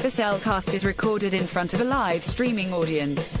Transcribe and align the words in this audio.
The 0.00 0.08
CelCast 0.08 0.72
is 0.72 0.86
recorded 0.86 1.34
in 1.34 1.46
front 1.46 1.74
of 1.74 1.82
a 1.82 1.84
live 1.84 2.24
streaming 2.24 2.72
audience. 2.72 3.36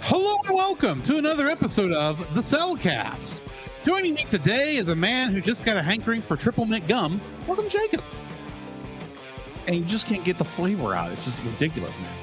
Hello 0.00 0.36
and 0.46 0.56
welcome 0.56 1.02
to 1.02 1.18
another 1.18 1.50
episode 1.50 1.92
of 1.92 2.34
the 2.34 2.40
CelCast. 2.40 3.42
Joining 3.84 4.14
me 4.14 4.24
today 4.24 4.76
is 4.76 4.88
a 4.88 4.96
man 4.96 5.30
who 5.30 5.42
just 5.42 5.62
got 5.66 5.76
a 5.76 5.82
hankering 5.82 6.22
for 6.22 6.38
triple 6.38 6.64
mint 6.64 6.88
gum. 6.88 7.20
Welcome, 7.46 7.68
Jacob. 7.68 8.02
And 9.66 9.76
you 9.76 9.84
just 9.84 10.06
can't 10.06 10.24
get 10.24 10.38
the 10.38 10.44
flavor 10.44 10.94
out. 10.94 11.12
It's 11.12 11.24
just 11.24 11.42
ridiculous, 11.42 11.96
man. 11.98 12.14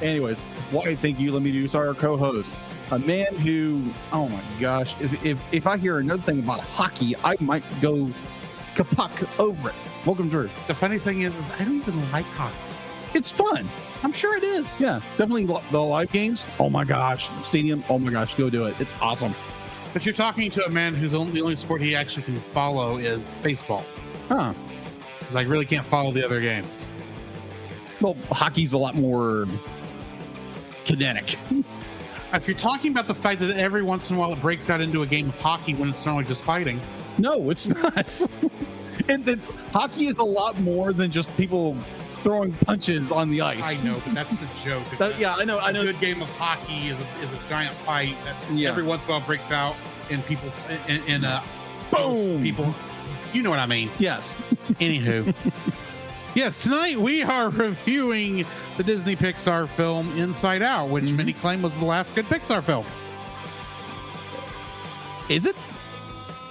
Anyways, 0.00 0.40
why 0.70 0.94
thank 0.94 1.18
you. 1.18 1.32
Let 1.32 1.42
me 1.42 1.50
do 1.50 1.78
our 1.78 1.94
co-host, 1.94 2.58
a 2.90 2.98
man 2.98 3.34
who, 3.36 3.82
oh 4.12 4.28
my 4.28 4.40
gosh, 4.60 4.94
if 5.00 5.24
if, 5.24 5.38
if 5.52 5.66
I 5.66 5.76
hear 5.76 5.98
another 5.98 6.22
thing 6.22 6.38
about 6.38 6.60
hockey, 6.60 7.14
I 7.24 7.36
might 7.40 7.64
go 7.80 8.08
kapuck 8.74 9.28
over 9.40 9.70
it. 9.70 9.74
Welcome, 10.06 10.28
Drew. 10.28 10.48
The 10.68 10.74
funny 10.74 10.98
thing 10.98 11.22
is, 11.22 11.36
is 11.36 11.50
I 11.50 11.64
don't 11.64 11.76
even 11.76 12.10
like 12.12 12.26
hockey. 12.26 12.56
It's 13.14 13.30
fun. 13.30 13.68
I'm 14.02 14.12
sure 14.12 14.36
it 14.36 14.44
is. 14.44 14.80
Yeah, 14.80 15.00
definitely 15.16 15.46
the 15.46 15.82
live 15.82 16.12
games. 16.12 16.46
Oh 16.60 16.70
my 16.70 16.84
gosh, 16.84 17.28
stadium. 17.42 17.82
Oh 17.88 17.98
my 17.98 18.12
gosh, 18.12 18.34
go 18.36 18.48
do 18.48 18.66
it. 18.66 18.76
It's 18.78 18.94
awesome. 19.00 19.34
But 19.92 20.06
you're 20.06 20.14
talking 20.14 20.50
to 20.52 20.64
a 20.64 20.68
man 20.68 20.94
whose 20.94 21.14
only 21.14 21.32
the 21.32 21.40
only 21.40 21.56
sport 21.56 21.80
he 21.80 21.96
actually 21.96 22.22
can 22.22 22.36
follow 22.36 22.98
is 22.98 23.34
baseball. 23.42 23.84
Huh. 24.28 24.52
I 25.34 25.42
really 25.42 25.66
can't 25.66 25.86
follow 25.86 26.12
the 26.12 26.24
other 26.24 26.40
games. 26.40 26.68
Well, 28.00 28.16
hockey's 28.30 28.72
a 28.72 28.78
lot 28.78 28.94
more 28.94 29.46
kinetic. 30.84 31.36
If 32.30 32.46
you're 32.46 32.58
talking 32.58 32.90
about 32.92 33.08
the 33.08 33.14
fact 33.14 33.40
that 33.40 33.56
every 33.56 33.82
once 33.82 34.10
in 34.10 34.16
a 34.16 34.18
while 34.18 34.30
it 34.34 34.40
breaks 34.42 34.68
out 34.68 34.82
into 34.82 35.00
a 35.00 35.06
game 35.06 35.30
of 35.30 35.40
hockey 35.40 35.72
when 35.72 35.88
it's 35.88 36.04
normally 36.04 36.26
just 36.26 36.44
fighting, 36.44 36.78
No, 37.16 37.48
it's 37.48 37.68
not. 37.70 38.20
and 39.08 39.26
it's, 39.26 39.48
hockey 39.72 40.08
is 40.08 40.18
a 40.18 40.22
lot 40.24 40.60
more 40.60 40.92
than 40.92 41.10
just 41.10 41.34
people 41.38 41.74
throwing 42.22 42.52
punches 42.52 43.10
on 43.10 43.30
the 43.30 43.40
ice. 43.40 43.64
I 43.82 43.82
know, 43.82 44.02
but 44.04 44.12
that's 44.14 44.30
the 44.32 44.46
joke. 44.62 44.84
That, 44.98 45.18
yeah, 45.18 45.36
I 45.36 45.44
know. 45.44 45.56
I 45.56 45.70
a 45.70 45.72
know. 45.72 45.84
good 45.84 45.98
game 46.00 46.20
of 46.20 46.28
hockey 46.32 46.88
is 46.88 46.98
a, 47.00 47.24
is 47.24 47.32
a 47.32 47.48
giant 47.48 47.74
fight 47.76 48.14
that 48.26 48.36
Yeah. 48.54 48.68
every 48.72 48.82
once 48.82 49.04
in 49.04 49.08
a 49.10 49.12
while 49.14 49.26
breaks 49.26 49.50
out 49.50 49.74
and 50.10 50.22
people 50.26 50.52
in, 50.86 51.02
in 51.04 51.24
uh 51.24 51.42
Boom. 51.90 52.42
people 52.42 52.74
you 53.32 53.42
know 53.42 53.50
what 53.50 53.58
i 53.58 53.66
mean 53.66 53.90
Yes. 53.98 54.36
anywho 54.80 55.34
yes 56.34 56.62
tonight 56.62 56.98
we 56.98 57.22
are 57.22 57.50
reviewing 57.50 58.44
the 58.76 58.82
disney 58.82 59.16
pixar 59.16 59.68
film 59.68 60.16
inside 60.18 60.62
out 60.62 60.88
which 60.90 61.04
Mhm. 61.04 61.16
many 61.16 61.32
claim 61.32 61.62
was 61.62 61.76
the 61.78 61.84
last 61.84 62.14
good 62.14 62.26
pixar 62.26 62.62
film 62.64 62.86
Is 65.28 65.44
it? 65.46 65.56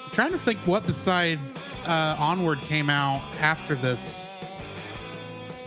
I'm 0.05 0.11
trying 0.11 0.31
to 0.31 0.39
think 0.39 0.59
what 0.65 0.85
besides 0.85 1.75
uh 1.85 2.15
onward 2.19 2.59
came 2.61 2.89
out 2.89 3.21
after 3.39 3.75
this 3.75 4.31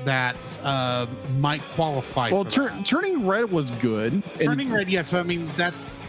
that 0.05 0.37
uh 0.63 1.07
might 1.39 1.63
qualify 1.75 2.31
Well, 2.31 2.45
tur- 2.45 2.73
Turning 2.85 3.27
Red 3.27 3.51
was 3.51 3.71
good. 3.73 4.23
turning 4.41 4.73
red 4.73 4.89
yes 4.89 5.11
but 5.11 5.21
i 5.21 5.23
mean 5.25 5.49
that's 5.57 6.05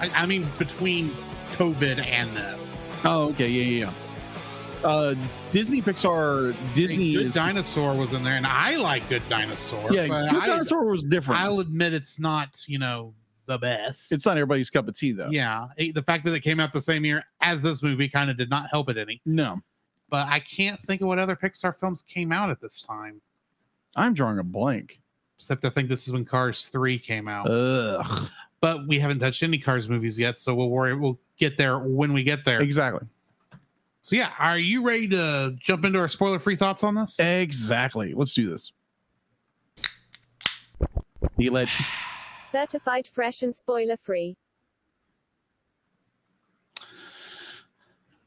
I, 0.00 0.10
I 0.22 0.26
mean 0.26 0.46
between 0.58 1.10
covid 1.52 2.04
and 2.04 2.34
this 2.36 2.90
Oh, 3.06 3.28
okay. 3.28 3.48
Yeah, 3.48 3.62
yeah, 3.64 3.84
yeah. 3.86 3.92
Uh, 4.84 5.14
Disney 5.50 5.80
Pixar, 5.82 6.48
I 6.54 6.58
mean, 6.58 6.74
Disney 6.74 7.14
Good 7.14 7.26
is. 7.26 7.34
Dinosaur 7.34 7.94
was 7.96 8.12
in 8.12 8.22
there, 8.22 8.34
and 8.34 8.46
I 8.46 8.76
like 8.76 9.08
Good 9.08 9.22
Dinosaur. 9.28 9.92
yeah, 9.92 10.06
but 10.06 10.30
Good 10.30 10.42
I, 10.42 10.46
Dinosaur 10.46 10.84
was 10.90 11.06
different. 11.06 11.40
I'll 11.40 11.60
admit 11.60 11.94
it's 11.94 12.20
not, 12.20 12.64
you 12.68 12.78
know, 12.78 13.14
the 13.46 13.58
best. 13.58 14.12
it's 14.12 14.24
not 14.26 14.36
everybody's 14.36 14.70
cup 14.70 14.88
of 14.88 14.96
tea, 14.96 15.12
though. 15.12 15.28
yeah, 15.30 15.66
the 15.76 16.02
fact 16.02 16.24
that 16.26 16.34
it 16.34 16.40
came 16.40 16.60
out 16.60 16.72
the 16.72 16.80
same 16.80 17.04
year 17.04 17.22
as 17.40 17.62
this 17.62 17.82
movie 17.82 18.08
kind 18.08 18.30
of 18.30 18.36
did 18.36 18.48
not 18.50 18.68
help 18.70 18.88
it 18.88 18.96
any. 18.96 19.20
No, 19.26 19.60
But 20.10 20.28
I 20.28 20.40
can't 20.40 20.80
think 20.80 21.00
of 21.02 21.08
what 21.08 21.18
other 21.18 21.36
Pixar 21.36 21.76
films 21.76 22.02
came 22.02 22.32
out 22.32 22.50
at 22.50 22.60
this 22.60 22.80
time, 22.82 23.20
I'm 23.96 24.14
drawing 24.14 24.38
a 24.38 24.42
blank. 24.44 25.00
except 25.38 25.64
I 25.64 25.70
think 25.70 25.88
this 25.88 26.06
is 26.06 26.12
when 26.12 26.24
Cars 26.24 26.66
Three 26.68 26.98
came 26.98 27.28
out. 27.28 27.48
Ugh. 27.50 28.28
but 28.60 28.86
we 28.88 28.98
haven't 28.98 29.18
touched 29.20 29.42
any 29.42 29.58
Cars 29.58 29.88
movies 29.88 30.18
yet, 30.18 30.38
so 30.38 30.54
we'll 30.54 30.70
worry. 30.70 30.94
We'll 30.96 31.18
get 31.38 31.56
there 31.58 31.78
when 31.80 32.12
we 32.12 32.22
get 32.24 32.44
there. 32.44 32.60
Exactly. 32.62 33.06
So 34.04 34.16
yeah, 34.16 34.32
are 34.38 34.58
you 34.58 34.82
ready 34.82 35.08
to 35.08 35.56
jump 35.58 35.86
into 35.86 35.98
our 35.98 36.08
spoiler-free 36.08 36.56
thoughts 36.56 36.84
on 36.84 36.94
this? 36.94 37.18
Exactly. 37.18 38.12
Let's 38.12 38.34
do 38.34 38.50
this. 38.50 38.70
Feel 41.38 41.56
it. 41.56 41.70
Certified 42.52 43.08
fresh 43.08 43.42
and 43.42 43.56
spoiler 43.56 43.96
free. 43.96 44.36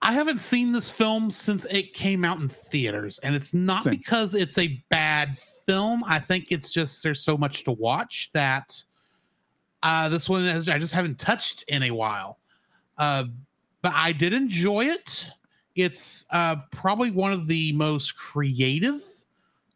I 0.02 0.14
haven't 0.14 0.42
seen 0.42 0.72
this 0.72 0.90
film 0.90 1.30
since 1.30 1.66
it 1.66 1.94
came 1.94 2.26
out 2.26 2.40
in 2.40 2.50
theaters, 2.50 3.20
and 3.20 3.36
it's 3.36 3.54
not 3.54 3.84
Same. 3.84 3.92
because 3.92 4.34
it's 4.34 4.58
a 4.58 4.84
bad 4.90 5.38
film. 5.68 6.04
I 6.08 6.18
think 6.18 6.48
it's 6.50 6.72
just 6.72 7.04
there's 7.04 7.22
so 7.22 7.38
much 7.38 7.66
to 7.66 7.72
watch 7.74 8.32
that 8.34 8.84
uh, 9.84 10.10
this 10.10 10.28
one 10.28 10.44
has, 10.44 10.68
I 10.70 10.80
just 10.80 10.94
haven't 10.96 11.20
touched 11.20 11.66
in 11.68 11.84
a 11.84 11.92
while. 11.92 12.40
Uh, 12.98 13.26
but 13.84 13.94
I 13.96 14.12
did 14.12 14.34
enjoy 14.34 14.86
it. 14.86 15.32
It's 15.78 16.26
uh, 16.32 16.58
probably 16.72 17.12
one 17.12 17.32
of 17.32 17.48
the 17.48 17.72
most 17.74 18.18
creative 18.18 19.02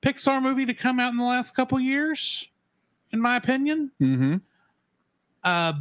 Pixar 0.01 0.41
movie 0.41 0.65
to 0.65 0.73
come 0.73 0.99
out 0.99 1.11
in 1.11 1.17
the 1.17 1.23
last 1.23 1.55
couple 1.55 1.79
years, 1.79 2.47
in 3.11 3.21
my 3.21 3.37
opinion. 3.37 3.91
Mm-hmm. 4.01 4.37
Uh, 5.43 5.73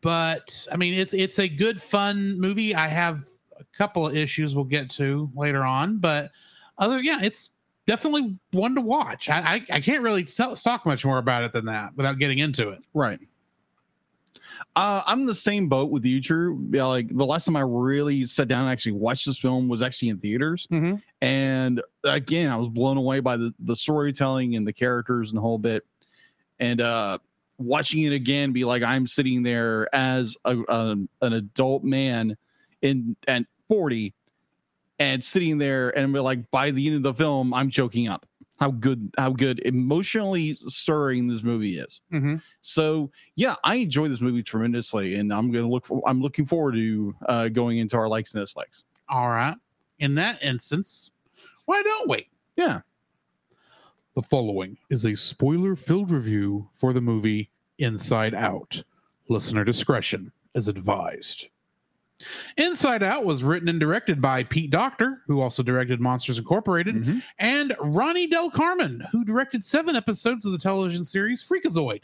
but 0.00 0.66
I 0.72 0.76
mean, 0.76 0.94
it's 0.94 1.12
it's 1.12 1.38
a 1.38 1.48
good, 1.48 1.80
fun 1.80 2.40
movie. 2.40 2.74
I 2.74 2.88
have 2.88 3.24
a 3.58 3.64
couple 3.76 4.06
of 4.06 4.16
issues 4.16 4.54
we'll 4.54 4.64
get 4.64 4.90
to 4.92 5.30
later 5.34 5.64
on, 5.64 5.98
but 5.98 6.30
other, 6.78 7.02
yeah, 7.02 7.20
it's 7.22 7.50
definitely 7.86 8.38
one 8.52 8.74
to 8.74 8.80
watch. 8.80 9.28
I 9.28 9.40
I, 9.40 9.76
I 9.76 9.80
can't 9.80 10.02
really 10.02 10.24
talk 10.24 10.86
much 10.86 11.04
more 11.04 11.18
about 11.18 11.42
it 11.42 11.52
than 11.52 11.66
that 11.66 11.96
without 11.96 12.18
getting 12.18 12.38
into 12.38 12.70
it. 12.70 12.80
Right. 12.94 13.20
Uh, 14.74 15.02
I'm 15.06 15.20
in 15.20 15.26
the 15.26 15.34
same 15.34 15.68
boat 15.68 15.90
with 15.90 16.04
you, 16.04 16.20
Drew. 16.20 16.66
Yeah, 16.70 16.84
like 16.86 17.08
the 17.08 17.24
last 17.26 17.46
time 17.46 17.56
I 17.56 17.62
really 17.62 18.26
sat 18.26 18.48
down 18.48 18.62
and 18.62 18.70
actually 18.70 18.92
watched 18.92 19.26
this 19.26 19.38
film 19.38 19.68
was 19.68 19.82
actually 19.82 20.10
in 20.10 20.18
theaters. 20.18 20.66
Mhm. 20.70 21.02
And 21.20 21.82
again, 22.04 22.50
I 22.50 22.56
was 22.56 22.68
blown 22.68 22.96
away 22.96 23.20
by 23.20 23.36
the, 23.36 23.52
the 23.60 23.76
storytelling 23.76 24.56
and 24.56 24.66
the 24.66 24.72
characters 24.72 25.30
and 25.30 25.38
the 25.38 25.42
whole 25.42 25.58
bit. 25.58 25.84
And 26.58 26.80
uh, 26.80 27.18
watching 27.58 28.02
it 28.02 28.12
again, 28.12 28.52
be 28.52 28.64
like, 28.64 28.82
I'm 28.82 29.06
sitting 29.06 29.42
there 29.42 29.94
as 29.94 30.36
a, 30.44 30.56
a, 30.68 30.96
an 31.22 31.32
adult 31.32 31.84
man 31.84 32.36
in 32.82 33.16
at 33.26 33.42
40 33.68 34.12
and 34.98 35.22
sitting 35.22 35.58
there 35.58 35.96
and 35.96 36.12
be 36.12 36.20
like, 36.20 36.50
by 36.50 36.70
the 36.70 36.86
end 36.86 36.96
of 36.96 37.02
the 37.02 37.14
film, 37.14 37.52
I'm 37.52 37.68
choking 37.70 38.08
up. 38.08 38.26
How 38.58 38.70
good, 38.70 39.12
how 39.18 39.30
good 39.32 39.58
emotionally 39.66 40.54
stirring 40.54 41.28
this 41.28 41.42
movie 41.42 41.78
is. 41.78 42.00
Mhm. 42.12 42.40
So 42.62 43.10
yeah, 43.34 43.54
I 43.64 43.76
enjoy 43.76 44.08
this 44.08 44.20
movie 44.22 44.42
tremendously, 44.42 45.16
and 45.16 45.32
I'm 45.32 45.50
gonna 45.52 45.68
look. 45.68 45.84
For, 45.86 46.02
I'm 46.06 46.22
looking 46.22 46.46
forward 46.46 46.74
to 46.74 47.14
uh, 47.28 47.48
going 47.48 47.78
into 47.78 47.96
our 47.96 48.08
likes 48.08 48.34
and 48.34 48.42
dislikes. 48.42 48.84
All 49.10 49.28
right. 49.28 49.56
In 49.98 50.14
that 50.16 50.42
instance, 50.42 51.10
why 51.66 51.82
don't 51.82 52.08
we? 52.08 52.28
Yeah. 52.56 52.80
The 54.14 54.22
following 54.22 54.78
is 54.88 55.04
a 55.04 55.14
spoiler 55.14 55.76
filled 55.76 56.10
review 56.10 56.70
for 56.74 56.94
the 56.94 57.02
movie 57.02 57.50
Inside 57.78 58.34
Out. 58.34 58.82
Listener 59.28 59.64
discretion 59.64 60.32
is 60.54 60.68
advised. 60.68 61.48
Inside 62.56 63.02
Out 63.02 63.24
was 63.24 63.44
written 63.44 63.68
and 63.68 63.78
directed 63.78 64.20
by 64.22 64.42
Pete 64.42 64.70
Docter, 64.70 65.22
who 65.26 65.40
also 65.42 65.62
directed 65.62 66.00
Monsters 66.00 66.38
Incorporated, 66.38 66.96
Mhm. 66.96 67.22
and 67.38 67.76
Ronnie 67.80 68.26
Del 68.26 68.50
Carmen, 68.50 69.06
who 69.12 69.24
directed 69.24 69.62
seven 69.62 69.94
episodes 69.96 70.46
of 70.46 70.52
the 70.52 70.58
television 70.58 71.04
series 71.04 71.42
Freakazoid. 71.46 72.02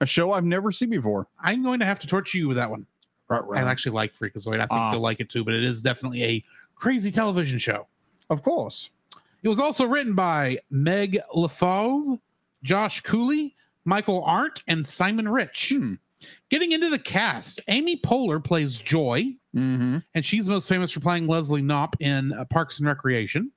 A 0.00 0.06
show 0.06 0.32
I've 0.32 0.44
never 0.44 0.72
seen 0.72 0.90
before. 0.90 1.28
I'm 1.38 1.62
going 1.62 1.78
to 1.78 1.86
have 1.86 2.00
to 2.00 2.06
torture 2.08 2.36
you 2.36 2.48
with 2.48 2.56
that 2.56 2.68
one. 2.70 2.86
Right, 3.28 3.64
I 3.64 3.70
actually 3.70 3.92
like 3.92 4.12
Freakazoid. 4.12 4.56
I 4.56 4.66
think 4.66 4.72
Ah. 4.72 4.92
you'll 4.92 5.00
like 5.00 5.20
it 5.20 5.30
too, 5.30 5.44
but 5.44 5.54
it 5.54 5.62
is 5.62 5.80
definitely 5.80 6.22
a 6.24 6.44
crazy 6.74 7.10
television 7.12 7.58
show. 7.58 7.86
Of 8.28 8.42
course. 8.42 8.90
It 9.42 9.48
was 9.48 9.58
also 9.60 9.86
written 9.86 10.14
by 10.14 10.58
Meg 10.70 11.18
LaFauve, 11.34 12.20
Josh 12.62 13.00
Cooley, 13.02 13.54
Michael 13.84 14.22
Arndt, 14.24 14.62
and 14.66 14.86
Simon 14.86 15.28
Rich. 15.28 15.72
Hmm. 15.76 15.94
Getting 16.50 16.72
into 16.72 16.88
the 16.90 16.98
cast, 16.98 17.60
Amy 17.68 17.96
Poehler 17.96 18.42
plays 18.42 18.78
Joy, 18.78 19.34
Mm-hmm. 19.54 19.98
and 20.14 20.24
she's 20.24 20.48
most 20.48 20.66
famous 20.66 20.90
for 20.92 21.00
playing 21.00 21.26
Leslie 21.26 21.60
Knope 21.60 21.92
in 22.00 22.32
uh, 22.32 22.46
Parks 22.46 22.78
and 22.78 22.86
Recreation. 22.88 23.50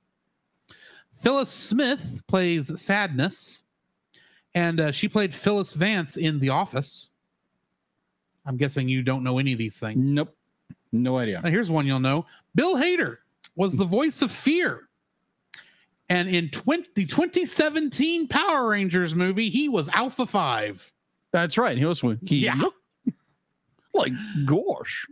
Phyllis 1.22 1.50
Smith 1.50 2.20
plays 2.28 2.78
Sadness, 2.78 3.62
and 4.54 4.78
uh, 4.78 4.92
she 4.92 5.08
played 5.08 5.32
Phyllis 5.34 5.72
Vance 5.72 6.18
in 6.18 6.38
The 6.38 6.50
Office. 6.50 7.10
I'm 8.44 8.58
guessing 8.58 8.90
you 8.90 9.02
don't 9.02 9.24
know 9.24 9.38
any 9.38 9.52
of 9.54 9.58
these 9.58 9.78
things. 9.78 10.06
Nope. 10.12 10.36
No 10.92 11.16
idea. 11.16 11.40
Now, 11.42 11.48
here's 11.50 11.70
one 11.70 11.86
you'll 11.86 11.98
know. 11.98 12.26
Bill 12.54 12.76
Hader 12.76 13.16
was 13.56 13.74
the 13.76 13.86
voice 13.86 14.20
of 14.20 14.30
Fear 14.30 14.88
And 16.10 16.28
in 16.28 16.50
20, 16.50 16.90
the 16.94 17.06
2017 17.06 18.28
Power 18.28 18.68
Rangers 18.68 19.14
movie, 19.14 19.48
he 19.48 19.68
was 19.70 19.88
Alpha 19.88 20.26
5. 20.26 20.92
That's 21.32 21.58
right. 21.58 21.76
He 21.76 21.84
was. 21.84 22.02
He 22.22 22.44
Yeah. 22.44 22.54
looked 22.54 22.78
like 23.94 24.12
gosh. 24.44 25.06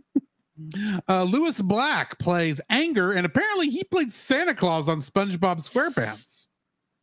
Uh, 1.09 1.23
Lewis 1.23 1.59
Black 1.61 2.17
plays 2.19 2.61
Anger, 2.69 3.11
and 3.11 3.25
apparently 3.25 3.69
he 3.69 3.83
played 3.83 4.13
Santa 4.13 4.55
Claus 4.55 4.87
on 4.87 4.99
SpongeBob 4.99 5.57
SquarePants. 5.57 6.47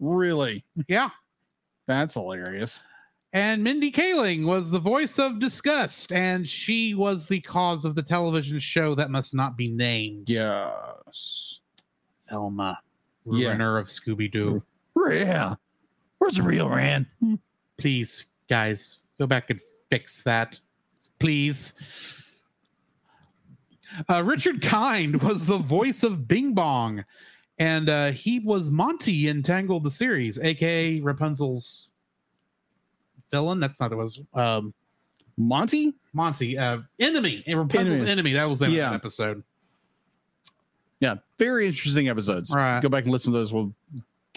Really? 0.01 0.65
Yeah. 0.89 1.11
That's 1.87 2.15
hilarious. 2.15 2.85
And 3.35 3.63
Mindy 3.63 3.91
Kaling 3.93 4.45
was 4.47 4.71
the 4.71 4.79
voice 4.79 5.19
of 5.19 5.39
Disgust, 5.39 6.13
and 6.13 6.49
she 6.49 6.95
was 6.95 7.27
the 7.27 7.41
cause 7.41 7.85
of 7.85 7.95
the 7.95 8.03
television 8.03 8.59
show 8.59 8.95
that 8.95 9.11
must 9.11 9.35
not 9.35 9.57
be 9.57 9.69
named. 9.71 10.29
Yes. 10.31 11.61
Velma, 12.31 12.79
Yeah. 13.27 13.53
of 13.53 13.87
Scooby 13.87 14.31
Doo. 14.31 14.63
Yeah. 15.11 15.57
Where's 16.19 16.37
the 16.37 16.43
real 16.43 16.69
Rand? 16.69 17.07
Please, 17.79 18.27
guys, 18.49 18.99
go 19.23 19.27
back 19.27 19.51
and 19.51 19.61
fix 19.89 20.23
that. 20.25 20.59
Please. 21.19 21.75
Uh, 24.09 24.23
Richard 24.25 24.61
Kind 24.63 25.23
was 25.23 25.47
the 25.47 25.59
voice 25.59 26.03
of 26.03 26.27
Bing 26.27 26.55
Bong, 26.55 27.05
and 27.59 27.89
uh, 27.89 28.11
he 28.11 28.41
was 28.41 28.71
Monty 28.71 29.29
in 29.29 29.43
Tangled 29.43 29.85
the 29.85 29.91
series, 29.91 30.39
aka 30.39 31.01
Rapunzel's 31.01 31.91
villain. 33.31 33.61
That's 33.61 33.79
not 33.81 33.91
the 33.91 33.97
was 33.97 34.21
um, 34.35 34.75
Monty? 35.37 35.95
Monty, 36.15 36.59
uh, 36.59 36.79
enemy, 36.99 37.45
and 37.47 37.59
Rapunzel's 37.59 38.01
enemy. 38.01 38.11
Enemy. 38.11 38.33
That 38.33 38.49
was 38.49 38.59
the 38.59 38.71
Yeah. 38.71 38.91
that 38.91 38.95
episode. 38.97 39.43
Yeah. 41.01 41.17
Very 41.39 41.67
interesting 41.67 42.09
episodes. 42.09 42.51
Right. 42.51 42.81
Go 42.81 42.89
back 42.89 43.05
and 43.05 43.13
listen 43.13 43.33
to 43.33 43.39
those. 43.39 43.53
We'll, 43.53 43.73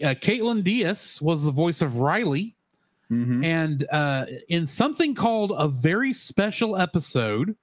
Uh, 0.03 0.13
Kaitlyn 0.15 0.63
Dias 0.63 1.21
was 1.21 1.43
the 1.43 1.51
voice 1.51 1.81
of 1.81 1.97
Riley, 1.97 2.54
Mhm. 3.11 3.45
and 3.45 3.85
uh, 3.91 4.25
in 4.49 4.65
something 4.67 5.13
called 5.13 5.53
a 5.55 5.67
very 5.67 6.13
special 6.13 6.75
episode, 6.75 7.55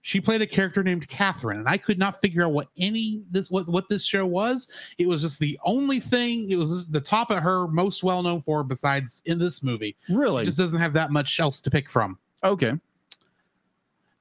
she 0.00 0.20
played 0.20 0.42
a 0.42 0.46
character 0.46 0.82
named 0.82 1.06
Catherine, 1.08 1.58
and 1.58 1.68
I 1.68 1.76
could 1.76 1.98
not 1.98 2.20
figure 2.20 2.42
out 2.44 2.52
what 2.52 2.68
any 2.78 3.22
this 3.30 3.50
what 3.50 3.68
what 3.68 3.88
this 3.88 4.04
show 4.04 4.24
was. 4.26 4.68
It 4.98 5.06
was 5.06 5.22
just 5.22 5.38
the 5.38 5.58
only 5.64 6.00
thing. 6.00 6.50
It 6.50 6.56
was 6.56 6.86
the 6.88 7.00
top 7.00 7.30
of 7.30 7.38
her 7.42 7.68
most 7.68 8.02
well 8.02 8.22
known 8.22 8.40
for, 8.42 8.64
besides 8.64 9.22
in 9.26 9.38
this 9.38 9.62
movie. 9.62 9.96
Really? 10.08 10.42
It 10.42 10.46
just 10.46 10.58
doesn't 10.58 10.78
have 10.80 10.92
that 10.94 11.10
much 11.10 11.38
else 11.40 11.60
to 11.60 11.70
pick 11.70 11.88
from. 11.90 12.18
okay. 12.42 12.72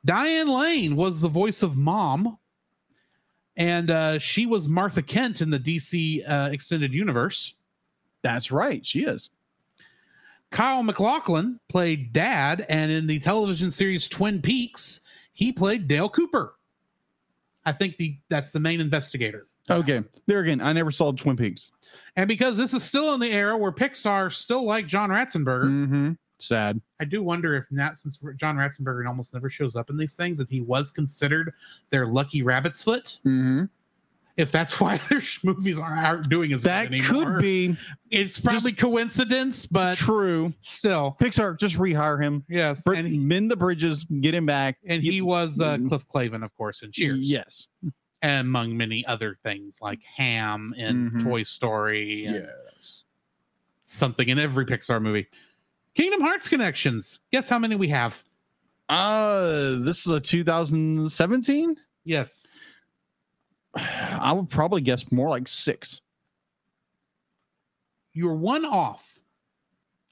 Diane 0.05 0.47
Lane 0.47 0.95
was 0.95 1.19
the 1.19 1.27
voice 1.27 1.63
of 1.63 1.75
Mom, 1.75 2.37
and 3.57 3.91
uh, 3.91 4.19
she 4.19 4.45
was 4.45 4.69
Martha 4.69 5.01
Kent 5.01 5.41
in 5.41 5.49
the 5.49 5.59
DC 5.59 6.23
uh, 6.29 6.49
extended 6.51 6.93
universe. 6.93 7.55
That's 8.21 8.51
right. 8.51 8.85
She 8.85 9.03
is. 9.03 9.29
Kyle 10.51 10.83
MacLachlan 10.83 11.59
played 11.69 12.13
Dad, 12.13 12.65
and 12.69 12.89
in 12.91 13.05
the 13.07 13.19
television 13.19 13.69
series 13.71 14.07
Twin 14.07 14.41
Peaks, 14.41 15.01
he 15.33 15.51
played 15.51 15.87
Dale 15.87 16.09
Cooper. 16.09 16.55
I 17.65 17.71
think 17.73 17.97
the 17.97 18.17
that's 18.29 18.51
the 18.51 18.59
main 18.59 18.79
investigator. 18.79 19.47
Okay. 19.69 20.01
There 20.27 20.39
again, 20.39 20.61
I 20.61 20.71
never 20.71 20.91
saw 20.91 21.11
Twin 21.11 21.35
Peaks. 21.35 21.71
And 22.15 22.27
because 22.27 22.55
this 22.55 22.73
is 22.73 22.83
still 22.83 23.13
in 23.13 23.19
the 23.19 23.31
era 23.31 23.57
where 23.57 23.71
Pixar 23.73 24.31
still 24.31 24.65
like 24.65 24.87
John 24.87 25.09
Ratzenberger, 25.09 25.65
Mm-hmm. 25.65 26.11
Sad. 26.39 26.79
I 26.99 27.05
do 27.05 27.23
wonder 27.23 27.55
if 27.55 27.65
not 27.71 27.97
since 27.97 28.23
John 28.35 28.57
Ratzenberger 28.57 29.07
almost 29.07 29.33
never 29.33 29.49
shows 29.49 29.75
up 29.75 29.89
in 29.89 29.97
these 29.97 30.15
things, 30.15 30.37
that 30.37 30.49
he 30.49 30.61
was 30.61 30.91
considered 30.91 31.51
their 31.89 32.05
lucky 32.05 32.43
rabbit's 32.43 32.83
foot. 32.83 33.19
Mm-hmm. 33.25 33.65
If 34.37 34.51
that's 34.51 34.79
why 34.79 34.97
their 35.09 35.21
movies 35.43 35.79
aren't, 35.79 36.29
doing 36.29 36.53
as 36.53 36.61
That 36.63 36.89
good 36.91 37.01
anymore. 37.01 37.33
could 37.33 37.41
be 37.41 37.75
It's 38.11 38.39
probably 38.39 38.71
coincidence, 38.71 39.65
but 39.65 39.97
true. 39.97 40.53
still. 40.61 41.17
Pixar, 41.19 41.57
just 41.59 41.77
rehire 41.77 42.21
him. 42.21 42.45
Yes. 42.47 42.83
Br- 42.83 42.93
and 42.93 43.07
he, 43.07 43.17
mend 43.17 43.49
the 43.49 43.55
bridges, 43.57 44.03
get 44.21 44.35
him 44.35 44.45
back. 44.45 44.77
and 44.85 45.01
he 45.01 45.21
was 45.21 45.59
uh, 45.59 45.77
Mm. 45.77 45.87
Cliff 45.89 46.07
Clavin, 46.07 46.43
of 46.45 46.55
course, 46.55 46.83
in 46.83 46.91
Cheers. 46.91 47.19
Yes. 47.21 47.67
and 48.21 48.47
among 48.47 48.77
many 48.77 49.05
other 49.07 49.35
things 49.43 49.79
like 49.81 49.99
Ham 50.15 50.73
and 50.77 51.11
Mhm. 51.11 51.23
Toy 51.23 51.43
Story 51.43 52.25
and 52.25 52.47
Yes. 52.75 53.03
something 53.85 54.29
in 54.29 54.37
every 54.39 54.65
Pixar 54.65 55.01
movie. 55.01 55.27
Kingdom 55.95 56.21
Hearts 56.21 56.47
connections. 56.47 57.19
Guess 57.31 57.49
how 57.49 57.57
many 57.57 57.75
we 57.75 57.87
have? 57.87 58.23
Uh, 58.87 59.79
this 59.79 60.05
is 60.05 60.13
a 60.13 60.19
2017. 60.19 61.75
Yes. 62.03 62.57
I 63.77 64.31
would 64.33 64.49
probably 64.49 64.81
guess 64.81 65.11
more 65.11 65.29
like 65.29 65.47
six. 65.47 66.01
You're 68.13 68.33
one 68.35 68.65
off. 68.65 69.19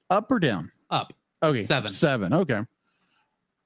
Up 0.10 0.30
or 0.30 0.40
down? 0.40 0.72
Up. 0.92 1.14
Okay. 1.42 1.64
Seven. 1.64 1.90
Seven. 1.92 2.34
Okay. 2.34 2.62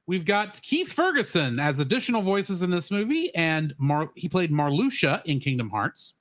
We've 0.07 0.25
got 0.25 0.60
Keith 0.62 0.92
Ferguson 0.92 1.60
as 1.60 1.80
additional 1.80 2.22
voices 2.22 2.62
in 2.62 2.69
this 2.72 2.90
movie, 2.90 3.34
and 3.36 3.75
Mar- 3.78 4.12
he 4.16 4.28
played 4.28 4.51
Marluxia 4.51 5.24
in 5.25 5.40
Kingdom 5.40 5.69
Hearts. 5.69 6.16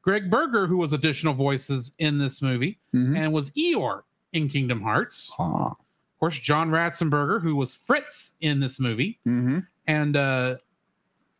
Greg 0.00 0.30
Berger, 0.30 0.66
who 0.66 0.78
was 0.78 0.92
additional 0.92 1.34
voices 1.34 1.92
in 1.98 2.16
this 2.18 2.40
movie, 2.40 2.78
Mhm. 2.94 3.16
and 3.16 3.32
was 3.32 3.50
Eeyore 3.52 4.02
in 4.32 4.48
Kingdom 4.48 4.80
Hearts. 4.80 5.30
Ah. 5.38 5.72
Of 5.72 5.76
course, 6.18 6.38
John 6.40 6.70
Ratzenberger, 6.70 7.42
who 7.42 7.56
was 7.56 7.74
Fritz 7.74 8.36
in 8.40 8.60
this 8.60 8.80
movie, 8.80 9.18
Mm-hmm. 9.26 9.58
and 9.88 10.16
uh, 10.16 10.56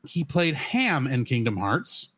he 0.06 0.24
played 0.24 0.54
Ham 0.54 1.06
in 1.06 1.24
Kingdom 1.24 1.56
Hearts. 1.56 2.08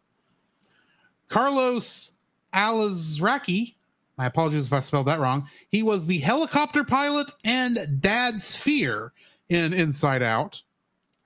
Carlos 1.29 2.13
Alazraqui, 2.53 3.75
my 4.17 4.27
apologies 4.27 4.67
if 4.67 4.73
I 4.73 4.81
spelled 4.81 5.07
that 5.09 5.21
wrong. 5.21 5.49
He 5.71 5.83
was 5.83 6.07
the 6.07 6.19
helicopter 6.19 6.85
pilot 6.85 7.33
and 7.45 8.01
Dad 8.01 8.41
Sphere 8.43 9.13
in 9.49 9.73
Inside 9.73 10.23
Out, 10.23 10.63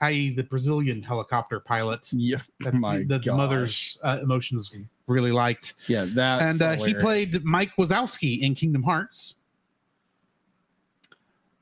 i.e., 0.00 0.34
the 0.34 0.44
Brazilian 0.44 1.02
helicopter 1.02 1.60
pilot 1.60 2.08
Yeah. 2.12 2.38
that 2.60 2.74
My 2.74 2.98
the, 2.98 3.18
the 3.18 3.32
mother's 3.34 3.98
uh, 4.02 4.20
emotions 4.22 4.74
really 5.06 5.32
liked. 5.32 5.74
Yeah. 5.86 6.06
That. 6.14 6.42
and 6.42 6.62
uh, 6.62 6.72
he 6.72 6.94
played 6.94 7.44
Mike 7.44 7.74
Wazowski 7.76 8.40
in 8.40 8.54
Kingdom 8.54 8.82
Hearts. 8.82 9.36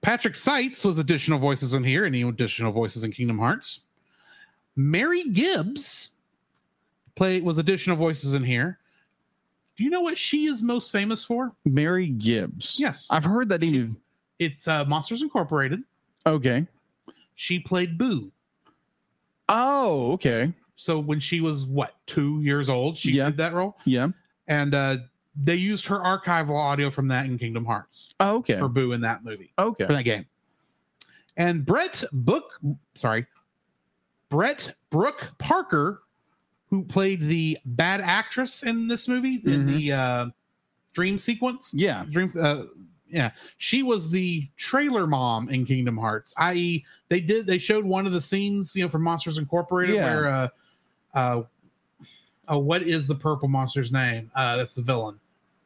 Patrick 0.03 0.37
Seitz 0.37 0.85
was 0.85 0.99
additional 0.99 1.41
voices 1.41 1.75
in 1.75 1.83
here, 1.83 2.05
and 2.05 2.15
he 2.15 2.23
additional 2.23 2.71
voices 2.71 3.03
in 3.03 3.11
Kingdom 3.11 3.39
Hearts. 3.39 3.81
Mary 4.77 5.25
Gibbs 5.31 6.11
play 7.15 7.41
was 7.41 7.59
additional 7.59 7.97
voices 7.97 8.35
in 8.35 8.43
here. 8.43 8.79
Do 9.77 9.85
you 9.85 9.91
know 9.91 10.01
what 10.03 10.17
she 10.17 10.47
is 10.47 10.63
most 10.63 10.93
famous 10.93 11.25
for? 11.25 11.53
Mary 11.65 12.09
Gibbs. 12.09 12.77
Yes, 12.79 13.07
I've 13.11 13.25
heard 13.25 13.49
that 13.51 13.61
name. 13.61 13.97
it's 14.39 14.69
uh, 14.69 14.85
Monsters 14.87 15.23
Incorporated. 15.23 15.83
Okay. 16.27 16.67
She 17.35 17.59
played 17.59 17.99
Boo. 17.99 18.31
Oh, 19.49 20.13
okay. 20.13 20.53
So 20.77 20.99
when 20.99 21.21
she 21.21 21.41
was 21.41 21.67
what 21.67 21.95
two 22.07 22.41
years 22.43 22.69
old, 22.69 22.97
she 22.99 23.13
Yeah. 23.13 23.27
did 23.27 23.37
that 23.39 23.53
role, 23.55 23.77
Yeah. 23.85 24.09
and 24.49 24.75
uh, 24.75 24.97
they 25.37 25.55
used 25.55 25.87
her 25.87 25.99
archival 25.99 26.57
audio 26.57 26.91
from 26.91 27.09
that 27.09 27.27
in 27.27 27.39
Kingdom 27.39 27.65
Hearts 27.65 28.11
Oh, 28.21 28.37
okay. 28.39 28.59
for 28.59 28.69
Boo 28.69 28.93
in 28.93 29.01
that 29.03 29.25
movie. 29.25 29.53
Okay. 29.59 29.87
for 29.87 29.93
that 29.93 30.05
game. 30.05 30.27
And 31.39 31.65
Brett 31.67 32.03
Book, 32.13 32.59
sorry, 32.95 33.27
Brett 34.29 34.75
Brooke 34.91 35.33
Parker, 35.39 36.03
who 36.71 36.83
played 36.83 37.21
the 37.23 37.59
bad 37.65 38.01
actress 38.01 38.63
in 38.63 38.89
this 38.89 39.07
movie 39.09 39.37
in 39.45 39.65
Mhm. 39.65 39.67
the 39.67 39.93
uh, 39.93 40.27
dream 40.93 41.17
sequence. 41.19 41.73
Yeah. 41.75 42.05
Dream, 42.11 42.33
uh, 42.41 42.65
yeah, 43.09 43.31
she 43.59 43.83
was 43.85 44.11
the 44.11 44.49
trailer 44.57 45.07
mom 45.07 45.49
in 45.49 45.65
Kingdom 45.65 45.97
Hearts. 45.97 46.35
I.e., 46.37 46.85
they 47.09 47.21
did 47.21 47.47
they 47.47 47.59
showed 47.59 47.85
one 47.85 48.05
of 48.05 48.13
the 48.13 48.21
scenes, 48.21 48.75
you 48.75 48.83
know, 48.83 48.89
from 48.89 49.05
Monsters 49.05 49.39
Incorporated 49.39 49.95
Yeah. 49.95 50.05
where 50.05 50.27
uh, 50.27 50.49
uh, 51.15 51.43
uh, 52.53 52.59
what 52.59 52.83
is 52.83 53.07
the 53.07 53.15
purple 53.15 53.49
monster's 53.49 53.93
name? 53.93 54.31
Uh, 54.35 54.57
that's 54.57 54.75
the 54.75 54.83
villain 54.83 55.19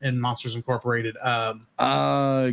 in 0.03 0.21
Monsters 0.21 0.55
Incorporated. 0.55 1.17
Um, 1.23 1.63
Uh, 1.79 2.53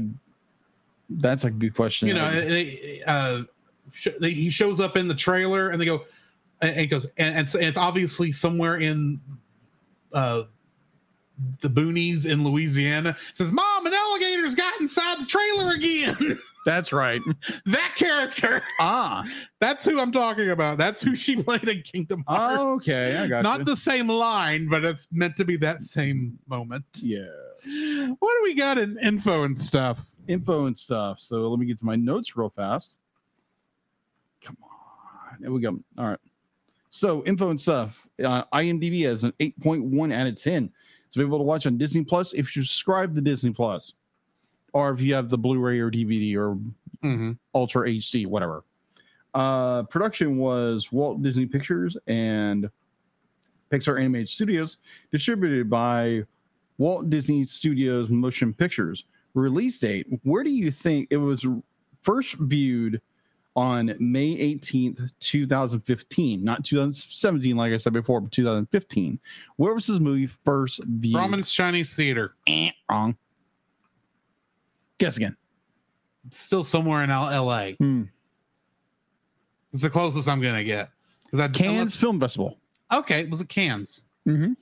that's 1.10 1.44
a 1.44 1.52
good 1.52 1.74
question. 1.74 2.08
you 2.08 2.14
know, 2.14 2.30
they, 2.32 3.02
uh, 3.06 3.44
sh- 3.92 4.08
they, 4.20 4.32
he 4.32 4.50
shows 4.50 4.80
up 4.80 4.98
in 4.98 5.08
the 5.08 5.16
trailer, 5.16 5.70
and 5.70 5.80
they 5.82 5.86
go, 5.86 6.06
and 6.62 6.76
and 6.76 6.90
goes, 6.90 7.06
and, 7.18 7.36
and, 7.36 7.54
and 7.56 7.64
it's 7.64 7.78
obviously 7.78 8.32
somewhere 8.32 8.78
in 8.78 9.20
uh, 10.14 10.44
the 11.62 11.70
boonies 11.70 12.26
in 12.30 12.44
Louisiana. 12.44 13.10
It 13.30 13.38
says, 13.38 13.52
"Mom, 13.52 13.86
an 13.86 13.94
alligator's 13.94 14.56
got 14.56 14.80
inside 14.82 15.20
the 15.20 15.26
trailer 15.26 15.74
again." 15.74 16.40
that's 16.66 16.92
right. 16.92 17.22
that 17.68 17.94
character, 17.96 18.62
Ah. 18.80 19.24
that's 19.60 19.86
who 19.86 20.00
I'm 20.02 20.12
talking 20.12 20.50
about. 20.50 20.78
That's 20.78 21.02
who 21.02 21.16
she 21.16 21.42
played 21.44 21.68
in 21.70 21.82
Kingdom 21.84 22.24
Hearts. 22.28 22.58
Oh, 22.60 22.74
okay. 22.76 23.18
I 23.18 23.28
got 23.28 23.44
Not 23.44 23.60
you. 23.60 23.66
the 23.66 23.76
same 23.78 24.08
line, 24.08 24.68
but 24.68 24.84
it's 24.84 25.08
meant 25.12 25.36
to 25.38 25.46
be 25.46 25.58
that 25.58 25.84
same 25.84 26.38
moment. 26.48 26.86
yeah. 26.96 27.26
What 28.20 28.32
do 28.38 28.44
we 28.44 28.54
got 28.54 28.78
in 28.78 28.98
info 29.04 29.44
and 29.44 29.58
stuff? 29.58 30.06
Info 30.28 30.68
and 30.68 30.78
stuff. 30.78 31.20
So 31.20 31.48
let 31.48 31.60
me 31.60 31.66
get 31.66 31.80
to 31.80 31.86
my 31.86 31.96
notes 31.98 32.38
real 32.38 32.50
fast. 32.50 33.00
There 35.40 35.52
we 35.52 35.62
go. 35.62 35.80
All 35.98 36.10
right. 36.10 36.20
So 36.90 37.24
info 37.26 37.50
and 37.50 37.60
stuff. 37.60 38.08
Uh, 38.24 38.44
IMDb 38.54 39.06
has 39.06 39.24
an 39.24 39.34
8.1 39.40 40.14
out 40.14 40.28
of 40.28 40.42
10. 40.42 40.72
It's 41.08 41.16
available 41.16 41.40
to 41.40 41.44
watch 41.44 41.68
on 41.68 41.78
Disney 41.78 42.04
Plus 42.04 42.34
if 42.34 42.56
you 42.56 42.64
subscribe 42.64 43.16
to 43.16 43.22
Disney 43.22 43.52
Plus, 43.52 43.94
or 44.74 44.92
if 44.92 45.02
you 45.02 45.14
have 45.14 45.30
the 45.30 45.38
Blu-ray 45.38 45.80
or 45.80 45.90
DVD 45.92 46.36
or 46.36 46.58
hmm 47.02 47.34
Ultra 47.54 47.90
HD, 47.90 48.26
whatever. 48.28 48.64
Uh, 49.34 49.84
production 49.84 50.38
was 50.38 50.92
Walt 50.92 51.22
Disney 51.22 51.46
Pictures 51.46 51.98
and 52.08 52.70
Pixar 53.72 54.00
Animated 54.00 54.30
Studios, 54.30 54.78
distributed 55.12 55.70
by 55.70 56.24
Walt 56.78 57.10
Disney 57.10 57.46
Studios 57.46 58.10
Motion 58.10 58.54
Pictures. 58.54 59.06
Release 59.34 59.78
date: 59.78 60.08
Where 60.24 60.44
do 60.44 60.50
you 60.50 60.72
think 60.72 61.08
it 61.12 61.18
was 61.18 61.46
first 62.02 62.36
viewed? 62.36 63.02
On 63.58 63.92
May 64.00 64.36
18th, 64.56 65.12
2015, 65.20 66.44
not 66.44 66.64
2017, 66.64 67.58
like 67.58 67.74
I 67.74 67.78
said 67.78 67.92
before, 67.92 68.22
but 68.22 68.32
2015. 68.32 69.20
Where 69.56 69.74
was 69.74 69.88
this 69.88 70.00
movie 70.00 70.28
first 70.28 70.80
viewed? 70.86 71.16
Grauman's 71.16 71.50
Chinese 71.50 71.96
Theater. 71.96 72.36
Eh, 72.46 72.70
wrong. 72.88 73.18
Guess 75.00 75.18
again. 75.18 75.36
Still 76.30 76.64
somewhere 76.64 77.04
in 77.04 77.10
L- 77.10 77.46
LA. 77.46 77.72
Hmm. 77.72 78.04
It's 79.74 79.82
the 79.82 79.90
closest 79.90 80.28
I'm 80.30 80.40
gonna 80.40 80.64
get. 80.64 80.92
Because 81.26 81.40
that 81.40 81.54
Cannes 81.54 81.72
unless- 81.80 81.96
Film 81.96 82.20
Festival. 82.20 82.60
Okay, 82.94 83.26
was 83.26 83.42
it 83.42 83.50
Cannes? 83.50 84.04
Mm-hmm. 84.28 84.54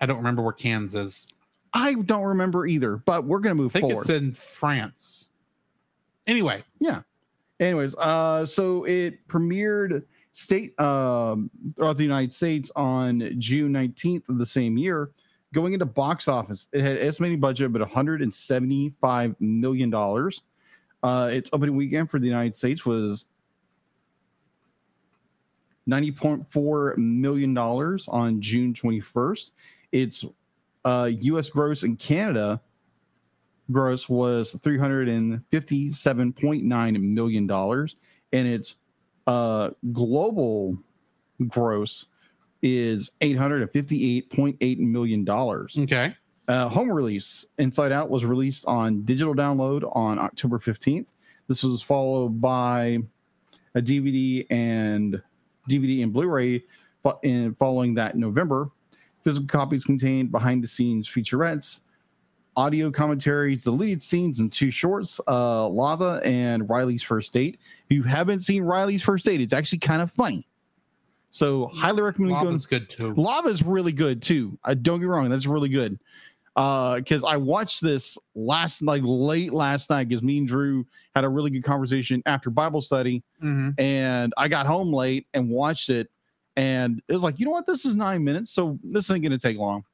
I 0.00 0.06
don't 0.06 0.18
remember 0.18 0.42
where 0.42 0.52
Cannes 0.52 0.94
is. 0.94 1.26
I 1.72 1.94
don't 1.94 2.22
remember 2.22 2.66
either, 2.66 2.98
but 2.98 3.24
we're 3.24 3.40
gonna 3.40 3.56
move 3.56 3.72
I 3.74 3.80
think 3.80 3.90
forward. 3.90 4.02
it's 4.02 4.10
in 4.10 4.32
France. 4.32 5.28
Anyway, 6.26 6.62
yeah. 6.80 7.02
Anyways, 7.60 7.94
uh, 7.96 8.44
so 8.44 8.84
it 8.84 9.26
premiered 9.28 10.04
state 10.32 10.78
um 10.78 11.50
throughout 11.74 11.96
the 11.96 12.02
United 12.02 12.30
States 12.30 12.70
on 12.76 13.32
June 13.38 13.72
19th 13.72 14.28
of 14.28 14.38
the 14.38 14.44
same 14.46 14.76
year. 14.76 15.10
Going 15.54 15.72
into 15.72 15.86
box 15.86 16.28
office, 16.28 16.68
it 16.74 16.82
had 16.82 16.98
estimated 16.98 17.40
budget 17.40 17.66
of 17.66 17.72
175 17.72 19.36
million 19.40 19.88
dollars. 19.88 20.42
Uh, 21.02 21.30
its 21.32 21.48
opening 21.52 21.76
weekend 21.76 22.10
for 22.10 22.18
the 22.18 22.26
United 22.26 22.54
States 22.54 22.84
was 22.84 23.26
90.4 25.88 26.96
million 26.98 27.54
dollars 27.54 28.08
on 28.08 28.40
June 28.40 28.74
21st. 28.74 29.52
Its 29.92 30.24
uh, 30.84 31.10
U.S. 31.12 31.48
gross 31.48 31.84
in 31.84 31.96
Canada 31.96 32.60
gross 33.70 34.08
was 34.08 34.54
357.9 34.54 37.02
million 37.02 37.46
dollars 37.46 37.96
and 38.32 38.48
its 38.48 38.76
uh 39.26 39.68
global 39.92 40.78
gross 41.48 42.06
is 42.62 43.10
858.8 43.20 44.78
million 44.78 45.24
dollars. 45.24 45.76
Okay. 45.78 46.16
uh, 46.48 46.68
home 46.68 46.90
release 46.90 47.44
inside 47.58 47.92
out 47.92 48.08
was 48.08 48.24
released 48.24 48.64
on 48.66 49.02
digital 49.02 49.34
download 49.34 49.88
on 49.94 50.18
october 50.18 50.58
15th 50.58 51.08
this 51.48 51.62
was 51.62 51.82
followed 51.82 52.40
by 52.40 52.98
a 53.74 53.82
dvd 53.82 54.46
and 54.50 55.20
dvd 55.68 56.02
and 56.02 56.12
blu-ray 56.12 56.62
in 57.22 57.54
following 57.54 57.94
that 57.94 58.14
in 58.14 58.20
november. 58.20 58.70
Physical 59.22 59.46
copies 59.46 59.84
contained 59.84 60.30
behind 60.30 60.62
the 60.62 60.68
scenes 60.68 61.08
featurettes 61.08 61.80
audio 62.56 62.90
commentaries, 62.90 63.64
deleted 63.64 64.02
scenes, 64.02 64.40
and 64.40 64.50
two 64.50 64.70
shorts, 64.70 65.20
uh, 65.28 65.68
Lava 65.68 66.20
and 66.24 66.68
Riley's 66.68 67.02
First 67.02 67.32
Date. 67.32 67.58
If 67.88 67.96
you 67.96 68.02
haven't 68.02 68.40
seen 68.40 68.62
Riley's 68.62 69.02
First 69.02 69.24
Date, 69.24 69.40
it's 69.40 69.52
actually 69.52 69.78
kind 69.78 70.00
of 70.02 70.10
funny. 70.10 70.46
So 71.30 71.66
highly 71.74 72.02
recommend. 72.02 72.32
Lava's 72.32 72.66
good 72.66 72.88
too. 72.88 73.14
Lava 73.14 73.48
is 73.48 73.62
really 73.62 73.92
good 73.92 74.22
too. 74.22 74.58
I 74.64 74.74
don't 74.74 75.00
get 75.00 75.06
wrong, 75.06 75.28
that's 75.28 75.46
really 75.46 75.68
good. 75.68 75.98
Uh, 76.56 76.96
because 76.96 77.22
I 77.22 77.36
watched 77.36 77.82
this 77.82 78.16
last 78.34 78.80
like 78.80 79.02
late 79.04 79.52
last 79.52 79.90
night 79.90 80.08
because 80.08 80.22
me 80.22 80.38
and 80.38 80.48
Drew 80.48 80.86
had 81.14 81.24
a 81.24 81.28
really 81.28 81.50
good 81.50 81.64
conversation 81.64 82.22
after 82.24 82.48
Bible 82.48 82.80
study, 82.80 83.22
hmm 83.40 83.70
and 83.76 84.32
I 84.38 84.48
got 84.48 84.66
home 84.66 84.90
late 84.90 85.26
and 85.34 85.50
watched 85.50 85.90
it, 85.90 86.10
and 86.56 87.02
it 87.08 87.12
was 87.12 87.22
like, 87.22 87.38
you 87.38 87.44
know 87.44 87.52
what, 87.52 87.66
this 87.66 87.84
is 87.84 87.94
nine 87.94 88.24
minutes, 88.24 88.50
so 88.50 88.78
this 88.82 89.10
ain't 89.10 89.22
gonna 89.22 89.36
take 89.36 89.58
long. 89.58 89.84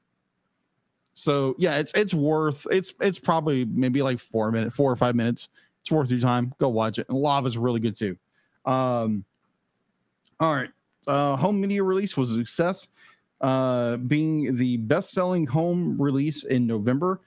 So 1.14 1.54
yeah, 1.58 1.78
it's 1.78 1.92
it's 1.94 2.14
worth 2.14 2.66
it's 2.70 2.94
it's 3.00 3.18
probably 3.18 3.64
maybe 3.64 4.02
like 4.02 4.18
four 4.18 4.50
minutes, 4.50 4.74
four 4.74 4.90
or 4.90 4.96
five 4.96 5.14
minutes. 5.14 5.48
It's 5.82 5.90
worth 5.90 6.10
your 6.10 6.20
time. 6.20 6.54
Go 6.58 6.68
watch 6.68 6.98
it. 6.98 7.08
And 7.08 7.18
Lava's 7.18 7.58
really 7.58 7.80
good 7.80 7.96
too. 7.96 8.16
Um, 8.64 9.24
all 10.40 10.54
right. 10.54 10.70
Uh, 11.06 11.36
home 11.36 11.60
media 11.60 11.82
release 11.82 12.16
was 12.16 12.30
a 12.30 12.36
success, 12.36 12.88
uh, 13.40 13.96
being 13.96 14.54
the 14.56 14.76
best-selling 14.76 15.46
home 15.46 16.00
release 16.00 16.44
in 16.44 16.66
November, 16.66 17.20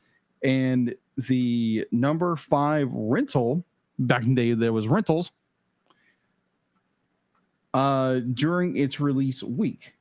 and 0.44 0.96
the 1.18 1.86
number 1.92 2.36
five 2.36 2.90
rental. 2.94 3.66
Back 3.98 4.24
in 4.24 4.36
the 4.36 4.42
day, 4.42 4.54
there 4.54 4.74
was 4.74 4.88
rentals. 4.88 5.32
Uh, 7.74 8.22
during 8.34 8.78
its 8.78 9.00
release 9.00 9.44
week, 9.44 9.96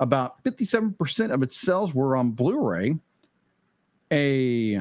about 0.00 0.42
57% 0.44 1.30
of 1.30 1.42
its 1.42 1.56
sales 1.56 1.94
were 1.94 2.16
on 2.16 2.30
Blu-ray. 2.32 2.96
A 4.14 4.80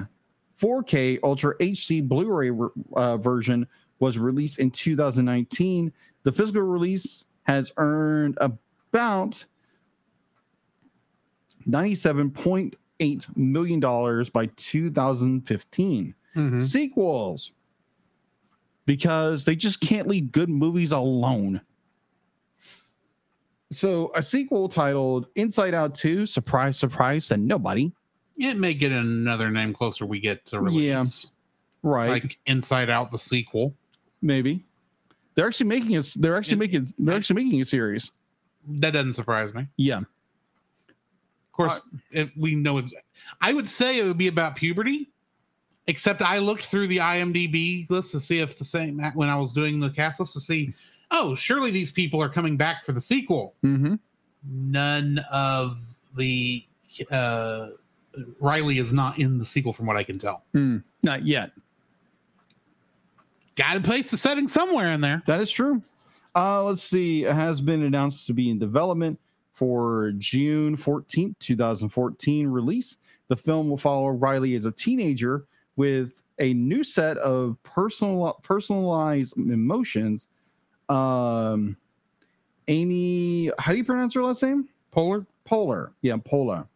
4K 0.61 1.19
Ultra 1.23 1.57
HD 1.57 2.07
Blu-ray 2.07 2.51
uh, 2.95 3.17
version 3.17 3.67
was 3.99 4.17
released 4.19 4.59
in 4.59 4.69
2019. 4.71 5.91
The 6.21 6.31
physical 6.31 6.61
release 6.61 7.25
has 7.43 7.71
earned 7.77 8.37
about 8.39 9.43
97.8 11.67 13.37
million 13.37 13.79
dollars 13.79 14.29
by 14.29 14.45
2015. 14.55 16.15
hmm 16.33 16.59
Sequels, 16.59 17.51
because 18.85 19.45
they 19.45 19.55
just 19.55 19.81
can't 19.81 20.07
leave 20.07 20.31
good 20.31 20.49
movies 20.49 20.91
alone. 20.91 21.61
So, 23.71 24.11
a 24.13 24.21
sequel 24.21 24.69
titled 24.69 25.27
Inside 25.35 25.73
Out 25.73 25.95
2, 25.95 26.27
surprise, 26.27 26.77
surprise 26.77 27.27
to 27.29 27.37
nobody. 27.37 27.91
It 28.37 28.57
may 28.57 28.73
get 28.73 28.91
another 28.91 29.49
name 29.51 29.73
closer 29.73 30.05
we 30.05 30.19
get 30.19 30.45
to 30.47 30.55
Yeah. 30.57 30.61
release. 30.61 31.31
Right. 31.83 32.09
Like 32.09 32.39
Inside 32.45 32.89
Out, 32.89 33.11
the 33.11 33.19
sequel. 33.19 33.75
maybe. 34.21 34.63
They're 35.35 35.47
actually 35.47 35.67
making 35.67 35.91
it. 35.93 36.13
They're 36.17 36.37
actually 36.37 36.55
It- 36.55 36.59
making. 36.59 36.87
They're 36.99 37.15
actually 37.15 37.43
making 37.43 37.61
a 37.61 37.65
series. 37.65 38.11
That 38.67 38.91
doesn't 38.91 39.13
surprise 39.13 39.53
me. 39.53 39.67
Yeah. 39.77 39.97
Of 39.99 40.05
course, 41.51 41.73
Uh, 41.73 41.79
if 42.11 42.31
we 42.37 42.55
know 42.55 42.77
it's, 42.77 42.91
I 43.41 43.53
would 43.53 43.69
say 43.69 43.99
it 43.99 44.03
would 44.07 44.17
be 44.17 44.27
about 44.27 44.55
puberty, 44.55 45.09
except 45.87 46.21
I 46.21 46.39
looked 46.39 46.63
through 46.63 46.87
the 46.87 46.99
IMDb 46.99 47.85
list 47.89 48.11
to 48.11 48.19
see 48.19 48.39
if 48.39 48.57
the 48.57 48.65
same 48.65 48.99
when 49.15 49.29
I 49.29 49.35
was 49.35 49.53
doing 49.53 49.79
the 49.79 49.89
cast 49.91 50.19
list 50.19 50.33
to 50.33 50.39
see, 50.39 50.73
oh, 51.11 51.35
surely 51.35 51.69
these 51.71 51.91
people 51.91 52.21
are 52.21 52.29
coming 52.29 52.55
back 52.57 52.85
for 52.85 52.91
the 52.93 53.01
sequel. 53.01 53.55
Mm-hmm. 53.63 53.95
None 54.45 55.19
of 55.31 55.79
the 56.15 56.65
uh, 57.11 57.69
Riley 58.39 58.77
is 58.77 58.93
not 58.93 59.19
in 59.19 59.37
the 59.37 59.45
sequel, 59.45 59.73
from 59.73 59.85
what 59.87 59.97
I 59.97 60.03
can 60.03 60.19
tell. 60.19 60.43
Not 60.53 61.23
yet. 61.23 61.51
Got 63.55 63.75
to 63.75 63.81
place 63.81 64.09
the 64.11 64.17
setting 64.17 64.47
somewhere 64.47 64.89
in 64.89 65.01
there. 65.01 65.21
That 65.27 65.39
is 65.39 65.51
true. 65.51 65.81
Uh, 66.35 66.63
let's 66.63 66.83
see. 66.83 67.25
It 67.25 67.33
has 67.33 67.61
been 67.61 67.83
announced 67.83 68.25
to 68.27 68.33
be 68.33 68.49
in 68.49 68.57
development 68.57 69.19
for 69.53 70.13
June 70.17 70.75
14th, 70.75 71.37
2014 71.39 72.47
release. 72.47 72.97
The 73.27 73.35
film 73.35 73.69
will 73.69 73.77
follow 73.77 74.09
Riley 74.09 74.55
as 74.55 74.65
a 74.65 74.71
teenager 74.71 75.45
with 75.75 76.23
a 76.39 76.53
new 76.55 76.83
set 76.83 77.17
of 77.17 77.61
personal 77.63 78.39
personalized 78.41 79.37
emotions. 79.37 80.27
Um, 80.89 81.77
Amy, 82.67 83.51
how 83.59 83.71
do 83.71 83.77
you 83.77 83.83
pronounce 83.83 84.13
her 84.15 84.23
last 84.23 84.41
name? 84.41 84.67
Polar. 84.91 85.25
Polar. 85.45 85.91
Yeah, 86.01 86.17
Polar. 86.17 86.67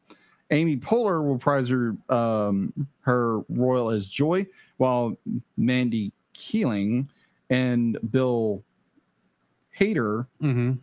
Amy 0.51 0.77
Polar 0.77 1.22
will 1.22 1.38
prize 1.38 1.70
her 1.70 1.96
um, 2.10 2.72
her 3.01 3.39
royal 3.50 3.89
as 3.89 4.08
Joy, 4.08 4.46
while 4.77 5.18
Mandy 5.58 6.12
Keeling 6.34 7.10
and 7.50 7.98
Bill 8.12 8.63
Hader 9.77 10.27
Mm-hmm. 10.42 10.74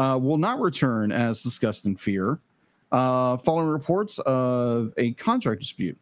uh, 0.00 0.18
will 0.18 0.38
not 0.38 0.60
return 0.60 1.12
as 1.12 1.42
discussed 1.42 1.86
in 1.86 1.96
Fear. 1.96 2.38
Uh, 2.92 3.36
following 3.38 3.68
reports 3.68 4.18
of 4.20 4.92
a 4.96 5.12
contract 5.12 5.60
dispute 5.60 5.96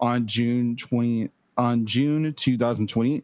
on 0.00 0.26
June 0.26 0.74
20 0.76 1.28
on 1.58 1.84
June 1.84 2.32
2020, 2.32 3.22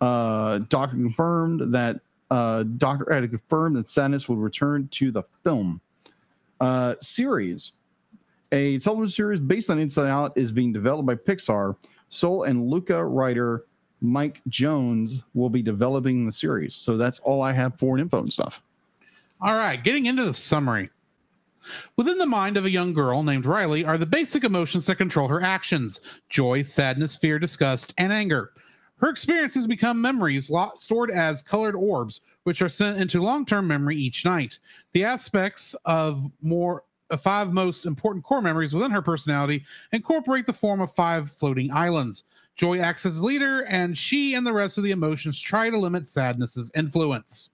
uh, 0.00 0.58
Docter 0.68 0.94
confirmed 0.94 1.72
that 1.72 2.00
uh, 2.30 2.62
Docter 2.62 3.12
had 3.12 3.28
confirmed 3.28 3.74
that 3.76 3.88
Sadness 3.88 4.28
would 4.28 4.38
return 4.38 4.86
to 4.92 5.10
the 5.10 5.24
film 5.42 5.80
uh, 6.60 6.94
series. 7.00 7.72
A 8.52 8.78
television 8.78 9.10
series 9.10 9.40
based 9.40 9.70
on 9.70 9.78
Inside 9.78 10.08
Out 10.08 10.32
is 10.36 10.52
being 10.52 10.72
developed 10.72 11.06
by 11.06 11.14
Pixar. 11.14 11.76
Soul 12.10 12.44
and 12.44 12.68
Luca 12.68 13.02
writer 13.04 13.64
Mike 14.02 14.42
Jones 14.48 15.22
will 15.32 15.48
be 15.48 15.62
developing 15.62 16.26
the 16.26 16.32
series. 16.32 16.74
So 16.74 16.98
that's 16.98 17.18
all 17.20 17.40
I 17.40 17.52
have 17.52 17.78
for 17.78 17.98
info 17.98 18.20
and 18.20 18.32
stuff. 18.32 18.62
All 19.40 19.56
right, 19.56 19.82
getting 19.82 20.06
into 20.06 20.24
the 20.24 20.34
summary. 20.34 20.90
Within 21.96 22.18
the 22.18 22.26
mind 22.26 22.56
of 22.56 22.64
a 22.64 22.70
young 22.70 22.92
girl 22.92 23.22
named 23.22 23.46
Riley 23.46 23.84
are 23.84 23.96
the 23.96 24.04
basic 24.04 24.44
emotions 24.44 24.84
that 24.86 24.96
control 24.96 25.28
her 25.28 25.40
actions 25.40 26.00
joy, 26.28 26.62
sadness, 26.62 27.16
fear, 27.16 27.38
disgust, 27.38 27.94
and 27.96 28.12
anger. 28.12 28.52
Her 28.96 29.08
experiences 29.08 29.66
become 29.66 30.00
memories 30.00 30.50
stored 30.76 31.10
as 31.10 31.42
colored 31.42 31.74
orbs, 31.74 32.20
which 32.44 32.60
are 32.62 32.68
sent 32.68 32.98
into 32.98 33.22
long 33.22 33.46
term 33.46 33.66
memory 33.66 33.96
each 33.96 34.24
night. 34.24 34.58
The 34.92 35.04
aspects 35.04 35.74
of 35.86 36.30
more 36.42 36.84
of 37.12 37.20
five 37.20 37.52
most 37.52 37.86
important 37.86 38.24
core 38.24 38.40
memories 38.40 38.74
within 38.74 38.90
her 38.90 39.02
personality 39.02 39.64
incorporate 39.92 40.46
the 40.46 40.52
form 40.52 40.80
of 40.80 40.94
five 40.94 41.30
floating 41.30 41.70
islands. 41.70 42.24
Joy 42.56 42.80
acts 42.80 43.06
as 43.06 43.22
leader, 43.22 43.64
and 43.66 43.96
she 43.96 44.34
and 44.34 44.46
the 44.46 44.52
rest 44.52 44.78
of 44.78 44.84
the 44.84 44.90
emotions 44.90 45.40
try 45.40 45.70
to 45.70 45.78
limit 45.78 46.08
sadness's 46.08 46.72
influence. 46.74 47.50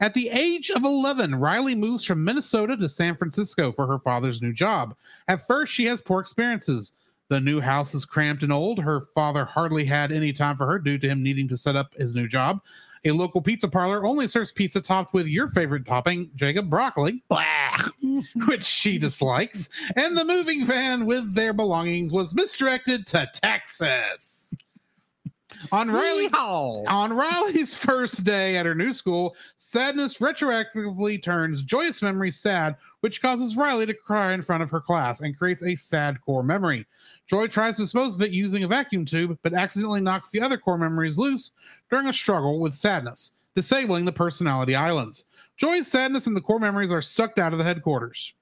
At 0.00 0.14
the 0.14 0.30
age 0.30 0.70
of 0.70 0.84
11, 0.84 1.36
Riley 1.36 1.76
moves 1.76 2.04
from 2.04 2.24
Minnesota 2.24 2.76
to 2.76 2.88
San 2.88 3.16
Francisco 3.16 3.70
for 3.70 3.86
her 3.86 4.00
father's 4.00 4.42
new 4.42 4.52
job. 4.52 4.96
At 5.28 5.46
first, 5.46 5.72
she 5.72 5.84
has 5.84 6.00
poor 6.00 6.20
experiences. 6.20 6.94
The 7.28 7.40
new 7.40 7.60
house 7.60 7.94
is 7.94 8.04
cramped 8.04 8.42
and 8.42 8.52
old. 8.52 8.80
Her 8.80 9.02
father 9.14 9.44
hardly 9.44 9.84
had 9.84 10.10
any 10.10 10.32
time 10.32 10.56
for 10.56 10.66
her 10.66 10.78
due 10.78 10.98
to 10.98 11.08
him 11.08 11.22
needing 11.22 11.46
to 11.48 11.56
set 11.56 11.76
up 11.76 11.94
his 11.94 12.14
new 12.14 12.26
job. 12.26 12.60
A 13.04 13.10
local 13.10 13.42
pizza 13.42 13.66
parlor 13.66 14.06
only 14.06 14.28
serves 14.28 14.52
pizza 14.52 14.80
topped 14.80 15.12
with 15.12 15.26
your 15.26 15.48
favorite 15.48 15.86
topping, 15.86 16.30
Jacob 16.36 16.70
broccoli, 16.70 17.22
blah, 17.28 17.76
which 18.46 18.64
she 18.64 18.96
dislikes. 18.96 19.68
And 19.96 20.16
the 20.16 20.24
moving 20.24 20.64
van 20.64 21.04
with 21.04 21.34
their 21.34 21.52
belongings 21.52 22.12
was 22.12 22.34
misdirected 22.34 23.08
to 23.08 23.28
Texas. 23.34 24.54
On 25.70 25.90
Riley, 25.90 26.28
on 26.32 27.12
Riley's 27.12 27.76
first 27.76 28.24
day 28.24 28.56
at 28.56 28.66
her 28.66 28.74
new 28.74 28.92
school, 28.92 29.36
sadness 29.58 30.18
retroactively 30.18 31.22
turns 31.22 31.62
joyous 31.62 32.02
memories 32.02 32.40
sad, 32.40 32.76
which 33.00 33.22
causes 33.22 33.56
Riley 33.56 33.86
to 33.86 33.94
cry 33.94 34.32
in 34.32 34.42
front 34.42 34.62
of 34.62 34.70
her 34.70 34.80
class 34.80 35.20
and 35.20 35.38
creates 35.38 35.62
a 35.62 35.76
sad 35.76 36.20
core 36.20 36.42
memory. 36.42 36.86
Joy 37.32 37.46
tries 37.46 37.76
to 37.76 37.82
dispose 37.84 38.14
of 38.14 38.20
it 38.20 38.32
using 38.32 38.62
a 38.62 38.68
vacuum 38.68 39.06
tube, 39.06 39.38
but 39.42 39.54
accidentally 39.54 40.02
knocks 40.02 40.30
the 40.30 40.42
other 40.42 40.58
core 40.58 40.76
memories 40.76 41.16
loose 41.16 41.52
during 41.88 42.08
a 42.08 42.12
struggle 42.12 42.60
with 42.60 42.74
sadness, 42.74 43.32
disabling 43.56 44.04
the 44.04 44.12
personality 44.12 44.74
islands. 44.74 45.24
Joy's 45.56 45.88
sadness 45.88 46.26
and 46.26 46.36
the 46.36 46.42
core 46.42 46.60
memories 46.60 46.92
are 46.92 47.00
sucked 47.00 47.38
out 47.38 47.52
of 47.52 47.58
the 47.58 47.64
headquarters. 47.64 48.34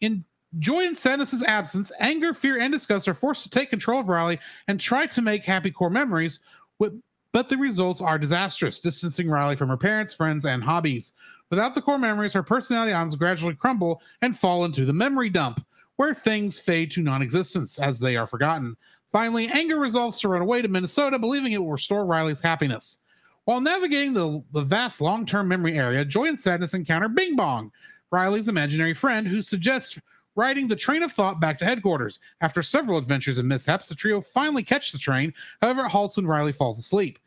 In 0.00 0.24
Joy 0.58 0.86
and 0.86 0.96
Sadness's 0.96 1.42
absence, 1.42 1.92
anger, 2.00 2.32
fear, 2.32 2.58
and 2.58 2.72
disgust 2.72 3.06
are 3.06 3.12
forced 3.12 3.42
to 3.42 3.50
take 3.50 3.68
control 3.68 4.00
of 4.00 4.08
Riley 4.08 4.40
and 4.66 4.80
try 4.80 5.04
to 5.04 5.20
make 5.20 5.44
happy 5.44 5.70
core 5.70 5.90
memories, 5.90 6.40
but 6.78 7.50
the 7.50 7.58
results 7.58 8.00
are 8.00 8.18
disastrous, 8.18 8.80
distancing 8.80 9.28
Riley 9.28 9.56
from 9.56 9.68
her 9.68 9.76
parents, 9.76 10.14
friends, 10.14 10.46
and 10.46 10.64
hobbies. 10.64 11.12
Without 11.50 11.74
the 11.74 11.82
core 11.82 11.98
memories, 11.98 12.32
her 12.32 12.42
personality 12.42 12.94
islands 12.94 13.14
gradually 13.14 13.54
crumble 13.54 14.00
and 14.22 14.38
fall 14.38 14.64
into 14.64 14.86
the 14.86 14.92
memory 14.94 15.28
dump, 15.28 15.62
where 15.96 16.14
things 16.14 16.58
fade 16.58 16.90
to 16.92 17.02
non 17.02 17.22
existence 17.22 17.78
as 17.78 17.98
they 17.98 18.16
are 18.16 18.26
forgotten. 18.26 18.76
Finally, 19.12 19.48
anger 19.48 19.78
resolves 19.78 20.20
to 20.20 20.28
run 20.28 20.42
away 20.42 20.60
to 20.62 20.68
Minnesota, 20.68 21.18
believing 21.18 21.52
it 21.52 21.58
will 21.58 21.72
restore 21.72 22.04
Riley's 22.04 22.40
happiness. 22.40 22.98
While 23.44 23.60
navigating 23.60 24.12
the, 24.12 24.42
the 24.52 24.62
vast 24.62 25.00
long 25.00 25.24
term 25.24 25.48
memory 25.48 25.78
area, 25.78 26.04
Joy 26.04 26.26
and 26.26 26.40
Sadness 26.40 26.74
encounter 26.74 27.08
Bing 27.08 27.36
Bong, 27.36 27.70
Riley's 28.10 28.48
imaginary 28.48 28.94
friend, 28.94 29.26
who 29.26 29.40
suggests 29.40 29.98
riding 30.34 30.68
the 30.68 30.76
train 30.76 31.02
of 31.02 31.12
thought 31.12 31.40
back 31.40 31.58
to 31.58 31.64
headquarters. 31.64 32.20
After 32.40 32.62
several 32.62 32.98
adventures 32.98 33.38
and 33.38 33.48
mishaps, 33.48 33.88
the 33.88 33.94
trio 33.94 34.20
finally 34.20 34.62
catch 34.62 34.92
the 34.92 34.98
train. 34.98 35.32
However, 35.62 35.86
it 35.86 35.90
halts 35.90 36.16
when 36.16 36.26
Riley 36.26 36.52
falls 36.52 36.78
asleep, 36.78 37.18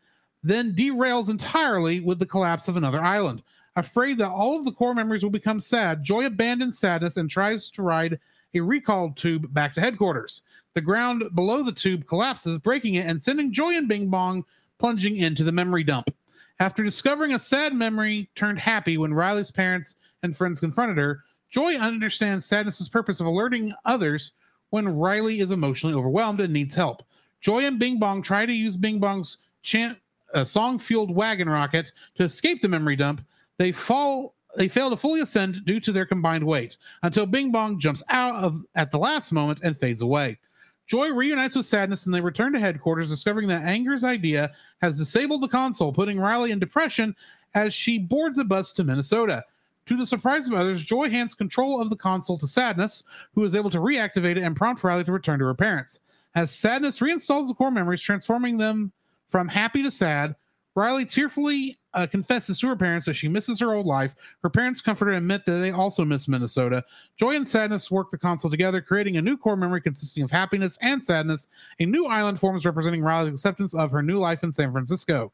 then 0.44 0.74
derails 0.74 1.30
entirely 1.30 2.02
with 2.02 2.20
the 2.20 2.26
collapse 2.26 2.68
of 2.68 2.78
another 2.78 3.02
island. 3.02 3.42
Afraid 3.76 4.18
that 4.18 4.30
all 4.30 4.58
of 4.58 4.66
the 4.66 4.72
core 4.72 4.94
memories 4.94 5.24
will 5.24 5.30
become 5.30 5.60
sad, 5.60 6.04
Joy 6.04 6.26
abandons 6.26 6.80
sadness 6.80 7.18
and 7.18 7.30
tries 7.30 7.72
to 7.72 7.82
ride 7.82 8.20
a 8.54 8.60
recalled 8.60 9.18
tube 9.18 9.54
back 9.54 9.74
to 9.74 9.82
headquarters. 9.82 10.42
The 10.74 10.82
ground 10.82 11.24
below 11.36 11.64
the 11.64 11.72
tube 11.72 12.08
collapses, 12.08 12.58
breaking 12.58 12.96
it 12.96 13.06
and 13.06 13.22
sending 13.22 13.52
Joy 13.52 13.76
and 13.76 13.88
Bing 13.88 14.10
Bong 14.10 14.46
plunging 14.78 15.18
into 15.18 15.44
the 15.44 15.52
memory 15.52 15.84
dump. 15.84 16.14
After 16.60 16.84
discovering 16.84 17.34
a 17.34 17.40
sad 17.40 17.74
memory 17.74 18.30
turned 18.36 18.60
happy 18.60 18.98
when 18.98 19.14
Riley's 19.14 19.52
parents 19.52 19.96
and 20.24 20.36
friends 20.36 20.60
confronted 20.60 20.98
her, 20.98 21.24
Joy 21.50 21.76
understands 21.76 22.46
Sadness's 22.46 22.90
purpose 22.90 23.20
of 23.20 23.26
alerting 23.26 23.74
others 23.86 24.34
when 24.70 24.98
Riley 24.98 25.40
is 25.40 25.52
emotionally 25.52 25.96
overwhelmed 25.96 26.42
and 26.42 26.54
needs 26.54 26.74
help. 26.74 27.04
Joy 27.42 27.66
and 27.66 27.80
Bing 27.80 27.98
Bong 27.98 28.22
try 28.22 28.46
to 28.46 28.54
use 28.54 28.76
Bing 28.76 29.00
Bong's 29.00 29.38
chant, 29.64 29.98
uh, 30.34 30.46
song-fueled 30.46 31.16
wagon 31.16 31.50
rocket 31.50 31.92
to 32.16 32.24
escape 32.24 32.62
the 32.62 32.68
memory 32.68 32.96
dump. 32.96 33.22
They 33.58 33.72
fall. 33.72 34.36
They 34.60 34.68
fail 34.68 34.90
to 34.90 34.98
fully 34.98 35.22
ascend 35.22 35.64
due 35.64 35.80
to 35.80 35.94
their 35.94 36.06
combined 36.06 36.46
weight 36.46 36.76
until 37.04 37.26
Bing 37.26 37.50
Bong 37.50 37.80
jumps 37.80 38.04
out 38.10 38.36
of 38.36 38.62
at 38.76 38.92
the 38.92 39.00
last 39.00 39.32
moment 39.32 39.62
and 39.64 39.76
fades 39.76 40.02
away. 40.02 40.38
Joy 40.86 41.14
reunites 41.14 41.56
with 41.56 41.66
Sadness 41.66 42.06
and 42.06 42.14
they 42.14 42.20
return 42.20 42.52
to 42.52 42.60
headquarters, 42.60 43.10
discovering 43.10 43.48
that 43.48 43.64
Anger's 43.64 44.04
idea 44.04 44.52
has 44.82 44.98
disabled 44.98 45.44
the 45.44 45.48
console, 45.48 45.94
putting 45.94 46.20
Riley 46.20 46.52
in 46.52 46.60
depression 46.60 47.16
as 47.54 47.74
she 47.74 47.98
boards 47.98 48.38
a 48.38 48.44
bus 48.44 48.74
to 48.74 48.84
Minnesota. 48.84 49.46
To 49.86 49.96
the 49.96 50.06
surprise 50.06 50.46
of 50.50 50.56
others, 50.56 50.84
Joy 50.84 51.10
hands 51.10 51.36
control 51.36 51.80
of 51.80 51.90
the 51.90 51.96
console 51.96 52.38
to 52.40 52.48
Sadness, 52.48 53.06
who 53.36 53.46
is 53.46 53.56
able 53.56 53.70
to 53.70 53.80
reactivate 53.80 54.36
it 54.36 54.44
and 54.44 54.58
prompt 54.58 54.84
Riley 54.84 55.06
to 55.06 55.14
return 55.14 55.40
to 55.40 55.46
her 55.46 55.54
parents. 55.54 56.02
As 56.36 56.52
Sadness 56.52 57.00
reinstalls 57.00 57.48
the 57.48 57.54
core 57.54 57.72
memories, 57.72 58.02
transforming 58.02 58.58
them 58.58 58.92
from 59.30 59.48
happy 59.48 59.84
to 59.84 59.90
sad, 59.90 60.36
Riley 60.76 61.06
tearfully 61.06 61.80
uh, 61.94 62.08
confesses 62.08 62.60
to 62.60 62.68
her 62.68 62.76
parents 62.76 63.06
that 63.06 63.16
she 63.16 63.28
misses 63.28 63.60
her 63.60 63.74
old 63.74 63.86
life. 63.86 64.16
Her 64.44 64.50
parents 64.50 64.82
comfort 64.82 65.06
her 65.06 65.12
and 65.12 65.18
admit 65.18 65.46
that 65.46 65.54
they 65.54 65.72
also 65.72 66.06
miss 66.06 66.28
Minnesota. 66.28 66.84
Joy 67.18 67.36
and 67.36 67.50
Sadness 67.50 67.90
work 67.90 68.12
the 68.12 68.18
console 68.18 68.52
together, 68.52 68.82
creating 68.82 69.18
a 69.18 69.22
new 69.22 69.38
core 69.38 69.58
memory 69.58 69.82
consisting 69.82 70.24
of 70.24 70.32
happiness 70.32 70.78
and 70.82 71.04
sadness. 71.04 71.48
A 71.80 71.86
new 71.86 72.06
island 72.06 72.40
forms 72.40 72.66
representing 72.66 73.02
Riley's 73.02 73.34
acceptance 73.34 73.74
of 73.74 73.92
her 73.92 74.02
new 74.02 74.20
life 74.20 74.44
in 74.44 74.54
San 74.54 74.72
Francisco. 74.72 75.32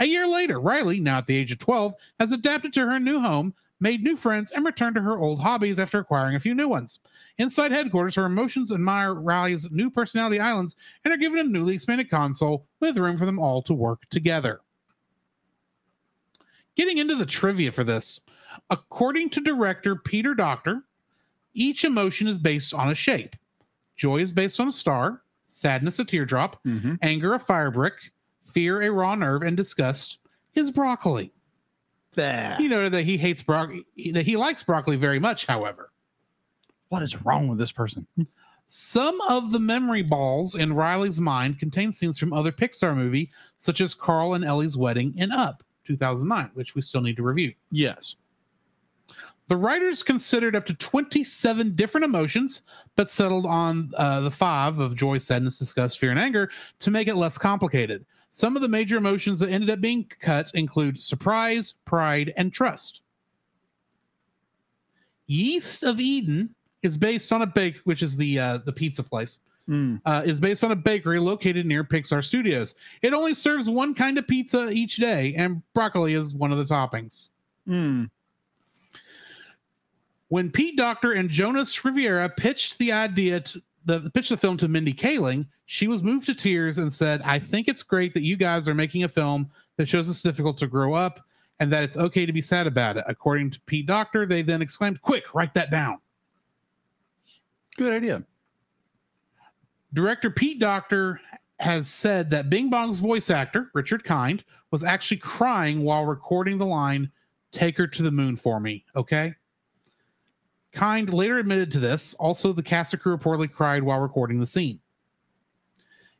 A 0.00 0.06
year 0.06 0.26
later, 0.26 0.60
Riley, 0.60 1.00
now 1.00 1.18
at 1.18 1.26
the 1.26 1.36
age 1.36 1.52
of 1.52 1.58
12, 1.58 1.92
has 2.20 2.32
adapted 2.32 2.72
to 2.74 2.86
her 2.86 3.00
new 3.00 3.20
home, 3.20 3.52
made 3.80 4.02
new 4.02 4.16
friends, 4.16 4.52
and 4.52 4.64
returned 4.64 4.94
to 4.94 5.02
her 5.02 5.18
old 5.18 5.40
hobbies 5.40 5.78
after 5.78 5.98
acquiring 5.98 6.36
a 6.36 6.40
few 6.40 6.54
new 6.54 6.68
ones. 6.68 7.00
Inside 7.38 7.72
headquarters, 7.72 8.14
her 8.14 8.26
emotions 8.26 8.72
admire 8.72 9.14
Riley's 9.14 9.70
new 9.70 9.90
personality 9.90 10.40
islands 10.40 10.76
and 11.04 11.12
are 11.12 11.18
given 11.18 11.40
a 11.40 11.44
newly 11.44 11.74
expanded 11.74 12.08
console 12.08 12.66
with 12.80 12.96
room 12.96 13.18
for 13.18 13.26
them 13.26 13.38
all 13.38 13.60
to 13.62 13.74
work 13.74 14.08
together. 14.08 14.60
Getting 16.78 16.98
into 16.98 17.16
the 17.16 17.26
trivia 17.26 17.72
for 17.72 17.82
this, 17.82 18.20
according 18.70 19.30
to 19.30 19.40
director 19.40 19.96
Peter 19.96 20.32
Docter, 20.32 20.84
each 21.52 21.84
emotion 21.84 22.28
is 22.28 22.38
based 22.38 22.72
on 22.72 22.88
a 22.90 22.94
shape. 22.94 23.34
Joy 23.96 24.18
is 24.18 24.30
based 24.30 24.60
on 24.60 24.68
a 24.68 24.72
star, 24.72 25.22
sadness 25.48 25.98
a 25.98 26.04
teardrop, 26.04 26.62
Mm-hmm. 26.64 26.94
anger 27.02 27.34
a 27.34 27.40
fire 27.40 27.72
brick, 27.72 27.94
fear 28.52 28.80
a 28.82 28.92
raw 28.92 29.16
nerve, 29.16 29.42
and 29.42 29.56
disgust 29.56 30.18
is 30.54 30.70
broccoli. 30.70 31.32
He 32.58 32.68
noted 32.68 32.92
that 32.92 33.02
he 33.02 33.16
hates 33.16 33.42
broccoli, 33.42 33.84
that 34.12 34.24
he 34.24 34.36
likes 34.36 34.62
broccoli 34.62 34.94
very 34.96 35.18
much, 35.18 35.46
however. 35.46 35.90
What 36.90 37.02
is 37.02 37.24
wrong 37.24 37.48
with 37.48 37.58
this 37.58 37.72
person? 37.72 38.06
Some 38.68 39.20
of 39.28 39.50
the 39.50 39.58
memory 39.58 40.02
balls 40.02 40.54
in 40.54 40.72
Riley's 40.74 41.18
mind 41.18 41.58
contain 41.58 41.92
scenes 41.92 42.18
from 42.18 42.32
other 42.32 42.52
Pixar 42.52 42.94
movie, 42.94 43.32
such 43.58 43.80
as 43.80 43.94
Carl 43.94 44.34
and 44.34 44.44
Ellie's 44.44 44.76
wedding 44.76 45.12
in 45.16 45.32
Up 45.32 45.64
2009, 45.88 46.50
which 46.54 46.74
we 46.74 46.82
still 46.82 47.00
need 47.00 47.16
to 47.16 47.22
review. 47.22 47.52
Yes. 47.72 48.16
The 49.48 49.56
writers 49.56 50.02
considered 50.02 50.54
up 50.54 50.66
to 50.66 50.74
27 50.74 51.74
different 51.74 52.04
emotions, 52.04 52.62
but 52.96 53.10
settled 53.10 53.46
on 53.46 53.90
uh, 53.96 54.20
the 54.20 54.30
five 54.30 54.78
of 54.78 54.94
joy, 54.94 55.16
sadness, 55.16 55.58
disgust, 55.58 55.98
fear, 55.98 56.10
and 56.10 56.20
anger 56.20 56.50
to 56.80 56.90
make 56.90 57.08
it 57.08 57.16
less 57.16 57.38
complicated. 57.38 58.04
Some 58.30 58.56
of 58.56 58.62
the 58.62 58.68
major 58.68 58.98
emotions 58.98 59.40
that 59.40 59.48
ended 59.48 59.70
up 59.70 59.80
being 59.80 60.04
cut 60.20 60.50
include 60.54 61.00
surprise, 61.00 61.74
pride, 61.86 62.34
and 62.36 62.52
trust. 62.52 63.00
Yeast 65.26 65.82
of 65.82 65.98
Eden 65.98 66.54
is 66.82 66.98
based 66.98 67.32
on 67.32 67.40
a 67.40 67.46
bake, 67.46 67.76
which 67.84 68.02
is 68.02 68.16
the 68.16 68.38
uh, 68.38 68.58
the 68.58 68.72
pizza 68.72 69.02
place, 69.02 69.38
Mm. 69.68 70.00
uh, 70.06 70.22
is 70.24 70.40
based 70.40 70.64
on 70.64 70.72
a 70.72 70.76
bakery 70.76 71.18
located 71.18 71.66
near 71.66 71.84
Pixar 71.84 72.24
Studios. 72.24 72.74
It 73.02 73.12
only 73.12 73.34
serves 73.34 73.68
one 73.68 73.94
kind 73.94 74.16
of 74.16 74.26
pizza 74.26 74.70
each 74.70 74.96
day, 74.96 75.34
and 75.36 75.62
broccoli 75.74 76.14
is 76.14 76.34
one 76.34 76.52
of 76.52 76.56
the 76.58 76.64
toppings. 76.64 77.28
Mm. 77.68 78.08
when 80.28 80.50
Pete 80.50 80.76
Docter 80.78 81.12
and 81.12 81.28
Jonas 81.28 81.84
Rivera 81.84 82.30
pitched 82.30 82.78
the 82.78 82.92
idea 82.92 83.40
to 83.40 83.62
the 83.84 84.10
pitched 84.14 84.30
the 84.30 84.38
film 84.38 84.56
to 84.58 84.68
Mindy 84.68 84.94
Kaling, 84.94 85.46
she 85.66 85.86
was 85.86 86.02
moved 86.02 86.24
to 86.26 86.34
tears 86.34 86.78
and 86.78 86.92
said, 86.92 87.20
"I 87.22 87.38
think 87.38 87.68
it's 87.68 87.82
great 87.82 88.14
that 88.14 88.22
you 88.22 88.36
guys 88.36 88.68
are 88.68 88.74
making 88.74 89.04
a 89.04 89.08
film 89.08 89.50
that 89.76 89.86
shows 89.86 90.08
it's 90.08 90.22
difficult 90.22 90.56
to 90.58 90.66
grow 90.66 90.94
up 90.94 91.20
and 91.60 91.70
that 91.72 91.84
it's 91.84 91.96
okay 91.96 92.24
to 92.24 92.32
be 92.32 92.42
sad 92.42 92.66
about 92.66 92.96
it." 92.96 93.04
According 93.06 93.50
to 93.50 93.60
Pete 93.66 93.86
Docter, 93.86 94.24
they 94.24 94.40
then 94.40 94.62
exclaimed, 94.62 95.02
"Quick, 95.02 95.34
write 95.34 95.52
that 95.54 95.70
down." 95.70 95.98
Good 97.76 97.92
idea. 97.92 98.24
Director 99.98 100.30
Pete 100.30 100.60
Docter 100.60 101.20
has 101.58 101.88
said 101.88 102.30
that 102.30 102.48
Bing 102.48 102.70
Bong's 102.70 103.00
voice 103.00 103.30
actor, 103.30 103.68
Richard 103.74 104.04
Kind, 104.04 104.44
was 104.70 104.84
actually 104.84 105.16
crying 105.16 105.82
while 105.82 106.04
recording 106.04 106.56
the 106.56 106.64
line, 106.64 107.10
Take 107.50 107.76
her 107.78 107.88
to 107.88 108.02
the 108.04 108.12
moon 108.12 108.36
for 108.36 108.60
me. 108.60 108.84
Okay. 108.94 109.34
Kind 110.70 111.12
later 111.12 111.38
admitted 111.38 111.72
to 111.72 111.80
this. 111.80 112.14
Also, 112.14 112.52
the 112.52 112.62
cast 112.62 112.92
and 112.92 113.02
crew 113.02 113.16
reportedly 113.16 113.50
cried 113.50 113.82
while 113.82 113.98
recording 113.98 114.38
the 114.38 114.46
scene. 114.46 114.78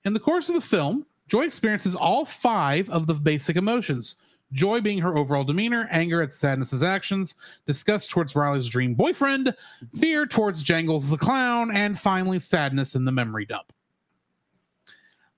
In 0.04 0.12
the 0.12 0.18
course 0.18 0.48
of 0.48 0.56
the 0.56 0.60
film, 0.60 1.06
Joy 1.28 1.44
experiences 1.44 1.94
all 1.94 2.24
five 2.24 2.90
of 2.90 3.06
the 3.06 3.14
basic 3.14 3.54
emotions 3.54 4.16
joy 4.52 4.80
being 4.80 4.98
her 4.98 5.16
overall 5.16 5.44
demeanor, 5.44 5.88
anger 5.90 6.22
at 6.22 6.34
Sadness's 6.34 6.82
actions, 6.82 7.34
disgust 7.66 8.10
towards 8.10 8.34
Riley's 8.34 8.68
dream 8.68 8.94
boyfriend, 8.94 9.54
fear 9.98 10.26
towards 10.26 10.62
Jangles 10.62 11.08
the 11.08 11.18
clown, 11.18 11.70
and 11.70 11.98
finally 11.98 12.38
sadness 12.38 12.94
in 12.94 13.04
the 13.04 13.12
memory 13.12 13.44
dump. 13.44 13.72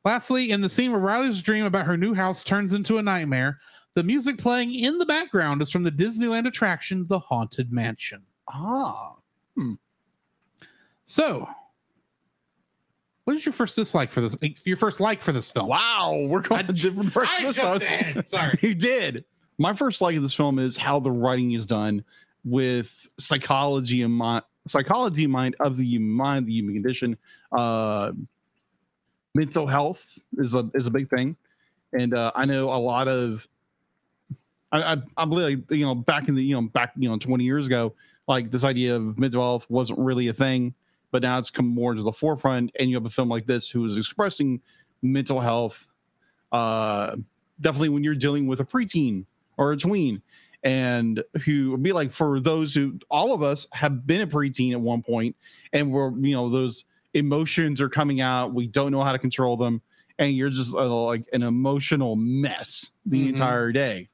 Lastly, 0.05 0.51
in 0.51 0.61
the 0.61 0.69
scene 0.69 0.93
where 0.93 1.01
Riley's 1.01 1.43
dream 1.43 1.67
about 1.67 1.87
her 1.87 1.97
new 1.97 2.15
house 2.15 2.43
turns 2.43 2.73
into 2.73 2.99
a 2.99 3.03
nightmare, 3.03 3.59
the 3.95 4.03
music 4.03 4.39
playing 4.39 4.75
in 4.75 4.99
the 4.99 5.07
background 5.07 5.61
is 5.61 5.71
from 5.71 5.83
the 5.83 5.91
Disneyland 5.91 6.47
attraction, 6.47 7.07
The 7.09 7.19
Haunted 7.19 7.73
Mansion. 7.73 8.23
Ah. 8.49 9.15
So, 11.05 11.49
what 13.25 13.37
is 13.37 13.45
your 13.47 13.53
first 13.53 13.77
dislike 13.77 14.11
for 14.11 14.21
this? 14.21 14.37
Your 14.65 14.77
first 14.77 15.01
like 15.01 15.21
for 15.23 15.33
this 15.33 15.51
film? 15.51 15.69
Wow, 15.69 16.27
we're 16.29 16.41
going 16.41 16.67
I- 16.67 16.73
different 16.73 17.11
I 17.17 17.43
directions. 17.43 17.59
ahead. 17.59 18.29
Sorry. 18.29 18.59
you 18.63 18.75
did. 18.75 19.25
My 19.59 19.75
first 19.75 20.01
like 20.01 20.17
of 20.17 20.23
this 20.23 20.35
film 20.35 20.59
is 20.59 20.77
how 20.77 21.01
the 21.01 21.11
writing 21.11 21.53
is 21.53 21.67
done 21.67 22.03
with 22.45 23.07
psychology 23.19 24.03
and 24.03 24.13
mind, 24.15 24.43
psychology 24.67 25.25
in 25.25 25.31
mind 25.31 25.55
of 25.61 25.77
the 25.77 25.85
human 25.85 26.11
mind, 26.11 26.47
the 26.47 26.53
human 26.53 26.75
condition. 26.75 27.17
Uh, 27.53 28.13
mental 29.35 29.67
health 29.67 30.19
is 30.39 30.55
a 30.55 30.69
is 30.75 30.87
a 30.87 30.91
big 30.91 31.11
thing, 31.11 31.37
and 31.93 32.15
uh, 32.15 32.33
I 32.35 32.45
know 32.47 32.73
a 32.73 32.81
lot 32.81 33.07
of. 33.09 33.47
I, 34.73 34.95
I, 34.95 34.97
I 35.17 35.25
believe, 35.25 35.65
you 35.71 35.85
know, 35.85 35.97
back 35.97 36.29
in 36.29 36.37
the, 36.37 36.45
you 36.45 36.55
know, 36.55 36.63
back, 36.63 36.93
you 36.97 37.09
know, 37.09 37.19
20 37.19 37.43
years 37.43 37.67
ago, 37.67 37.93
like 38.29 38.53
this 38.53 38.63
idea 38.63 38.95
of 38.95 39.19
mental 39.19 39.43
health 39.43 39.67
wasn't 39.69 39.99
really 39.99 40.29
a 40.29 40.33
thing, 40.33 40.73
but 41.11 41.23
now 41.23 41.39
it's 41.39 41.51
come 41.51 41.67
more 41.67 41.95
to 41.95 42.03
the 42.03 42.13
forefront. 42.13 42.71
And 42.79 42.91
you 42.91 42.97
have 42.97 43.07
a 43.07 43.11
film 43.11 43.29
like 43.29 43.47
this 43.47 43.69
who 43.69 43.85
is 43.85 43.97
expressing 43.97 44.61
mental 45.03 45.41
health, 45.41 45.87
uh, 46.53 47.17
definitely 47.61 47.91
when 47.91 48.05
you're 48.05 48.15
dealing 48.15 48.47
with 48.47 48.61
a 48.61 48.65
preteen 48.65 49.25
or 49.57 49.73
a 49.73 49.77
tween, 49.77 50.23
and 50.63 51.23
who 51.45 51.71
would 51.73 51.83
be 51.83 51.93
like 51.93 52.13
for 52.13 52.41
those 52.41 52.75
who 52.75 52.99
all 53.11 53.33
of 53.33 53.43
us 53.43 53.67
have 53.73 54.07
been 54.07 54.21
a 54.23 54.27
preteen 54.27 54.73
at 54.73 54.81
one 54.81 55.03
point, 55.03 55.37
and 55.73 55.91
we're 55.93 56.11
you 56.19 56.35
know 56.35 56.49
those 56.49 56.85
emotions 57.15 57.81
are 57.81 57.89
coming 57.89 58.21
out, 58.21 58.55
we 58.55 58.67
don't 58.67 58.93
know 58.93 59.03
how 59.03 59.13
to 59.13 59.19
control 59.19 59.57
them, 59.57 59.81
and 60.19 60.37
you're 60.37 60.51
just 60.51 60.75
uh, 60.75 60.87
like 61.05 61.25
an 61.33 61.43
emotional 61.43 62.15
mess 62.17 62.93
the 63.07 63.25
Mhm. 63.25 63.29
entire 63.31 63.73
day. 63.73 64.09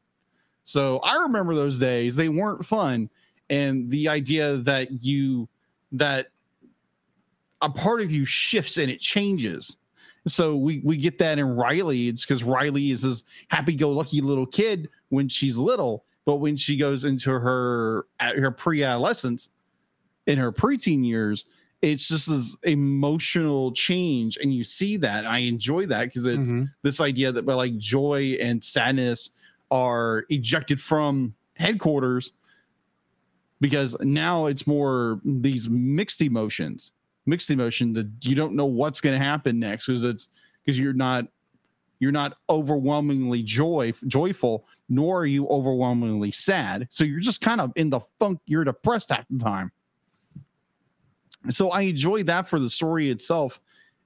So 0.64 0.98
I 0.98 1.16
remember 1.22 1.54
those 1.54 1.78
days; 1.78 2.16
they 2.16 2.28
weren't 2.28 2.64
fun, 2.64 3.10
and 3.50 3.90
the 3.90 4.08
idea 4.08 4.56
that 4.58 5.02
you 5.04 5.48
that 5.92 6.28
a 7.62 7.70
part 7.70 8.00
of 8.00 8.10
you 8.10 8.24
shifts 8.24 8.76
and 8.76 8.90
it 8.90 9.00
changes. 9.00 9.76
So 10.26 10.56
we 10.56 10.80
we 10.84 10.96
get 10.96 11.18
that 11.18 11.38
in 11.38 11.46
Riley. 11.56 12.08
It's 12.08 12.24
because 12.26 12.42
Riley 12.42 12.90
is 12.90 13.02
this 13.02 13.22
happy-go-lucky 13.48 14.20
little 14.20 14.46
kid 14.46 14.88
when 15.10 15.28
she's 15.28 15.56
little, 15.56 16.04
but 16.24 16.36
when 16.36 16.56
she 16.56 16.76
goes 16.76 17.04
into 17.04 17.30
her 17.30 18.06
her 18.20 18.50
pre-adolescence, 18.50 19.50
in 20.26 20.38
her 20.38 20.50
preteen 20.50 21.06
years, 21.06 21.44
it's 21.82 22.08
just 22.08 22.28
this 22.28 22.56
emotional 22.64 23.70
change, 23.70 24.36
and 24.38 24.52
you 24.52 24.64
see 24.64 24.96
that. 24.96 25.24
I 25.24 25.38
enjoy 25.38 25.86
that 25.86 26.06
because 26.06 26.24
it's 26.24 26.50
Mhm. 26.50 26.72
this 26.82 27.00
idea 27.00 27.30
that 27.30 27.46
like 27.46 27.76
joy 27.78 28.36
and 28.40 28.62
sadness 28.62 29.30
are 29.70 30.24
ejected 30.28 30.80
from 30.80 31.34
headquarters 31.56 32.32
because 33.60 33.96
now 34.00 34.46
it's 34.46 34.66
more 34.66 35.20
these 35.24 35.68
mixed 35.68 36.20
emotions 36.20 36.92
mixed 37.26 37.50
emotion 37.50 37.92
that 37.92 38.08
you 38.22 38.34
don't 38.34 38.54
know 38.54 38.66
what's 38.66 39.00
going 39.00 39.18
to 39.18 39.24
happen 39.24 39.58
next 39.58 39.86
because 39.86 40.04
it's 40.04 40.28
because 40.64 40.78
you're 40.78 40.92
not 40.92 41.26
you're 41.98 42.12
not 42.12 42.36
overwhelmingly 42.48 43.42
joy 43.42 43.92
joyful 44.06 44.66
nor 44.88 45.20
are 45.20 45.26
you 45.26 45.48
overwhelmingly 45.48 46.30
sad. 46.30 46.86
So 46.90 47.04
you're 47.04 47.20
just 47.20 47.40
kind 47.40 47.60
of 47.60 47.72
in 47.76 47.90
the 47.90 48.00
funk 48.18 48.40
you're 48.46 48.64
depressed 48.64 49.10
at 49.10 49.26
the 49.30 49.38
time. 49.38 49.72
So 51.48 51.70
i 51.70 51.82
enjoy 51.82 52.24
that 52.24 52.48
for 52.48 52.58
the 52.58 52.70
story 52.70 53.10
itself. 53.10 53.60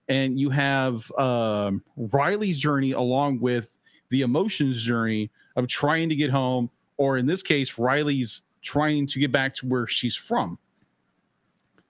And 0.09 0.41
you 0.41 0.51
have 0.51 1.11
um, 1.13 1.83
riley's 1.97 2.59
journey 2.59 2.93
along 2.93 3.41
with 3.41 3.77
the 4.09 4.23
emotions 4.23 4.83
journey 4.83 5.31
of 5.57 5.69
trying 5.69 6.09
to 6.09 6.17
get 6.17 6.31
home 6.31 6.71
or 6.97 7.17
in 7.17 7.27
this 7.27 7.43
case 7.43 7.79
riley's 7.79 8.43
trying 8.61 9.07
to 9.07 9.21
get 9.21 9.31
back 9.31 9.55
to 9.55 9.67
where 9.67 9.87
she's 9.87 10.17
from 10.17 10.59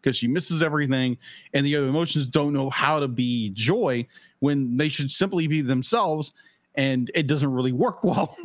because 0.01 0.17
she 0.17 0.27
misses 0.29 0.63
everything 0.63 1.17
and 1.55 1.65
the 1.67 1.77
other 1.77 1.89
emotions 1.89 2.27
don't 2.27 2.53
know 2.53 2.71
how 2.71 2.99
to 3.01 3.09
be 3.09 3.51
joy 3.51 4.07
when 4.41 4.77
they 4.77 4.89
should 4.89 5.11
simply 5.11 5.47
be 5.47 5.61
themselves 5.63 6.33
and 6.77 7.11
it 7.15 7.27
doesn't 7.27 7.53
really 7.53 7.73
work 7.73 8.03
well. 8.05 8.37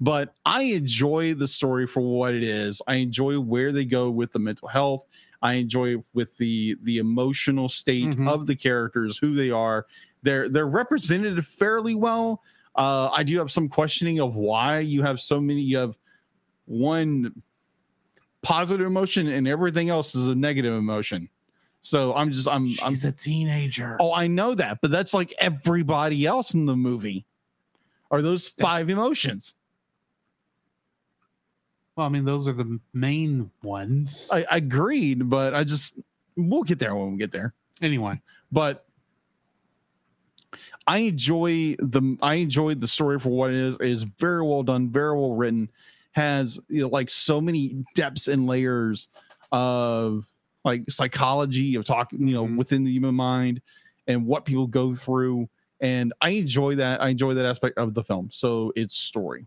But 0.00 0.34
i 0.46 0.62
enjoy 0.62 1.34
the 1.34 1.46
story 1.46 1.86
for 1.86 2.00
what 2.00 2.34
it 2.34 2.42
is. 2.42 2.80
I 2.86 2.94
enjoy 2.96 3.38
where 3.38 3.70
they 3.72 3.84
go 3.84 4.10
with 4.10 4.32
the 4.32 4.38
mental 4.38 4.68
health. 4.68 5.04
I 5.42 5.54
enjoy 5.54 5.96
with 6.14 6.36
the 6.38 6.76
the 6.82 6.96
emotional 6.98 7.68
state 7.68 8.06
Mhm. 8.06 8.28
of 8.28 8.46
the 8.46 8.56
characters 8.56 9.18
who 9.18 9.34
they 9.34 9.50
are. 9.50 9.86
They're 10.22 10.48
they're 10.48 10.66
represented 10.66 11.44
fairly 11.46 11.94
well. 11.94 12.42
Uh 12.74 13.10
i 13.14 13.22
do 13.22 13.38
have 13.38 13.50
some 13.50 13.68
questioning 13.68 14.20
of 14.20 14.36
why 14.36 14.80
you 14.80 15.02
have 15.02 15.20
so 15.20 15.40
many 15.40 15.60
you 15.60 15.76
have 15.78 15.96
one 16.64 17.32
positive 18.46 18.86
emotion 18.86 19.26
and 19.26 19.48
everything 19.48 19.88
else 19.88 20.14
is 20.14 20.28
a 20.28 20.34
negative 20.34 20.72
emotion 20.72 21.28
so 21.80 22.14
i'm 22.14 22.30
just 22.30 22.46
i'm 22.46 22.68
i'm 22.80 22.92
She's 22.92 23.04
a 23.04 23.10
teenager. 23.10 23.96
Oh, 23.98 24.12
I 24.12 24.28
know 24.28 24.54
that, 24.54 24.78
but 24.82 24.92
that's 24.92 25.12
like 25.12 25.34
everybody 25.38 26.26
else 26.26 26.54
in 26.54 26.64
the 26.64 26.76
movie. 26.76 27.26
Are 28.12 28.22
those 28.22 28.46
five 28.46 28.88
emotions? 28.88 29.54
Well, 31.96 32.06
I 32.06 32.08
mean, 32.08 32.24
those 32.24 32.46
are 32.46 32.52
the 32.52 32.78
main 32.92 33.50
ones. 33.62 34.30
I, 34.32 34.44
I 34.50 34.56
agreed, 34.58 35.28
but 35.28 35.54
I 35.54 35.64
just 35.64 35.98
we'll 36.36 36.62
get 36.62 36.78
there 36.78 36.94
when 36.94 37.12
we 37.12 37.18
get 37.18 37.32
there. 37.32 37.52
anyway, 37.82 38.20
But 38.52 38.84
I 40.86 40.98
enjoy 40.98 41.74
the 41.78 42.16
I 42.22 42.34
enjoyed 42.34 42.80
the 42.80 42.88
story 42.88 43.18
for 43.18 43.30
what 43.30 43.50
it 43.50 43.56
is. 43.56 43.74
It 43.76 43.88
is 43.90 44.02
very 44.04 44.42
well 44.42 44.62
done, 44.62 44.88
very 44.90 45.16
well 45.18 45.32
written. 45.32 45.68
Has 46.16 46.58
you 46.68 46.80
know, 46.80 46.88
like 46.88 47.10
so 47.10 47.40
many 47.42 47.84
depths 47.94 48.26
and 48.26 48.46
layers 48.46 49.08
of 49.52 50.26
like 50.64 50.90
psychology 50.90 51.74
of 51.76 51.84
talking, 51.84 52.26
you 52.26 52.32
know, 52.34 52.46
Mhm. 52.46 52.56
within 52.56 52.84
the 52.84 52.90
human 52.90 53.14
mind 53.14 53.60
and 54.08 54.26
what 54.26 54.46
people 54.46 54.66
go 54.66 54.94
through. 54.94 55.46
And 55.82 56.14
I 56.22 56.30
enjoy 56.30 56.74
that. 56.76 57.02
I 57.02 57.10
enjoy 57.10 57.34
that 57.34 57.44
aspect 57.44 57.76
of 57.76 57.92
the 57.92 58.02
film. 58.02 58.30
So 58.32 58.72
it's 58.76 58.96
story. 58.96 59.46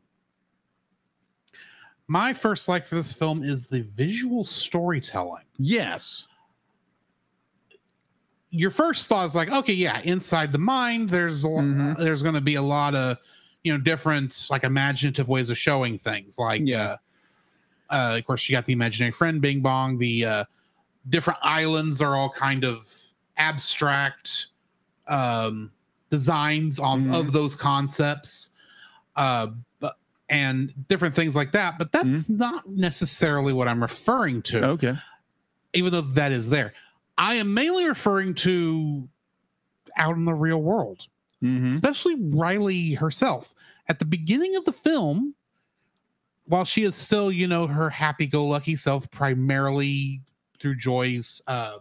my 2.11 2.33
first 2.33 2.67
like 2.67 2.87
for 2.87 2.95
this 2.95 3.13
film 3.13 3.43
is 3.43 3.65
the 3.67 3.81
visual 3.83 4.43
storytelling. 4.43 5.43
Yes. 5.59 6.25
Your 8.49 8.71
first 8.71 9.05
thought 9.07 9.25
is 9.27 9.35
like, 9.35 9.51
okay, 9.51 9.73
yeah, 9.73 10.01
inside 10.01 10.51
the 10.51 10.57
mind, 10.57 11.09
there's 11.09 11.43
a, 11.43 11.47
Mhm. 11.49 11.97
there's 11.97 12.23
going 12.23 12.33
to 12.33 12.41
be 12.41 12.55
a 12.55 12.61
lot 12.63 12.95
of 12.95 13.17
you 13.63 13.71
know 13.73 13.79
different 13.79 14.47
like 14.49 14.63
imaginative 14.63 15.27
ways 15.27 15.49
of 15.49 15.57
showing 15.57 15.97
things. 15.97 16.37
Like, 16.39 16.61
Yeah. 16.63 16.95
uh, 17.89 17.93
uh, 17.93 18.17
of 18.17 18.25
course, 18.25 18.47
you 18.47 18.53
got 18.53 18.65
the 18.65 18.73
imaginary 18.73 19.11
friend, 19.11 19.41
Bing 19.41 19.61
Bong. 19.61 19.97
The 19.97 20.25
uh, 20.25 20.43
different 21.09 21.39
islands 21.41 22.01
are 22.01 22.15
all 22.15 22.29
kind 22.29 22.63
of 22.63 22.87
abstract 23.37 24.47
um, 25.07 25.71
designs 26.09 26.77
on 26.79 27.05
Mhm. 27.07 27.15
of 27.19 27.31
those 27.31 27.55
concepts. 27.55 28.49
Uh, 29.15 29.47
and 30.31 30.71
different 30.87 31.15
things 31.15 31.35
like 31.35 31.51
that, 31.53 31.79
but 31.79 31.91
that's 31.91 32.29
not 32.29 32.69
necessarily 32.69 33.51
what 33.51 33.67
I'm 33.67 33.81
referring 33.81 34.43
to. 34.43 34.63
Okay. 34.63 34.95
even 35.73 35.91
though 35.91 36.01
that 36.01 36.31
is 36.31 36.49
there. 36.51 36.73
I 37.17 37.33
am 37.35 37.51
mainly 37.53 37.85
referring 37.87 38.35
to 38.35 39.09
out 39.97 40.15
in 40.15 40.25
the 40.25 40.33
real 40.35 40.61
world, 40.61 41.07
Mm-hmm. 41.43 41.71
especially 41.71 42.15
Riley 42.19 42.93
herself. 42.93 43.53
At 43.87 43.99
the 43.99 44.05
beginning 44.05 44.55
of 44.57 44.65
the 44.65 44.73
film, 44.73 45.33
while 46.45 46.65
she 46.65 46.83
is 46.83 46.95
still, 46.95 47.31
you 47.31 47.47
know, 47.47 47.65
her 47.67 47.89
happy 47.89 48.27
go 48.27 48.45
lucky 48.45 48.75
self, 48.75 49.09
primarily 49.11 50.21
through 50.59 50.75
Joy's 50.75 51.41
uh, 51.47 51.77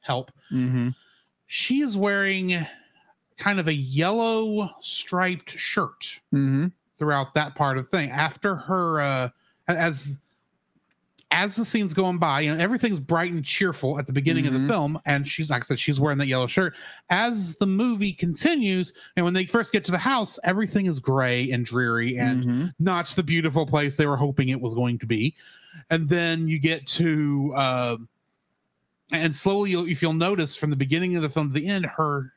help, 0.00 0.30
Mm-hmm. 0.52 0.88
she 1.46 1.80
is 1.80 1.96
wearing 1.96 2.66
kind 3.36 3.58
of 3.60 3.68
a 3.68 3.74
yellow 3.74 4.70
striped 4.80 5.50
shirt 5.58 6.20
Mm-hmm. 6.32 6.68
throughout 6.98 7.34
that 7.34 7.54
part 7.54 7.76
of 7.76 7.84
the 7.84 7.90
thing. 7.96 8.10
After 8.10 8.54
her, 8.56 9.00
uh, 9.00 9.28
as 9.68 10.18
as 11.34 11.56
the 11.56 11.64
scene's 11.64 11.92
going 11.92 12.16
by, 12.16 12.40
you 12.42 12.54
know, 12.54 12.60
everything's 12.62 13.00
bright 13.00 13.32
and 13.32 13.44
cheerful 13.44 13.98
at 13.98 14.06
the 14.06 14.12
beginning 14.12 14.46
of 14.46 14.54
Mhm. 14.54 14.62
the 14.62 14.72
film, 14.72 15.00
and 15.04 15.28
she's 15.28 15.50
like 15.50 15.62
I 15.62 15.66
said, 15.66 15.80
she's 15.80 15.98
wearing 16.00 16.16
that 16.18 16.28
yellow 16.28 16.46
shirt. 16.46 16.74
As 17.10 17.56
the 17.56 17.66
movie 17.66 18.12
continues, 18.12 18.92
and 19.16 19.24
when 19.24 19.34
they 19.34 19.44
first 19.44 19.72
get 19.72 19.84
to 19.86 19.90
the 19.90 19.98
house, 19.98 20.38
everything 20.44 20.86
is 20.86 21.00
gray 21.00 21.50
and 21.50 21.66
dreary 21.66 22.16
and 22.16 22.44
Mm-hmm. 22.44 22.66
not 22.78 23.08
the 23.08 23.22
beautiful 23.24 23.66
place 23.66 23.96
they 23.96 24.06
were 24.06 24.16
hoping 24.16 24.48
it 24.50 24.60
was 24.60 24.74
going 24.74 24.96
to 25.00 25.06
be. 25.06 25.34
And 25.90 26.08
then 26.08 26.46
you 26.46 26.58
get 26.60 26.86
to 26.86 27.52
uh, 27.56 27.96
and 29.10 29.36
slowly, 29.36 29.70
you'll, 29.70 29.86
if 29.86 30.00
you'll 30.02 30.12
notice 30.14 30.54
from 30.56 30.70
the 30.70 30.76
beginning 30.76 31.14
of 31.16 31.22
the 31.22 31.28
film 31.28 31.48
to 31.48 31.52
the 31.60 31.66
end, 31.66 31.84
her 31.84 32.32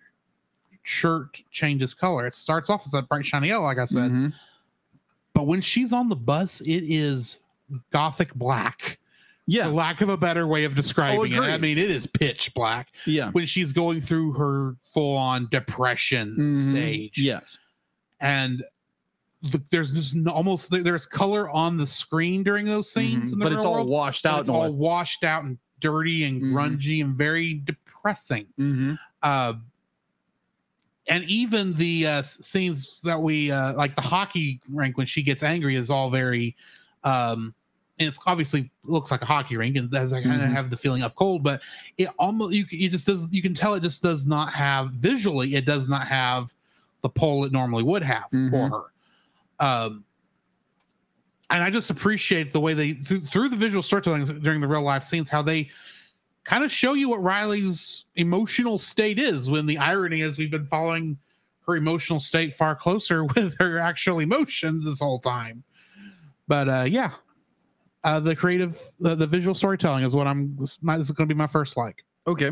shirt 0.83 1.41
changes 1.51 1.93
color. 1.93 2.25
It 2.27 2.35
starts 2.35 2.69
off 2.69 2.81
as 2.85 2.91
that 2.91 3.07
bright 3.07 3.25
shiny 3.25 3.47
yellow, 3.49 3.63
like 3.63 3.77
I 3.77 3.85
said, 3.85 4.11
Mhm. 4.11 4.33
but 5.33 5.47
when 5.47 5.61
she's 5.61 5.93
on 5.93 6.09
the 6.09 6.15
bus, 6.15 6.61
it 6.61 6.83
is 6.83 7.39
gothic 7.91 8.33
black. 8.35 8.99
Yeah. 9.49 9.63
For 9.65 9.69
lack 9.69 10.01
of 10.01 10.09
a 10.09 10.17
better 10.17 10.45
way 10.45 10.65
of 10.65 10.75
describing 10.75 11.31
it, 11.31 11.39
I 11.39 11.57
mean, 11.57 11.77
it 11.77 11.89
is 11.89 12.05
pitch 12.05 12.53
black 12.53 12.89
Yeah. 13.05 13.31
when 13.31 13.45
she's 13.45 13.71
going 13.71 14.01
through 14.01 14.33
her 14.33 14.75
full 14.93 15.15
on 15.15 15.47
depression 15.51 16.35
Mhm. 16.37 16.71
stage. 16.71 17.17
Yes. 17.19 17.57
and 18.19 18.63
the, 19.43 19.61
there's 19.69 19.91
just 19.91 20.15
almost 20.27 20.71
there's 20.71 21.05
color 21.05 21.47
on 21.51 21.77
the 21.77 21.85
screen 21.85 22.41
during 22.41 22.65
those 22.65 22.91
scenes, 22.91 23.29
Mhm. 23.29 23.33
in 23.33 23.39
the 23.39 23.45
But 23.45 23.53
it's 23.53 23.63
all 23.63 23.73
world, 23.75 23.87
washed 23.89 24.25
out. 24.25 24.39
It's 24.39 24.49
all 24.49 24.73
washed 24.73 25.23
out 25.23 25.43
and 25.43 25.59
dirty 25.79 26.23
and 26.23 26.41
Mhm. 26.41 26.51
grungy 26.51 27.03
and 27.03 27.15
very 27.15 27.53
depressing. 27.63 28.47
Mhm. 28.59 28.97
Uh, 29.21 29.53
and 31.07 31.23
even 31.25 31.73
the 31.75 32.07
uh, 32.07 32.21
scenes 32.23 32.99
that 33.01 33.21
we 33.21 33.51
uh, 33.51 33.73
like 33.75 33.95
the 33.95 34.01
hockey 34.01 34.59
rink 34.67 34.97
when 34.97 35.05
she 35.07 35.21
gets 35.21 35.43
angry 35.43 35.75
is 35.75 35.89
all 35.91 36.09
very. 36.09 36.55
Um, 37.07 37.53
and 37.99 38.07
it's 38.09 38.19
obviously 38.27 38.69
looks 38.83 39.09
like 39.09 39.21
a 39.21 39.25
hockey 39.25 39.57
rink, 39.57 39.75
and 39.75 39.89
does 39.89 40.13
I 40.13 40.21
kind 40.21 40.41
of 40.41 40.49
Mhm. 40.49 40.53
have 40.53 40.69
the 40.69 40.77
feeling 40.77 41.01
of 41.01 41.15
cold, 41.15 41.41
but 41.41 41.61
it 41.97 42.09
almost 42.19 42.53
you 42.53 42.65
it 42.71 42.89
just 42.89 43.07
does 43.07 43.27
you 43.31 43.41
can 43.41 43.53
tell 43.55 43.73
it 43.73 43.81
just 43.81 44.03
does 44.03 44.27
not 44.27 44.53
have 44.53 44.91
visually 44.91 45.55
it 45.55 45.65
does 45.65 45.89
not 45.89 46.07
have 46.07 46.53
the 47.01 47.09
pull 47.09 47.43
it 47.45 47.51
normally 47.51 47.83
would 47.83 48.03
have 48.03 48.25
for 48.29 48.37
Mhm. 48.37 48.69
her. 48.69 49.65
Um, 49.65 50.03
and 51.49 51.63
I 51.63 51.69
just 51.71 51.89
appreciate 51.89 52.51
the 52.53 52.59
way 52.59 52.73
they 52.73 52.93
through, 52.93 53.21
through 53.21 53.49
the 53.49 53.55
visual 53.55 53.81
storytelling 53.81 54.25
during 54.41 54.61
the 54.61 54.67
real 54.67 54.81
life 54.83 55.03
scenes 55.03 55.29
how 55.29 55.41
they 55.41 55.69
kind 56.43 56.63
of 56.63 56.71
show 56.71 56.93
you 56.93 57.09
what 57.09 57.21
Riley's 57.23 58.05
emotional 58.15 58.77
state 58.77 59.17
is. 59.17 59.49
When 59.49 59.65
the 59.65 59.77
irony 59.79 60.21
is 60.21 60.37
we've 60.37 60.51
been 60.51 60.67
following 60.67 61.17
her 61.65 61.75
emotional 61.75 62.19
state 62.19 62.53
far 62.53 62.75
closer 62.75 63.23
with 63.35 63.55
her 63.59 63.79
actual 63.79 64.19
emotions 64.19 64.85
this 64.85 64.99
whole 64.99 65.19
time. 65.19 65.63
But 66.47 66.69
uh, 66.69 66.85
yeah, 66.87 67.11
uh, 68.03 68.19
the 68.19 68.35
creative, 68.35 68.81
the, 68.99 69.15
the 69.15 69.27
visual 69.27 69.53
storytelling 69.55 70.03
is 70.03 70.15
what 70.15 70.27
I'm. 70.27 70.57
My, 70.81 70.97
this 70.97 71.09
is 71.09 71.15
going 71.15 71.27
to 71.27 71.33
be 71.33 71.37
my 71.37 71.47
first 71.47 71.77
like. 71.77 72.03
Okay. 72.25 72.51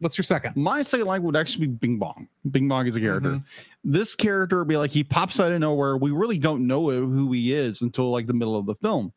What's 0.00 0.16
your 0.16 0.24
second? 0.24 0.54
My 0.56 0.82
second 0.82 1.06
like 1.06 1.22
would 1.22 1.34
actually 1.36 1.66
be 1.66 1.72
Bing 1.74 1.98
Bong. 1.98 2.28
Bing 2.52 2.68
Bong 2.68 2.86
is 2.86 2.94
a 2.96 3.00
character. 3.00 3.30
Mhm. 3.30 3.44
This 3.82 4.14
character 4.14 4.58
would 4.58 4.68
be 4.68 4.76
like 4.76 4.92
he 4.92 5.02
pops 5.02 5.40
out 5.40 5.50
of 5.50 5.60
nowhere. 5.60 5.96
We 5.96 6.12
really 6.12 6.38
don't 6.38 6.66
know 6.66 6.88
who 6.88 7.32
he 7.32 7.52
is 7.52 7.82
until 7.82 8.10
like 8.10 8.28
the 8.28 8.32
middle 8.32 8.56
of 8.56 8.66
the 8.66 8.76
film. 8.76 9.12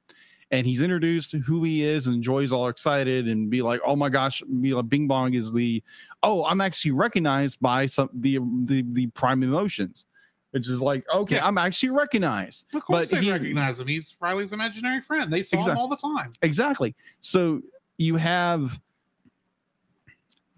And 0.49 0.67
he's 0.67 0.81
introduced 0.81 1.33
who 1.33 1.63
he 1.63 1.83
is, 1.83 2.07
and 2.07 2.21
Joy's 2.21 2.51
all 2.51 2.67
excited 2.67 3.27
and 3.27 3.49
be 3.49 3.61
like, 3.61 3.79
"Oh 3.85 3.95
my 3.95 4.09
gosh!" 4.09 4.41
Be 4.59 4.73
like, 4.73 4.89
"Bing 4.89 5.07
Bong 5.07 5.33
is 5.33 5.53
the 5.53 5.81
oh, 6.23 6.43
I'm 6.45 6.59
actually 6.59 6.91
recognized 6.91 7.59
by 7.61 7.85
some 7.85 8.09
the 8.13 8.39
the 8.63 8.83
the 8.91 9.07
prime 9.07 9.43
emotions," 9.43 10.07
which 10.51 10.69
is 10.69 10.81
like, 10.81 11.05
okay, 11.13 11.35
Yeah. 11.35 11.47
I'm 11.47 11.57
actually 11.57 11.89
recognized. 11.89 12.67
Of 12.75 12.83
course, 12.83 13.09
But 13.09 13.15
they 13.17 13.23
he- 13.25 13.31
recognize 13.31 13.79
him. 13.79 13.87
He's 13.87 14.15
Riley's 14.21 14.51
imaginary 14.53 15.01
friend. 15.01 15.31
They 15.31 15.43
saw 15.43 15.61
him 15.63 15.77
all 15.77 15.87
the 15.87 15.97
time. 15.97 16.33
exactly 16.41 16.93
so 17.19 17.61
you 17.97 18.15
have 18.17 18.79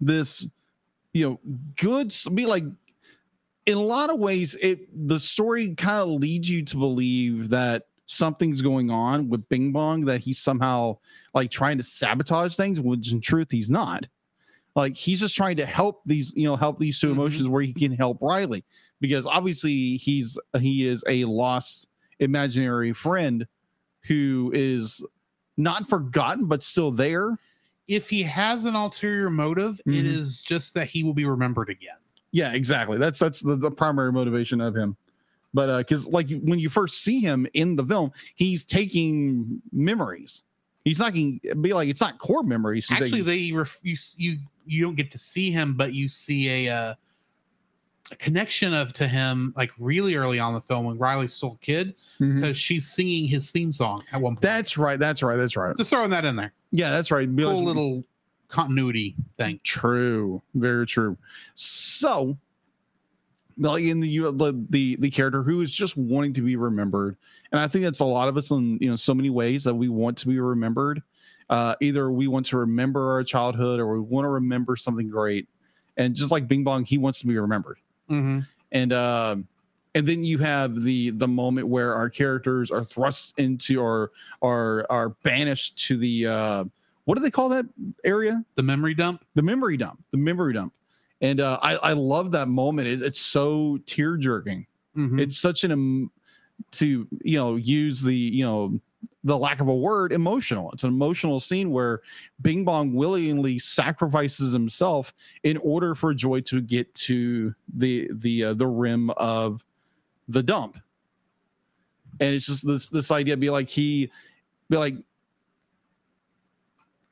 this 0.00 0.46
you 1.12 1.28
know 1.28 1.40
good 1.76 2.14
be 2.34 2.46
like 2.46 2.64
in 3.66 3.76
a 3.76 3.80
lot 3.80 4.10
of 4.10 4.18
ways 4.18 4.56
it 4.60 5.08
the 5.08 5.18
story 5.18 5.74
kind 5.74 6.00
of 6.02 6.08
leads 6.20 6.48
you 6.50 6.64
to 6.64 6.76
believe 6.76 7.48
that 7.50 7.84
something's 8.06 8.60
going 8.60 8.90
on 8.90 9.28
with 9.30 9.48
bing 9.48 9.72
bong 9.72 10.04
that 10.04 10.20
he's 10.20 10.38
somehow 10.38 10.96
like 11.32 11.50
trying 11.50 11.76
to 11.78 11.82
sabotage 11.82 12.56
things 12.56 12.80
which 12.80 13.12
in 13.12 13.20
truth 13.20 13.50
he's 13.50 13.70
not 13.70 14.04
like 14.76 14.94
he's 14.96 15.20
just 15.20 15.36
trying 15.36 15.56
to 15.56 15.64
help 15.64 16.02
these 16.04 16.32
you 16.36 16.44
know 16.44 16.56
help 16.56 16.78
these 16.78 16.98
2 17.00 17.08
Mhm. 17.08 17.12
emotions 17.12 17.48
where 17.48 17.62
he 17.62 17.72
can 17.72 17.92
help 17.92 18.18
riley 18.20 18.64
because 19.00 19.26
obviously 19.26 19.96
he's 19.96 20.38
he 20.60 20.86
is 20.86 21.04
a 21.08 21.24
lost 21.24 21.88
imaginary 22.20 22.92
friend 22.92 23.46
who 24.06 24.50
is 24.54 25.04
not 25.56 25.88
forgotten 25.88 26.46
but 26.46 26.62
still 26.62 26.90
there. 26.90 27.36
If 27.86 28.08
he 28.08 28.22
has 28.22 28.64
an 28.64 28.74
ulterior 28.74 29.28
motive, 29.30 29.80
it 29.86 29.90
Mhm. 29.90 30.04
is 30.06 30.40
just 30.40 30.74
that 30.74 30.86
he 30.88 31.02
will 31.04 31.14
be 31.14 31.24
remembered 31.26 31.68
again. 31.70 31.96
yeah 32.32 32.52
exactly. 32.52 32.98
That's 32.98 33.18
that's 33.18 33.40
the, 33.40 33.56
the 33.56 33.70
primary 33.70 34.12
motivation 34.12 34.60
of 34.60 34.74
him. 34.74 34.96
But 35.52 35.68
uh 35.70 35.78
because 35.78 36.06
like 36.08 36.28
when 36.42 36.58
you 36.58 36.68
first 36.68 37.02
see 37.02 37.20
him 37.20 37.46
in 37.54 37.76
the 37.76 37.84
film 37.84 38.10
he's 38.34 38.64
taking 38.64 39.60
memories. 39.72 40.42
He's 40.84 40.98
not 40.98 41.14
going 41.14 41.40
to 41.44 41.54
be 41.54 41.72
like 41.72 41.88
it's 41.88 42.00
not 42.00 42.18
core 42.18 42.42
memories. 42.42 42.86
He's 42.88 43.00
Actually, 43.00 43.22
taking- 43.22 43.26
they 43.26 43.52
ref- 43.56 43.80
you 43.82 43.96
you 44.16 44.38
you 44.66 44.82
don't 44.82 44.96
get 44.96 45.10
to 45.12 45.18
see 45.18 45.50
him, 45.50 45.74
but 45.74 45.92
you 45.94 46.08
see 46.08 46.66
a, 46.68 46.74
uh, 46.74 46.94
connection 48.18 48.74
of 48.74 48.92
to 48.92 49.08
him 49.08 49.52
like 49.56 49.70
really 49.78 50.14
early 50.14 50.38
on 50.38 50.54
the 50.54 50.60
film 50.60 50.84
when 50.84 50.98
Riley's 50.98 51.32
still 51.32 51.58
a 51.60 51.64
kid 51.64 51.94
because 52.18 52.56
she's 52.56 52.86
singing 52.86 53.26
his 53.26 53.50
theme 53.50 53.72
song 53.72 54.04
at 54.12 54.20
one 54.20 54.34
point. 54.34 54.42
that's 54.42 54.76
right 54.78 54.98
that's 54.98 55.22
right 55.22 55.36
that's 55.36 55.56
right 55.56 55.74
just 55.76 55.90
throwing 55.90 56.10
that 56.10 56.24
in 56.24 56.36
there. 56.36 56.52
yeah 56.70 56.90
that's 56.90 57.10
right 57.10 57.34
Be 57.34 57.42
Cool 57.42 57.54
like- 57.56 57.64
little 57.64 58.04
continuity 58.48 59.16
thing. 59.36 59.58
True, 59.64 60.40
very 60.54 60.86
true. 60.86 61.16
So, 61.54 62.36
like 63.58 63.82
in 63.84 64.00
the 64.00 64.08
you 64.08 64.30
the, 64.32 64.52
the 64.70 64.96
the 65.00 65.10
character 65.10 65.42
who 65.42 65.60
is 65.60 65.72
just 65.72 65.96
wanting 65.96 66.34
to 66.34 66.40
be 66.42 66.56
remembered, 66.56 67.16
and 67.52 67.60
I 67.60 67.66
think 67.68 67.84
that's 67.84 68.00
a 68.00 68.04
lot 68.04 68.28
of 68.28 68.36
us 68.36 68.50
in 68.50 68.78
you 68.80 68.90
know 68.90 68.96
so 68.96 69.14
many 69.14 69.30
ways 69.30 69.64
that 69.64 69.74
we 69.74 69.88
want 69.88 70.18
to 70.18 70.28
be 70.28 70.38
remembered. 70.38 71.02
Uh, 71.50 71.74
either 71.80 72.10
we 72.10 72.26
want 72.28 72.46
to 72.46 72.56
remember 72.58 73.12
our 73.12 73.24
childhood 73.24 73.78
or 73.80 73.94
we 73.94 74.00
want 74.00 74.24
to 74.24 74.28
remember 74.30 74.76
something 74.76 75.08
great, 75.08 75.48
and 75.96 76.14
just 76.14 76.30
like 76.30 76.46
Bing 76.46 76.64
Bong, 76.64 76.84
he 76.84 76.96
wants 76.98 77.20
to 77.20 77.26
be 77.26 77.36
remembered. 77.36 77.78
Mm-hmm. 78.10 78.40
And 78.72 78.92
uh, 78.92 79.36
and 79.94 80.06
then 80.06 80.24
you 80.24 80.38
have 80.38 80.82
the 80.82 81.10
the 81.10 81.28
moment 81.28 81.68
where 81.68 81.94
our 81.94 82.10
characters 82.10 82.70
are 82.70 82.84
thrust 82.84 83.38
into 83.38 83.80
or 83.80 84.10
are 84.42 84.86
are 84.90 85.10
banished 85.22 85.78
to 85.86 85.96
the 85.96 86.26
uh, 86.26 86.64
what 87.04 87.14
do 87.16 87.20
they 87.22 87.30
call 87.30 87.48
that 87.50 87.66
area? 88.04 88.44
The 88.56 88.62
memory 88.62 88.94
dump. 88.94 89.24
the 89.34 89.42
memory 89.42 89.76
dump 89.76 90.02
the 90.10 90.18
memory 90.18 90.52
dump 90.54 90.72
and 91.20 91.38
uh 91.40 91.58
i 91.62 91.76
i 91.76 91.92
love 91.92 92.32
that 92.32 92.48
moment 92.48 92.88
it's, 92.88 93.00
it's 93.02 93.20
so 93.20 93.78
tear 93.86 94.16
jerking 94.16 94.66
Mhm. 94.96 95.20
it's 95.20 95.36
such 95.38 95.62
an 95.64 95.70
um, 95.72 96.10
to 96.72 97.06
you 97.22 97.36
know 97.38 97.54
use 97.56 98.02
the 98.02 98.14
you 98.14 98.44
know 98.44 98.80
the 99.24 99.36
lack 99.38 99.60
of 99.60 99.68
a 99.68 99.74
word 99.74 100.12
emotional 100.12 100.70
it's 100.72 100.82
an 100.84 100.90
emotional 100.90 101.40
scene 101.40 101.70
where 101.70 102.00
bing 102.42 102.64
bong 102.64 102.92
willingly 102.94 103.58
sacrifices 103.58 104.52
himself 104.52 105.12
in 105.42 105.56
order 105.58 105.94
for 105.94 106.12
joy 106.14 106.40
to 106.40 106.60
get 106.60 106.92
to 106.94 107.54
the 107.74 108.10
the 108.14 108.44
uh, 108.44 108.54
the 108.54 108.66
rim 108.66 109.10
of 109.10 109.64
the 110.28 110.42
dump 110.42 110.78
and 112.20 112.34
it's 112.34 112.46
just 112.46 112.66
this 112.66 112.88
this 112.88 113.10
idea 113.10 113.36
be 113.36 113.50
like 113.50 113.68
he 113.68 114.10
be 114.70 114.76
like 114.76 114.94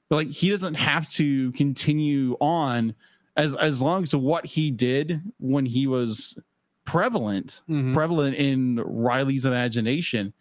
but 0.09 0.17
like 0.17 0.29
he 0.29 0.51
doesn't 0.51 0.75
have 0.75 1.09
to 1.11 1.53
continue 1.53 2.37
on 2.41 2.95
as 3.37 3.55
as 3.57 3.81
long 3.81 4.03
as 4.03 4.15
what 4.15 4.45
he 4.45 4.71
did 4.71 5.21
when 5.39 5.65
he 5.67 5.87
was 5.87 6.39
prevalent 6.85 7.63
Mhm. 7.69 7.95
prevalent 7.95 8.37
in 8.37 8.77
Riley's 8.85 9.45
imagination 9.47 10.33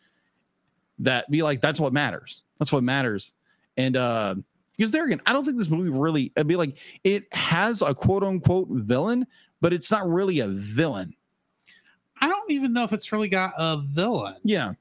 that 1.01 1.29
be 1.29 1.43
like 1.43 1.61
that's 1.61 1.79
what 1.79 1.93
matters 1.93 2.43
that's 2.59 2.71
what 2.71 2.83
matters 2.83 3.33
and 3.77 3.97
uh 3.97 4.35
because 4.77 4.91
there 4.91 5.05
again 5.05 5.21
I 5.25 5.33
don't 5.33 5.45
think 5.45 5.57
this 5.57 5.69
movie 5.69 5.89
really 5.89 6.31
I'd 6.37 6.47
be 6.47 6.55
like 6.55 6.77
it 7.03 7.31
has 7.33 7.81
a 7.81 7.93
quote 7.93 8.23
unquote 8.23 8.69
villain 8.69 9.27
but 9.59 9.73
it's 9.73 9.91
not 9.91 10.09
really 10.09 10.39
a 10.39 10.47
villain 10.47 11.13
I 12.19 12.27
don't 12.27 12.51
even 12.51 12.73
know 12.73 12.83
if 12.83 12.93
it's 12.93 13.11
really 13.11 13.29
got 13.29 13.53
a 13.57 13.81
villain. 13.81 14.35
yeah 14.43 14.73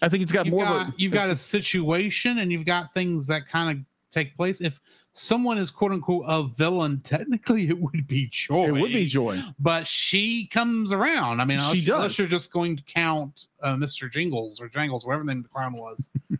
I 0.00 0.08
think 0.08 0.22
it's 0.22 0.32
got 0.32 0.46
you've 0.46 0.54
more 0.54 0.64
got, 0.64 0.88
of 0.88 0.88
a 0.88 0.94
you've 0.96 1.12
got 1.12 1.30
a 1.30 1.36
situation 1.36 2.38
and 2.38 2.52
you've 2.52 2.66
got 2.66 2.94
things 2.94 3.26
that 3.26 3.48
kind 3.48 3.78
of 3.78 3.84
take 4.10 4.36
place. 4.36 4.60
If 4.60 4.80
someone 5.18 5.58
is 5.58 5.70
quote 5.70 5.92
unquote 5.92 6.24
a 6.26 6.44
villain, 6.44 7.00
technically 7.00 7.68
it 7.68 7.78
would 7.78 8.06
be 8.06 8.28
Joy. 8.30 8.66
it 8.68 8.72
would 8.72 8.92
be 8.92 9.04
joy 9.06 9.42
but 9.58 9.86
she 9.86 10.46
comes 10.46 10.92
around. 10.92 11.40
I 11.40 11.44
mean, 11.44 11.58
She 11.58 11.64
unless, 11.64 11.88
unless 11.88 12.10
does. 12.12 12.18
you're 12.18 12.28
just 12.28 12.52
going 12.52 12.76
to 12.76 12.82
count 12.84 13.48
uh, 13.62 13.74
Mr. 13.74 14.10
Jingles 14.10 14.60
or 14.60 14.68
Jangles, 14.68 15.04
whatever 15.04 15.24
the 15.24 15.34
name 15.34 15.42
the 15.42 15.48
clown 15.48 15.72
was. 15.74 16.10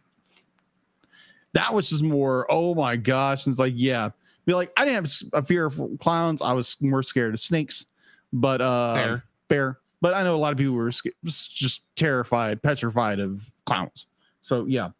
that 1.52 1.72
was 1.72 1.88
just 1.90 2.02
more 2.02 2.46
oh 2.50 2.74
my 2.74 2.94
gosh 2.94 3.46
and 3.46 3.52
it's 3.52 3.58
like 3.58 3.72
yeah 3.74 4.10
be 4.44 4.54
like 4.54 4.70
i 4.76 4.84
didn't 4.84 4.96
have 4.96 5.42
a 5.42 5.44
fear 5.44 5.64
of 5.66 5.80
clowns 5.98 6.42
i 6.42 6.52
was 6.52 6.80
more 6.82 7.02
scared 7.02 7.32
of 7.34 7.40
snakes 7.40 7.86
but 8.32 8.60
uh 8.60 8.94
Fair. 8.94 9.24
bear 9.48 9.78
but 10.00 10.14
i 10.14 10.22
know 10.22 10.34
a 10.34 10.38
lot 10.38 10.52
of 10.52 10.58
people 10.58 10.74
were 10.74 10.90
just 11.24 11.82
terrified 11.96 12.62
petrified 12.62 13.18
of 13.18 13.42
clowns 13.64 14.06
so 14.42 14.66
yeah 14.66 14.90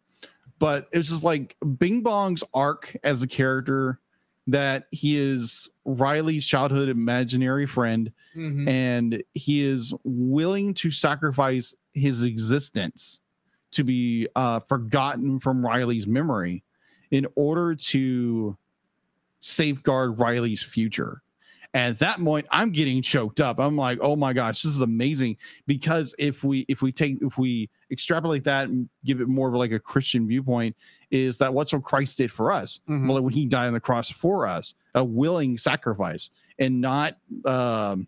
but 0.59 0.87
it 0.91 0.97
was 0.97 1.09
just 1.09 1.23
like 1.23 1.55
bing 1.77 2.01
bong's 2.01 2.43
arc 2.53 2.95
as 3.03 3.23
a 3.23 3.27
character 3.27 3.99
that 4.47 4.87
he 4.91 5.17
is 5.17 5.69
riley's 5.85 6.45
childhood 6.45 6.89
imaginary 6.89 7.65
friend 7.65 8.11
Mhm. 8.35 8.67
and 8.67 9.23
he 9.33 9.63
is 9.65 9.93
willing 10.03 10.73
to 10.75 10.91
sacrifice 10.91 11.75
his 11.93 12.23
existence 12.23 13.21
to 13.71 13.83
be 13.83 14.27
uh, 14.35 14.59
forgotten 14.61 15.39
from 15.39 15.63
Riley's 15.65 16.07
memory 16.07 16.63
in 17.11 17.27
order 17.35 17.75
to 17.75 18.57
safeguard 19.41 20.19
Riley's 20.19 20.61
future. 20.63 21.21
And 21.73 21.91
at 21.93 21.99
that 21.99 22.23
point, 22.23 22.47
I'm 22.49 22.71
getting 22.71 22.99
choked 23.01 23.39
up. 23.39 23.59
I'm 23.59 23.77
like, 23.77 23.99
oh 24.01 24.15
my 24.15 24.33
gosh, 24.33 24.63
this 24.63 24.73
is 24.73 24.81
amazing. 24.81 25.37
Because 25.67 26.15
if 26.17 26.43
we 26.43 26.65
if 26.67 26.81
we 26.81 26.91
take 26.91 27.17
if 27.21 27.37
we 27.37 27.69
extrapolate 27.91 28.43
that 28.45 28.69
and 28.69 28.89
give 29.05 29.21
it 29.21 29.27
more 29.27 29.49
of 29.49 29.53
like 29.53 29.71
a 29.71 29.79
Christian 29.79 30.27
viewpoint, 30.27 30.75
is 31.11 31.37
that 31.37 31.53
what's 31.53 31.71
what 31.71 31.83
Christ 31.83 32.17
did 32.17 32.31
for 32.31 32.51
us? 32.51 32.79
Mhm. 32.89 33.07
Well, 33.07 33.21
when 33.21 33.33
he 33.33 33.45
died 33.45 33.67
on 33.67 33.73
the 33.73 33.79
cross 33.79 34.09
for 34.09 34.47
us, 34.47 34.73
a 34.95 35.03
willing 35.03 35.57
sacrifice, 35.57 36.31
and 36.57 36.81
not 36.81 37.17
um 37.45 38.07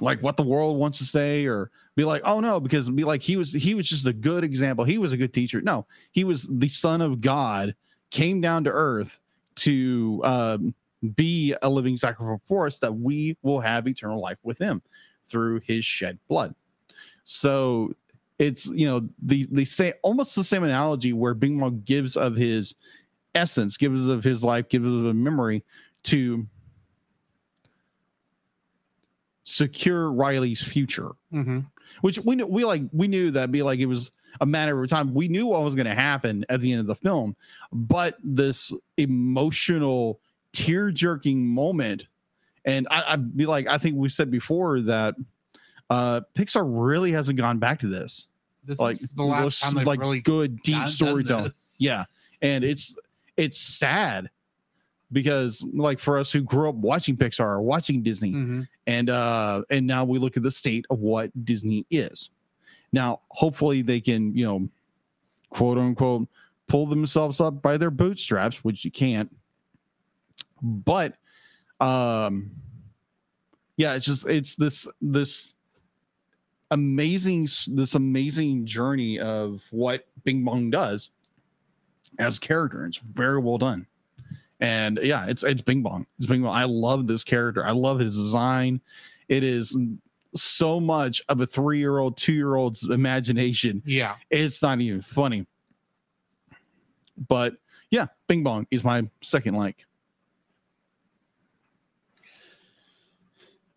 like 0.00 0.22
what 0.22 0.38
the 0.38 0.42
world 0.42 0.78
wants 0.78 0.96
to 0.98 1.04
say 1.04 1.44
or 1.44 1.70
be 1.96 2.04
like, 2.04 2.22
oh 2.24 2.40
no, 2.40 2.60
because 2.60 2.88
be 2.88 3.04
like 3.04 3.20
he 3.20 3.36
was 3.36 3.52
he 3.52 3.74
was 3.74 3.86
just 3.86 4.06
a 4.06 4.12
good 4.12 4.42
example. 4.42 4.84
He 4.86 4.96
was 4.96 5.12
a 5.12 5.18
good 5.18 5.34
teacher. 5.34 5.60
No, 5.60 5.86
he 6.12 6.24
was 6.24 6.48
the 6.50 6.68
son 6.68 7.02
of 7.02 7.20
God, 7.20 7.74
came 8.10 8.40
down 8.40 8.64
to 8.64 8.70
earth 8.70 9.20
to 9.56 10.20
um, 10.24 10.74
be 11.14 11.54
a 11.62 11.68
living 11.68 11.96
sacrifice 11.96 12.40
for 12.46 12.66
us 12.66 12.78
that 12.78 12.94
we 12.94 13.36
will 13.42 13.60
have 13.60 13.86
eternal 13.86 14.20
life 14.20 14.38
with 14.42 14.58
him 14.58 14.82
through 15.26 15.60
his 15.60 15.84
shed 15.84 16.18
blood. 16.28 16.54
So 17.24 17.94
it's 18.38 18.66
you 18.70 18.86
know 18.86 19.08
the 19.22 19.46
they 19.50 19.64
say 19.64 19.94
almost 20.02 20.34
the 20.34 20.44
same 20.44 20.64
analogy 20.64 21.12
where 21.12 21.34
Bing 21.34 21.58
Bong 21.58 21.82
gives 21.84 22.16
of 22.16 22.36
his 22.36 22.74
essence, 23.34 23.76
gives 23.76 24.08
of 24.08 24.24
his 24.24 24.42
life, 24.44 24.68
gives 24.68 24.86
of 24.86 25.06
a 25.06 25.14
memory 25.14 25.64
to 26.04 26.46
secure 29.44 30.10
Riley's 30.12 30.62
future 30.62 31.10
Mm-hmm. 31.32 31.60
which 32.02 32.18
we 32.20 32.36
knew 32.36 32.46
we 32.46 32.64
like 32.64 32.82
we 32.92 33.08
knew 33.08 33.30
that 33.32 33.50
be 33.50 33.62
like 33.62 33.80
it 33.80 33.86
was 33.86 34.12
a 34.40 34.46
matter 34.46 34.82
of 34.82 34.88
time. 34.88 35.12
We 35.14 35.28
knew 35.28 35.46
what 35.46 35.62
was 35.62 35.74
going 35.74 35.86
to 35.86 35.94
happen 35.94 36.44
at 36.48 36.60
the 36.60 36.72
end 36.72 36.80
of 36.80 36.86
the 36.86 36.94
film, 36.94 37.36
but 37.72 38.16
this 38.24 38.72
emotional, 38.96 40.20
tear 40.52 40.90
jerking 40.90 41.46
moment, 41.46 42.06
and 42.64 42.86
I, 42.90 43.02
I'd 43.14 43.36
be 43.36 43.46
like, 43.46 43.66
I 43.66 43.78
think 43.78 43.96
we 43.96 44.08
said 44.08 44.30
before 44.30 44.80
that 44.82 45.14
uh 45.90 46.20
Pixar 46.34 46.62
really 46.64 47.12
hasn't 47.12 47.38
gone 47.38 47.58
back 47.58 47.80
to 47.80 47.86
this, 47.88 48.28
This 48.64 48.78
like 48.78 49.02
is 49.02 49.10
the 49.10 49.24
last 49.24 49.60
time 49.62 49.74
like 49.84 50.00
really 50.00 50.20
good 50.20 50.62
deep 50.62 50.86
storytelling. 50.88 51.52
Yeah, 51.78 52.04
and 52.40 52.64
it's 52.64 52.96
it's 53.36 53.58
sad 53.58 54.30
because 55.10 55.62
like 55.74 55.98
for 55.98 56.18
us 56.18 56.32
who 56.32 56.40
grew 56.40 56.68
up 56.68 56.74
watching 56.76 57.16
Pixar 57.16 57.40
or 57.44 57.60
watching 57.62 58.02
Disney, 58.02 58.32
Mhm. 58.32 58.68
and 58.86 59.10
uh 59.10 59.62
and 59.70 59.86
now 59.86 60.04
we 60.04 60.18
look 60.18 60.36
at 60.36 60.42
the 60.42 60.50
state 60.50 60.86
of 60.90 60.98
what 61.00 61.30
disney 61.44 61.86
is 61.90 62.30
now 62.92 63.20
hopefully 63.28 63.80
they 63.82 64.00
can 64.00 64.34
you 64.36 64.44
know 64.44 64.68
quote 65.50 65.78
unquote 65.78 66.26
pull 66.66 66.86
themselves 66.86 67.40
up 67.40 67.60
by 67.62 67.76
their 67.76 67.90
bootstraps 67.90 68.64
which 68.64 68.84
you 68.84 68.90
can't 68.90 69.30
but 70.62 71.14
um 71.80 72.50
yeah 73.76 73.94
it's 73.94 74.06
just 74.06 74.26
it's 74.28 74.54
this 74.56 74.86
this 75.00 75.54
amazing 76.70 77.46
this 77.68 77.94
amazing 77.94 78.64
journey 78.64 79.18
of 79.18 79.62
what 79.72 80.06
bing 80.24 80.44
bong 80.44 80.70
does 80.70 81.10
as 82.18 82.38
a 82.38 82.40
character 82.40 82.86
it's 82.86 82.98
very 82.98 83.38
well 83.38 83.58
done. 83.58 83.86
And 84.60 85.00
yeah 85.02 85.26
it's 85.26 85.42
it's 85.42 85.60
bing 85.60 85.82
bong. 85.82 86.06
It's 86.18 86.26
bing 86.26 86.42
bong. 86.42 86.54
I 86.54 86.64
love 86.64 87.06
this 87.06 87.24
character. 87.24 87.64
I 87.64 87.72
love 87.72 87.98
his 87.98 88.16
design. 88.16 88.80
It 89.28 89.42
is 89.42 89.76
so 90.34 90.80
much 90.80 91.20
of 91.28 91.40
a 91.40 91.46
three-year-old 91.46 92.16
two-year-old's 92.16 92.88
imagination. 92.88 93.82
Yeah. 93.84 94.16
it's 94.30 94.62
not 94.62 94.80
even 94.80 95.02
funny. 95.02 95.46
But 97.28 97.54
yeah 97.90 98.06
bing 98.28 98.44
bong 98.44 98.66
is 98.70 98.84
my 98.84 99.02
second 99.20 99.54
like 99.54 99.84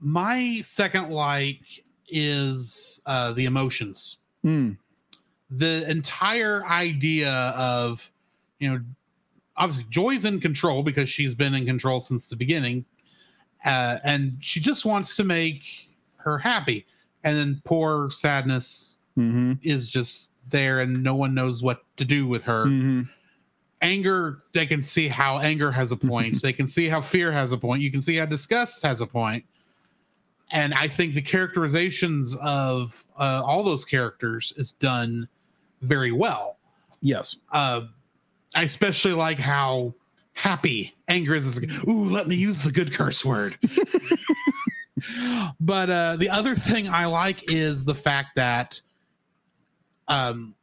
My 0.06 0.60
second 0.62 1.10
like 1.10 1.84
is 2.08 3.02
uh, 3.08 3.34
the 3.34 3.46
emotions. 3.46 4.18
Mm, 4.46 4.78
the 5.50 5.90
entire 5.90 6.64
idea 6.66 7.32
of 7.58 8.08
you 8.60 8.70
know 8.70 8.82
obviously 9.58 9.88
joy's 9.90 10.24
in 10.24 10.40
control 10.40 10.84
because 10.84 11.10
she's 11.10 11.34
been 11.34 11.56
in 11.56 11.66
control 11.66 12.00
since 12.00 12.28
the 12.28 12.36
beginning 12.36 12.86
uh, 13.66 13.98
and 14.04 14.38
she 14.42 14.60
just 14.60 14.86
wants 14.86 15.16
to 15.16 15.24
make 15.24 15.90
her 16.18 16.38
happy. 16.38 16.86
And 17.24 17.36
then 17.36 17.62
poor 17.66 18.12
sadness 18.12 18.98
hmm 19.16 19.54
is 19.64 19.90
just 19.90 20.32
there 20.50 20.82
and 20.82 21.02
no 21.02 21.16
one 21.16 21.34
knows 21.34 21.64
what 21.64 21.84
to 21.98 22.06
do 22.06 22.28
with 22.28 22.44
her. 22.44 22.68
Hmm 22.68 23.02
anger 23.82 24.44
they 24.54 24.66
can 24.66 24.82
see 24.82 25.08
how 25.08 25.40
anger 25.40 25.72
has 25.72 25.92
a 25.92 25.98
point. 25.98 26.40
They 26.42 26.54
can 26.54 26.68
see 26.68 26.88
how 26.88 27.02
fear 27.02 27.32
has 27.32 27.52
a 27.52 27.58
point. 27.58 27.82
You 27.82 27.92
can 27.92 28.02
see 28.02 28.16
how 28.16 28.26
disgust 28.26 28.84
has 28.84 29.02
a 29.02 29.08
point 29.08 29.46
and 30.52 30.74
i 30.74 30.88
think 30.88 31.14
the 31.14 31.22
characterizations 31.22 32.36
of 32.42 33.06
uh, 33.18 33.42
all 33.46 33.64
those 33.64 33.86
characters 33.86 34.54
is 34.58 34.74
done 34.74 35.28
very 35.82 36.12
well 36.12 36.58
yes 37.02 37.36
uh, 37.52 37.82
i 38.56 38.64
especially 38.64 39.14
like 39.14 39.38
how 39.40 39.94
happy 40.34 40.94
anger 41.08 41.34
is 41.34 41.62
like, 41.62 41.88
ooh 41.88 42.10
let 42.10 42.28
me 42.28 42.36
use 42.36 42.62
the 42.64 42.72
good 42.72 42.94
curse 42.94 43.24
word 43.24 43.58
but 45.60 45.90
uh, 45.90 46.16
the 46.18 46.30
other 46.30 46.56
thing 46.56 46.88
i 46.90 47.06
like 47.06 47.52
is 47.52 47.86
the 47.86 47.96
fact 47.96 48.30
that 48.36 48.80
um 50.08 50.54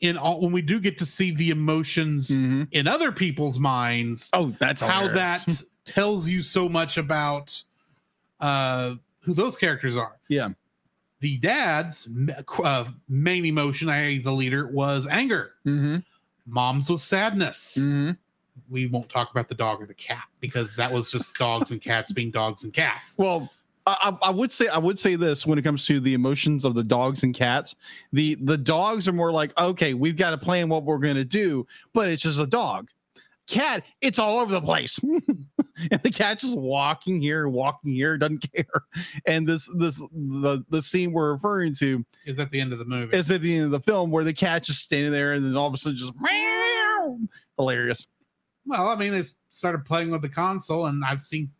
in 0.00 0.16
all 0.16 0.40
when 0.40 0.52
we 0.52 0.62
do 0.62 0.78
get 0.78 0.96
to 0.98 1.04
see 1.04 1.32
the 1.32 1.50
emotions 1.50 2.30
Mhm. 2.30 2.68
in 2.70 2.86
other 2.86 3.10
people's 3.12 3.58
minds 3.58 4.30
oh 4.32 4.54
that's 4.58 4.80
how 4.80 5.08
hilarious. 5.08 5.44
that 5.44 5.62
tells 5.84 6.28
you 6.28 6.40
so 6.42 6.68
much 6.68 6.96
about 6.98 7.60
uh 8.40 8.94
who 9.28 9.34
those 9.34 9.56
characters 9.56 9.94
are. 9.96 10.16
Yeah. 10.28 10.48
The 11.20 11.36
dad's 11.38 12.08
uh, 12.64 12.84
main 13.08 13.44
emotion 13.44 13.88
i.e 13.88 14.18
the 14.18 14.32
leader 14.32 14.68
was 14.68 15.06
anger. 15.06 15.52
Hmm 15.64 15.98
mom's 16.46 16.88
was 16.88 17.02
sadness. 17.02 17.76
Hmm 17.78 18.12
we 18.70 18.86
won't 18.86 19.08
talk 19.08 19.30
about 19.30 19.48
the 19.48 19.54
dog 19.54 19.80
or 19.80 19.86
the 19.86 19.94
cat 19.94 20.24
because 20.40 20.74
that 20.76 20.90
was 20.90 21.10
just 21.10 21.34
dogs 21.36 21.70
and 21.70 21.80
cats 21.80 22.10
being 22.12 22.30
dogs 22.30 22.64
and 22.64 22.72
cats. 22.72 23.16
Well 23.18 23.52
I, 23.86 24.16
I 24.22 24.30
would 24.30 24.52
say 24.52 24.68
I 24.68 24.78
would 24.78 24.98
say 24.98 25.16
this 25.16 25.46
when 25.46 25.58
it 25.58 25.62
comes 25.62 25.86
to 25.86 26.00
the 26.00 26.14
emotions 26.14 26.64
of 26.64 26.74
the 26.74 26.84
dogs 26.84 27.22
and 27.22 27.34
cats. 27.34 27.74
The 28.12 28.36
the 28.36 28.58
dogs 28.58 29.08
are 29.08 29.12
more 29.12 29.32
like, 29.32 29.58
okay, 29.58 29.94
we've 29.94 30.16
got 30.16 30.30
to 30.30 30.38
plan 30.38 30.68
what 30.68 30.84
we're 30.84 30.98
gonna 30.98 31.24
do, 31.24 31.66
but 31.92 32.08
it's 32.08 32.22
just 32.22 32.38
a 32.38 32.46
dog. 32.46 32.88
Cat, 33.46 33.82
it's 34.00 34.18
all 34.18 34.38
over 34.38 34.52
the 34.52 34.60
place. 34.60 35.00
and 35.90 36.02
the 36.02 36.10
cat 36.10 36.38
just 36.38 36.56
walking 36.56 37.20
here, 37.20 37.48
walking 37.48 37.92
here, 37.92 38.18
doesn't 38.18 38.44
care. 38.54 38.64
And 39.26 39.46
this 39.46 39.70
this 39.76 39.98
the 40.12 40.64
the 40.70 40.82
scene 40.82 41.12
we're 41.12 41.32
referring 41.32 41.74
to 41.74 42.04
is 42.26 42.38
at 42.38 42.50
the 42.50 42.60
end 42.60 42.72
of 42.72 42.78
the 42.78 42.84
movie 42.84 43.16
is 43.16 43.30
at 43.30 43.40
the 43.40 43.56
end 43.56 43.64
of 43.66 43.70
the 43.70 43.80
film 43.80 44.10
where 44.10 44.24
the 44.24 44.32
cat 44.32 44.62
just 44.64 44.80
standing 44.82 45.12
there 45.12 45.32
and 45.32 45.44
then 45.44 45.56
all 45.56 45.66
of 45.68 45.74
a 45.74 45.76
sudden 45.76 45.96
just 45.96 46.12
meow. 46.20 47.18
hilarious. 47.58 48.06
well 48.66 48.88
i 48.88 48.96
mean 48.96 49.12
they 49.12 49.22
started 49.50 49.84
playing 49.84 50.10
with 50.10 50.22
the 50.22 50.28
console 50.28 50.86
and 50.86 51.02
i've 51.04 51.20
seen 51.20 51.50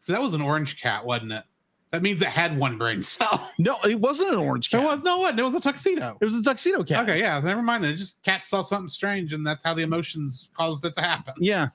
so 0.00 0.12
that 0.12 0.20
was 0.20 0.34
an 0.34 0.40
orange 0.40 0.80
cat 0.80 1.04
wasn't 1.04 1.30
it 1.30 1.44
that 1.92 2.02
means 2.02 2.20
it 2.22 2.28
had 2.28 2.58
one 2.58 2.76
brain 2.78 3.00
cell 3.00 3.50
No, 3.58 3.76
it 3.84 4.00
wasn't 4.00 4.30
an 4.32 4.38
orange 4.38 4.68
cat. 4.68 4.80
There 4.80 4.88
was 4.88 5.02
no 5.02 5.18
one. 5.18 5.38
It 5.38 5.42
was 5.44 5.54
a 5.54 5.60
tuxedo. 5.60 6.18
it 6.20 6.24
was 6.24 6.34
a 6.34 6.42
tuxedo 6.42 6.82
cat. 6.82 7.08
Okay, 7.08 7.20
yeah, 7.20 7.38
never 7.38 7.62
mind. 7.62 7.84
It 7.84 7.94
just 7.94 8.20
cat 8.24 8.44
saw 8.44 8.62
something 8.62 8.88
strange, 8.88 9.32
and 9.32 9.46
that's 9.46 9.62
how 9.62 9.74
the 9.74 9.82
emotions 9.84 10.50
caused 10.56 10.84
it 10.84 10.96
to 10.96 11.00
happen. 11.02 11.34
Yeah. 11.38 11.68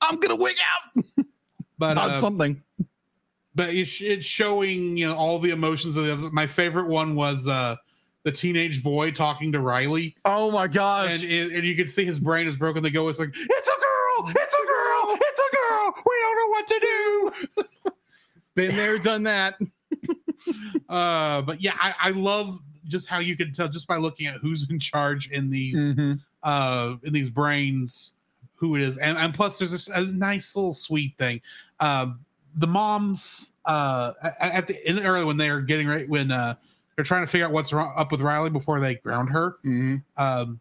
I'm 0.00 0.18
gonna 0.20 0.36
wig 0.36 0.56
out 0.96 1.04
But 1.78 1.92
about 1.92 2.10
uh, 2.10 2.20
something. 2.20 2.62
but 3.54 3.70
it's, 3.74 4.00
it's 4.00 4.26
showing 4.26 4.96
you 4.96 5.06
know 5.08 5.14
all 5.16 5.38
the 5.38 5.50
emotions 5.50 5.96
of 5.96 6.04
the 6.04 6.12
other. 6.12 6.30
My 6.32 6.46
favorite 6.46 6.88
one 6.88 7.14
was 7.14 7.46
uh 7.48 7.76
the 8.24 8.32
teenage 8.32 8.82
boy 8.82 9.10
talking 9.12 9.52
to 9.52 9.60
Riley, 9.60 10.14
Oh 10.24 10.50
my 10.50 10.66
gosh. 10.68 11.14
and 11.22 11.24
it, 11.30 11.52
and 11.52 11.64
you 11.64 11.74
can 11.76 11.88
see 11.88 12.04
his 12.04 12.18
brain 12.18 12.46
is 12.46 12.56
broken. 12.56 12.82
They 12.82 12.90
go, 12.90 13.08
it's 13.08 13.18
like 13.18 13.30
it's 13.32 13.38
a 13.68 13.80
girl, 13.80 14.28
it's 14.30 14.54
a 14.54 14.66
girl, 14.66 15.16
it's 15.20 15.40
a 15.40 15.56
girl. 15.56 15.94
We 16.04 16.16
don't 16.22 16.36
know 16.36 16.48
what 16.50 16.66
to 16.66 16.80
do. 17.64 17.92
Been 18.54 18.76
there, 18.76 18.98
done 18.98 19.22
that. 19.24 19.54
Uh, 20.88 21.42
but 21.42 21.60
yeah, 21.60 21.74
I, 21.78 21.92
I 22.00 22.10
love 22.12 22.58
just 22.86 23.06
how 23.08 23.18
you 23.18 23.36
can 23.36 23.52
tell 23.52 23.68
just 23.68 23.86
by 23.86 23.96
looking 23.96 24.26
at 24.26 24.36
who's 24.36 24.68
in 24.70 24.78
charge 24.78 25.28
in 25.30 25.50
these 25.50 25.94
Mhm. 25.94 26.20
uh 26.42 26.94
in 27.02 27.12
these 27.12 27.28
brains 27.28 28.14
who 28.58 28.76
it 28.76 28.82
is. 28.82 28.98
And, 28.98 29.16
and 29.16 29.32
plus 29.32 29.58
there's 29.58 29.72
this, 29.72 29.88
a 29.88 30.04
nice 30.12 30.54
little 30.54 30.72
sweet 30.72 31.16
thing. 31.18 31.40
Um 31.80 32.20
the 32.56 32.66
moms 32.66 33.52
uh 33.66 34.12
at- 34.40 34.66
the 34.66 34.88
in 34.88 34.96
the 34.96 35.04
early 35.04 35.24
when 35.24 35.36
they're 35.36 35.60
getting 35.60 35.86
right 35.86 36.08
when 36.08 36.30
uh 36.32 36.54
they're 36.96 37.04
trying 37.04 37.24
to 37.24 37.30
figure 37.30 37.46
out 37.46 37.52
what's 37.52 37.72
wrong, 37.72 37.92
up 37.96 38.10
with 38.10 38.20
riley 38.20 38.50
before 38.50 38.80
they 38.80 38.96
ground 38.96 39.28
her 39.30 39.56
Mhm. 39.64 40.02
um 40.16 40.58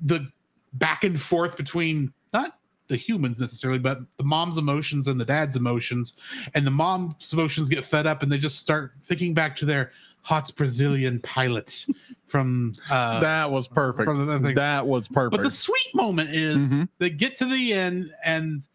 the 0.00 0.26
back 0.72 1.04
and 1.04 1.20
forth 1.20 1.56
between 1.56 2.12
not 2.32 2.58
the 2.88 2.96
humans 2.96 3.38
necessarily 3.38 3.78
but 3.78 4.00
the 4.16 4.24
mom's 4.24 4.58
emotions 4.58 5.06
and 5.06 5.20
the 5.20 5.24
dad's 5.24 5.56
emotions 5.56 6.14
and 6.54 6.66
the 6.66 6.70
mom's 6.70 7.32
emotions 7.32 7.68
get 7.68 7.84
fed 7.84 8.06
up 8.06 8.22
and 8.22 8.32
they 8.32 8.38
just 8.38 8.58
start 8.58 8.92
thinking 9.04 9.34
back 9.34 9.54
to 9.54 9.64
their 9.66 9.92
hot 10.22 10.50
brazilian 10.56 11.20
pilot 11.20 11.86
from 12.32 12.74
uh 12.90 13.20
that 13.20 13.50
was 13.50 13.68
perfect. 13.68 14.06
from 14.06 14.26
the 14.26 14.40
thing. 14.40 14.54
That 14.56 14.86
was 14.86 15.06
perfect. 15.06 15.32
But 15.32 15.42
the 15.44 15.50
sweet 15.50 15.94
moment 15.94 16.30
is 16.30 16.72
Mhm. 16.72 16.88
they 16.98 17.10
get 17.10 17.34
to 17.36 17.44
the 17.44 17.74
end 17.74 18.06
and 18.24 18.66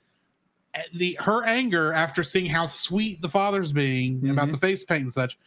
uh, 0.76 0.82
the 0.94 1.18
her 1.22 1.44
anger 1.44 1.92
after 1.92 2.24
seeing 2.24 2.46
how 2.46 2.68
sweet 2.68 3.20
the 3.22 3.30
father's 3.30 3.72
being 3.72 4.30
about 4.30 4.50
Mhm. 4.50 4.52
the 4.54 4.58
face 4.60 4.84
paint 4.84 5.02
and 5.04 5.12
such, 5.14 5.38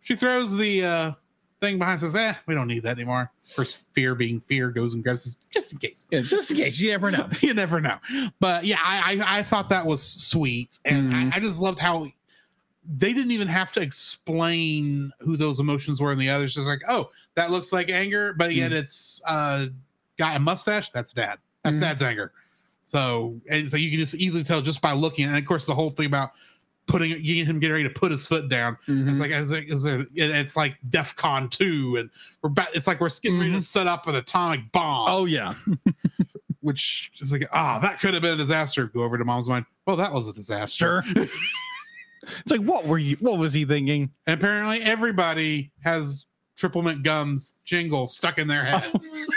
she 0.00 0.16
throws 0.16 0.56
the 0.56 0.84
uh 0.84 1.12
thing 1.60 1.78
behind 1.78 2.00
says, 2.00 2.16
eh, 2.16 2.34
we 2.46 2.54
don't 2.56 2.66
need 2.66 2.82
that 2.82 2.96
anymore. 2.96 3.30
Her 3.56 3.64
fear 3.64 4.16
being 4.16 4.40
fear 4.40 4.70
goes 4.70 4.94
and 4.94 5.02
grabs 5.04 5.22
this 5.24 5.36
just 5.52 5.72
in 5.72 5.78
case. 5.78 6.08
yeah, 6.10 6.20
just 6.22 6.50
in 6.50 6.56
case 6.56 6.80
you 6.80 6.90
never 6.90 7.10
know. 7.12 7.28
you 7.40 7.54
never 7.54 7.80
know. 7.80 7.98
But 8.40 8.64
yeah, 8.64 8.78
I 8.82 9.20
I, 9.22 9.38
I 9.38 9.42
thought 9.44 9.68
that 9.68 9.86
was 9.86 10.02
sweet. 10.02 10.78
And 10.86 11.12
Mhm. 11.12 11.32
I, 11.32 11.36
I 11.36 11.40
just 11.40 11.60
loved 11.60 11.78
how 11.78 12.08
they 12.98 13.12
didn't 13.12 13.30
even 13.30 13.48
have 13.48 13.70
to 13.72 13.80
explain 13.80 15.12
who 15.20 15.36
those 15.36 15.60
emotions 15.60 16.00
were 16.00 16.10
and 16.12 16.20
the 16.20 16.28
others. 16.28 16.54
Just 16.54 16.66
like 16.66 16.82
oh 16.88 17.10
that 17.36 17.50
looks 17.50 17.72
like 17.72 17.88
anger 17.90 18.34
but 18.34 18.54
yet 18.54 18.72
it's 18.72 19.20
uh 19.26 19.66
got 20.18 20.36
a 20.36 20.40
mustache? 20.40 20.90
That's 20.90 21.12
dad. 21.12 21.38
That's 21.64 21.76
Mhm. 21.76 21.80
dad's 21.80 22.02
anger. 22.02 22.32
So 22.84 23.40
and 23.48 23.70
so 23.70 23.76
you 23.76 23.90
can 23.90 24.00
just 24.00 24.14
easily 24.14 24.42
tell 24.44 24.60
just 24.62 24.80
by 24.80 24.92
looking. 24.92 25.26
And 25.26 25.36
of 25.36 25.44
course 25.44 25.64
the 25.66 25.74
whole 25.74 25.90
thing 25.90 26.06
about 26.06 26.30
putting 26.88 27.10
getting 27.22 27.46
him 27.46 27.60
getting 27.60 27.72
ready 27.74 27.84
to 27.88 27.94
put 27.94 28.10
his 28.10 28.26
foot 28.26 28.48
down 28.48 28.76
Mhm. 28.88 29.08
it's 29.08 29.20
like 29.20 29.30
as 29.30 29.52
a, 29.52 29.64
as 29.70 29.84
a, 29.84 30.04
it's 30.14 30.56
like 30.56 30.76
defcon 30.90 31.48
2 31.48 31.96
and 31.98 32.10
we're 32.42 32.50
back 32.50 32.68
it's 32.74 32.88
like 32.88 33.00
we're 33.00 33.08
getting 33.22 33.38
ready 33.38 33.52
to 33.52 33.60
set 33.60 33.86
up 33.86 34.08
an 34.08 34.16
atomic 34.16 34.72
bomb. 34.72 35.08
Oh 35.08 35.24
yeah. 35.26 35.54
which 36.60 37.12
is 37.20 37.30
like 37.32 37.46
ah 37.52 37.78
that 37.80 38.00
could 38.00 38.14
have 38.14 38.22
been 38.22 38.34
a 38.34 38.36
disaster. 38.36 38.86
Go 38.86 39.02
over 39.02 39.16
to 39.18 39.24
mom's 39.24 39.48
mind 39.48 39.64
well 39.86 39.96
that 39.96 40.12
was 40.12 40.28
a 40.28 40.32
disaster. 40.32 41.04
Sure. 41.14 41.26
it's 42.22 42.50
like 42.50 42.60
what 42.60 42.86
were 42.86 42.98
you 42.98 43.16
what 43.20 43.38
was 43.38 43.52
he 43.52 43.64
thinking? 43.64 44.10
And 44.26 44.34
apparently 44.38 44.80
everybody 44.82 45.72
has 45.84 46.26
triple 46.56 46.82
mint 46.82 47.02
gums 47.02 47.54
jingle 47.64 48.06
stuck 48.06 48.38
in 48.38 48.46
their 48.48 48.64
heads. 48.64 49.30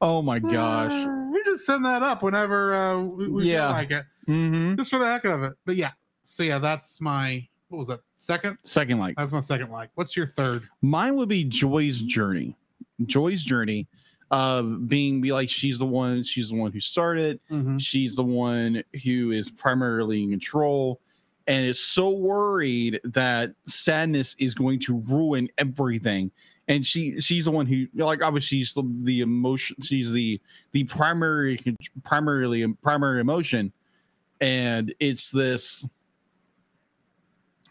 Oh 0.00 0.22
my 0.22 0.38
gosh. 0.38 0.92
we 1.32 1.42
just 1.44 1.66
send 1.66 1.84
that 1.84 2.00
up 2.02 2.22
whenever 2.22 2.72
uh, 2.74 3.00
we, 3.00 3.28
we 3.28 3.44
Yeah. 3.50 3.62
feel 3.68 3.70
like 3.72 3.90
it, 3.90 4.04
Mm-hmm. 4.28 4.76
just 4.76 4.90
for 4.90 4.98
the 4.98 5.04
heck 5.06 5.24
of 5.24 5.42
it. 5.42 5.52
But 5.66 5.76
yeah, 5.76 5.90
so 6.22 6.42
yeah, 6.44 6.58
that's 6.58 7.00
my 7.00 7.46
what 7.68 7.78
was 7.78 7.88
that 7.88 8.00
second? 8.16 8.56
Second 8.64 8.98
like 9.00 9.16
That's 9.16 9.32
my 9.32 9.40
second 9.40 9.70
like. 9.70 9.90
What's 9.96 10.16
your 10.16 10.26
third? 10.26 10.62
mine 10.80 11.16
would 11.16 11.28
be 11.28 11.42
Joy's 11.44 12.00
journey. 12.02 12.56
Joy's 13.06 13.42
journey 13.42 13.88
of 14.34 14.88
being 14.88 15.20
be 15.20 15.32
like 15.32 15.48
she's 15.48 15.78
the 15.78 15.86
one, 15.86 16.20
she's 16.24 16.48
the 16.48 16.56
one 16.56 16.72
who 16.72 16.80
started, 16.80 17.38
mm-hmm. 17.48 17.78
she's 17.78 18.16
the 18.16 18.24
one 18.24 18.82
who 19.04 19.30
is 19.30 19.48
primarily 19.48 20.24
in 20.24 20.30
control. 20.30 21.00
And 21.46 21.64
is 21.64 21.78
so 21.78 22.10
worried 22.10 23.00
that 23.04 23.54
sadness 23.64 24.34
is 24.40 24.52
going 24.52 24.80
to 24.80 25.00
ruin 25.08 25.48
everything. 25.56 26.32
And 26.66 26.84
she 26.84 27.20
she's 27.20 27.44
the 27.44 27.52
one 27.52 27.66
who 27.66 27.86
like 27.94 28.24
obviously 28.24 28.58
she's 28.58 28.72
the, 28.72 28.82
the 29.02 29.20
emotion 29.20 29.76
she's 29.80 30.10
the 30.10 30.40
the 30.72 30.82
primary 30.84 31.60
primarily 32.02 32.66
primary 32.82 33.20
emotion. 33.20 33.72
And 34.40 34.92
it's 34.98 35.30
this 35.30 35.86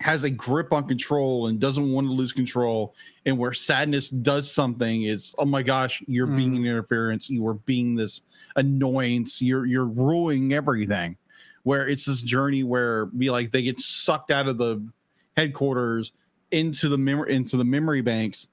has 0.04 0.26
a 0.26 0.30
grip 0.30 0.74
on 0.74 0.86
control 0.86 1.48
and 1.48 1.62
doesn't 1.62 1.90
want 1.90 2.06
to 2.06 2.12
lose 2.12 2.34
control 2.34 2.94
and 3.26 3.38
where 3.38 3.54
sadness 3.54 4.10
does 4.10 4.52
something 4.52 5.04
is 5.04 5.34
oh 5.38 5.46
my 5.46 5.64
gosh 5.64 6.04
you're 6.08 6.28
being 6.28 6.56
mm. 6.56 6.58
an 6.58 6.66
interference 6.66 7.30
you 7.30 7.48
are 7.48 7.54
being 7.54 7.96
this 7.96 8.20
annoyance 8.58 9.42
you're 9.42 9.66
you're 9.66 9.86
ruining 9.86 10.54
everything. 10.54 11.16
Where 11.64 11.88
it's 11.88 12.06
this 12.06 12.22
journey 12.22 12.66
where 12.66 13.06
be 13.06 13.30
like 13.30 13.52
they 13.52 13.62
get 13.62 13.80
sucked 13.80 14.32
out 14.32 14.50
of 14.50 14.58
the 14.58 14.86
headquarters 15.38 16.12
into 16.52 16.90
the 16.90 16.98
memory 16.98 17.34
into 17.34 17.56
the 17.56 17.64
memory 17.64 18.02
banks 18.02 18.50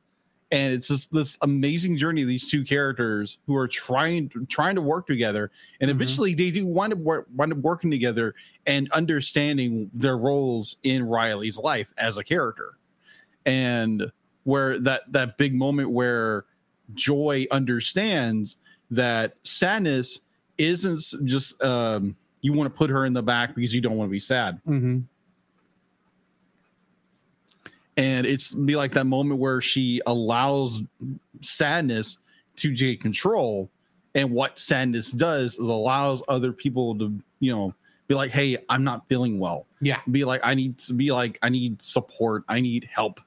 and 0.53 0.75
it's 0.75 0.89
just 0.89 1.13
this 1.13 1.39
amazing 1.43 1.97
journey 1.97 2.23
of 2.23 2.29
these 2.29 2.51
two 2.51 2.65
characters 2.65 3.39
who 3.47 3.55
are 3.57 3.69
trying 3.69 4.31
trying 4.49 4.75
to 4.75 4.81
work 4.83 5.07
together 5.07 5.51
and 5.81 5.89
Mhm. 5.91 5.95
eventually 5.95 6.35
they 6.35 6.51
do 6.51 6.67
wind 6.67 6.93
up, 6.93 6.99
wind 7.35 7.53
up 7.53 7.59
working 7.59 7.91
together 7.91 8.35
and 8.67 8.91
understanding 8.93 9.91
their 9.95 10.17
roles 10.19 10.77
in 10.83 11.03
riley's 11.05 11.59
life 11.59 11.93
as 11.99 12.19
a 12.19 12.25
character 12.25 12.79
and 13.47 14.11
where 14.45 14.79
that 14.81 15.03
that 15.13 15.39
big 15.39 15.55
moment 15.55 15.91
where 15.91 16.45
joy 16.95 17.47
understands 17.51 18.57
that 18.91 19.37
sadness 19.45 20.21
isn't 20.59 21.01
just 21.25 21.63
um 21.63 22.17
you 22.43 22.53
want 22.53 22.73
to 22.73 22.77
put 22.77 22.91
her 22.91 23.05
in 23.05 23.13
the 23.13 23.23
back 23.23 23.55
because 23.55 23.75
you 23.75 23.81
don't 23.81 23.97
want 23.97 24.09
to 24.09 24.13
be 24.13 24.19
sad 24.21 24.61
Mm-hmm. 24.67 24.99
And 27.97 28.27
it's 28.27 28.55
be 28.55 28.77
like 28.77 28.93
that 28.95 29.05
moment 29.07 29.41
where 29.41 29.61
she 29.61 30.01
allows 30.07 30.83
sadness 31.41 32.19
to 32.57 32.75
take 32.75 33.01
control. 33.01 33.71
And 34.15 34.31
what 34.31 34.59
sadness 34.59 35.13
does 35.13 35.53
is 35.59 35.69
allows 35.69 36.23
other 36.29 36.53
people 36.53 36.99
to 36.99 37.13
you 37.39 37.55
know 37.55 37.75
be 38.09 38.15
like 38.15 38.31
hey 38.33 38.59
i'm 38.69 38.83
not 38.83 39.09
feeling 39.09 39.39
well. 39.39 39.67
Yeah. 39.81 40.01
be 40.11 40.25
like 40.25 40.41
i 40.45 40.55
need 40.55 40.79
to 40.79 40.95
be 40.95 41.13
like 41.13 41.39
i 41.43 41.49
need 41.49 41.81
support. 41.81 42.45
I 42.49 42.61
need 42.61 42.89
help. 42.93 43.21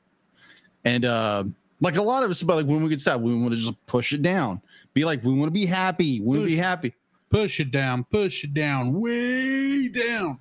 And 0.86 1.06
uh 1.06 1.46
like 1.80 1.98
a 1.98 2.02
lot 2.02 2.24
of 2.24 2.32
us 2.32 2.42
about 2.42 2.58
like 2.58 2.66
when 2.66 2.82
we 2.84 2.90
get 2.90 3.02
sad 3.02 3.22
we 3.22 3.34
want 3.34 3.52
to 3.52 3.58
just 3.58 3.86
push 3.86 4.14
it 4.14 4.22
down. 4.22 4.62
Be 4.94 5.06
like 5.06 5.24
we 5.24 5.34
want 5.34 5.48
to 5.48 5.60
be 5.60 5.66
happy. 5.66 6.20
We 6.20 6.38
want 6.38 6.50
to 6.50 6.56
be 6.56 6.58
happy. 6.58 6.94
Push 7.30 7.60
it 7.60 7.72
down, 7.72 8.04
push 8.04 8.44
it 8.44 8.54
down, 8.54 8.94
way 8.94 9.88
down. 9.88 10.38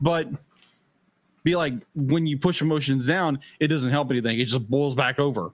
but 0.00 0.28
be 1.44 1.56
like 1.56 1.74
when 1.94 2.26
you 2.26 2.38
push 2.38 2.60
emotions 2.62 3.06
down 3.06 3.38
it 3.60 3.68
doesn't 3.68 3.90
help 3.90 4.10
anything. 4.10 4.38
It 4.38 4.44
just 4.44 4.68
boils 4.70 4.94
back 4.94 5.18
over. 5.18 5.52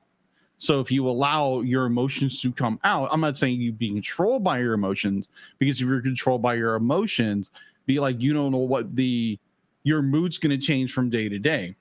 So 0.59 0.81
if 0.81 0.91
you 0.91 1.09
allow 1.09 1.61
your 1.61 1.87
emotions 1.87 2.41
to 2.43 2.51
come 2.51 2.81
out 2.83 3.09
i'm 3.13 3.21
not 3.21 3.37
saying 3.37 3.61
you 3.61 3.71
be 3.73 3.91
controlled 3.91 4.43
by 4.43 4.59
your 4.59 4.75
emotions 4.75 5.29
because 5.59 5.81
if 5.81 5.87
you're 5.87 6.03
controlled 6.03 6.43
by 6.43 6.55
your 6.55 6.75
emotions 6.75 7.51
be 7.87 8.01
like 8.01 8.21
you 8.21 8.33
don't 8.33 8.51
know 8.51 8.59
what 8.59 8.97
the 8.97 9.39
your 9.85 10.03
mood's 10.03 10.37
going 10.37 10.51
to 10.51 10.67
change 10.67 10.93
from 10.93 11.09
day 11.09 11.29
to 11.29 11.39
day. 11.39 11.75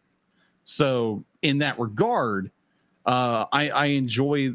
So 0.66 1.24
in 1.42 1.58
that 1.60 1.80
regard 1.80 2.52
uh 3.06 3.46
i 3.52 3.70
i 3.70 3.86
enjoy 3.88 4.54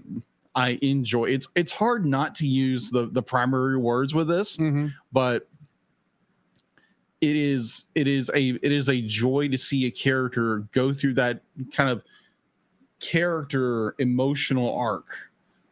i 0.54 0.78
enjoy 0.82 1.24
it's 1.24 1.48
it's 1.56 1.72
hard 1.72 2.04
not 2.06 2.34
to 2.36 2.46
use 2.46 2.90
the 2.90 3.06
the 3.06 3.22
primary 3.22 3.76
words 3.76 4.14
with 4.14 4.28
this 4.28 4.56
Mm-hmm. 4.56 4.88
but 5.10 5.48
it 7.22 7.36
is 7.36 7.86
it 7.94 8.08
is 8.08 8.30
a 8.34 8.50
it 8.50 8.72
is 8.72 8.88
a 8.88 9.00
joy 9.00 9.48
to 9.48 9.56
see 9.56 9.86
a 9.86 9.90
character 9.90 10.66
go 10.72 10.92
through 10.92 11.14
that 11.14 11.40
kind 11.72 11.88
of 11.88 12.02
character 13.00 13.94
emotional 13.98 14.76
arc 14.76 15.06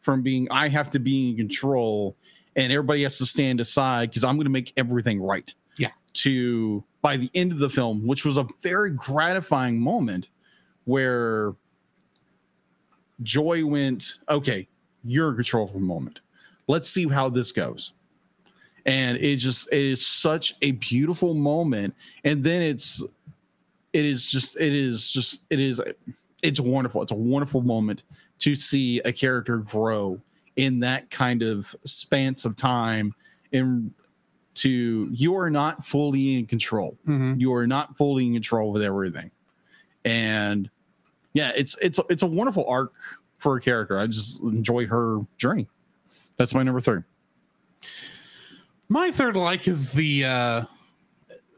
from 0.01 0.23
being 0.23 0.49
I 0.51 0.69
have 0.69 0.91
to 0.91 1.01
be 1.01 1.31
in 1.31 1.37
control 1.37 2.17
and 2.55 2.73
everybody 2.73 3.03
has 3.03 3.19
to 3.19 3.27
stand 3.27 3.61
aside 3.61 4.11
because 4.11 4.23
I'm 4.23 4.37
going 4.37 4.45
to 4.45 4.51
make 4.51 4.73
everything 4.77 5.21
right. 5.21 5.53
Yeah. 5.77 5.91
To 6.15 6.85
by 7.03 7.17
the 7.17 7.31
end 7.35 7.51
of 7.51 7.59
the 7.59 7.69
film, 7.69 8.07
which 8.07 8.25
was 8.25 8.37
a 8.37 8.47
very 8.63 8.93
gratifying 8.93 9.79
moment 9.81 10.29
where 10.85 11.55
Joy 13.23 13.67
went, 13.67 14.19
okay, 14.29 14.69
you're 15.05 15.31
in 15.31 15.35
control 15.35 15.67
for 15.67 15.79
a 15.79 15.81
moment. 15.81 16.21
Let's 16.69 16.89
see 16.89 17.09
how 17.09 17.29
this 17.29 17.51
goes 17.51 17.93
and 18.87 19.19
it 19.19 19.37
just 19.37 19.73
it 19.73 19.83
is 19.85 20.07
such 20.07 20.57
a 20.63 20.73
beautiful 20.73 21.35
moment. 21.35 21.95
And 22.25 22.43
then 22.43 22.63
it's 22.63 23.03
it 23.93 24.05
is 24.05 24.31
just 24.31 24.57
it 24.59 24.73
is 24.73 25.11
just 25.13 25.43
it 25.51 25.61
is 25.61 25.81
it's 26.43 26.61
wonderful. 26.61 27.03
It's 27.03 27.13
a 27.13 27.17
wonderful 27.17 27.63
moment 27.63 28.05
to 28.41 28.55
see 28.55 29.01
a 29.01 29.13
character 29.13 29.59
grow 29.59 30.21
in 30.57 30.81
that 30.81 31.11
kind 31.11 31.43
of 31.43 31.75
spans 31.85 32.45
of 32.45 32.57
time 32.57 33.15
and 33.53 33.93
to 34.55 35.09
you 35.13 35.37
are 35.37 35.51
not 35.51 35.85
fully 35.85 36.39
in 36.39 36.47
control. 36.47 36.97
Mm-hmm. 37.07 37.35
you 37.39 37.53
are 37.55 37.67
not 37.67 37.97
fully 37.97 38.27
in 38.27 38.33
control 38.33 38.73
with 38.73 38.83
everything. 38.83 39.31
And 40.05 40.71
yeah 41.33 41.53
it's 41.55 41.77
it's 41.81 42.01
it's 42.09 42.23
a 42.23 42.27
wonderful 42.27 42.67
arc 42.69 42.93
for 43.39 43.57
a 43.57 43.61
character. 43.61 43.99
I 43.99 44.07
just 44.07 44.41
enjoy 44.41 44.87
her 44.87 45.21
journey. 45.37 45.69
That's 46.37 46.55
my 46.55 46.63
number 46.63 46.81
three 46.81 47.03
My 48.91 49.11
third 49.11 49.37
like 49.37 49.67
is 49.69 49.93
the 49.93 50.25
uh 50.27 50.63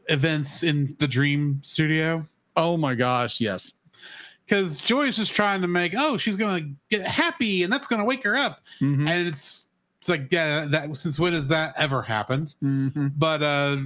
events 0.09 0.63
in 0.63 0.95
the 0.99 1.07
Dream 1.07 1.59
Studio. 1.63 2.25
oh 2.55 2.77
my 2.77 2.93
gosh 2.93 3.41
yes 3.41 3.73
Because 4.45 4.79
Joy's 4.81 5.15
just 5.17 5.33
trying 5.33 5.61
to 5.61 5.67
make, 5.67 5.93
oh, 5.97 6.17
she's 6.17 6.35
gonna 6.35 6.69
get 6.91 7.05
happy 7.07 7.63
and 7.63 7.71
that's 7.73 7.87
gonna 7.87 8.05
wake 8.05 8.23
her 8.23 8.35
up. 8.37 8.59
Mhm. 8.79 9.09
And 9.09 9.27
it's 9.27 9.67
it's 9.99 10.09
like, 10.09 10.27
yeah, 10.31 10.65
that 10.65 10.93
since 10.97 11.17
when 11.19 11.31
has 11.33 11.47
that 11.47 11.73
ever 11.77 12.01
happened? 12.01 12.55
Mhm. 12.63 13.13
But 13.17 13.41
uh 13.41 13.77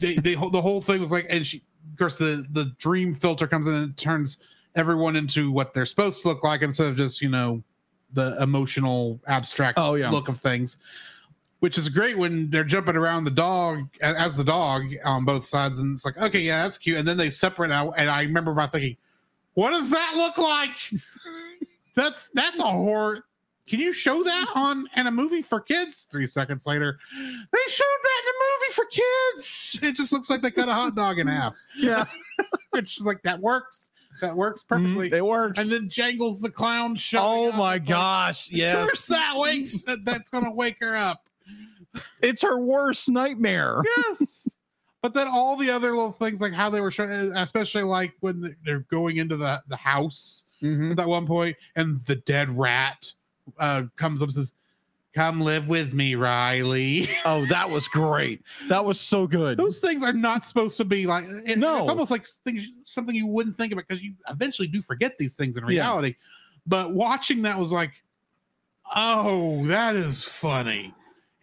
they, 0.00 0.14
they 0.16 0.34
the 0.34 0.60
whole 0.60 0.82
thing 0.82 1.00
was 1.00 1.12
like, 1.12 1.26
and 1.30 1.46
she 1.46 1.62
of 1.92 1.98
course 1.98 2.18
the 2.18 2.44
the 2.52 2.66
dream 2.78 3.14
filter 3.14 3.46
comes 3.46 3.68
in 3.68 3.74
and 3.74 3.96
turns 3.96 4.38
everyone 4.74 5.14
into 5.16 5.52
what 5.52 5.72
they're 5.72 5.86
supposed 5.86 6.20
to 6.22 6.28
look 6.28 6.42
like 6.42 6.60
instead 6.62 6.88
of 6.88 6.96
just, 6.96 7.22
you 7.22 7.28
know, 7.28 7.62
the 8.12 8.36
emotional 8.42 9.20
abstract 9.28 9.78
Oh, 9.78 9.94
yeah. 9.94 10.10
look 10.10 10.28
of 10.28 10.38
things. 10.38 10.78
Which 11.64 11.78
is 11.78 11.88
great 11.88 12.18
when 12.18 12.50
they're 12.50 12.62
jumping 12.62 12.94
around 12.94 13.24
the 13.24 13.30
dog 13.30 13.88
as 14.02 14.36
the 14.36 14.44
dog 14.44 14.82
on 15.02 15.24
both 15.24 15.46
sides, 15.46 15.78
and 15.78 15.94
it's 15.94 16.04
like, 16.04 16.18
okay, 16.18 16.40
yeah, 16.40 16.62
that's 16.62 16.76
cute. 16.76 16.98
And 16.98 17.08
then 17.08 17.16
they 17.16 17.30
separate 17.30 17.70
out, 17.72 17.94
and 17.96 18.10
I 18.10 18.20
remember 18.20 18.52
my 18.52 18.66
thinking, 18.66 18.98
what 19.54 19.70
does 19.70 19.88
that 19.88 20.12
look 20.14 20.36
like? 20.36 20.76
That's 21.94 22.28
that's 22.34 22.58
a 22.58 22.64
horror. 22.64 23.24
Can 23.66 23.80
you 23.80 23.94
show 23.94 24.22
that 24.22 24.46
on 24.54 24.86
in 24.94 25.06
a 25.06 25.10
movie 25.10 25.40
for 25.40 25.58
kids? 25.58 26.06
Three 26.12 26.26
seconds 26.26 26.66
later, 26.66 26.98
they 27.16 27.58
showed 27.68 27.84
that 28.02 28.22
in 28.22 28.28
a 28.28 28.38
movie 28.44 28.72
for 28.72 28.84
kids. 28.84 29.78
It 29.82 29.96
just 29.96 30.12
looks 30.12 30.28
like 30.28 30.42
they 30.42 30.50
cut 30.50 30.68
a 30.68 30.74
hot 30.74 30.94
dog 30.94 31.18
in 31.18 31.28
half. 31.28 31.54
Yeah, 31.78 32.04
It's 32.74 32.94
just 32.94 33.06
like 33.06 33.22
that 33.22 33.40
works. 33.40 33.90
That 34.20 34.36
works 34.36 34.64
mm-hmm. 34.64 34.96
perfectly. 34.96 35.18
it 35.18 35.24
works. 35.24 35.58
and 35.60 35.70
then 35.70 35.88
Jangles 35.88 36.42
the 36.42 36.50
clown 36.50 36.94
showing 36.96 37.48
oh 37.48 37.52
my 37.52 37.58
like, 37.58 37.86
gosh, 37.86 38.48
Of 38.48 38.52
yes, 38.52 38.76
course 38.76 39.06
that 39.06 39.32
wakes 39.38 39.84
that, 39.84 40.04
that's 40.04 40.28
gonna 40.28 40.52
wake 40.52 40.76
her 40.82 40.94
up. 40.94 41.22
It's 42.22 42.42
her 42.42 42.58
worst 42.58 43.08
nightmare. 43.08 43.82
Yes. 43.96 44.58
But 45.02 45.12
then 45.12 45.28
all 45.28 45.54
the 45.58 45.68
other 45.68 45.90
little 45.90 46.12
things, 46.12 46.40
like 46.40 46.54
how 46.54 46.70
they 46.70 46.80
were 46.80 46.90
showing, 46.90 47.10
especially 47.10 47.82
like 47.82 48.14
when 48.20 48.40
they- 48.40 48.54
they're 48.64 48.86
going 48.90 49.18
into 49.18 49.36
the, 49.36 49.62
the 49.68 49.76
house 49.76 50.44
Mhm. 50.62 50.92
at 50.92 50.96
that 50.96 51.06
one 51.06 51.26
point, 51.26 51.58
and 51.76 52.02
the 52.06 52.16
dead 52.16 52.48
rat 52.56 53.12
uh, 53.58 53.82
comes 53.96 54.22
up 54.22 54.28
and 54.28 54.34
says, 54.34 54.54
Come 55.14 55.42
live 55.42 55.68
with 55.68 55.92
me, 55.92 56.14
Riley. 56.14 57.06
Oh, 57.26 57.44
that 57.50 57.68
was 57.68 57.86
great. 57.86 58.40
That 58.70 58.82
was 58.82 58.98
so 58.98 59.26
good. 59.26 59.58
Those 59.58 59.78
things 59.78 60.02
are 60.02 60.14
not 60.14 60.46
supposed 60.46 60.78
to 60.78 60.86
be 60.86 61.06
like, 61.06 61.26
it- 61.28 61.58
No. 61.58 61.82
it's 61.82 61.90
almost 61.90 62.10
like 62.10 62.24
things, 62.26 62.66
something 62.84 63.14
you 63.14 63.26
wouldn't 63.26 63.58
think 63.58 63.74
about 63.74 63.86
because 63.86 64.02
you 64.02 64.14
eventually 64.30 64.68
do 64.68 64.80
forget 64.80 65.18
these 65.18 65.36
things 65.36 65.58
in 65.58 65.64
Yeah. 65.64 65.68
reality. 65.68 66.14
But 66.66 66.94
watching 66.94 67.42
that 67.42 67.58
was 67.58 67.72
like, 67.72 68.02
oh, 68.96 69.62
that 69.66 69.96
is 69.96 70.24
funny. 70.24 70.94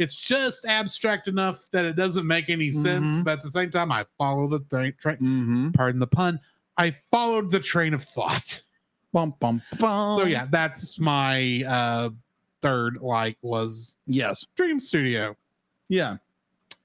It's 0.01 0.17
just 0.17 0.65
abstract 0.65 1.27
enough 1.27 1.69
that 1.71 1.85
it 1.85 1.95
doesn't 1.95 2.25
make 2.25 2.49
any 2.49 2.71
sense, 2.71 3.11
Mhm. 3.11 3.23
but 3.23 3.33
at 3.37 3.43
the 3.43 3.51
same 3.51 3.69
time, 3.69 3.91
I 3.91 4.05
follow 4.17 4.47
the 4.47 4.61
train. 4.71 4.93
Tra- 4.99 5.17
Mm-hmm. 5.17 5.71
pardon 5.71 5.99
the 5.99 6.07
pun. 6.07 6.39
I 6.77 6.95
followed 7.11 7.51
the 7.51 7.59
train 7.59 7.93
of 7.93 8.03
thought. 8.03 8.61
Bum, 9.13 9.35
bum, 9.39 9.61
bum. 9.77 10.17
So 10.17 10.25
yeah, 10.25 10.47
that's 10.49 10.97
my 10.97 11.63
uh 11.67 12.09
third 12.61 12.97
like 13.01 13.37
was 13.43 13.97
Yes. 14.07 14.45
Dream 14.55 14.79
Studio. 14.79 15.35
Yeah. 15.89 16.17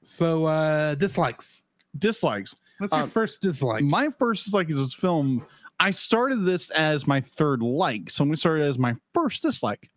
So 0.02 0.44
uh 0.44 0.94
dislikes. 0.96 1.66
Dislikes. 1.98 2.56
What's 2.78 2.92
your 2.92 3.04
Um, 3.04 3.10
first 3.10 3.40
dislike? 3.40 3.82
my 3.84 4.10
first 4.18 4.44
dislike 4.44 4.68
is 4.68 4.76
this 4.76 4.92
film. 4.92 5.46
I 5.80 5.90
started 5.90 6.44
this 6.44 6.68
as 6.70 7.06
my 7.06 7.20
third 7.22 7.62
like, 7.62 8.10
so 8.10 8.22
I'm 8.24 8.28
gonna 8.28 8.36
start 8.36 8.60
it 8.60 8.64
as 8.64 8.78
my 8.78 8.94
first 9.14 9.40
dislike. 9.42 9.88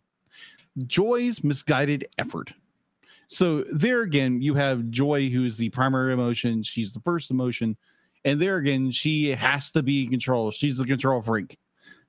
Joy's 0.86 1.42
misguided 1.44 2.06
effort. 2.16 2.52
So 3.30 3.62
there 3.72 4.02
again, 4.02 4.42
you 4.42 4.54
have 4.54 4.90
Joy, 4.90 5.30
who 5.30 5.44
is 5.44 5.56
the 5.56 5.70
primary 5.70 6.12
emotion. 6.12 6.64
She's 6.64 6.92
the 6.92 7.00
first 7.00 7.30
emotion, 7.30 7.76
and 8.24 8.42
there 8.42 8.56
again, 8.56 8.90
she 8.90 9.30
has 9.30 9.70
to 9.70 9.84
be 9.84 10.04
in 10.04 10.10
control. 10.10 10.50
She's 10.50 10.76
the 10.76 10.84
control 10.84 11.22
freak. 11.22 11.56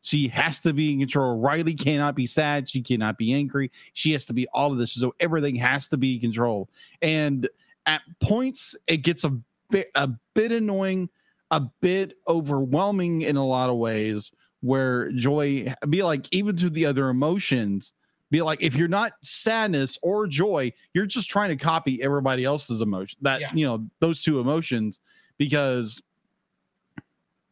She 0.01 0.27
has 0.29 0.59
to 0.61 0.73
be 0.73 0.93
in 0.93 0.99
control. 0.99 1.39
Riley 1.39 1.75
cannot 1.75 2.15
be 2.15 2.25
sad. 2.25 2.67
She 2.67 2.81
cannot 2.81 3.19
be 3.19 3.33
angry. 3.33 3.71
She 3.93 4.11
has 4.13 4.25
to 4.25 4.33
be 4.33 4.47
all 4.47 4.71
of 4.71 4.79
this. 4.79 4.93
So 4.93 5.13
everything 5.19 5.55
has 5.57 5.87
to 5.89 5.97
be 5.97 6.17
controlled. 6.17 6.69
And 7.03 7.47
at 7.85 8.01
points, 8.19 8.75
it 8.87 8.97
gets 8.97 9.23
a 9.23 9.37
bit 9.69 9.91
a 9.93 10.09
bit 10.33 10.51
annoying, 10.51 11.07
a 11.51 11.61
bit 11.81 12.17
overwhelming 12.27 13.21
in 13.21 13.35
a 13.37 13.45
lot 13.45 13.69
of 13.69 13.77
ways. 13.77 14.31
Where 14.61 15.11
joy 15.11 15.73
be 15.87 16.01
like, 16.01 16.25
even 16.31 16.55
to 16.57 16.71
the 16.71 16.87
other 16.87 17.09
emotions, 17.09 17.93
be 18.31 18.41
like, 18.41 18.63
if 18.63 18.75
you're 18.75 18.87
not 18.87 19.11
sadness 19.21 19.97
or 20.01 20.25
joy, 20.25 20.71
you're 20.93 21.05
just 21.05 21.29
trying 21.29 21.49
to 21.49 21.55
copy 21.55 22.01
everybody 22.01 22.43
else's 22.45 22.81
emotion. 22.81 23.19
That 23.21 23.41
Yeah. 23.41 23.51
you 23.53 23.65
know 23.65 23.85
those 23.99 24.23
two 24.23 24.39
emotions 24.39 24.99
because 25.37 26.01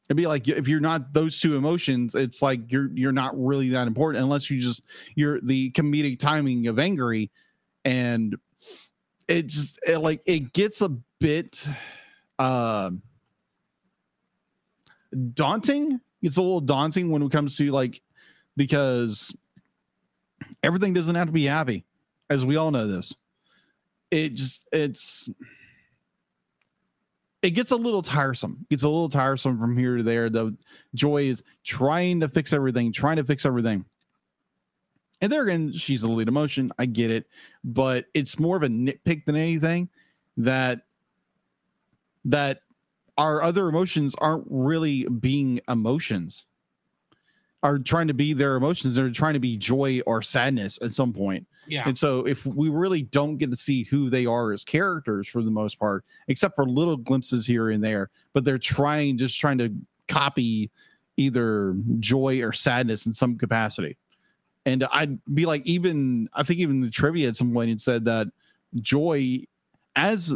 it'd 0.09 0.17
be 0.17 0.25
like 0.25 0.47
if 0.47 0.67
you're 0.67 0.79
not 0.79 1.13
those 1.13 1.39
two 1.39 1.55
emotions 1.55 2.15
it's 2.15 2.41
like 2.41 2.71
you're 2.71 2.89
you're 2.95 3.11
not 3.11 3.31
really 3.39 3.69
that 3.69 3.85
important 3.87 4.23
unless 4.23 4.49
you 4.49 4.57
just 4.59 4.83
you're 5.13 5.39
the 5.41 5.69
comedic 5.71 6.17
timing 6.17 6.65
of 6.65 6.79
angry 6.79 7.29
and 7.85 8.35
it's 9.27 9.53
just 9.53 9.79
it, 9.87 9.99
like 9.99 10.21
it 10.25 10.51
gets 10.53 10.81
a 10.81 10.89
bit 11.19 11.63
uh 12.39 12.89
daunting 15.33 15.99
it's 16.21 16.37
a 16.37 16.41
little 16.41 16.61
daunting 16.61 17.11
when 17.11 17.21
it 17.21 17.31
comes 17.31 17.55
to 17.57 17.69
like 17.71 18.01
because 18.57 19.35
everything 20.63 20.93
doesn't 20.93 21.15
have 21.15 21.27
to 21.27 21.33
be 21.33 21.45
happy 21.45 21.85
as 22.29 22.45
we 22.45 22.55
all 22.55 22.71
know 22.71 22.87
this 22.87 23.13
it 24.11 24.33
just 24.33 24.67
it's 24.71 25.29
it 27.41 27.51
gets 27.51 27.71
a 27.71 27.75
little 27.75 28.01
tiresome. 28.01 28.65
It's 28.69 28.83
a 28.83 28.89
little 28.89 29.09
tiresome 29.09 29.59
from 29.59 29.77
here 29.77 29.97
to 29.97 30.03
there. 30.03 30.29
The 30.29 30.55
joy 30.93 31.23
is 31.23 31.41
trying 31.63 32.19
to 32.19 32.27
fix 32.27 32.51
everything, 32.51 32.91
trying 32.91 33.15
to 33.15 33.23
fix 33.23 33.45
everything. 33.45 33.85
And 35.21 35.31
there 35.31 35.43
again, 35.43 35.71
she's 35.71 36.01
the 36.01 36.09
lead 36.09 36.27
emotion. 36.27 36.71
I 36.79 36.85
get 36.85 37.11
it, 37.11 37.27
but 37.63 38.05
it's 38.13 38.39
more 38.39 38.57
of 38.57 38.63
a 38.63 38.67
nitpick 38.67 39.25
than 39.25 39.35
anything 39.35 39.89
that 40.37 40.81
that 42.25 42.61
our 43.17 43.41
other 43.41 43.67
emotions 43.67 44.15
aren't 44.17 44.45
really 44.49 45.05
being 45.05 45.59
emotions. 45.67 46.45
Are 47.61 47.77
trying 47.77 48.07
to 48.07 48.13
be 48.13 48.31
their 48.31 48.55
emotions. 48.55 48.95
They're 48.95 49.09
trying 49.09 49.33
to 49.33 49.39
be 49.39 49.57
joy 49.57 50.01
or 50.05 50.21
sadness 50.21 50.79
at 50.81 50.93
some 50.93 51.11
point. 51.11 51.45
yeah. 51.67 51.83
And 51.85 51.97
so, 51.97 52.25
if 52.25 52.45
we 52.45 52.69
really 52.69 53.03
don't 53.03 53.37
get 53.37 53.51
to 53.51 53.57
see 53.57 53.83
who 53.83 54.09
they 54.09 54.25
are 54.25 54.53
as 54.53 54.63
characters 54.63 55.27
for 55.27 55.43
the 55.43 55.51
most 55.51 55.77
part, 55.77 56.05
except 56.29 56.55
for 56.55 56.65
little 56.65 56.95
glimpses 56.95 57.45
here 57.45 57.69
and 57.69 57.83
there, 57.83 58.11
but 58.31 58.45
they're 58.45 58.57
trying, 58.57 59.17
just 59.17 59.37
trying 59.37 59.57
to 59.57 59.73
copy 60.07 60.71
either 61.17 61.75
joy 61.99 62.41
or 62.41 62.53
sadness 62.53 63.05
in 63.05 63.11
some 63.11 63.37
capacity. 63.37 63.97
And 64.65 64.85
I'd 64.91 65.19
be 65.33 65.45
like, 65.45 65.65
even, 65.65 66.29
I 66.33 66.43
think 66.43 66.59
even 66.59 66.81
the 66.81 66.89
trivia 66.89 67.27
at 67.27 67.35
some 67.35 67.51
point 67.53 67.69
had 67.69 67.81
said 67.81 68.05
that 68.05 68.27
joy, 68.75 69.43
as 69.95 70.33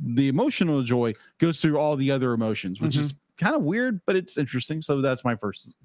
the 0.00 0.28
emotional 0.28 0.82
joy, 0.82 1.14
goes 1.38 1.60
through 1.60 1.78
all 1.78 1.96
the 1.96 2.10
other 2.10 2.32
emotions, 2.32 2.80
which 2.80 2.92
mm-hmm. 2.92 3.00
is 3.00 3.14
kind 3.38 3.54
of 3.56 3.62
weird, 3.62 4.00
but 4.06 4.16
it's 4.16 4.36
interesting. 4.38 4.82
So, 4.82 5.00
that's 5.00 5.24
my 5.24 5.36
first 5.36 5.76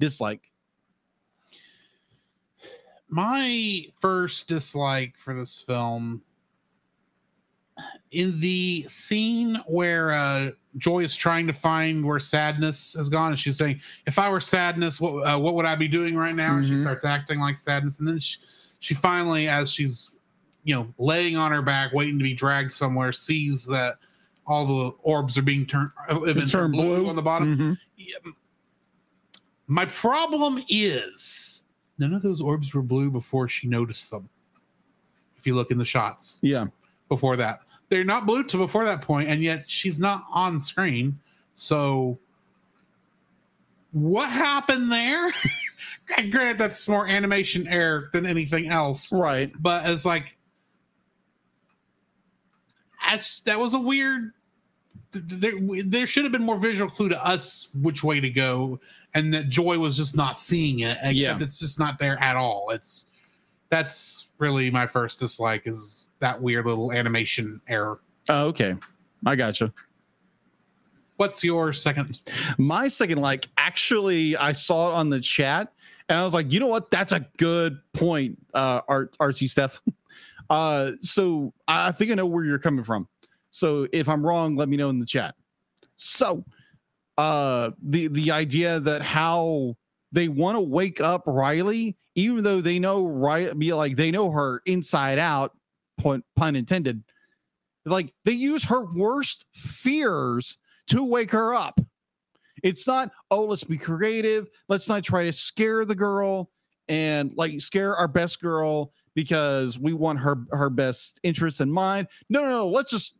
dislike. 0.00 0.40
my 3.08 3.84
first 4.00 4.48
dislike 4.48 5.16
for 5.18 5.34
this 5.34 5.60
film 5.60 6.22
in 8.12 8.38
the 8.40 8.84
scene 8.88 9.56
where 9.66 10.12
uh 10.12 10.50
joy 10.78 11.00
is 11.02 11.14
trying 11.16 11.46
to 11.46 11.52
find 11.52 12.04
where 12.04 12.18
sadness 12.18 12.94
has 12.94 13.08
gone 13.08 13.30
and 13.32 13.38
she's 13.38 13.56
saying 13.58 13.80
if 14.06 14.18
i 14.18 14.30
were 14.30 14.40
sadness 14.40 15.00
what 15.00 15.26
uh, 15.26 15.38
what 15.38 15.54
would 15.54 15.64
i 15.66 15.74
be 15.74 15.88
doing 15.88 16.14
right 16.16 16.34
now 16.34 16.56
and 16.56 16.66
she 16.66 16.72
Mhm. 16.74 16.82
starts 16.82 17.04
acting 17.04 17.38
like 17.40 17.56
sadness 17.58 17.98
and 17.98 18.08
then 18.08 18.18
she, 18.18 18.38
she 18.80 18.94
finally 18.94 19.48
as 19.48 19.70
she's 19.70 20.12
you 20.64 20.74
know 20.74 20.92
laying 20.98 21.36
on 21.36 21.50
her 21.50 21.62
back 21.62 21.92
waiting 21.92 22.18
to 22.18 22.22
be 22.24 22.34
dragged 22.34 22.72
somewhere 22.72 23.12
sees 23.12 23.66
that 23.66 23.96
all 24.46 24.66
the 24.66 24.96
orbs 25.02 25.38
are 25.38 25.42
being 25.42 25.64
turned 25.66 25.90
have 26.08 26.22
been 26.24 26.46
Turned 26.46 26.72
blue. 26.72 27.08
on 27.08 27.16
the 27.16 27.22
bottom 27.22 27.56
Mhm. 27.56 27.78
yeah, 27.96 28.16
my 29.68 29.84
problem 29.86 30.62
is 30.68 31.64
none 31.98 32.12
of 32.14 32.22
those 32.22 32.40
orbs 32.40 32.74
were 32.74 32.82
blue 32.82 33.10
before 33.10 33.48
she 33.48 33.66
noticed 33.68 34.10
them. 34.10 34.28
If 35.36 35.46
you 35.46 35.54
look 35.54 35.70
in 35.70 35.78
the 35.78 35.84
shots 35.84 36.38
Yeah. 36.42 36.66
before 37.08 37.36
that, 37.36 37.60
they're 37.88 38.04
not 38.04 38.26
blue 38.26 38.42
to 38.44 38.56
before 38.56 38.84
that 38.84 39.02
point, 39.02 39.28
and 39.28 39.42
yet 39.42 39.68
she's 39.70 39.98
not 40.00 40.24
on 40.30 40.60
screen. 40.60 41.18
So, 41.54 42.18
what 43.92 44.30
happened 44.30 44.90
there? 44.90 45.32
Granted, 46.30 46.58
that's 46.58 46.88
more 46.88 47.06
animation 47.06 47.66
error 47.68 48.08
than 48.12 48.26
anything 48.26 48.68
else, 48.68 49.12
Right. 49.12 49.52
but 49.60 49.88
it's 49.88 50.04
like 50.04 50.36
that's 53.08 53.40
that 53.40 53.58
was 53.58 53.74
a 53.74 53.78
weird 53.80 54.32
there, 55.12 55.52
there 55.84 56.06
should 56.06 56.24
have 56.24 56.32
been 56.32 56.42
more 56.44 56.58
visual 56.58 56.88
clue 56.90 57.08
to 57.10 57.26
us 57.26 57.68
which 57.82 58.02
way 58.02 58.18
to 58.20 58.30
go 58.30 58.80
and 59.14 59.32
that 59.34 59.48
joy 59.50 59.78
was 59.78 59.96
just 59.96 60.16
not 60.16 60.40
seeing 60.40 60.80
it 60.80 60.92
except 61.02 61.14
Yeah. 61.14 61.38
it's 61.40 61.60
just 61.60 61.78
not 61.78 61.98
there 61.98 62.18
at 62.22 62.36
all 62.36 62.70
it's 62.70 63.06
that's 63.68 64.28
really 64.38 64.70
my 64.70 64.86
first 64.86 65.20
dislike 65.20 65.62
is 65.66 66.10
that 66.20 66.40
weird 66.40 66.66
little 66.66 66.92
animation 66.92 67.60
error 67.68 68.00
Oh, 68.28 68.46
okay. 68.48 68.74
I 69.26 69.34
gotcha. 69.36 69.72
what's 71.16 71.42
your 71.44 71.72
second 71.72 72.20
My 72.58 72.88
second 72.88 73.18
like 73.18 73.48
actually 73.58 74.36
I 74.36 74.52
saw 74.52 74.90
it 74.90 74.94
on 74.94 75.10
the 75.10 75.20
chat 75.20 75.72
and 76.08 76.18
I 76.18 76.24
was 76.24 76.34
like, 76.34 76.50
you 76.52 76.58
know 76.60 76.66
what? 76.66 76.90
That's 76.90 77.12
a 77.12 77.20
good 77.38 77.78
point, 77.92 78.36
uh 78.54 78.80
Art 78.88 79.16
RC 79.18 79.48
Steph. 79.48 79.80
Uh 80.52 80.92
so 81.00 81.54
I 81.66 81.92
think 81.92 82.10
I 82.10 82.14
know 82.14 82.26
where 82.26 82.44
you're 82.44 82.58
coming 82.58 82.84
from. 82.84 83.08
So 83.50 83.88
if 83.90 84.06
I'm 84.06 84.24
wrong, 84.24 84.54
let 84.54 84.68
me 84.68 84.76
know 84.76 84.90
in 84.90 85.00
the 85.00 85.06
chat. 85.06 85.34
So 85.96 86.44
uh 87.16 87.70
the 87.82 88.08
the 88.08 88.30
idea 88.30 88.78
that 88.80 89.00
how 89.00 89.76
they 90.12 90.28
want 90.28 90.56
to 90.56 90.60
wake 90.60 91.00
up 91.00 91.22
Riley, 91.26 91.96
even 92.16 92.44
though 92.44 92.60
they 92.60 92.78
know 92.78 93.06
Riley 93.06 93.54
be 93.54 93.72
like 93.72 93.96
they 93.96 94.10
know 94.10 94.30
her 94.30 94.60
inside 94.66 95.18
out, 95.18 95.56
pun, 95.96 96.22
pun 96.36 96.54
intended. 96.54 97.02
Like 97.86 98.12
they 98.26 98.32
use 98.32 98.62
her 98.64 98.84
worst 98.94 99.46
fears 99.54 100.58
to 100.88 101.02
wake 101.02 101.30
her 101.30 101.54
up. 101.54 101.80
It's 102.62 102.86
not, 102.86 103.10
oh, 103.30 103.44
let's 103.46 103.64
be 103.64 103.78
creative. 103.78 104.50
Let's 104.68 104.88
not 104.88 105.02
try 105.02 105.24
to 105.24 105.32
scare 105.32 105.86
the 105.86 105.94
girl. 105.94 106.50
and 106.88 107.32
like 107.36 107.60
scare 107.60 107.96
our 107.96 108.08
best 108.08 108.40
girl 108.40 108.92
because 109.14 109.78
we 109.78 109.92
want 109.92 110.18
her 110.20 110.38
her 110.50 110.70
best 110.70 111.20
interests 111.22 111.60
in 111.60 111.70
mind. 111.70 112.08
No, 112.28 112.42
no, 112.42 112.50
no. 112.50 112.68
Let's 112.68 112.90
just 112.90 113.14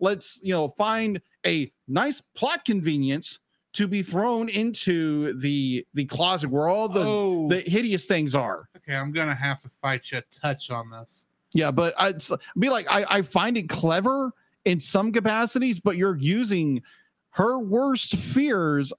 let's 0.00 0.40
you 0.42 0.52
know 0.52 0.74
find 0.76 1.20
a 1.44 1.70
nice 1.88 2.22
plot 2.34 2.64
convenience 2.64 3.38
to 3.74 3.86
be 3.86 4.02
thrown 4.02 4.48
into 4.48 5.38
the 5.40 5.86
the 5.94 6.04
closet 6.06 6.50
where 6.50 6.68
all 6.68 6.88
the 6.88 7.04
oh, 7.04 7.48
the 7.48 7.60
hideous 7.60 8.06
things 8.06 8.34
are. 8.34 8.68
okay. 8.76 8.96
I'm 8.96 9.12
gonna 9.12 9.34
have 9.34 9.60
to 9.62 9.70
fight 9.82 10.10
you 10.10 10.18
a 10.18 10.22
touch 10.32 10.70
on 10.70 10.90
this. 10.90 11.26
Yeah, 11.52 11.70
but 11.70 11.94
I'd 11.98 12.20
be 12.58 12.68
like, 12.68 12.86
I, 12.90 13.04
I 13.08 13.22
find 13.22 13.56
it 13.56 13.68
clever 13.68 14.32
in 14.64 14.80
some 14.80 15.12
capacities, 15.12 15.78
but 15.78 15.96
you're 15.96 16.16
using 16.16 16.82
her 17.30 17.58
worst 17.58 18.16
fears 18.16 18.92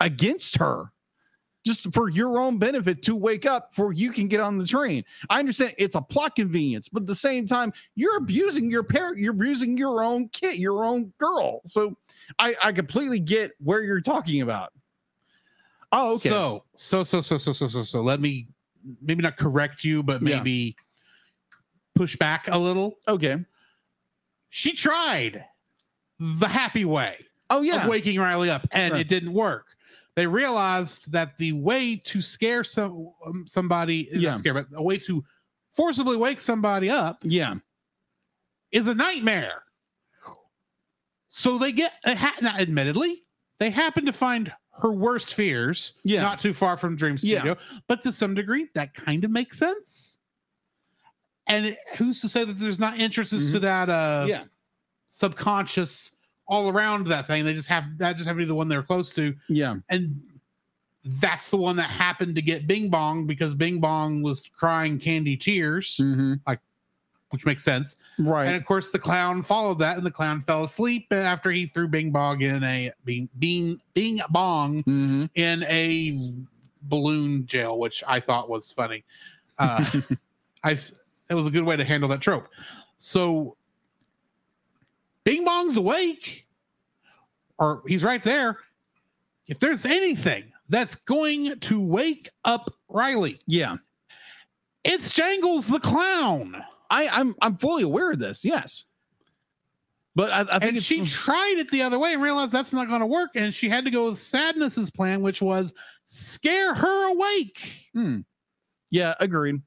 against 0.00 0.56
her 0.58 0.92
just 1.64 1.92
for 1.92 2.08
your 2.08 2.38
own 2.40 2.58
benefit 2.58 3.02
to 3.02 3.14
wake 3.14 3.44
up 3.46 3.70
before 3.70 3.92
you 3.92 4.10
can 4.12 4.28
get 4.28 4.40
on 4.40 4.56
the 4.58 4.66
train. 4.66 5.04
I 5.28 5.38
understand 5.38 5.74
it's 5.78 5.94
a 5.94 6.00
plot 6.00 6.34
convenience, 6.36 6.88
but 6.88 7.02
at 7.02 7.06
the 7.06 7.14
same 7.14 7.46
time, 7.46 7.72
you're 7.96 8.16
abusing 8.16 8.70
your 8.70 8.82
parent, 8.82 9.18
you're 9.18 9.32
abusing 9.34 9.76
your 9.76 10.02
own 10.02 10.28
kid, 10.30 10.56
your 10.56 10.84
own 10.84 11.12
girl. 11.18 11.60
So 11.66 11.96
I, 12.38 12.54
I 12.62 12.72
completely 12.72 13.20
get 13.20 13.52
where 13.62 13.82
you're 13.82 14.00
talking 14.00 14.40
about. 14.40 14.72
Oh, 15.92 16.14
okay. 16.14 16.30
So, 16.30 16.64
so, 16.74 17.04
so, 17.04 17.20
so, 17.20 17.36
so, 17.36 17.52
so, 17.52 17.66
so, 17.68 17.82
so, 17.82 18.00
let 18.00 18.20
me 18.20 18.46
maybe 19.02 19.22
not 19.22 19.36
correct 19.36 19.84
you, 19.84 20.02
but 20.02 20.22
Yeah. 20.22 20.36
maybe 20.36 20.76
push 21.94 22.16
back 22.16 22.48
a 22.48 22.56
little. 22.58 22.96
okay. 23.08 23.44
She 24.48 24.72
tried 24.72 25.44
the 26.18 26.48
happy 26.48 26.84
way 26.84 27.16
Oh, 27.50 27.60
yeah. 27.60 27.82
of 27.84 27.90
waking 27.90 28.18
Riley 28.18 28.48
up, 28.50 28.66
and 28.72 28.92
Right. 28.92 29.00
it 29.02 29.08
didn't 29.08 29.32
work. 29.32 29.66
They 30.16 30.26
realized 30.26 31.12
that 31.12 31.38
the 31.38 31.52
way 31.52 31.96
to 31.96 32.20
scare 32.20 32.64
some 32.64 33.12
um, 33.24 33.46
somebody, 33.46 34.08
not 34.12 34.20
Yeah. 34.20 34.34
scare, 34.34 34.54
but 34.54 34.66
a 34.74 34.82
way 34.82 34.98
to 34.98 35.24
forcibly 35.74 36.16
wake 36.16 36.40
somebody 36.40 36.90
up 36.90 37.18
Yeah. 37.22 37.54
is 38.72 38.88
a 38.88 38.94
nightmare. 38.94 39.62
So 41.28 41.58
they 41.58 41.70
get, 41.72 41.92
uh, 42.04 42.16
ha- 42.16 42.34
now, 42.42 42.56
admittedly, 42.58 43.22
they 43.58 43.70
happen 43.70 44.04
to 44.06 44.12
find 44.12 44.52
her 44.82 44.92
worst 44.92 45.34
fears 45.34 45.92
Yeah. 46.02 46.22
not 46.22 46.40
too 46.40 46.52
far 46.52 46.76
from 46.76 46.96
Dream 46.96 47.16
Yeah. 47.22 47.38
Studio, 47.38 47.56
but 47.86 48.02
to 48.02 48.12
some 48.12 48.34
degree, 48.34 48.68
that 48.74 48.94
kind 48.94 49.24
of 49.24 49.30
makes 49.30 49.58
sense. 49.58 50.18
And 51.46 51.66
it, 51.66 51.78
who's 51.96 52.20
to 52.22 52.28
say 52.28 52.44
that 52.44 52.54
there's 52.58 52.80
not 52.80 52.98
entrances 52.98 53.52
to 53.52 53.60
that 53.60 53.88
uh, 53.88 54.20
Mm-hmm. 54.22 54.28
yeah. 54.28 54.44
subconscious 55.06 56.16
all 56.50 56.68
around 56.68 57.06
that 57.06 57.26
thing? 57.26 57.44
They 57.46 57.54
just 57.54 57.68
have 57.68 57.84
that 57.98 58.16
just 58.16 58.26
happened 58.26 58.42
to 58.42 58.46
be 58.46 58.48
the 58.48 58.54
one 58.54 58.68
they're 58.68 58.82
close 58.82 59.14
to, 59.14 59.34
Yeah. 59.48 59.76
and 59.88 60.20
that's 61.04 61.48
the 61.48 61.56
one 61.56 61.76
that 61.76 61.88
happened 61.88 62.34
to 62.34 62.42
get 62.42 62.66
Bing 62.66 62.90
Bong 62.90 63.26
because 63.26 63.54
Bing 63.54 63.80
Bong 63.80 64.22
was 64.22 64.50
crying 64.54 64.98
candy 64.98 65.36
tears, 65.36 65.96
Mm-hmm. 65.98 66.34
which 67.30 67.46
makes 67.46 67.64
sense. 67.64 67.96
Right. 68.18 68.46
And 68.46 68.56
of 68.56 68.66
course, 68.66 68.90
the 68.90 68.98
clown 68.98 69.42
followed 69.42 69.78
that, 69.78 69.96
and 69.96 70.04
the 70.04 70.10
clown 70.10 70.42
fell 70.42 70.64
asleep 70.64 71.06
after 71.10 71.50
he 71.50 71.64
threw 71.64 71.88
Bing 71.88 72.10
Bong 72.10 72.42
in 72.42 72.62
a 72.64 72.90
Bing 73.06 73.30
Bing 73.38 73.80
Bing 73.94 74.20
Bong 74.30 74.82
mm-hmm. 74.82 75.24
in 75.36 75.62
a 75.64 76.34
balloon 76.82 77.46
jail, 77.46 77.78
which 77.78 78.02
I 78.06 78.20
thought 78.20 78.50
was 78.50 78.72
funny. 78.72 79.04
Uh, 79.58 79.84
I 80.64 80.72
it 81.30 81.34
was 81.34 81.46
a 81.46 81.50
good 81.50 81.64
way 81.64 81.76
to 81.76 81.84
handle 81.84 82.08
that 82.08 82.20
trope. 82.20 82.48
So, 82.98 83.56
Bing 85.24 85.44
Bong's 85.44 85.76
awake, 85.76 86.46
or 87.58 87.82
he's 87.86 88.04
right 88.04 88.22
there. 88.22 88.58
If 89.46 89.58
there's 89.58 89.84
anything 89.84 90.44
that's 90.68 90.94
going 90.94 91.58
to 91.60 91.80
wake 91.84 92.30
up 92.44 92.72
Riley, 92.88 93.38
Yeah. 93.46 93.76
it's 94.84 95.12
Jangles 95.12 95.66
the 95.66 95.80
clown. 95.80 96.62
I, 96.90 97.08
I'm 97.08 97.34
I'm 97.42 97.56
fully 97.56 97.82
aware 97.84 98.12
of 98.12 98.18
this. 98.18 98.44
Yes, 98.44 98.84
but 100.16 100.30
I, 100.32 100.56
I 100.56 100.58
think 100.58 100.74
and 100.74 100.82
she 100.82 101.04
tried 101.04 101.56
it 101.58 101.70
the 101.70 101.82
other 101.82 101.98
way 101.98 102.14
and 102.14 102.22
realized 102.22 102.50
that's 102.52 102.72
not 102.72 102.88
going 102.88 103.00
to 103.00 103.06
work. 103.06 103.30
And 103.36 103.54
she 103.54 103.68
had 103.68 103.84
to 103.84 103.90
go 103.90 104.10
with 104.10 104.20
Sadness's 104.20 104.90
plan, 104.90 105.20
which 105.20 105.40
was 105.42 105.72
scare 106.06 106.74
her 106.74 107.12
awake. 107.12 107.86
Hmm. 107.92 108.18
yeah, 108.90 109.14
agreed. 109.20 109.60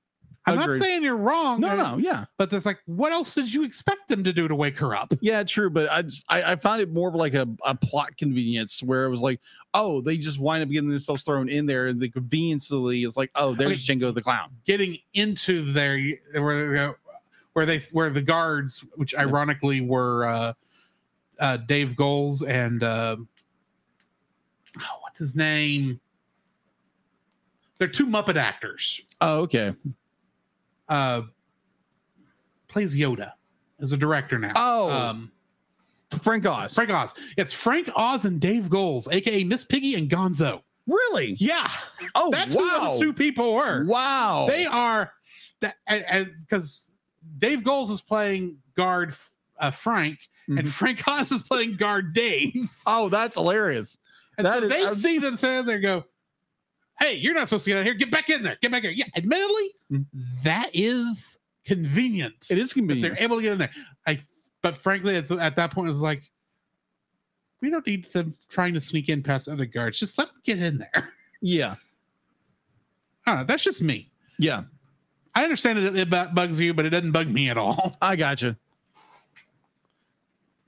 I'm 0.45 0.59
Agreed. 0.59 0.79
not 0.79 0.85
saying 0.85 1.03
you're 1.03 1.15
wrong. 1.15 1.61
No, 1.61 1.75
no, 1.77 1.97
yeah, 1.97 2.25
But 2.37 2.49
there's 2.49 2.65
like, 2.65 2.81
what 2.85 3.13
else 3.13 3.33
did 3.33 3.53
you 3.53 3.63
expect 3.63 4.09
them 4.09 4.25
to 4.25 4.33
do 4.33 4.47
to 4.49 4.55
wake 4.55 4.77
her 4.79 4.93
up? 4.93 5.13
yeah, 5.21 5.41
true. 5.43 5.69
But 5.69 5.89
I 5.89 6.01
just 6.01 6.25
I, 6.27 6.51
I 6.51 6.55
found 6.57 6.81
it 6.81 6.91
more 6.91 7.07
of 7.07 7.15
like 7.15 7.33
a, 7.33 7.47
a 7.65 7.73
plot 7.75 8.17
convenience 8.17 8.83
where 8.83 9.05
it 9.05 9.09
was 9.09 9.21
like, 9.21 9.39
oh, 9.73 10.01
they 10.01 10.17
just 10.17 10.39
wind 10.39 10.61
up 10.61 10.69
getting 10.69 10.89
themselves 10.89 11.23
thrown 11.23 11.47
in 11.47 11.65
there, 11.65 11.87
and 11.87 11.99
the 11.99 12.09
conveniently 12.09 13.03
is 13.05 13.15
like, 13.15 13.31
oh, 13.35 13.55
there's 13.55 13.85
Django 13.85 14.13
the 14.13 14.21
clown. 14.21 14.49
Getting 14.65 14.97
into 15.13 15.61
their 15.61 15.97
where 16.35 16.95
where 17.53 17.65
they 17.65 17.79
where 17.93 18.09
the 18.09 18.21
guards, 18.21 18.83
which 18.95 19.15
ironically 19.15 19.79
were 19.79 20.25
uh, 20.25 20.53
uh, 21.39 21.57
Dave 21.57 21.95
Goelz 21.95 22.43
and 22.43 22.83
uh, 22.83 23.15
oh, 24.79 24.97
what's 25.01 25.19
his 25.19 25.35
name? 25.37 26.01
They're 27.77 27.87
two 27.87 28.07
Muppet 28.07 28.35
actors. 28.35 29.01
Oh, 29.21 29.39
okay. 29.41 29.73
Uh 30.89 31.23
plays 32.67 32.95
Yoda 32.95 33.31
as 33.79 33.91
a 33.91 33.97
director 33.97 34.39
now. 34.39 34.53
Oh. 34.55 34.89
um 34.89 35.31
Frank 36.21 36.45
Oz. 36.45 36.75
Frank 36.75 36.91
Oz. 36.91 37.13
It's 37.37 37.53
Frank 37.53 37.89
Oz 37.95 38.25
and 38.25 38.39
Dave 38.39 38.69
Goelz, 38.69 39.07
aka 39.11 39.43
Miss 39.43 39.63
Piggy 39.65 39.95
and 39.95 40.09
Gonzo. 40.09 40.61
really? 40.85 41.35
Yeah, 41.39 41.69
Oh, 42.13 42.29
that's 42.31 42.53
who 42.53 42.59
wow. 42.59 42.91
those 42.91 42.99
two 42.99 43.13
people 43.13 43.53
were. 43.55 43.83
Wow. 43.85 44.45
They 44.47 44.65
are 44.65 45.11
st- 45.21 45.73
and 45.87 46.31
because 46.41 46.91
Dave 47.39 47.63
Goelz 47.63 47.89
is 47.89 48.01
playing 48.01 48.57
guard 48.75 49.15
uh, 49.59 49.71
Frank, 49.71 50.19
and 50.47 50.59
Mhm. 50.59 50.67
Frank 50.69 51.07
Oz 51.07 51.31
is 51.31 51.41
playing 51.43 51.77
guard 51.77 52.13
Dave. 52.13 52.69
oh, 52.85 53.09
that's 53.09 53.35
hilarious. 53.37 53.97
And 54.37 54.45
That 54.45 54.57
so 54.59 54.63
is- 54.63 54.69
they 54.69 54.83
I'm- 54.83 54.95
see 54.95 55.17
them 55.19 55.35
stand 55.35 55.67
there 55.67 55.75
and 55.77 55.83
go, 55.83 56.03
Hey, 56.99 57.15
you're 57.15 57.33
not 57.33 57.47
supposed 57.47 57.65
to 57.65 57.71
get 57.71 57.79
out 57.79 57.85
here. 57.85 57.93
Get 57.93 58.11
back 58.11 58.29
in 58.29 58.43
there. 58.43 58.57
Get 58.61 58.71
back 58.71 58.83
there. 58.83 58.91
Yeah, 58.91 59.05
admittedly, 59.15 59.71
Mhm. 59.91 60.05
that 60.43 60.69
is 60.73 61.39
convenient. 61.65 62.47
It 62.49 62.57
is 62.57 62.73
convenient. 62.73 63.15
they're 63.15 63.23
able 63.23 63.37
to 63.37 63.41
get 63.41 63.53
in 63.53 63.57
there. 63.57 63.71
I 64.05 64.19
but 64.61 64.77
frankly, 64.77 65.15
it's 65.15 65.29
at 65.31 65.55
that 65.57 65.71
point 65.71 65.89
it's 65.89 65.99
like 65.99 66.29
we 67.61 67.69
don't 67.69 67.85
need 67.87 68.05
them 68.11 68.35
trying 68.49 68.73
to 68.73 68.81
sneak 68.81 69.09
in 69.09 69.23
past 69.23 69.47
other 69.47 69.65
guards. 69.65 69.99
Just 69.99 70.17
let 70.17 70.27
them 70.29 70.41
get 70.43 70.59
in 70.61 70.77
there. 70.77 71.13
Yeah. 71.45 71.75
I 73.25 73.31
don't 73.31 73.39
know. 73.39 73.43
That's 73.45 73.63
just 73.65 73.81
me. 73.81 74.09
Yeah. 74.39 74.63
I 75.35 75.43
understand 75.43 75.77
it, 75.79 75.93
it 75.93 76.09
bugs 76.09 76.57
you, 76.57 76.73
but 76.73 76.85
it 76.85 76.91
doesn't 76.91 77.11
bug 77.11 77.27
me 77.27 77.49
at 77.49 77.57
all. 77.57 77.97
I 78.01 78.15
gotcha. 78.15 78.55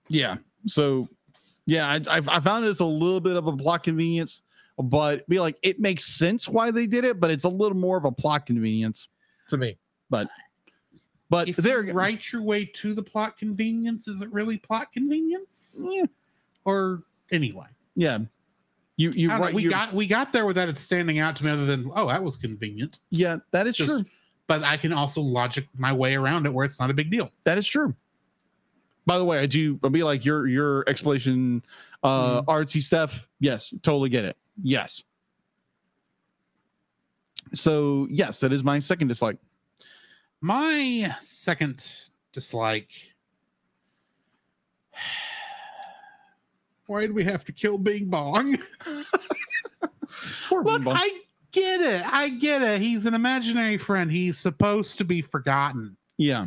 Yeah. 0.09 0.36
So, 0.67 1.07
yeah, 1.65 1.88
I, 1.88 2.17
I, 2.17 2.21
I 2.28 2.39
found 2.41 2.65
it's 2.65 2.82
a 2.82 2.86
little 2.86 3.21
bit 3.21 3.38
of 3.38 3.47
a 3.47 3.55
plot 3.55 3.84
convenience, 3.84 4.41
but 4.78 5.28
be 5.30 5.39
like, 5.39 5.57
it 5.63 5.80
makes 5.80 6.03
sense 6.05 6.47
why 6.49 6.71
they 6.71 6.86
did 6.88 7.03
it, 7.05 7.19
but 7.19 7.32
it's 7.32 7.43
a 7.45 7.49
little 7.49 7.78
more 7.78 7.97
of 7.97 8.05
a 8.05 8.11
plot 8.11 8.45
convenience 8.45 9.07
to 9.49 9.57
me. 9.57 9.78
But, 10.09 10.28
but 11.30 11.47
If 11.49 11.55
there, 11.57 11.84
you 11.84 11.93
write 11.93 12.32
your 12.32 12.41
way 12.41 12.65
to 12.65 12.93
the 12.93 13.01
plot 13.03 13.38
convenience, 13.38 14.07
is 14.07 14.21
it 14.21 14.32
really 14.32 14.57
plot 14.57 14.91
convenience? 14.91 15.84
Yeah. 15.89 16.05
Or 16.65 17.03
anyway, 17.32 17.67
yeah, 17.95 18.19
you 18.97 19.11
you 19.11 19.30
I 19.30 19.32
don't 19.34 19.39
know. 19.39 19.45
right. 19.47 19.53
we 19.55 19.65
got 19.67 19.93
we 19.93 20.07
got 20.07 20.34
there 20.34 20.45
without 20.47 20.67
it 20.67 20.78
standing 20.78 21.19
out 21.19 21.36
to 21.36 21.45
me, 21.45 21.51
other 21.51 21.65
than 21.65 21.91
oh, 21.95 22.07
that 22.07 22.23
was 22.23 22.36
convenient. 22.36 22.99
yeah, 23.11 23.38
that 23.51 23.67
is 23.67 23.78
Just- 23.78 23.89
true. 23.89 24.05
But 24.47 24.61
I 24.63 24.78
can 24.78 24.93
also 24.93 25.21
logic 25.21 25.67
my 25.76 25.91
way 25.91 26.13
around 26.15 26.45
it 26.45 26.53
where 26.53 26.65
it's 26.65 26.80
not 26.80 26.91
a 26.91 26.93
big 26.93 27.09
deal. 27.09 27.32
That 27.45 27.57
is 27.57 27.67
true. 27.67 27.95
By 29.07 29.17
the 29.17 29.26
way, 29.26 29.39
I 29.39 29.45
do. 29.47 29.80
I'll 29.84 29.89
be 29.89 30.03
like 30.03 30.23
your 30.26 30.47
your 30.47 30.88
explanation, 30.88 31.63
uh, 32.03 32.41
Mm-hmm. 32.41 32.49
artsy 32.49 32.82
stuff. 32.82 33.28
Yes, 33.39 33.73
totally 33.84 34.09
get 34.09 34.23
it. 34.26 34.38
Yes. 34.62 35.03
So 37.53 38.08
yes, 38.10 38.39
that 38.39 38.51
is 38.51 38.64
my 38.64 38.80
second 38.80 39.08
dislike. 39.08 39.38
My 40.41 41.16
second 41.20 41.84
dislike. 42.34 42.91
Why 46.88 47.01
did 47.01 47.14
we 47.14 47.24
have 47.24 47.43
to 47.45 47.51
kill 47.51 47.78
Bing 47.78 48.06
Bong? 48.06 48.58
Poor 50.49 50.64
Look, 50.64 50.78
Bing 50.82 50.84
Bong. 50.86 50.95
I 50.97 51.22
get 51.51 51.82
it. 51.82 52.03
I 52.06 52.30
get 52.30 52.62
it. 52.62 52.80
He's 52.82 53.06
an 53.06 53.14
imaginary 53.16 53.78
friend. 53.78 54.12
He's 54.12 54.38
supposed 54.38 54.97
to 54.99 55.06
be 55.06 55.22
forgotten. 55.22 55.97
yeah, 56.18 56.45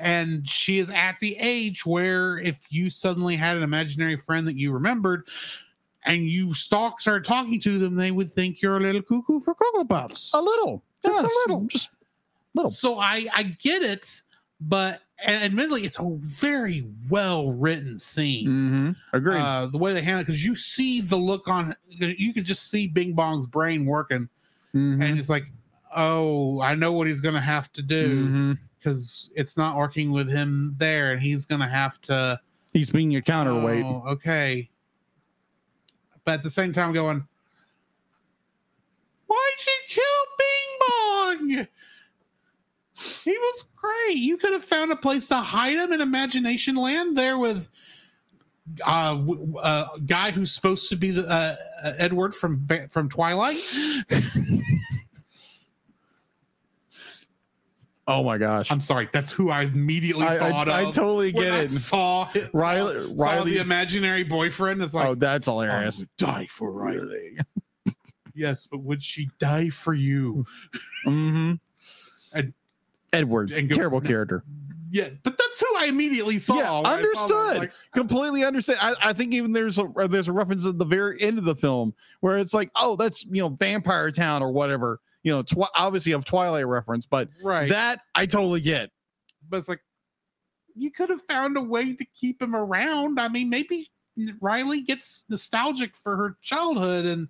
And 0.00 0.48
she 0.48 0.78
is 0.78 0.90
at 0.90 1.16
the 1.20 1.36
age 1.38 1.84
where 1.84 2.38
if 2.38 2.58
you 2.70 2.88
suddenly 2.90 3.36
had 3.36 3.56
an 3.58 3.62
imaginary 3.62 4.16
friend 4.16 4.46
that 4.48 4.56
you 4.56 4.72
remembered 4.72 5.28
and 6.04 6.22
you 6.24 6.54
stalk 6.54 7.00
started 7.00 7.24
talking 7.24 7.60
to 7.60 7.78
them, 7.78 7.94
they 7.94 8.10
would 8.10 8.30
think 8.30 8.62
you're 8.62 8.76
a 8.76 8.80
little 8.80 9.02
cuckoo 9.02 9.40
for 9.40 9.54
Cocoa 9.54 9.84
Puffs. 9.84 10.32
a 10.34 10.40
little, 10.40 10.82
Just 11.04 11.18
a 11.20 11.22
little. 11.46 11.66
just 11.66 11.90
little. 12.54 12.70
So 12.70 12.98
I 12.98 13.26
I 13.34 13.42
get 13.60 13.82
it, 13.82 14.22
but 14.60 15.02
and 15.22 15.44
admittedly, 15.44 15.82
it's 15.82 15.98
a 16.00 16.16
very 16.22 16.86
well 17.10 17.52
written 17.52 17.98
scene. 17.98 18.46
Mm-hmm. 18.48 19.16
Agreed. 19.16 19.36
Uh, 19.36 19.66
the 19.66 19.76
way 19.78 19.92
they 19.92 20.00
handle 20.00 20.20
it, 20.22 20.24
because 20.26 20.42
you 20.44 20.54
see 20.54 21.02
the 21.02 21.16
look 21.16 21.46
on, 21.48 21.76
you 21.90 22.32
can 22.32 22.44
just 22.44 22.70
see 22.70 22.86
Bing 22.88 23.12
Bong's 23.12 23.46
brain 23.46 23.84
working, 23.84 24.28
Mhm. 24.74 25.02
and 25.04 25.18
it's 25.18 25.28
like, 25.28 25.44
oh, 25.94 26.60
I 26.62 26.74
know 26.74 26.92
what 26.92 27.06
he's 27.06 27.20
gonna 27.20 27.40
have 27.40 27.70
to 27.74 27.82
do 27.82 28.56
because 28.78 29.30
it's 29.36 29.58
not 29.58 29.76
working 29.76 30.10
with 30.10 30.30
him 30.30 30.74
there, 30.78 31.12
and 31.12 31.20
he's 31.20 31.44
gonna 31.44 31.68
have 31.68 32.00
to 32.02 32.40
He's 32.72 32.88
being 32.90 33.10
your 33.10 33.20
counterweight. 33.22 33.84
Oh, 33.84 34.04
okay. 34.06 34.70
But 36.30 36.34
at 36.34 36.42
the 36.44 36.50
same 36.50 36.72
time, 36.72 36.92
going, 36.92 37.26
why'd 39.26 39.66
you 39.66 39.72
kill 39.88 40.04
Bing 40.38 41.56
Bong? 41.58 41.66
He 43.24 43.32
was 43.32 43.64
great. 43.74 44.18
You 44.18 44.36
could 44.36 44.52
have 44.52 44.62
found 44.62 44.92
a 44.92 44.96
place 44.96 45.26
to 45.26 45.34
hide 45.38 45.76
him 45.76 45.92
in 45.92 46.00
Imagination 46.00 46.76
Land 46.76 47.18
there 47.18 47.36
with 47.36 47.68
uh, 48.86 49.16
w- 49.16 49.58
uh 49.58 49.88
guy 50.06 50.30
who's 50.30 50.52
supposed 50.52 50.88
to 50.90 50.96
be 50.96 51.10
the 51.10 51.28
uh, 51.28 51.56
uh, 51.82 51.94
Edward 51.98 52.32
from 52.32 52.64
from 52.92 53.08
Twilight. 53.08 53.58
Oh 58.10 58.24
my 58.24 58.38
gosh. 58.38 58.72
I'm 58.72 58.80
sorry, 58.80 59.08
that's 59.12 59.30
who 59.30 59.50
I 59.50 59.62
immediately 59.62 60.26
I, 60.26 60.36
thought 60.38 60.68
I, 60.68 60.80
I 60.80 60.82
of. 60.88 60.94
totally 60.94 61.32
when 61.32 61.44
get 61.44 61.54
I 61.54 61.58
it. 61.60 61.70
saw, 61.70 62.28
it, 62.34 62.50
Riley- 62.52 63.16
saw, 63.16 63.38
saw 63.38 63.44
the 63.44 63.58
imaginary 63.58 64.24
boyfriend. 64.24 64.82
It's 64.82 64.94
like, 64.94 65.06
oh, 65.06 65.14
that's 65.14 65.46
I 65.46 65.52
hilarious. 65.52 66.04
die 66.18 66.46
for 66.50 66.72
Riley. 66.72 67.38
Yes, 68.32 68.66
but 68.70 68.78
would 68.78 69.02
she 69.02 69.28
die 69.38 69.68
for 69.68 69.92
you? 69.92 70.46
hmm 71.04 71.54
And- 72.34 72.54
Edward, 73.12 73.50
and 73.50 73.68
go- 73.68 73.74
terrible 73.76 74.00
character. 74.00 74.44
Yeah, 74.88 75.10
but 75.22 75.36
that's 75.38 75.60
who 75.60 75.66
I 75.78 75.86
immediately 75.86 76.38
saw. 76.38 76.56
Yeah, 76.56 76.62
I 76.62 76.82
saw. 76.82 76.82
I 76.82 76.94
understood. 76.94 77.58
like, 77.58 77.72
Completely 77.92 78.44
understand. 78.44 78.78
I, 78.82 78.94
I 79.02 79.12
think 79.12 79.34
even 79.34 79.52
there's 79.52 79.78
a 79.78 79.86
there's 80.08 80.28
a 80.28 80.32
reference 80.32 80.64
at 80.66 80.78
the 80.78 80.84
very 80.84 81.20
end 81.20 81.38
of 81.38 81.44
the 81.44 81.54
film 81.54 81.92
where 82.20 82.38
it's 82.38 82.54
like, 82.54 82.70
oh, 82.76 82.96
that's 82.96 83.24
you 83.26 83.40
know 83.42 83.50
Vampire 83.50 84.10
Town 84.10 84.42
or 84.42 84.50
whatever. 84.52 85.00
You 85.22 85.32
know, 85.32 85.42
twi- 85.42 85.68
obviously 85.74 86.12
of 86.12 86.24
Twilight 86.24 86.66
reference, 86.66 87.06
but 87.06 87.28
right. 87.42 87.68
that 87.68 88.00
I 88.14 88.26
totally 88.26 88.60
get. 88.60 88.90
but 89.48 89.58
it's 89.58 89.68
like 89.68 89.80
you 90.74 90.90
could 90.90 91.10
have 91.10 91.22
found 91.28 91.56
a 91.56 91.62
way 91.62 91.92
to 91.94 92.04
keep 92.14 92.40
him 92.40 92.54
around. 92.56 93.20
I 93.20 93.28
mean, 93.28 93.50
maybe 93.50 93.90
Riley 94.40 94.80
gets 94.82 95.26
nostalgic 95.28 95.94
for 95.94 96.16
her 96.16 96.36
childhood 96.42 97.06
and 97.06 97.28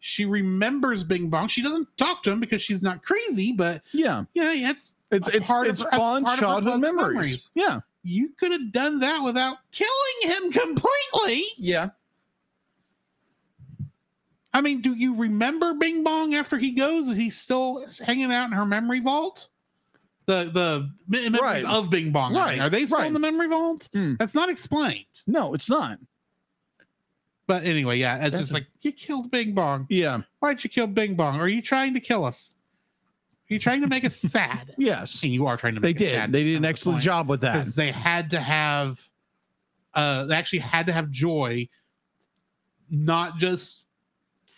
she 0.00 0.26
remembers 0.26 1.02
Bing 1.04 1.28
Bong. 1.30 1.48
She 1.48 1.62
doesn't 1.62 1.88
talk 1.96 2.22
to 2.24 2.30
him 2.30 2.40
because 2.40 2.60
she's 2.62 2.82
not 2.82 3.02
crazy, 3.04 3.52
but 3.52 3.82
Yeah, 3.92 4.24
yeah, 4.34 4.52
it's 4.70 4.92
it's 5.10 5.28
it's 5.28 5.46
part 5.48 5.66
it's 5.68 5.82
her- 5.82 5.88
a 5.92 5.96
fun 5.96 6.24
of 6.24 6.30
her 6.30 6.36
childhood 6.36 6.80
memories. 6.80 7.12
memories. 7.14 7.50
Yeah, 7.54 7.80
you 8.02 8.30
could 8.38 8.52
have 8.52 8.70
done 8.72 9.00
that 9.00 9.22
without 9.24 9.58
killing 9.72 9.90
him 10.22 10.52
completely. 10.52 11.42
yeah. 11.58 11.90
I 14.52 14.60
mean, 14.60 14.80
do 14.80 14.94
you 14.94 15.14
remember 15.14 15.74
Bing 15.74 16.02
Bong 16.02 16.34
after 16.34 16.58
he 16.58 16.72
goes? 16.72 17.06
Is 17.08 17.16
he 17.16 17.30
still 17.30 17.84
hanging 18.04 18.32
out 18.32 18.46
in 18.46 18.52
her 18.52 18.64
memory 18.66 19.00
vault? 19.00 19.48
The 20.26 20.44
the 20.52 20.90
memories 21.08 21.40
Right. 21.40 21.64
of 21.64 21.90
Bing 21.90 22.10
Bong. 22.12 22.36
I 22.36 22.50
mean, 22.50 22.58
Right, 22.58 22.60
Are 22.66 22.70
they 22.70 22.86
still 22.86 23.00
in 23.02 23.12
the 23.12 23.18
memory 23.20 23.48
vault? 23.48 23.88
Hmm. 23.92 24.14
That's 24.18 24.34
not 24.34 24.48
explained. 24.50 25.04
No, 25.26 25.54
it's 25.54 25.70
not. 25.70 25.98
But 27.46 27.64
anyway, 27.64 27.98
yeah, 27.98 28.16
it's 28.16 28.30
That's 28.32 28.38
just 28.38 28.50
a- 28.52 28.54
like 28.54 28.66
you 28.80 28.92
killed 28.92 29.30
Bing 29.30 29.54
Bong. 29.54 29.86
Yeah. 29.88 30.22
Why'd 30.38 30.62
you 30.62 30.70
kill 30.70 30.86
Bing 30.86 31.14
Bong? 31.16 31.40
Are 31.40 31.48
you 31.48 31.62
trying 31.62 31.94
to 31.94 32.00
kill 32.00 32.24
us? 32.24 32.54
Are 33.50 33.54
you 33.54 33.58
trying 33.58 33.80
to 33.80 33.88
make 33.88 34.04
us 34.04 34.16
sad? 34.20 34.74
Yes, 34.78 35.22
And 35.24 35.32
you 35.32 35.46
are 35.46 35.56
trying 35.56 35.74
to 35.74 35.80
they 35.80 35.88
make 35.88 35.96
us 35.96 36.00
did. 36.00 36.14
sad. 36.14 36.32
They 36.32 36.44
did 36.44 36.56
an 36.56 36.64
excellent 36.64 37.02
job 37.02 37.28
with 37.28 37.40
that. 37.40 37.54
because 37.54 37.74
they 37.74 37.90
had 37.90 38.30
to 38.30 38.40
have 38.40 39.00
uh 39.94 40.24
they 40.26 40.36
actually 40.36 40.60
had 40.60 40.86
to 40.86 40.92
have 40.92 41.10
joy 41.10 41.68
not 42.88 43.38
just 43.38 43.86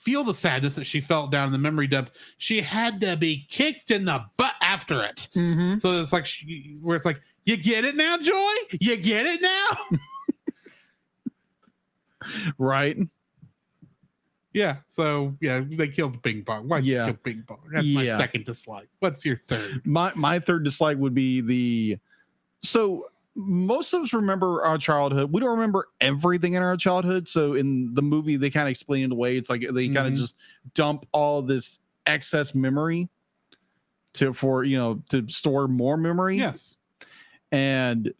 feel 0.03 0.24
the 0.24 0.34
sadness 0.34 0.74
that 0.74 0.84
she 0.84 1.00
felt 1.00 1.30
down 1.30 1.46
in 1.46 1.53
the 1.53 1.59
memory 1.59 1.86
dump. 1.86 2.11
She 2.38 2.61
had 2.61 3.00
to 3.03 3.16
be 3.16 3.46
kicked 3.48 3.90
in 3.90 4.05
the 4.05 4.24
butt 4.36 4.55
after 4.61 5.03
it. 5.05 5.28
Mhm. 5.34 5.80
so 5.80 5.92
it's 6.00 6.12
like 6.12 6.26
she, 6.26 6.78
where 6.82 6.96
it's 6.96 7.05
like 7.07 7.20
you 7.44 7.57
get 7.57 7.84
it 7.84 7.96
now 7.96 8.16
joy? 8.18 8.53
You 8.80 8.96
get 8.96 9.26
it 9.26 9.40
now? 9.42 9.98
Right. 12.59 12.96
yeah 14.53 14.76
so 14.86 15.34
yeah 15.40 15.61
they 15.68 15.88
killed 15.88 16.20
bing 16.22 16.42
bong. 16.42 16.68
Why 16.68 16.78
Yeah. 16.78 17.07
you 17.07 17.12
kill 17.14 17.20
bing 17.24 17.44
bong? 17.48 17.59
That's 17.72 17.90
my 17.90 18.07
second 18.07 18.44
dislike. 18.44 18.88
What's 19.00 19.24
your 19.24 19.36
third? 19.36 19.84
My 19.86 20.12
my 20.14 20.38
third 20.38 20.62
dislike 20.64 20.98
would 20.98 21.14
be 21.14 21.40
the 21.40 21.98
so 22.62 23.07
most 23.34 23.92
of 23.94 24.02
us 24.02 24.12
remember 24.12 24.62
our 24.64 24.76
childhood. 24.78 25.32
We 25.32 25.40
don't 25.40 25.50
remember 25.50 25.88
everything 26.00 26.54
in 26.54 26.62
our 26.62 26.76
childhood. 26.76 27.26
So 27.28 27.54
in 27.54 27.94
the 27.94 28.02
movie 28.02 28.36
they 28.36 28.50
kind 28.50 28.66
of 28.68 28.70
explain 28.70 29.04
it 29.04 29.12
away 29.12 29.36
it's 29.36 29.48
like 29.48 29.62
they 29.72 29.88
kind 29.88 30.06
of 30.06 30.12
Mhm. 30.12 30.16
just 30.16 30.36
dump 30.74 31.06
all 31.12 31.40
this 31.42 31.78
excess 32.06 32.54
memory 32.54 33.08
to 34.14 34.32
for 34.34 34.64
you 34.64 34.76
know 34.76 35.02
to 35.08 35.26
store 35.28 35.66
more 35.68 35.96
memory. 35.96 36.36
Yes. 36.36 36.76
And 37.52 38.12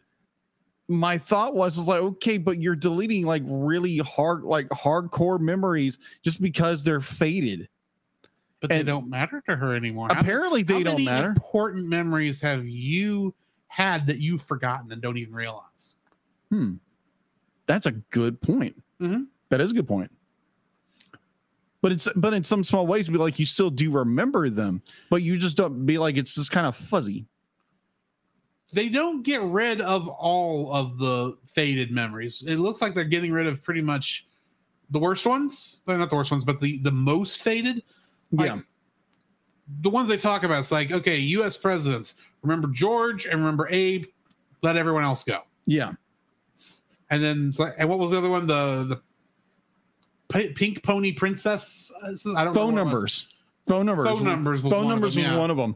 my 0.87 1.17
thought 1.17 1.55
was 1.55 1.77
is 1.77 1.87
like 1.87 2.01
okay 2.01 2.37
but 2.37 2.59
you're 2.59 2.75
deleting 2.75 3.25
like 3.25 3.43
really 3.45 3.97
hard 3.99 4.43
like 4.43 4.67
hardcore 4.69 5.39
memories 5.39 5.99
just 6.23 6.41
because 6.41 6.83
they're 6.83 7.01
faded. 7.01 7.67
But 8.61 8.69
they 8.71 8.81
don't 8.83 9.09
matter 9.09 9.43
to 9.49 9.55
her 9.57 9.75
anymore. 9.75 10.07
Apparently 10.09 10.63
they 10.63 10.75
How 10.75 10.83
don't 10.83 10.93
many 10.93 11.05
matter. 11.05 11.29
Important 11.29 11.87
memories 11.87 12.39
have 12.41 12.65
you 12.67 13.33
had 13.73 14.05
that 14.05 14.19
you've 14.19 14.43
forgotten 14.43 14.91
and 14.91 15.01
don't 15.01 15.17
even 15.17 15.33
realize? 15.33 15.95
Hmm. 16.51 16.73
That's 17.65 17.87
a 17.87 17.91
good 17.91 18.39
point. 18.39 18.79
Mhm. 19.01 19.25
That 19.49 19.61
is 19.61 19.71
a 19.71 19.73
good 19.73 19.87
point. 19.87 20.11
But 21.81 21.91
it's 21.91 22.07
but 22.15 22.35
in 22.35 22.43
some 22.43 22.63
small 22.63 22.85
ways, 22.85 23.09
be 23.09 23.17
like 23.17 23.39
you 23.39 23.47
still 23.47 23.71
do 23.71 23.89
remember 23.89 24.51
them, 24.51 24.83
but 25.09 25.23
you 25.23 25.37
just 25.37 25.57
don't 25.57 25.87
be 25.87 25.97
like 25.97 26.17
it's 26.17 26.35
just 26.35 26.51
kind 26.51 26.67
of 26.67 26.75
fuzzy. 26.75 27.25
They 28.71 28.89
don't 28.89 29.23
get 29.23 29.41
rid 29.41 29.81
of 29.81 30.07
all 30.07 30.71
of 30.71 30.99
the 30.99 31.35
faded 31.53 31.91
memories. 31.91 32.43
It 32.47 32.57
looks 32.57 32.79
like 32.79 32.93
they're 32.93 33.03
getting 33.03 33.31
rid 33.31 33.47
of 33.47 33.63
pretty 33.63 33.81
much 33.81 34.27
the 34.91 34.99
worst 34.99 35.25
ones. 35.25 35.81
They're 35.87 35.97
not 35.97 36.11
the 36.11 36.15
worst 36.15 36.29
ones, 36.29 36.43
but 36.43 36.61
the 36.61 36.77
the 36.79 36.91
most 36.91 37.41
faded. 37.41 37.81
Like, 38.31 38.49
yeah. 38.49 38.59
The 39.81 39.89
ones 39.89 40.09
they 40.09 40.17
talk 40.17 40.43
about, 40.43 40.59
it's 40.59 40.71
like, 40.71 40.91
okay, 40.91 41.17
U.S. 41.17 41.57
presidents. 41.57 42.15
Remember 42.43 42.67
George 42.67 43.25
and 43.25 43.39
remember 43.39 43.67
Abe. 43.71 44.05
Let 44.61 44.77
everyone 44.77 45.03
else 45.03 45.23
go. 45.23 45.39
Yeah. 45.65 45.93
And 47.09 47.21
then, 47.23 47.53
and 47.77 47.89
what 47.89 47.99
was 47.99 48.11
the 48.11 48.17
other 48.17 48.29
one? 48.29 48.47
The 48.47 49.01
the 50.29 50.53
Pink 50.53 50.83
Pony 50.83 51.11
Princess. 51.11 51.91
Uh, 52.01 52.13
I 52.37 52.43
don't 52.45 52.53
Phone 52.53 52.75
numbers. 52.75 53.27
Phone 53.67 53.85
numbers. 53.85 54.07
Phone 54.07 54.23
numbers. 54.23 54.63
Was 54.63 54.71
Phone 54.71 54.87
numbers 54.87 55.15
was 55.15 55.27
one 55.37 55.51
of 55.51 55.57
them. 55.57 55.75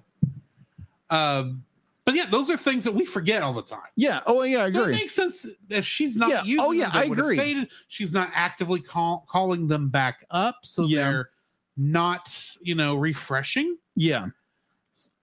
Um, 1.09 1.63
but 2.05 2.15
yeah, 2.15 2.25
those 2.29 2.49
are 2.49 2.57
things 2.57 2.83
that 2.85 2.93
we 2.93 3.05
forget 3.05 3.41
all 3.43 3.53
the 3.53 3.61
time. 3.61 3.81
Yeah. 3.95 4.21
Oh 4.25 4.43
yeah, 4.43 4.63
I 4.63 4.71
So 4.71 4.83
it 4.85 4.91
makes 4.91 5.13
sense 5.13 5.45
if 5.69 5.85
she's 5.85 6.15
not 6.17 6.29
Yeah. 6.29 6.43
using. 6.43 6.65
Oh, 6.65 6.71
yeah, 6.71 6.85
them, 6.85 6.95
I 6.95 7.03
agree. 7.03 7.37
Faded. 7.37 7.69
She's 7.87 8.13
not 8.13 8.29
actively 8.33 8.79
call, 8.81 9.25
calling 9.29 9.67
them 9.67 9.89
back 9.89 10.25
up, 10.31 10.55
so 10.63 10.85
Yeah. 10.85 11.11
they're 11.11 11.29
not, 11.75 12.33
you 12.61 12.75
know, 12.75 12.95
refreshing. 12.95 13.77
yeah. 13.95 14.27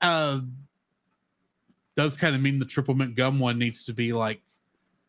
Uh, 0.02 0.42
does 1.96 2.16
kind 2.16 2.34
of 2.34 2.42
mean 2.42 2.58
the 2.58 2.64
triple 2.64 2.94
mint 2.94 3.14
gum 3.14 3.38
one 3.38 3.58
needs 3.58 3.84
to 3.86 3.92
be 3.92 4.12
like 4.12 4.40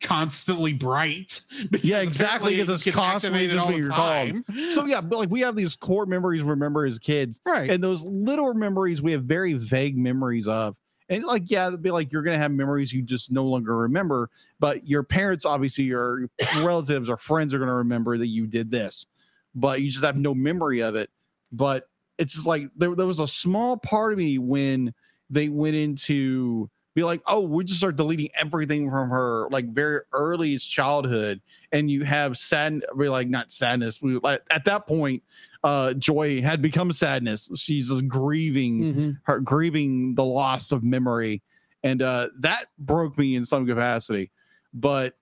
constantly 0.00 0.72
bright. 0.72 1.40
Yeah, 1.82 2.00
exactly, 2.00 2.56
because 2.56 2.86
it's 2.86 2.94
constantly 2.94 3.46
just 3.46 3.58
all 3.58 3.68
being 3.68 3.82
the 3.82 3.88
recalled. 3.88 4.42
So 4.74 4.84
yeah, 4.84 5.00
but 5.00 5.18
like 5.18 5.30
we 5.30 5.40
have 5.40 5.56
these 5.56 5.76
core 5.76 6.06
memories 6.06 6.42
we 6.42 6.50
remember 6.50 6.84
as 6.84 6.98
kids. 6.98 7.40
right. 7.44 7.70
and 7.70 7.82
those 7.82 8.04
little 8.04 8.54
memories 8.54 9.02
we 9.02 9.12
have 9.12 9.24
very 9.24 9.54
vague 9.54 9.96
memories 9.96 10.48
of 10.48 10.76
and 11.08 11.24
like 11.24 11.50
yeah 11.50 11.68
it'd 11.68 11.82
be 11.82 11.90
like 11.90 12.12
you're 12.12 12.22
gonna 12.22 12.38
have 12.38 12.50
memories 12.50 12.92
you 12.92 13.02
just 13.02 13.30
no 13.30 13.44
longer 13.44 13.76
remember 13.76 14.30
but 14.58 14.86
your 14.86 15.02
parents 15.02 15.44
obviously 15.44 15.84
your 15.84 16.28
relatives 16.56 17.08
or 17.08 17.16
friends 17.16 17.54
are 17.54 17.58
gonna 17.58 17.74
remember 17.74 18.18
that 18.18 18.26
you 18.26 18.46
did 18.46 18.70
this 18.70 19.06
but 19.54 19.80
you 19.80 19.88
just 19.88 20.04
have 20.04 20.16
no 20.16 20.34
memory 20.34 20.80
of 20.80 20.94
it 20.94 21.10
but 21.52 21.88
it's 22.18 22.34
just 22.34 22.46
like 22.46 22.68
there, 22.76 22.94
there 22.94 23.06
was 23.06 23.20
a 23.20 23.26
small 23.26 23.76
part 23.76 24.12
of 24.12 24.18
me 24.18 24.38
when 24.38 24.92
they 25.30 25.48
went 25.48 25.76
into 25.76 26.68
be 26.96 27.04
like 27.04 27.20
oh 27.26 27.40
we 27.40 27.62
just 27.62 27.78
start 27.78 27.94
deleting 27.94 28.28
everything 28.34 28.90
from 28.90 29.10
her 29.10 29.46
like 29.50 29.66
very 29.72 30.00
earliest 30.12 30.68
childhood 30.72 31.40
and 31.70 31.90
you 31.90 32.02
have 32.04 32.38
sad 32.38 32.82
we 32.96 33.06
like 33.08 33.28
not 33.28 33.50
sadness 33.50 34.00
we 34.00 34.18
like 34.22 34.40
at 34.50 34.64
that 34.64 34.86
point 34.86 35.22
uh 35.62 35.92
joy 35.94 36.40
had 36.40 36.62
become 36.62 36.90
sadness 36.90 37.50
she's 37.54 37.90
just 37.90 38.08
grieving 38.08 38.80
Mhm. 38.80 39.18
her 39.24 39.40
grieving 39.40 40.14
the 40.14 40.24
loss 40.24 40.72
of 40.72 40.82
memory 40.82 41.42
and 41.84 42.00
uh 42.00 42.28
that 42.40 42.64
broke 42.78 43.18
me 43.18 43.36
in 43.36 43.44
some 43.44 43.66
capacity 43.66 44.30
but 44.72 45.18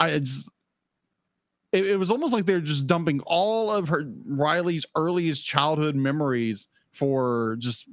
i 0.00 0.18
just 0.18 0.48
it 1.72 1.98
was 1.98 2.10
almost 2.10 2.32
like 2.32 2.46
they're 2.46 2.60
just 2.60 2.86
dumping 2.86 3.20
all 3.26 3.70
of 3.70 3.88
her 3.90 4.10
riley's 4.26 4.86
earliest 4.96 5.44
childhood 5.44 5.96
memories 5.96 6.68
for 6.92 7.56
just 7.58 7.88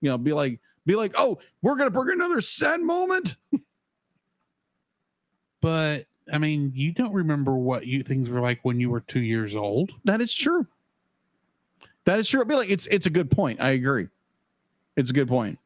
you 0.00 0.10
know 0.10 0.18
be 0.18 0.32
like 0.32 0.60
be 0.86 0.94
like 0.96 1.12
oh 1.18 1.38
we're 1.62 1.76
gonna 1.76 1.90
bring 1.90 2.10
another 2.12 2.40
sad 2.40 2.80
moment 2.80 3.36
But 5.60 6.06
I 6.32 6.38
mean, 6.38 6.70
you 6.74 6.92
don't 6.92 7.12
remember 7.12 7.56
what 7.56 7.86
you 7.86 8.02
things 8.02 8.28
were 8.30 8.40
like 8.40 8.60
when 8.62 8.78
you 8.78 8.90
were 8.90 9.00
two 9.00 9.20
years 9.20 9.56
old. 9.56 9.92
that 10.04 10.20
is 10.20 10.34
true 10.34 10.66
that 12.04 12.18
is 12.20 12.28
true 12.28 12.40
i'd 12.40 12.46
be 12.48 12.54
like 12.54 12.70
it's 12.70 12.86
it's 12.86 13.06
a 13.06 13.10
good 13.10 13.30
point 13.30 13.60
i 13.60 13.70
agree 13.70 14.06
It's 14.96 15.10
a 15.10 15.12
good 15.12 15.26
point. 15.28 15.58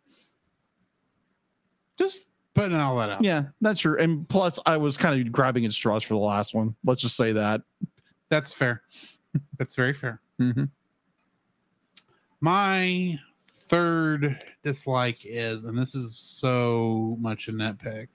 Just 1.99 2.27
putting 2.55 2.75
all 2.77 2.97
that 2.97 3.11
out. 3.11 3.23
Yeah, 3.23 3.45
that's 3.61 3.81
true. 3.81 3.99
And 4.01 4.27
plus, 4.29 4.59
I 4.65 4.77
was 4.79 4.97
kind 4.97 5.21
of 5.21 5.31
grabbing 5.33 5.67
at 5.67 5.73
straws 5.73 6.03
for 6.03 6.15
the 6.15 6.21
last 6.21 6.55
one. 6.55 6.75
Let's 6.83 7.03
just 7.03 7.15
say 7.17 7.33
that. 7.33 7.61
That's 8.31 8.53
fair. 8.55 8.83
That's 9.59 9.75
very 9.75 9.93
fair. 9.93 10.21
Mm-hmm. 10.41 10.65
My 12.41 13.19
third 13.71 14.39
dislike 14.65 15.19
is, 15.25 15.63
and 15.65 15.79
this 15.79 15.95
is 15.95 16.17
so 16.17 17.17
much 17.21 17.47
a 17.49 17.53
nitpick. 17.53 18.09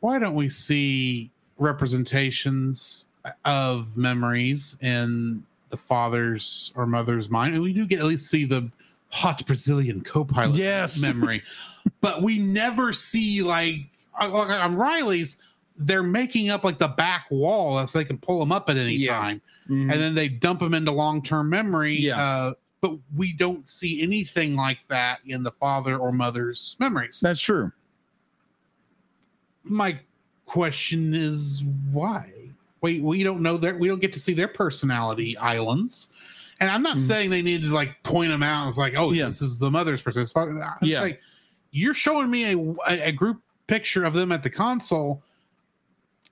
Why 0.00 0.18
don't 0.18 0.34
we 0.34 0.48
see 0.48 1.30
representations 1.58 3.06
of 3.44 3.96
memories 3.96 4.76
in 4.80 5.42
the 5.70 5.76
father's 5.76 6.70
or 6.76 6.86
mother's 6.86 7.28
mind? 7.30 7.54
And 7.54 7.62
we 7.62 7.72
do 7.72 7.86
get 7.86 7.98
at 8.00 8.04
least 8.04 8.28
see 8.30 8.44
the 8.44 8.70
hot 9.08 9.44
Brazilian 9.46 10.02
co-pilot 10.02 10.54
Yes. 10.56 11.00
memory, 11.02 11.42
but 12.00 12.22
we 12.22 12.38
never 12.38 12.92
see 12.92 13.42
like 13.42 13.80
like 14.20 14.50
on 14.50 14.76
Riley's. 14.76 15.42
They're 15.80 16.02
making 16.02 16.50
up 16.50 16.62
like 16.64 16.78
the 16.78 16.88
back 16.88 17.26
wall 17.30 17.84
so 17.86 17.98
they 17.98 18.04
can 18.04 18.18
pull 18.18 18.40
them 18.40 18.50
up 18.52 18.68
at 18.68 18.76
any 18.76 18.94
Yeah. 18.96 19.16
time 19.18 19.40
Mhm. 19.70 19.82
and 19.82 19.90
then 19.92 20.14
they 20.14 20.28
dump 20.28 20.58
them 20.60 20.74
into 20.74 20.90
long-term 20.90 21.48
memory. 21.48 21.96
Yeah. 21.98 22.20
Uh, 22.20 22.54
but 22.80 22.92
we 23.16 23.32
don't 23.32 23.66
see 23.66 24.02
anything 24.02 24.54
like 24.56 24.78
that 24.88 25.18
in 25.26 25.42
the 25.42 25.50
father 25.50 25.96
or 25.96 26.12
mother's 26.12 26.76
memories. 26.78 27.20
That's 27.20 27.40
true. 27.40 27.72
My 29.64 29.98
question 30.46 31.14
is 31.14 31.62
why? 31.92 32.32
Wait, 32.80 33.02
we 33.02 33.22
don't 33.22 33.40
know 33.42 33.56
that 33.56 33.78
we 33.78 33.88
don't 33.88 34.00
get 34.00 34.12
to 34.12 34.20
see 34.20 34.32
their 34.32 34.48
personality 34.48 35.36
islands. 35.38 36.08
And 36.60 36.70
I'm 36.70 36.82
not 36.82 36.96
Mhm. 36.96 37.06
saying 37.06 37.30
they 37.30 37.42
need 37.42 37.62
to 37.62 37.68
like 37.68 38.00
point 38.02 38.30
them 38.30 38.42
out. 38.42 38.68
It's 38.68 38.78
like, 38.78 38.94
oh, 38.96 39.12
Yeah. 39.12 39.26
this 39.26 39.42
is 39.42 39.58
the 39.58 39.70
mother's 39.70 40.02
person. 40.02 40.24
Father. 40.26 40.52
I'm 40.52 40.76
Yeah. 40.88 41.00
like, 41.00 41.20
you're 41.70 41.94
showing 41.94 42.30
me 42.30 42.52
a, 42.52 42.76
a 43.06 43.12
group 43.12 43.40
picture 43.66 44.04
of 44.04 44.14
them 44.14 44.32
at 44.32 44.42
the 44.42 44.50
console. 44.50 45.22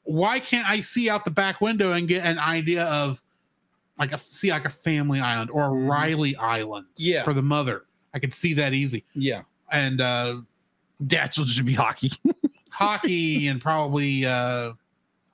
Why 0.04 0.38
can't 0.40 0.68
I 0.68 0.80
see 0.80 1.10
out 1.10 1.24
the 1.24 1.30
back 1.30 1.60
window 1.60 1.92
and 1.92 2.06
get 2.08 2.24
an 2.24 2.38
idea 2.38 2.84
of 2.84 3.20
like 3.98 4.12
a 4.12 4.18
see 4.18 4.50
like 4.50 4.64
a 4.66 4.70
family 4.70 5.20
island 5.20 5.50
or 5.52 5.62
a 5.64 5.68
Mhm. 5.70 5.88
Riley 5.90 6.36
island 6.36 6.86
Yeah. 6.96 7.24
for 7.24 7.32
the 7.34 7.42
mother? 7.42 7.84
I 8.14 8.18
could 8.18 8.34
see 8.34 8.54
that 8.54 8.72
easy. 8.74 9.04
Yeah. 9.14 9.42
And 9.72 10.00
uh 10.00 10.40
That's 11.00 11.38
what 11.38 11.48
should 11.48 11.66
be 11.66 11.74
hockey. 11.74 12.10
hockey 12.70 13.48
and 13.48 13.60
probably 13.60 14.24
uh 14.26 14.72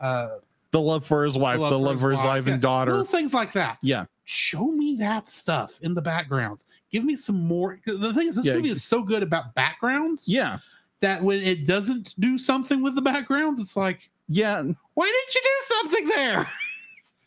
uh 0.01 0.29
the 0.71 0.81
love 0.81 1.05
for 1.05 1.25
his 1.25 1.37
wife, 1.37 1.59
the 1.59 1.79
love, 1.79 2.01
for 2.01 2.11
his 2.13 2.21
wife 2.23 2.47
yeah, 2.47 2.55
and 2.55 2.63
daughter. 2.63 2.93
little 2.93 3.07
things 3.07 3.35
like 3.35 3.53
that. 3.53 3.77
Yeah. 3.83 4.07
Show 4.25 4.69
me 4.73 4.97
that 5.01 5.29
stuff 5.29 5.79
in 5.83 5.93
the 5.93 6.01
backgrounds. 6.01 6.65
Give 6.91 7.05
me 7.05 7.15
some 7.15 7.47
more. 7.47 7.79
The 7.85 8.15
thing 8.15 8.29
is, 8.29 8.37
this 8.37 8.47
Yeah, 8.47 8.55
movie 8.55 8.71
is 8.71 8.83
so 8.83 9.03
good 9.03 9.23
about 9.23 9.55
backgrounds 9.55 10.27
Yeah. 10.27 10.59
that 11.01 11.21
when 11.21 11.41
it 11.41 11.67
doesn't 11.67 12.15
do 12.21 12.39
something 12.39 12.81
with 12.83 12.95
the 12.95 13.03
backgrounds, 13.03 13.61
it's 13.61 13.77
like, 13.77 14.09
Yeah. 14.29 14.63
why 14.95 15.07
didn't 15.07 15.35
you 15.35 15.41
do 15.45 15.51
something 15.63 16.07
there? 16.09 16.49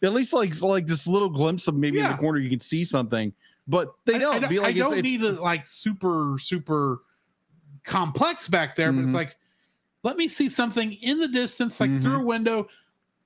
At 0.04 0.14
least 0.14 0.34
like 0.34 0.60
like 0.62 0.86
this 0.86 1.08
little 1.08 1.30
glimpse 1.30 1.68
of 1.68 1.76
maybe 1.76 2.00
in 2.00 2.06
the 2.06 2.18
corner 2.18 2.40
you 2.40 2.50
can 2.50 2.60
see 2.60 2.84
something. 2.86 3.34
But 3.68 3.94
they 4.06 4.20
don't 4.20 4.36
I, 4.36 4.40
don't, 4.40 4.50
be 4.50 4.60
like 4.60 4.76
I 4.76 4.78
don't 4.78 4.94
it's, 4.94 5.02
need 5.04 5.24
it's, 5.24 5.38
it 5.38 5.42
like 5.42 5.66
super 5.66 6.38
super 6.40 7.02
complex 7.84 8.48
back 8.48 8.76
there, 8.76 8.92
but 8.92 9.02
it's 9.02 9.10
Mhm. 9.12 9.16
like, 9.16 9.38
let 10.04 10.18
me 10.18 10.28
see 10.28 10.50
something 10.50 10.94
in 10.94 11.20
the 11.20 11.28
distance, 11.28 11.80
like 11.80 11.90
Mhm. 11.90 12.02
through 12.02 12.22
a 12.22 12.24
window. 12.24 12.68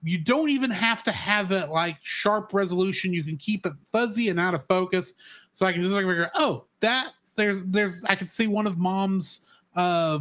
You 0.04 0.18
don't 0.18 0.50
even 0.50 0.72
have 0.72 1.04
to 1.04 1.12
have 1.12 1.52
it 1.52 1.70
like 1.70 1.98
sharp 2.04 2.54
resolution. 2.54 3.12
You 3.14 3.24
can 3.24 3.36
keep 3.38 3.66
it 3.66 3.74
fuzzy 3.92 4.30
and 4.30 4.40
out 4.40 4.54
of 4.54 4.66
focus, 4.68 5.14
so 5.54 5.66
I 5.66 5.74
can 5.74 5.82
just 5.82 5.94
like 5.94 6.06
figure, 6.06 6.32
oh, 6.36 6.66
that 6.80 7.12
there's 7.36 7.66
there's 7.66 8.04
I 8.06 8.16
could 8.16 8.32
see 8.32 8.48
one 8.48 8.66
of 8.68 8.78
mom's 8.78 9.42
uh 9.76 10.20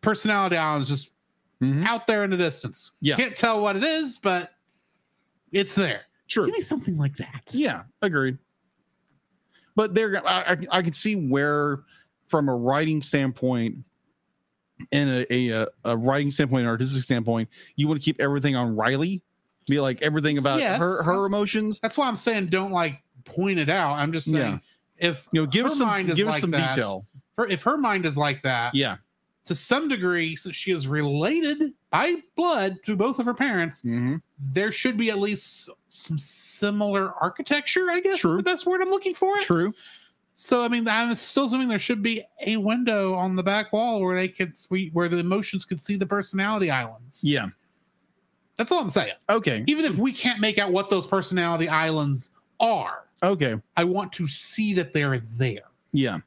personality 0.00 0.56
islands 0.56 0.88
just 0.88 1.10
Mhm. 1.60 1.84
out 1.84 2.06
there 2.06 2.24
in 2.24 2.30
the 2.30 2.36
distance. 2.36 2.92
Yeah. 3.00 3.16
can't 3.16 3.36
tell 3.36 3.60
what 3.60 3.76
it 3.76 3.82
is, 3.84 4.16
but 4.16 4.54
it's 5.52 5.74
there. 5.74 6.02
Sure. 6.26 6.46
Give 6.46 6.54
me 6.54 6.60
something 6.60 6.96
like 6.98 7.16
that. 7.16 7.42
Yeah, 7.52 7.82
agreed. 8.02 8.38
But 9.76 9.94
there, 9.94 10.20
I, 10.26 10.52
I, 10.52 10.56
I 10.78 10.82
can 10.82 10.92
see 10.92 11.14
where, 11.14 11.80
from 12.26 12.48
a 12.48 12.54
writing 12.56 13.00
standpoint, 13.02 13.76
and 14.92 15.10
a, 15.30 15.34
a 15.62 15.66
a 15.84 15.96
writing 15.96 16.30
standpoint, 16.30 16.62
an 16.62 16.68
artistic 16.68 17.02
standpoint, 17.02 17.48
you 17.76 17.88
want 17.88 18.00
to 18.00 18.04
keep 18.04 18.20
everything 18.20 18.54
on 18.56 18.76
Riley, 18.76 19.22
be 19.68 19.80
like 19.80 20.02
everything 20.02 20.38
about 20.38 20.60
Yes. 20.60 20.78
her 20.78 21.02
her 21.02 21.26
emotions. 21.26 21.80
That's 21.80 21.96
why 21.98 22.06
I'm 22.08 22.16
saying 22.16 22.46
don't 22.46 22.70
like 22.72 23.02
point 23.24 23.58
it 23.58 23.68
out. 23.68 23.94
I'm 23.94 24.12
just 24.12 24.30
saying 24.30 24.60
if 24.98 25.28
You 25.32 25.42
know, 25.42 25.46
give 25.46 25.66
us 25.66 25.78
some 25.78 26.06
give 26.06 26.28
us 26.28 26.34
like 26.34 26.40
some 26.40 26.50
that, 26.52 26.74
detail. 26.76 27.06
her- 27.36 27.46
if 27.48 27.62
her 27.64 27.76
mind 27.78 28.04
is 28.06 28.16
like 28.16 28.42
that, 28.42 28.74
Yeah. 28.74 28.96
To 29.48 29.54
some 29.54 29.88
degree, 29.88 30.36
since 30.36 30.54
she 30.54 30.70
is 30.70 30.86
related 30.86 31.72
by 31.90 32.16
blood 32.36 32.76
to 32.84 32.94
both 32.96 33.18
of 33.18 33.26
her 33.26 33.34
parents, 33.34 33.80
Mm-hmm. 33.82 34.16
there 34.52 34.70
should 34.72 34.96
be 34.96 35.10
at 35.10 35.18
least 35.18 35.68
some 35.88 36.18
similar 36.18 37.12
architecture. 37.14 37.90
I 37.90 38.00
guess 38.00 38.18
True. 38.18 38.36
the 38.36 38.42
best 38.42 38.66
word 38.66 38.80
I'm 38.82 38.90
looking 38.90 39.14
for. 39.14 39.36
It. 39.38 39.42
True. 39.42 39.74
So 40.34 40.62
I 40.64 40.68
mean, 40.68 40.86
I'm 40.86 41.14
still 41.16 41.46
assuming 41.46 41.66
there 41.68 41.78
should 41.80 42.02
be 42.02 42.22
a 42.46 42.56
window 42.56 43.14
on 43.14 43.34
the 43.34 43.42
back 43.42 43.72
wall 43.72 44.00
where 44.02 44.14
they 44.14 44.28
could 44.28 44.56
sweet 44.56 44.94
where 44.94 45.08
the 45.08 45.18
emotions 45.18 45.64
could 45.64 45.82
see 45.82 45.96
the 45.96 46.06
personality 46.06 46.70
islands. 46.70 47.24
Yeah. 47.24 47.46
That's 48.56 48.70
all 48.70 48.80
I'm 48.80 48.88
saying. 48.90 49.12
Okay. 49.28 49.64
Even 49.66 49.84
if 49.84 49.96
we 49.98 50.12
can't 50.12 50.40
make 50.40 50.58
out 50.58 50.70
what 50.72 50.90
those 50.90 51.06
personality 51.06 51.68
islands 51.68 52.30
are, 52.60 53.04
Okay. 53.22 53.56
I 53.76 53.82
want 53.82 54.12
to 54.12 54.28
see 54.28 54.74
that 54.74 54.92
they're 54.92 55.20
there. 55.36 55.62
Yeah. 55.92 56.18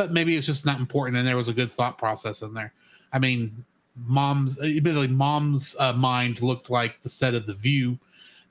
But 0.00 0.12
maybe 0.12 0.34
it's 0.34 0.46
just 0.46 0.64
not 0.64 0.80
important, 0.80 1.18
and 1.18 1.28
there 1.28 1.36
was 1.36 1.48
a 1.48 1.52
good 1.52 1.70
thought 1.72 1.98
process 1.98 2.40
in 2.40 2.54
there. 2.54 2.72
I 3.12 3.18
mean, 3.18 3.66
mom's 4.06 4.58
admittedly, 4.58 5.08
mom's 5.08 5.76
uh, 5.78 5.92
mind 5.92 6.40
looked 6.40 6.70
like 6.70 7.02
the 7.02 7.10
set 7.10 7.34
of 7.34 7.44
The 7.46 7.52
View, 7.52 7.98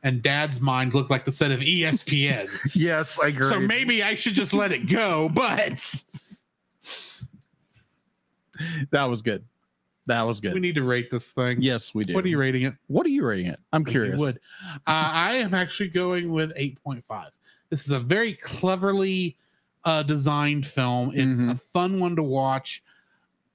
and 0.03 0.21
dad's 0.21 0.61
mind 0.61 0.93
looked 0.93 1.09
like 1.09 1.25
the 1.25 1.31
set 1.31 1.49
of 1.49 1.61
ESPN. 1.61 2.51
Yes, 2.75 3.17
I 3.19 3.29
agree. 3.29 3.49
so 3.49 3.59
maybe 3.59 4.03
I 4.03 4.13
should 4.13 4.35
just 4.35 4.53
let 4.53 4.71
it 4.71 4.87
go. 4.87 5.27
But 5.27 6.03
that 8.91 9.05
was 9.05 9.23
good. 9.23 9.43
That 10.05 10.21
was 10.21 10.39
good. 10.39 10.53
we 10.53 10.59
need 10.59 10.75
to 10.75 10.83
rate 10.83 11.09
this 11.09 11.31
thing. 11.31 11.63
Yes, 11.63 11.95
we 11.95 12.03
do. 12.03 12.13
What 12.13 12.25
are 12.25 12.27
you 12.27 12.37
rating 12.37 12.61
it? 12.61 12.75
What 12.85 13.07
are 13.07 13.09
you 13.09 13.25
rating 13.25 13.47
it? 13.47 13.59
I'm 13.73 13.85
curious. 13.85 14.19
would. 14.19 14.39
Uh, 14.75 14.77
I 14.85 15.31
am 15.37 15.55
actually 15.55 15.89
going 15.89 16.31
with 16.31 16.55
8.5. 16.55 17.29
This 17.71 17.85
is 17.85 17.89
a 17.89 17.99
very 17.99 18.33
cleverly 18.33 19.35
uh, 19.85 20.03
designed 20.03 20.65
film. 20.67 21.11
It's 21.13 21.41
Mhm. 21.41 21.51
a 21.51 21.55
fun 21.55 21.99
one 21.99 22.15
to 22.15 22.23
watch. 22.23 22.83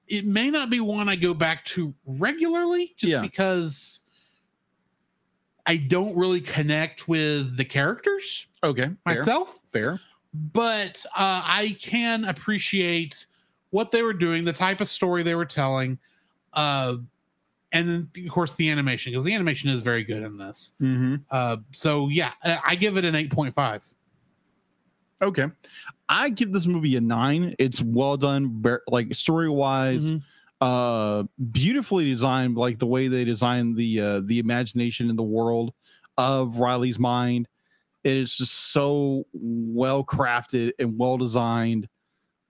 It 0.09 0.25
may 0.25 0.51
not 0.51 0.71
be 0.71 0.81
one 0.81 1.09
I 1.09 1.17
go 1.17 1.35
back 1.35 1.65
to 1.67 1.95
regularly 2.07 2.95
just 2.97 3.11
Yeah. 3.11 3.21
because 3.21 4.03
I 5.67 5.77
don't 5.77 6.15
really 6.17 6.41
connect 6.43 7.09
with 7.09 7.57
the 7.57 7.65
characters 7.65 8.49
Okay. 8.63 8.91
Myself, 9.07 9.61
Fair. 9.73 9.99
but 10.53 11.05
uh, 11.17 11.41
I 11.45 11.77
can 11.81 12.25
appreciate 12.27 13.27
what 13.71 13.91
they 13.91 14.03
were 14.03 14.13
doing, 14.13 14.45
the 14.45 14.53
type 14.53 14.81
of 14.81 14.89
story 14.89 15.23
they 15.23 15.35
were 15.35 15.47
telling. 15.47 15.99
Uh, 16.53 16.97
and 17.73 17.89
then, 17.89 18.11
of 18.27 18.31
course, 18.31 18.55
the 18.57 18.69
animation, 18.71 19.11
because 19.13 19.25
the 19.25 19.35
animation 19.35 19.69
is 19.71 19.81
very 19.81 20.05
good 20.05 20.23
in 20.23 20.37
this. 20.37 20.73
Mm-hmm. 20.81 21.17
Uh, 21.31 21.57
so 21.73 22.09
yeah, 22.09 22.33
I 22.45 22.59
I 22.65 22.75
give 22.77 22.97
it 22.97 23.05
an 23.05 23.15
eight 23.15 23.31
point 23.33 23.53
five. 23.53 23.85
Okay. 25.23 25.47
I 26.09 26.31
give 26.31 26.53
this 26.53 26.67
movie 26.67 26.97
a 26.97 27.01
nine. 27.01 27.55
It's 27.59 27.81
well 27.81 28.17
done, 28.17 28.63
like 28.89 29.15
story 29.15 29.49
wise, 29.49 30.13
Mhm. 30.13 30.23
uh, 30.61 31.25
beautifully 31.53 32.05
designed, 32.05 32.57
like 32.57 32.79
the 32.79 32.87
way 32.87 33.09
they 33.09 33.25
designed 33.25 33.77
the 33.77 34.01
uh, 34.01 34.21
the 34.21 34.39
imagination 34.39 35.09
in 35.11 35.17
the 35.17 35.23
world 35.23 35.73
of 36.19 36.59
Riley's 36.59 36.99
mind. 36.99 37.49
It 38.05 38.17
is 38.19 38.37
just 38.37 38.53
so 38.73 39.27
well 39.33 40.05
crafted 40.05 40.73
and 40.79 40.99
well 40.99 41.17
designed. 41.17 41.89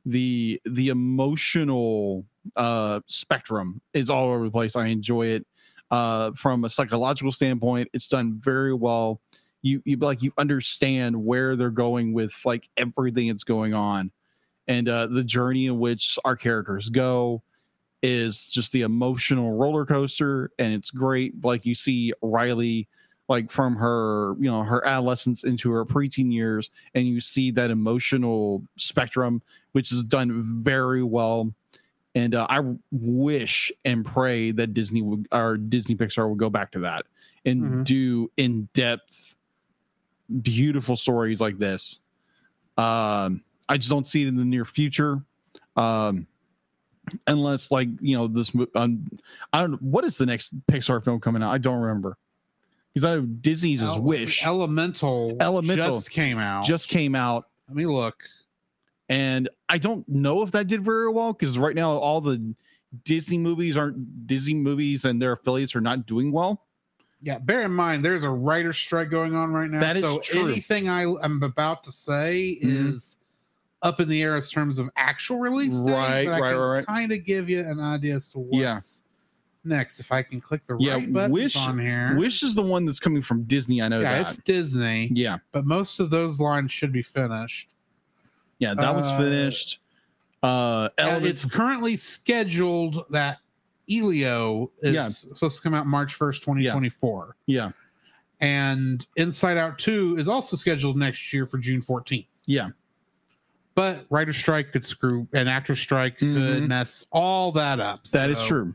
The 0.05 0.61
the 0.65 0.89
emotional 0.89 2.27
uh, 2.57 3.01
spectrum 3.07 3.81
is 3.95 4.11
all 4.11 4.27
over 4.31 4.45
the 4.45 4.51
place. 4.51 4.77
I 4.77 4.87
enjoy 4.87 5.27
it. 5.29 5.47
Uh, 5.91 6.33
from 6.33 6.65
a 6.65 6.71
psychological 6.71 7.31
standpoint, 7.31 7.89
it's 7.93 8.09
done 8.09 8.41
very 8.43 8.75
well 8.75 9.21
you 9.65 9.83
you 9.85 9.97
like 9.97 10.23
you 10.23 10.31
understand 10.39 11.17
where 11.17 11.57
they're 11.57 11.71
going 11.71 12.13
with 12.13 12.33
like 12.45 12.69
everything 12.77 13.29
that's 13.29 13.45
going 13.45 13.73
on 13.75 14.11
and 14.69 14.89
uh 14.89 15.07
the 15.07 15.25
journey 15.25 15.67
in 15.67 15.79
which 15.81 16.19
our 16.25 16.37
characters 16.37 16.91
go 16.91 17.43
is 18.03 18.49
just 18.49 18.73
the 18.73 18.83
emotional 18.83 19.53
roller 19.53 19.87
coaster 19.87 20.51
and 20.59 20.75
it's 20.75 20.91
great 20.91 21.43
like 21.43 21.65
you 21.65 21.75
see 21.75 22.13
riley 22.21 22.87
like 23.29 23.51
from 23.51 23.75
her 23.75 24.35
you 24.39 24.51
know 24.51 24.63
her 24.63 24.87
adolescence 24.87 25.45
into 25.45 25.71
her 25.71 25.85
preteen 25.87 26.31
years 26.31 26.71
and 26.95 27.09
you 27.09 27.19
see 27.21 27.51
that 27.51 27.71
emotional 27.71 28.63
spectrum 28.77 29.41
which 29.73 29.91
is 29.91 30.05
done 30.05 30.43
very 30.63 31.03
well 31.03 31.51
and 32.15 32.35
uh, 32.35 32.47
i 32.51 32.61
wish 32.93 33.73
and 33.87 34.05
pray 34.05 34.51
that 34.51 34.75
disney 34.75 35.01
would 35.01 35.27
or 35.33 35.57
disney 35.57 35.97
pixar 35.97 36.29
would 36.29 36.39
go 36.39 36.51
back 36.51 36.71
to 36.71 36.81
that 36.81 37.07
and 37.47 37.63
Mhm. 37.63 37.85
do 37.85 38.31
in-depth 38.37 39.34
beautiful 40.43 40.97
stories 40.97 41.41
like 41.41 41.59
this 41.59 42.01
Um, 42.79 43.43
I 43.69 43.77
just 43.77 43.91
don't 43.91 44.07
see 44.07 44.23
it 44.23 44.29
in 44.29 44.37
the 44.37 44.45
near 44.45 44.65
future. 44.65 45.23
Um, 45.77 46.27
unless 47.27 47.71
like 47.71 47.89
you 48.01 48.17
know 48.17 48.27
this, 48.27 48.53
um, 48.75 49.09
I 49.53 49.61
don't. 49.61 49.81
What 49.83 50.05
is 50.05 50.17
the 50.19 50.27
next 50.27 50.55
Pixar 50.67 51.05
film 51.05 51.21
coming 51.21 51.43
out? 51.43 51.51
I 51.51 51.59
don't 51.59 51.81
remember. 51.81 52.17
Because 52.93 53.05
I 53.05 53.15
know 53.17 53.23
Disney's 53.23 53.83
is 53.83 53.97
Wish 53.99 54.47
Elemental. 54.47 55.37
Elemental. 55.41 55.95
just 55.95 56.11
came 56.11 56.39
out. 56.39 56.65
just 56.65 56.89
came 56.89 57.15
out, 57.17 57.49
let 57.69 57.77
me 57.77 57.87
look. 57.87 58.23
and 59.09 59.49
I 59.69 59.79
don't 59.79 60.09
know 60.09 60.43
if 60.43 60.53
that 60.53 60.69
did 60.69 60.85
very 60.85 61.11
well 61.11 61.33
because 61.33 61.59
right 61.59 61.75
now 61.75 61.93
all 61.93 62.21
the 62.21 62.55
Disney 63.03 63.39
movies 63.39 63.77
aren't 63.77 64.27
Disney 64.29 64.55
movies 64.55 65.05
and 65.05 65.21
their 65.21 65.33
affiliates 65.33 65.75
are 65.75 65.81
not 65.81 66.07
doing 66.07 66.31
well. 66.31 66.63
Yeah, 67.25 67.39
bear 67.39 67.63
in 67.63 67.71
mind 67.73 68.05
there's 68.05 68.23
a 68.23 68.29
writer 68.31 68.75
strike 68.75 69.09
going 69.09 69.35
on 69.35 69.53
right 69.55 69.71
now. 69.71 69.81
That 69.81 69.97
is 69.97 70.03
so 70.03 70.19
true. 70.19 70.49
anything 70.51 70.89
I 70.91 71.05
am 71.05 71.43
about 71.43 71.83
to 71.85 71.93
say 71.93 72.59
Mhm. 72.63 72.89
is 72.91 73.19
up 73.81 73.99
in 73.99 74.09
the 74.11 74.23
air 74.23 74.37
in 74.37 74.43
terms 74.43 74.79
of 74.79 74.91
actual 74.97 75.39
release. 75.39 75.75
Right, 75.75 76.29
right, 76.29 76.41
right, 76.41 76.55
right. 76.55 76.87
Kind 76.87 77.13
of 77.13 77.25
give 77.25 77.49
you 77.49 77.61
an 77.61 77.81
idea 77.81 78.17
as 78.17 78.31
to 78.33 78.41
what's 78.41 78.55
Yeah. 78.59 78.79
next. 79.77 80.01
If 80.01 80.13
I 80.13 80.23
can 80.23 80.39
click 80.39 80.67
the 80.67 80.77
Yeah, 80.79 80.95
right 80.95 81.11
button 81.11 81.33
Wish- 81.33 81.57
on 81.57 81.79
here. 81.79 82.15
Wish 82.19 82.43
is 82.43 82.55
the 82.55 82.63
one 82.63 82.85
that's 82.85 83.01
coming 83.01 83.23
from 83.23 83.45
Disney. 83.45 83.81
I 83.81 83.89
know 83.89 84.01
yeah, 84.01 84.23
that. 84.23 84.35
it's 84.35 84.43
Disney, 84.45 85.11
yeah, 85.15 85.39
but 85.53 85.65
most 85.65 86.01
of 86.01 86.11
those 86.11 86.39
lines 86.41 86.73
should 86.73 86.93
be 86.93 87.03
finished. 87.03 87.71
yeah, 88.59 88.75
that 88.75 88.95
one's 88.95 89.07
Uh, 89.07 89.19
finished. 89.19 89.81
Uh, 90.43 90.91
Uh, 90.99 91.21
it's 91.23 91.45
currently 91.47 91.97
scheduled 91.97 93.05
that 93.11 93.39
Elio 93.91 94.71
is 94.83 94.95
Yeah. 94.95 95.09
supposed 95.09 95.57
to 95.57 95.63
come 95.63 95.75
out 95.75 95.87
March 95.87 96.15
1st, 96.15 96.43
2024. 96.43 97.37
yeah, 97.47 97.71
And 98.41 99.07
Inside 99.17 99.57
Out 99.57 99.79
2 99.79 100.17
is 100.19 100.29
also 100.29 100.57
scheduled 100.57 100.99
next 100.99 101.33
year 101.33 101.47
for 101.47 101.59
June 101.59 101.81
14th. 101.83 102.27
yeah, 102.47 102.71
But 103.75 104.07
writer 104.11 104.33
strike 104.33 104.73
could 104.73 104.85
screw 104.85 105.27
an 105.33 105.49
actor 105.49 105.75
strike 105.77 106.19
could 106.19 106.29
Mhm. 106.29 106.69
mess 106.69 107.05
all 107.11 107.51
that 107.53 107.81
up. 107.81 108.05
that 108.09 108.31
is 108.31 108.39
So 108.39 108.47
true. 108.47 108.75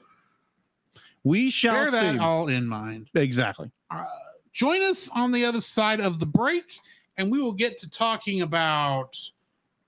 We 1.24 1.50
shall 1.50 1.74
Bear 1.74 1.86
see. 1.92 1.92
that 1.92 2.20
all 2.20 2.48
in 2.48 2.66
mind. 2.68 3.10
exactly. 3.16 3.72
Uh, 3.92 4.04
join 4.54 4.82
us 4.84 5.10
on 5.10 5.32
the 5.32 5.46
other 5.46 5.62
side 5.62 6.00
of 6.02 6.20
the 6.20 6.26
break, 6.26 6.80
and 7.18 7.30
we 7.32 7.40
will 7.42 7.52
get 7.54 7.78
to 7.80 7.90
talking 7.90 8.42
about 8.42 9.18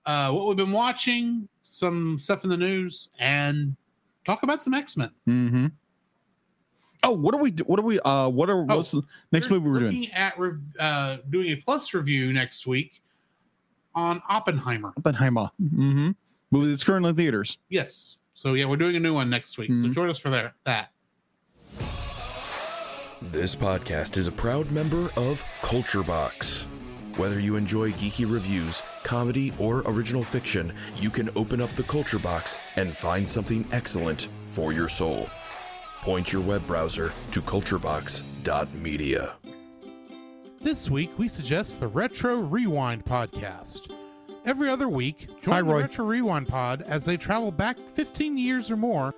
uh, 0.04 0.32
what 0.32 0.48
we've 0.48 0.56
been 0.56 0.72
watching, 0.72 1.48
some 1.62 2.18
stuff 2.18 2.42
in 2.42 2.50
the 2.50 2.56
news, 2.56 3.10
and 3.20 3.76
talk 4.24 4.42
about 4.42 4.62
some 4.62 4.74
X 4.74 4.96
Men. 4.96 5.10
Mm-hmm. 5.28 5.66
Oh, 7.04 7.10
what 7.12 7.34
are 7.34 7.38
we? 7.42 7.50
do- 7.50 7.64
What 7.64 7.78
are 7.80 7.82
we? 7.82 7.98
Uh, 8.00 8.28
what 8.28 8.48
are? 8.48 8.64
Oh, 8.68 8.76
what's 8.76 8.92
the 8.92 9.02
next 9.32 9.50
movie 9.50 9.68
we're 9.68 9.80
doing? 9.80 9.92
We're 9.92 9.98
looking 10.00 10.12
at 10.12 10.38
rev- 10.38 10.74
uh, 10.78 11.16
doing 11.30 11.48
a 11.50 11.56
plus 11.56 11.92
review 11.94 12.32
next 12.32 12.66
week 12.66 13.02
on 13.94 14.22
Oppenheimer. 14.28 14.92
Oppenheimer. 14.96 15.50
Mm-hmm. 15.60 16.10
Movie 16.52 16.70
that's 16.70 16.84
currently 16.84 17.10
in 17.10 17.16
theaters. 17.16 17.58
Yes. 17.68 18.18
So 18.34 18.54
yeah, 18.54 18.66
we're 18.66 18.76
doing 18.76 18.94
a 18.96 19.00
new 19.00 19.14
one 19.14 19.28
next 19.30 19.58
week. 19.58 19.70
So 19.76 19.82
Mhm. 19.84 19.92
join 19.92 20.08
us 20.10 20.18
for 20.18 20.30
that. 20.30 20.54
That. 20.64 20.90
This 23.20 23.54
podcast 23.54 24.16
is 24.16 24.26
a 24.26 24.32
proud 24.32 24.70
member 24.70 25.10
of 25.16 25.44
Culture 25.62 26.02
Box. 26.02 26.66
Whether 27.16 27.38
you 27.38 27.56
enjoy 27.56 27.92
geeky 27.92 28.30
reviews, 28.30 28.82
comedy, 29.02 29.52
or 29.58 29.82
original 29.84 30.22
fiction, 30.22 30.72
you 30.96 31.10
can 31.10 31.28
open 31.36 31.60
up 31.60 31.70
the 31.76 31.82
Culture 31.82 32.18
Box 32.18 32.58
and 32.76 32.96
find 32.96 33.28
something 33.28 33.66
excellent 33.70 34.28
for 34.46 34.72
your 34.72 34.88
soul. 34.88 35.28
Point 36.00 36.32
your 36.32 36.40
web 36.40 36.66
browser 36.66 37.12
to 37.32 37.42
culturebox.media. 37.42 39.34
This 40.62 40.88
week 40.88 41.10
we 41.18 41.28
suggest 41.28 41.80
the 41.80 41.88
Retro 41.88 42.36
Rewind 42.36 43.04
podcast. 43.04 43.92
Every 44.46 44.70
other 44.70 44.88
week, 44.88 45.28
join 45.42 45.54
Hi, 45.54 45.60
the 45.60 45.66
Roy. 45.68 45.80
Retro 45.82 46.06
Rewind 46.06 46.48
pod 46.48 46.82
as 46.82 47.04
they 47.04 47.18
travel 47.18 47.52
back 47.52 47.76
15 47.94 48.38
years 48.38 48.70
or 48.70 48.76
more 48.76 49.14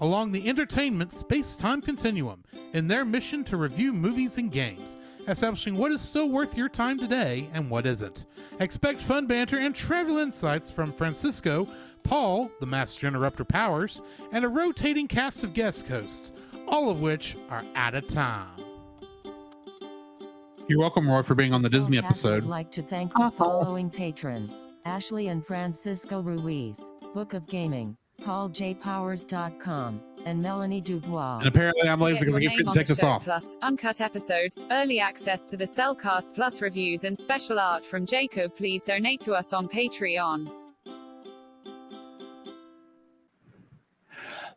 along 0.00 0.32
the 0.32 0.48
entertainment 0.48 1.12
space-time 1.12 1.82
continuum 1.82 2.42
in 2.72 2.88
their 2.88 3.04
mission 3.04 3.44
to 3.44 3.56
review 3.56 3.92
movies 3.92 4.38
and 4.38 4.50
games, 4.52 4.96
establishing 5.28 5.76
what 5.76 5.92
is 5.92 6.00
still 6.00 6.28
worth 6.30 6.56
your 6.56 6.68
time 6.68 6.98
today 6.98 7.48
and 7.52 7.70
what 7.70 7.86
isn't. 7.86 8.26
Expect 8.60 9.00
fun 9.00 9.26
banter 9.26 9.58
and 9.58 9.74
trivial 9.74 10.18
insights 10.18 10.70
from 10.70 10.92
Francisco, 10.92 11.68
Paul, 12.02 12.50
the 12.60 12.66
Master 12.66 13.06
Interrupter 13.06 13.44
Powers, 13.44 14.00
and 14.32 14.44
a 14.44 14.48
rotating 14.48 15.06
cast 15.06 15.44
of 15.44 15.52
guest 15.52 15.86
hosts, 15.86 16.32
all 16.66 16.90
of 16.90 17.00
which 17.00 17.36
are 17.50 17.64
out 17.74 17.94
of 17.94 18.08
time. 18.08 18.48
You're 20.68 20.80
welcome, 20.80 21.08
Roy, 21.08 21.22
for 21.22 21.34
being 21.34 21.54
on 21.54 21.62
the 21.62 21.70
Disney 21.70 21.96
Soulcast 21.96 22.04
episode. 22.04 22.42
would 22.42 22.50
like 22.50 22.70
to 22.72 22.82
thank 22.82 23.12
the 23.14 23.30
following 23.30 23.88
patrons 23.88 24.62
Ashley 24.84 25.28
and 25.28 25.44
Francisco 25.44 26.20
Ruiz, 26.20 26.78
Book 27.14 27.34
of 27.34 27.46
Gaming, 27.46 27.96
PaulJPowers.com, 28.22 30.00
and 30.24 30.42
Melanie 30.42 30.80
Dubois. 30.80 31.38
And 31.38 31.46
apparently, 31.46 31.88
I'm 31.88 32.00
lazy 32.00 32.20
because 32.20 32.36
I 32.36 32.40
Get 32.40 32.50
keep 32.50 32.58
your 32.58 32.66
forgetting 32.66 32.72
to 32.72 32.78
take 32.78 32.86
this 32.88 33.04
off. 33.04 33.24
Plus, 33.24 33.56
uncut 33.62 34.00
episodes, 34.00 34.64
early 34.70 35.00
access 35.00 35.44
to 35.46 35.56
the 35.56 35.64
CelCast 35.64 36.34
Plus 36.34 36.60
reviews, 36.60 37.04
and 37.04 37.18
special 37.18 37.58
art 37.58 37.84
from 37.86 38.06
Jacob. 38.06 38.56
Please 38.56 38.82
donate 38.82 39.20
to 39.20 39.34
us 39.34 39.52
on 39.52 39.68
Patreon. 39.68 40.50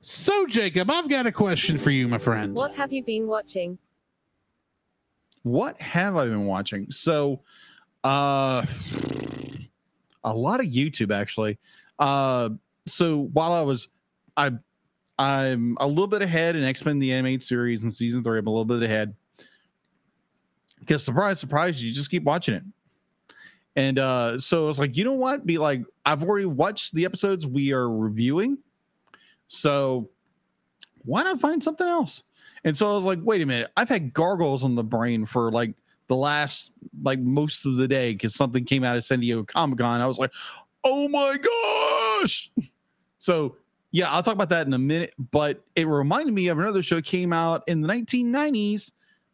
So, 0.01 0.47
Jacob, 0.47 0.89
I've 0.89 1.07
got 1.07 1.27
a 1.27 1.31
question 1.31 1.77
for 1.77 1.91
you, 1.91 2.07
my 2.07 2.17
friend. 2.17 2.55
What 2.55 2.73
have 2.73 2.91
you 2.91 3.03
been 3.03 3.27
watching? 3.27 3.77
What 5.43 5.79
have 5.79 6.15
I 6.15 6.25
been 6.25 6.45
watching? 6.45 6.89
So, 6.89 7.41
uh, 8.03 8.65
a 10.23 10.33
lot 10.33 10.59
of 10.59 10.65
YouTube 10.65 11.15
actually. 11.15 11.59
Uh, 11.99 12.49
so 12.87 13.29
while 13.33 13.53
I 13.53 13.61
was, 13.61 13.87
I, 14.37 14.51
I'm 15.19 15.77
a 15.79 15.87
little 15.87 16.07
bit 16.07 16.21
ahead 16.21 16.55
in 16.55 16.63
X 16.63 16.83
Men 16.85 16.99
the 16.99 17.13
animated 17.13 17.43
series 17.43 17.83
in 17.83 17.91
season 17.91 18.23
three. 18.23 18.39
I'm 18.39 18.47
a 18.47 18.49
little 18.49 18.65
bit 18.65 18.81
ahead. 18.81 19.13
Because 20.79 21.03
surprise, 21.03 21.39
surprise, 21.39 21.83
you 21.83 21.93
just 21.93 22.09
keep 22.09 22.23
watching 22.23 22.55
it. 22.55 22.63
And 23.75 23.99
uh, 23.99 24.39
so 24.39 24.65
I 24.65 24.67
was 24.67 24.79
like, 24.79 24.97
you 24.97 25.05
know 25.05 25.13
what? 25.13 25.45
Be 25.45 25.57
like, 25.57 25.83
I've 26.05 26.23
already 26.23 26.47
watched 26.47 26.93
the 26.93 27.05
episodes 27.05 27.45
we 27.45 27.71
are 27.71 27.89
reviewing. 27.89 28.57
So 29.47 30.09
why 31.03 31.23
not 31.23 31.39
find 31.39 31.63
something 31.63 31.87
else? 31.87 32.23
And 32.63 32.75
so 32.75 32.91
I 32.91 32.95
was 32.95 33.05
like, 33.05 33.19
wait 33.21 33.41
a 33.41 33.45
minute, 33.45 33.71
I've 33.77 33.89
had 33.89 34.13
Gargoyles 34.13 34.63
on 34.63 34.75
the 34.75 34.83
brain 34.83 35.25
for 35.25 35.51
like 35.51 35.73
the 36.07 36.15
last 36.15 36.71
like 37.03 37.19
most 37.19 37.65
of 37.65 37.77
the 37.77 37.87
day 37.87 38.13
because 38.13 38.35
something 38.35 38.65
came 38.65 38.83
out 38.83 38.97
of 38.97 39.03
San 39.03 39.19
Diego 39.19 39.43
Comic 39.43 39.79
Con. 39.79 40.01
I 40.01 40.07
was 40.07 40.19
like, 40.19 40.31
oh 40.83 41.07
my 41.07 41.37
So 43.17 43.55
yeah, 43.91 44.11
I'll 44.11 44.23
talk 44.23 44.33
about 44.33 44.49
that 44.49 44.67
in 44.67 44.73
a 44.73 44.79
minute. 44.79 45.13
But 45.31 45.63
it 45.75 45.87
reminded 45.87 46.33
me 46.33 46.47
of 46.47 46.59
another 46.59 46.81
show 46.81 46.95
that 46.95 47.05
came 47.05 47.33
out 47.33 47.63
in 47.67 47.81
the 47.81 47.87
1990s, 47.87 48.91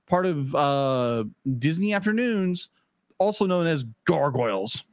part 0.07 0.25
of 0.25 0.53
uh 0.55 1.23
Disney 1.57 1.93
Afternoons, 1.93 2.69
also 3.19 3.45
known 3.45 3.67
as 3.67 3.85
Gargoyles. 4.05 4.83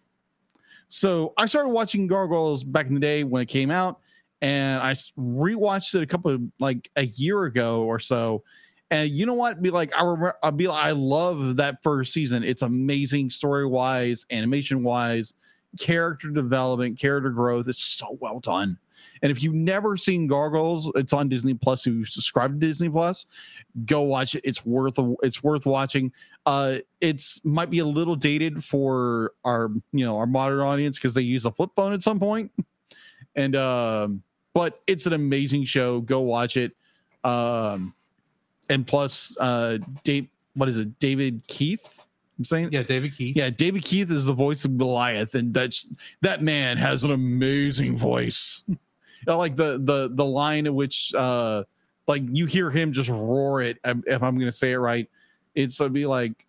So 0.89 1.33
I 1.37 1.47
started 1.47 1.71
watching 1.71 2.07
Gargoyles 2.07 2.63
back 2.63 2.87
in 2.87 2.95
the 2.95 3.01
day 3.01 3.25
when 3.25 3.43
it 3.43 3.47
came 3.47 3.71
out, 3.71 4.01
and 4.43 4.81
I 4.83 4.93
rewatched 4.93 5.95
it 5.95 6.03
a 6.03 6.07
couple 6.07 6.31
of 6.31 6.43
like 6.61 6.91
a 6.97 7.07
year 7.07 7.45
ago 7.45 7.85
or 7.85 7.99
so. 7.99 8.45
And 8.91 9.11
you 9.11 9.27
know 9.27 9.35
what? 9.35 9.61
Be 9.61 9.71
like, 9.71 9.93
I 9.99 10.05
remember, 10.05 10.37
I'll 10.43 10.53
be 10.53 10.69
like, 10.69 10.85
I 10.85 10.93
love 10.93 11.57
that 11.57 11.83
first 11.83 12.13
season. 12.13 12.45
It's 12.45 12.63
amazing 12.63 13.31
story 13.31 13.67
wise, 13.67 14.27
animation 14.31 14.85
wise, 14.85 15.35
character 15.79 16.31
development, 16.31 16.99
character 16.99 17.31
growth. 17.31 17.69
It's 17.69 17.83
so 17.83 18.17
well 18.21 18.41
done. 18.41 18.79
And 19.23 19.31
if 19.31 19.43
you've 19.43 19.55
never 19.55 19.97
seen 19.97 20.27
Gargoyles, 20.27 20.91
it's 20.95 21.13
on 21.13 21.29
Disney 21.29 21.55
Plus. 21.55 21.85
Who 21.85 22.05
subscribe 22.05 22.53
to 22.53 22.67
Disney 22.67 22.89
Plus, 22.89 23.27
go 23.87 24.03
watch 24.03 24.35
it. 24.35 24.43
It's 24.45 24.65
worth 24.65 24.99
it's 25.23 25.43
worth 25.43 25.67
watching. 25.67 26.13
Uh, 26.47 26.79
it's 27.01 27.43
might 27.45 27.71
be 27.71 27.79
a 27.79 27.85
little 27.85 28.17
dated 28.17 28.65
for 28.65 29.33
our 29.45 29.71
you 29.93 30.05
know 30.05 30.17
our 30.17 30.27
modern 30.27 30.61
audience 30.61 30.99
because 30.99 31.15
they 31.15 31.23
use 31.23 31.47
a 31.47 31.53
flip 31.53 31.71
phone 31.77 31.93
at 31.93 32.03
some 32.03 32.19
point. 32.19 32.51
And 33.37 33.57
um, 33.57 34.23
but 34.53 34.81
it's 34.87 35.07
an 35.07 35.13
amazing 35.13 35.65
show. 35.65 36.01
Go 36.01 36.21
watch 36.21 36.57
it. 36.57 36.73
Um, 37.25 37.95
and 38.69 38.87
plus, 38.87 39.37
uh, 39.41 39.79
Dave, 40.05 40.29
what 40.55 40.69
is 40.69 40.79
it? 40.79 40.99
David 40.99 41.43
Keith. 41.47 42.05
I'm 42.39 42.45
saying, 42.45 42.71
Yeah, 42.73 42.83
David 42.83 43.17
Keith. 43.17 43.37
yeah, 43.37 43.51
David 43.51 43.85
Keith 43.85 44.11
is 44.11 44.25
the 44.27 44.33
voice 44.33 44.65
of 44.65 44.77
Goliath, 44.77 45.35
and 45.35 45.55
that's 45.55 45.89
that 46.23 46.43
man 46.43 46.77
has 46.77 47.05
an 47.05 47.13
amazing 47.13 47.97
voice. 47.97 48.65
I 49.29 49.35
like 49.35 49.57
the 49.57 49.79
the 49.83 50.11
the 50.13 50.25
line 50.25 50.67
in 50.67 50.75
which 50.75 51.15
uh 51.15 51.65
like 52.07 52.23
you 52.31 52.47
hear 52.47 52.71
him 52.71 52.93
just 52.93 53.09
roar 53.09 53.63
it. 53.63 53.79
If 53.85 54.23
I'm 54.23 54.39
gonna 54.39 54.53
say 54.53 54.73
it 54.73 54.77
right, 54.79 55.09
it's 55.55 55.79
gonna 55.79 55.91
be 55.91 56.05
like, 56.07 56.45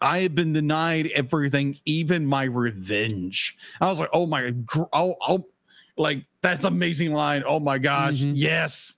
"I 0.00 0.18
have 0.20 0.34
been 0.34 0.52
denied 0.52 1.06
everything, 1.14 1.78
even 1.86 2.26
my 2.26 2.44
revenge." 2.44 3.56
I 3.80 3.86
was 3.88 3.98
like, 4.00 4.10
"Oh 4.12 4.26
my, 4.26 4.52
oh, 4.92 5.14
oh 5.26 5.46
like 5.96 6.24
that's 6.42 6.64
amazing 6.64 7.12
line. 7.12 7.44
Oh 7.46 7.60
my 7.60 7.78
gosh, 7.78 8.16
Mhm. 8.16 8.32
yes." 8.34 8.96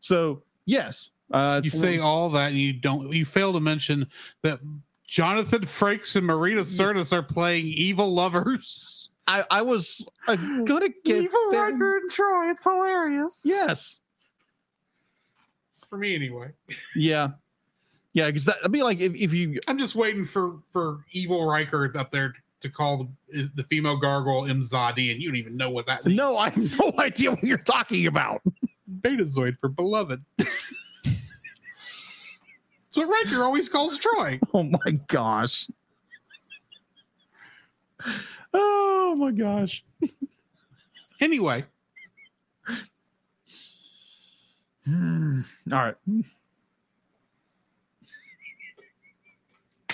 So 0.00 0.42
yes, 0.66 1.10
uh, 1.30 1.60
You 1.64 1.70
say 1.70 1.98
all 1.98 2.28
that, 2.30 2.48
and 2.48 2.58
you 2.58 2.72
don't. 2.74 3.12
You 3.12 3.24
fail 3.24 3.52
to 3.54 3.60
mention 3.60 4.06
that 4.42 4.60
Jonathan 5.08 5.62
Frakes 5.62 6.14
and 6.16 6.26
Marina 6.26 6.60
Sirtis 6.60 7.12
are 7.14 7.22
playing 7.22 7.66
evil 7.66 8.12
lovers. 8.12 9.10
I, 9.26 9.42
I 9.50 9.62
was 9.62 10.06
uh, 10.28 10.36
gonna 10.36 10.88
get 11.04 11.24
evil 11.24 11.38
there. 11.50 11.72
Riker 11.72 11.96
and 11.96 12.10
Troi. 12.10 12.50
It's 12.50 12.62
hilarious. 12.62 13.42
Yes. 13.44 14.02
For 15.88 15.96
me, 15.98 16.14
anyway. 16.14 16.50
Yeah. 16.94 17.28
Yeah, 18.12 18.26
because 18.26 18.44
that'd 18.46 18.72
be 18.72 18.82
like 18.82 19.00
if, 19.00 19.14
if 19.14 19.32
you 19.32 19.60
I'm 19.68 19.78
just 19.78 19.94
waiting 19.94 20.24
for 20.24 20.58
for 20.72 21.04
evil 21.12 21.46
Riker 21.46 21.92
up 21.96 22.10
there 22.10 22.32
to 22.60 22.68
call 22.68 23.08
the, 23.28 23.50
the 23.54 23.62
female 23.64 23.96
gargoyle 23.96 24.42
Imzadi, 24.42 25.12
and 25.12 25.22
you 25.22 25.28
don't 25.28 25.36
even 25.36 25.56
know 25.56 25.70
what 25.70 25.86
that 25.86 26.04
means. 26.04 26.16
no, 26.16 26.36
I 26.36 26.50
have 26.50 26.78
no 26.80 26.92
idea 26.98 27.30
what 27.30 27.44
you're 27.44 27.58
talking 27.58 28.06
about. 28.06 28.42
Betazoid 29.02 29.58
for 29.60 29.68
beloved. 29.68 30.22
That's 32.90 32.96
what 32.96 33.08
Riker 33.08 33.42
always 33.42 33.68
calls 33.68 33.98
Troi. 33.98 34.40
Oh 34.54 34.62
my 34.62 34.92
gosh. 35.08 35.68
Oh 38.54 39.14
my 39.18 39.30
gosh. 39.30 39.84
Anyway, 41.20 41.64
Hmm. 44.86 45.40
All 45.70 45.78
right. 45.78 45.94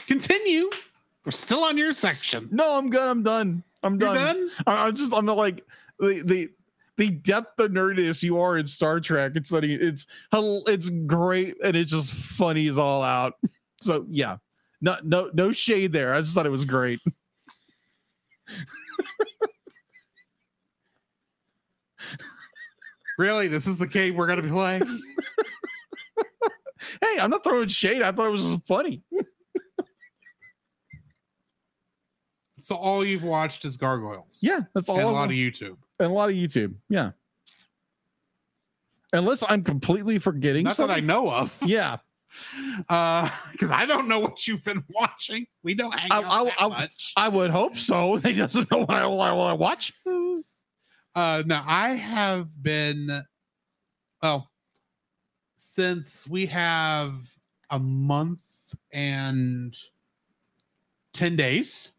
continue. 0.06 0.70
We're 1.24 1.32
still 1.32 1.64
on 1.64 1.76
your 1.78 1.92
section. 1.92 2.48
No, 2.52 2.76
I'm 2.76 2.90
good. 2.90 3.08
I'm 3.08 3.22
done. 3.24 3.64
I'm 3.82 3.98
You're 3.98 4.14
done. 4.14 4.36
done? 4.36 4.50
I, 4.66 4.86
I'm 4.86 4.94
just 4.94 5.12
I'm 5.12 5.24
not 5.24 5.36
like 5.36 5.66
the 5.98 6.20
the 6.22 6.50
the 6.96 7.10
depth 7.10 7.58
of 7.58 7.70
nerdiness 7.72 8.22
you 8.22 8.38
are 8.40 8.56
in 8.58 8.66
Star 8.66 9.00
Trek. 9.00 9.32
It's 9.34 9.50
like 9.50 9.64
it's 9.64 10.06
it's 10.32 10.88
great 10.88 11.56
and 11.62 11.76
it's 11.76 11.90
just 11.90 12.12
funny 12.12 12.68
as 12.68 12.78
all 12.78 13.02
out. 13.02 13.34
So 13.80 14.06
yeah, 14.08 14.36
no 14.80 14.96
no 15.02 15.30
no 15.34 15.52
shade 15.52 15.92
there. 15.92 16.14
I 16.14 16.20
just 16.20 16.34
thought 16.34 16.46
it 16.46 16.50
was 16.50 16.64
great. 16.64 17.00
Really, 23.16 23.46
this 23.46 23.68
is 23.68 23.76
the 23.76 23.86
game 23.86 24.16
we're 24.16 24.26
gonna 24.26 24.42
be 24.42 24.48
playing. 24.48 24.82
Hey, 27.00 27.18
I'm 27.18 27.30
not 27.30 27.42
throwing 27.42 27.68
shade. 27.68 28.02
I 28.02 28.12
thought 28.12 28.26
it 28.26 28.30
was 28.30 28.56
funny. 28.66 29.02
so 32.60 32.76
all 32.76 33.04
you've 33.04 33.22
watched 33.22 33.64
is 33.64 33.76
gargoyles. 33.78 34.38
Yeah, 34.42 34.60
that's 34.74 34.90
all. 34.90 34.96
and 34.98 35.08
a 35.08 35.10
lot 35.10 35.30
of 35.30 35.34
YouTube. 35.34 35.78
And 35.98 36.10
a 36.10 36.14
lot 36.14 36.30
of 36.30 36.34
YouTube. 36.36 36.74
Yeah. 36.88 37.10
Unless 39.12 39.44
I'm 39.48 39.62
completely 39.62 40.18
forgetting 40.18 40.64
Not 40.64 40.76
that 40.78 40.90
I 40.90 41.00
know 41.00 41.30
of. 41.30 41.56
Yeah. 41.66 41.98
Uh, 42.88 43.30
because 43.52 43.70
I 43.70 43.86
don't 43.86 44.08
know 44.08 44.18
what 44.18 44.44
you've 44.48 44.64
been 44.64 44.82
watching. 44.88 45.46
We 45.62 45.74
don't 45.74 45.96
hang 45.96 46.10
I- 46.10 46.16
out 46.16 46.48
I- 46.58 46.64
I- 46.64 46.68
much. 46.68 47.12
I 47.16 47.28
would 47.28 47.50
hope 47.50 47.76
so. 47.76 48.16
They 48.24 48.32
doesn't 48.32 48.68
know 48.72 48.78
what 48.78 48.90
I, 48.90 49.06
what 49.06 49.30
I, 49.30 49.52
watch. 49.52 49.92
Uh, 51.14 51.44
no, 51.46 51.62
I 51.64 51.90
have 51.90 52.48
been, 52.60 53.22
well, 54.20 54.50
since 55.54 56.26
we 56.28 56.46
have 56.46 57.36
a 57.70 57.78
month 57.78 58.40
and 58.92 59.76
10 61.12 61.36
days 61.36 61.92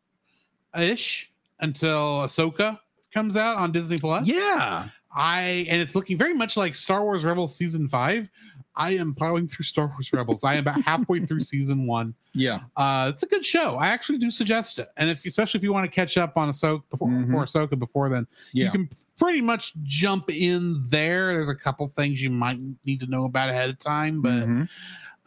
ish 0.78 1.32
until 1.62 2.24
Ahsoka 2.24 2.78
comes 3.16 3.36
out 3.38 3.56
on 3.58 3.72
Disney 3.72 3.98
Plus. 3.98 4.28
Yeah. 4.28 4.90
I, 5.18 5.66
and 5.70 5.82
it's 5.82 5.96
looking 5.96 6.18
very 6.18 6.34
much 6.34 6.58
like 6.58 6.76
Star 6.76 7.02
Wars 7.04 7.24
Rebels 7.24 7.56
season 7.56 7.88
five. 7.88 8.30
I 8.76 8.92
am 8.92 9.16
plowing 9.16 9.48
through 9.48 9.64
Star 9.64 9.88
Wars 9.88 10.12
Rebels. 10.12 10.44
I 10.44 10.56
am 10.56 10.60
about 10.60 10.82
halfway 10.82 11.22
through 11.26 11.40
season 11.54 11.88
one. 11.88 12.14
Yeah. 12.34 12.60
Uh, 12.76 13.10
it's 13.14 13.24
a 13.24 13.26
good 13.26 13.46
show. 13.46 13.78
I 13.78 13.88
actually 13.88 14.18
do 14.18 14.30
suggest 14.30 14.78
it, 14.80 14.90
and 14.98 15.10
if 15.10 15.26
especially 15.26 15.60
if 15.60 15.64
you 15.64 15.72
want 15.72 15.86
to 15.86 15.92
catch 15.92 16.18
up 16.18 16.36
on 16.36 16.50
Ahsoka 16.50 16.84
before 16.92 17.08
Mhm. 17.08 17.28
before 17.28 17.46
Ahsoka 17.46 17.80
before 17.80 18.10
then, 18.10 18.28
you 18.52 18.70
can 18.70 18.90
pretty 19.18 19.40
much 19.40 19.72
jump 19.84 20.30
in 20.30 20.84
there. 20.90 21.34
There's 21.34 21.48
a 21.48 21.56
couple 21.56 21.88
things 21.88 22.22
you 22.22 22.30
might 22.30 22.60
need 22.84 23.00
to 23.00 23.06
know 23.06 23.24
about 23.24 23.48
ahead 23.48 23.70
of 23.70 23.80
time, 23.80 24.22
but 24.22 24.46
Mhm. 24.46 24.68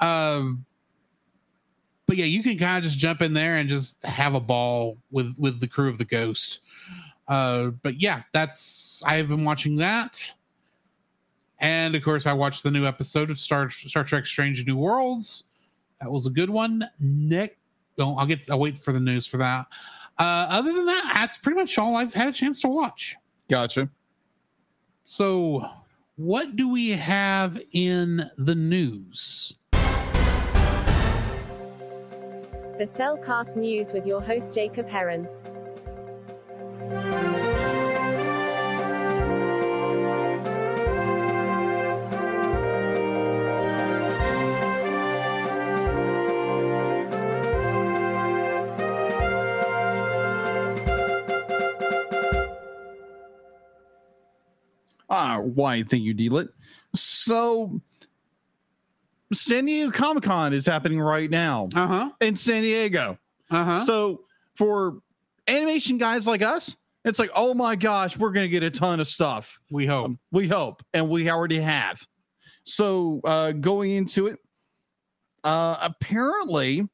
um, 0.01 0.67
but 2.07 2.19
yeah, 2.19 2.27
you 2.27 2.43
can 2.43 2.59
kind 2.59 2.77
of 2.77 2.85
just 2.85 2.99
jump 2.99 3.23
in 3.23 3.33
there 3.33 3.57
and 3.57 3.71
just 3.71 3.97
have 4.05 4.35
a 4.35 4.41
ball 4.41 4.99
with 5.11 5.35
with 5.39 5.61
the 5.61 5.67
crew 5.67 5.89
of 5.89 5.97
the 5.97 6.05
Ghost. 6.05 6.61
Uh, 7.29 7.67
but 7.83 8.01
yeah, 8.01 8.23
that's 8.33 9.03
I 9.07 9.17
have 9.17 9.29
been 9.29 9.45
watching 9.45 9.77
that, 9.77 10.33
and 11.59 11.95
of 11.95 12.03
course, 12.03 12.27
I 12.27 12.33
watched 12.33 12.63
the 12.63 12.71
new 12.71 12.87
episode 12.87 13.31
of 13.31 13.39
Star 13.39 13.71
Star 13.71 14.05
Trek: 14.05 14.27
Strange 14.27 14.67
New 14.67 14.77
Worlds. 14.77 15.45
That 16.01 16.11
was 16.11 16.27
a 16.27 16.31
good 16.31 16.49
one. 16.49 16.89
Nick, 17.01 17.59
well, 17.97 18.17
I'll 18.19 18.27
get 18.27 18.49
I'll 18.51 18.59
wait 18.59 18.79
for 18.79 18.93
the 18.93 19.01
news 19.01 19.27
for 19.27 19.37
that. 19.39 19.67
Uh, 20.19 20.47
other 20.49 20.73
than 20.73 20.87
that, 20.87 21.11
that's 21.15 21.37
pretty 21.37 21.59
much 21.59 21.79
all 21.79 21.97
I've 21.97 22.15
had 22.15 22.29
a 22.29 22.33
chance 22.33 22.61
to 22.63 22.69
watch. 22.69 23.17
Gotcha. 23.49 23.89
So, 25.05 25.69
what 26.17 26.57
do 26.57 26.69
we 26.69 26.91
have 26.91 27.61
in 27.73 28.29
the 28.37 28.55
news? 28.55 29.55
The 32.79 32.85
CelCast 32.85 33.57
News 33.57 33.93
with 33.93 34.07
your 34.07 34.21
host 34.21 34.53
Jacob 34.53 34.89
Heron. 34.89 35.29
Ah, 55.11 55.39
why? 55.41 55.83
Thank 55.83 56.03
you, 56.03 56.15
Dealit. 56.15 56.49
So, 56.95 57.81
San 59.33 59.65
Diego 59.65 59.91
Comic 59.91 60.25
Con 60.25 60.53
is 60.53 60.67
happening 60.67 61.01
right 61.01 61.31
now 61.31 61.69
Uh 61.75 61.87
huh. 61.87 62.11
in 62.21 62.37
San 62.37 62.63
Diego. 62.63 63.19
Uh 63.51 63.65
huh. 63.65 63.85
So, 63.85 64.21
for 64.55 64.99
animation 65.49 65.99
guys 65.99 66.27
like 66.27 66.43
us, 66.43 66.77
it's 67.05 67.19
like, 67.19 67.31
oh 67.35 67.55
my 67.55 67.75
gosh, 67.75 68.17
we're 68.17 68.33
gonna 68.33 68.49
get 68.49 68.63
a 68.63 68.71
ton 68.71 69.01
of 69.01 69.09
stuff. 69.09 69.59
we 69.71 69.87
hope. 69.87 70.07
Um, 70.07 70.19
we 70.31 70.47
hope, 70.47 70.83
and 70.93 71.09
we 71.09 71.31
already 71.31 71.61
have. 71.61 72.01
So, 72.65 73.21
uh, 73.25 73.53
going 73.53 73.93
into 73.93 74.27
it, 74.27 74.39
uh, 75.45 75.79
apparently, 75.81 76.87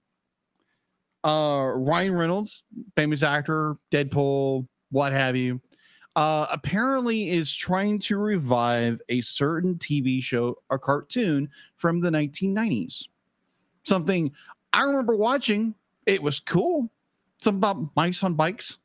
uh, 1.24 1.72
Ryan 1.74 2.14
Reynolds, 2.14 2.62
famous 2.96 3.22
actor, 3.22 3.76
Deadpool, 3.90 4.68
what 4.90 5.12
have 5.12 5.34
you, 5.34 5.60
uh, 6.16 6.46
apparently 6.50 7.30
is 7.30 7.52
trying 7.54 7.98
to 7.98 8.18
revive 8.18 9.00
a 9.08 9.20
certain 9.20 9.74
TV 9.76 10.22
show 10.22 10.56
or 10.70 10.78
cartoon 10.78 11.48
from 11.76 12.00
the 12.00 12.10
1990s. 12.10 13.08
Something 13.84 14.30
I 14.72 14.82
remember 14.82 15.16
watching. 15.16 15.74
It 16.06 16.22
was 16.22 16.38
cool. 16.38 16.90
Something 17.44 17.58
about 17.58 17.94
mice 17.94 18.22
on 18.24 18.32
bikes. 18.32 18.78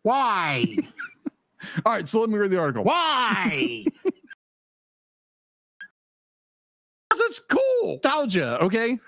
Why? 0.00 0.78
All 1.84 1.92
right, 1.92 2.08
so 2.08 2.20
let 2.20 2.30
me 2.30 2.38
read 2.38 2.50
the 2.50 2.58
article. 2.58 2.84
Why? 2.84 3.84
Because 7.10 7.30
it's 7.30 7.38
cool. 7.40 8.00
Nostalgia, 8.04 8.62
okay? 8.64 8.98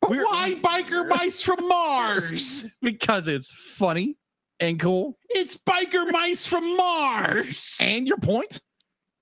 But 0.00 0.10
We're- 0.10 0.24
why 0.24 0.54
biker 0.54 1.06
mice 1.08 1.42
from 1.42 1.66
Mars? 1.68 2.66
Because 2.82 3.28
it's 3.28 3.52
funny 3.52 4.16
and 4.60 4.80
cool. 4.80 5.18
It's 5.28 5.58
biker 5.58 6.10
mice 6.10 6.46
from 6.46 6.74
Mars. 6.76 7.76
And 7.80 8.06
your 8.08 8.16
point? 8.16 8.60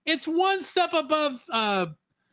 It's 0.06 0.26
one 0.28 0.62
step 0.62 0.92
above 0.92 1.40
uh 1.50 1.86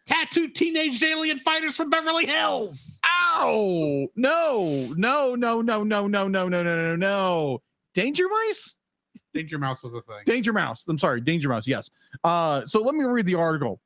tattooed 0.06 0.56
teenage 0.56 1.02
alien 1.04 1.38
fighters 1.38 1.76
from 1.76 1.90
Beverly 1.90 2.26
Hills. 2.26 3.00
Ow! 3.06 4.08
No, 4.16 4.94
no, 4.96 5.36
no, 5.36 5.62
no, 5.62 5.84
no, 5.84 6.08
no, 6.08 6.08
no, 6.08 6.28
no, 6.28 6.48
no, 6.48 6.64
no, 6.64 6.96
no. 6.96 7.62
Danger 7.94 8.26
Mice? 8.30 8.76
Danger 9.34 9.58
Mouse 9.58 9.84
was 9.84 9.94
a 9.94 10.02
thing. 10.02 10.24
Danger 10.26 10.54
Mouse. 10.54 10.88
I'm 10.88 10.98
sorry, 10.98 11.22
Danger 11.22 11.50
Mouse. 11.50 11.68
Yes. 11.68 11.90
Uh, 12.24 12.66
so 12.66 12.82
let 12.82 12.96
me 12.96 13.06
read 13.06 13.26
the 13.26 13.36
article. 13.36 13.80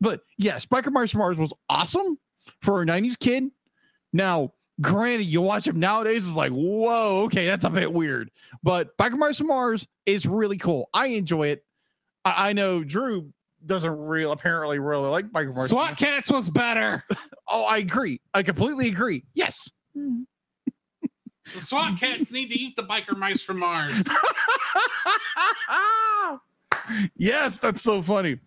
But 0.00 0.20
yes, 0.36 0.66
Biker 0.66 0.92
Mice 0.92 1.10
from 1.10 1.20
Mars 1.20 1.38
was 1.38 1.52
awesome 1.68 2.18
for 2.62 2.82
a 2.82 2.86
90s 2.86 3.18
kid. 3.18 3.50
Now, 4.12 4.52
granted, 4.80 5.24
you 5.24 5.40
watch 5.40 5.66
him 5.66 5.78
nowadays, 5.78 6.26
it's 6.26 6.36
like, 6.36 6.52
whoa, 6.52 7.22
okay, 7.24 7.46
that's 7.46 7.64
a 7.64 7.70
bit 7.70 7.92
weird. 7.92 8.30
But 8.62 8.96
Biker 8.96 9.18
Mice 9.18 9.38
from 9.38 9.48
Mars 9.48 9.86
is 10.06 10.26
really 10.26 10.58
cool. 10.58 10.88
I 10.94 11.08
enjoy 11.08 11.48
it. 11.48 11.64
I, 12.24 12.50
I 12.50 12.52
know 12.52 12.84
Drew 12.84 13.32
doesn't 13.68 13.90
real 13.90 14.32
apparently 14.32 14.78
really 14.78 15.08
like 15.08 15.30
Biker 15.30 15.54
Mice. 15.54 15.68
SWAT 15.68 15.96
Kats 15.96 16.30
was 16.30 16.48
better. 16.48 17.04
Oh, 17.50 17.62
I 17.62 17.78
agree. 17.78 18.20
I 18.34 18.42
completely 18.42 18.88
agree. 18.88 19.24
Yes. 19.32 19.70
The 19.94 21.60
SWAT 21.60 21.98
Kats 21.98 22.30
need 22.30 22.50
to 22.50 22.54
eat 22.54 22.76
the 22.76 22.82
biker 22.82 23.16
mice 23.16 23.40
from 23.40 23.60
Mars. 23.60 23.94
yes, 27.16 27.56
that's 27.56 27.80
so 27.80 28.02
funny. 28.02 28.38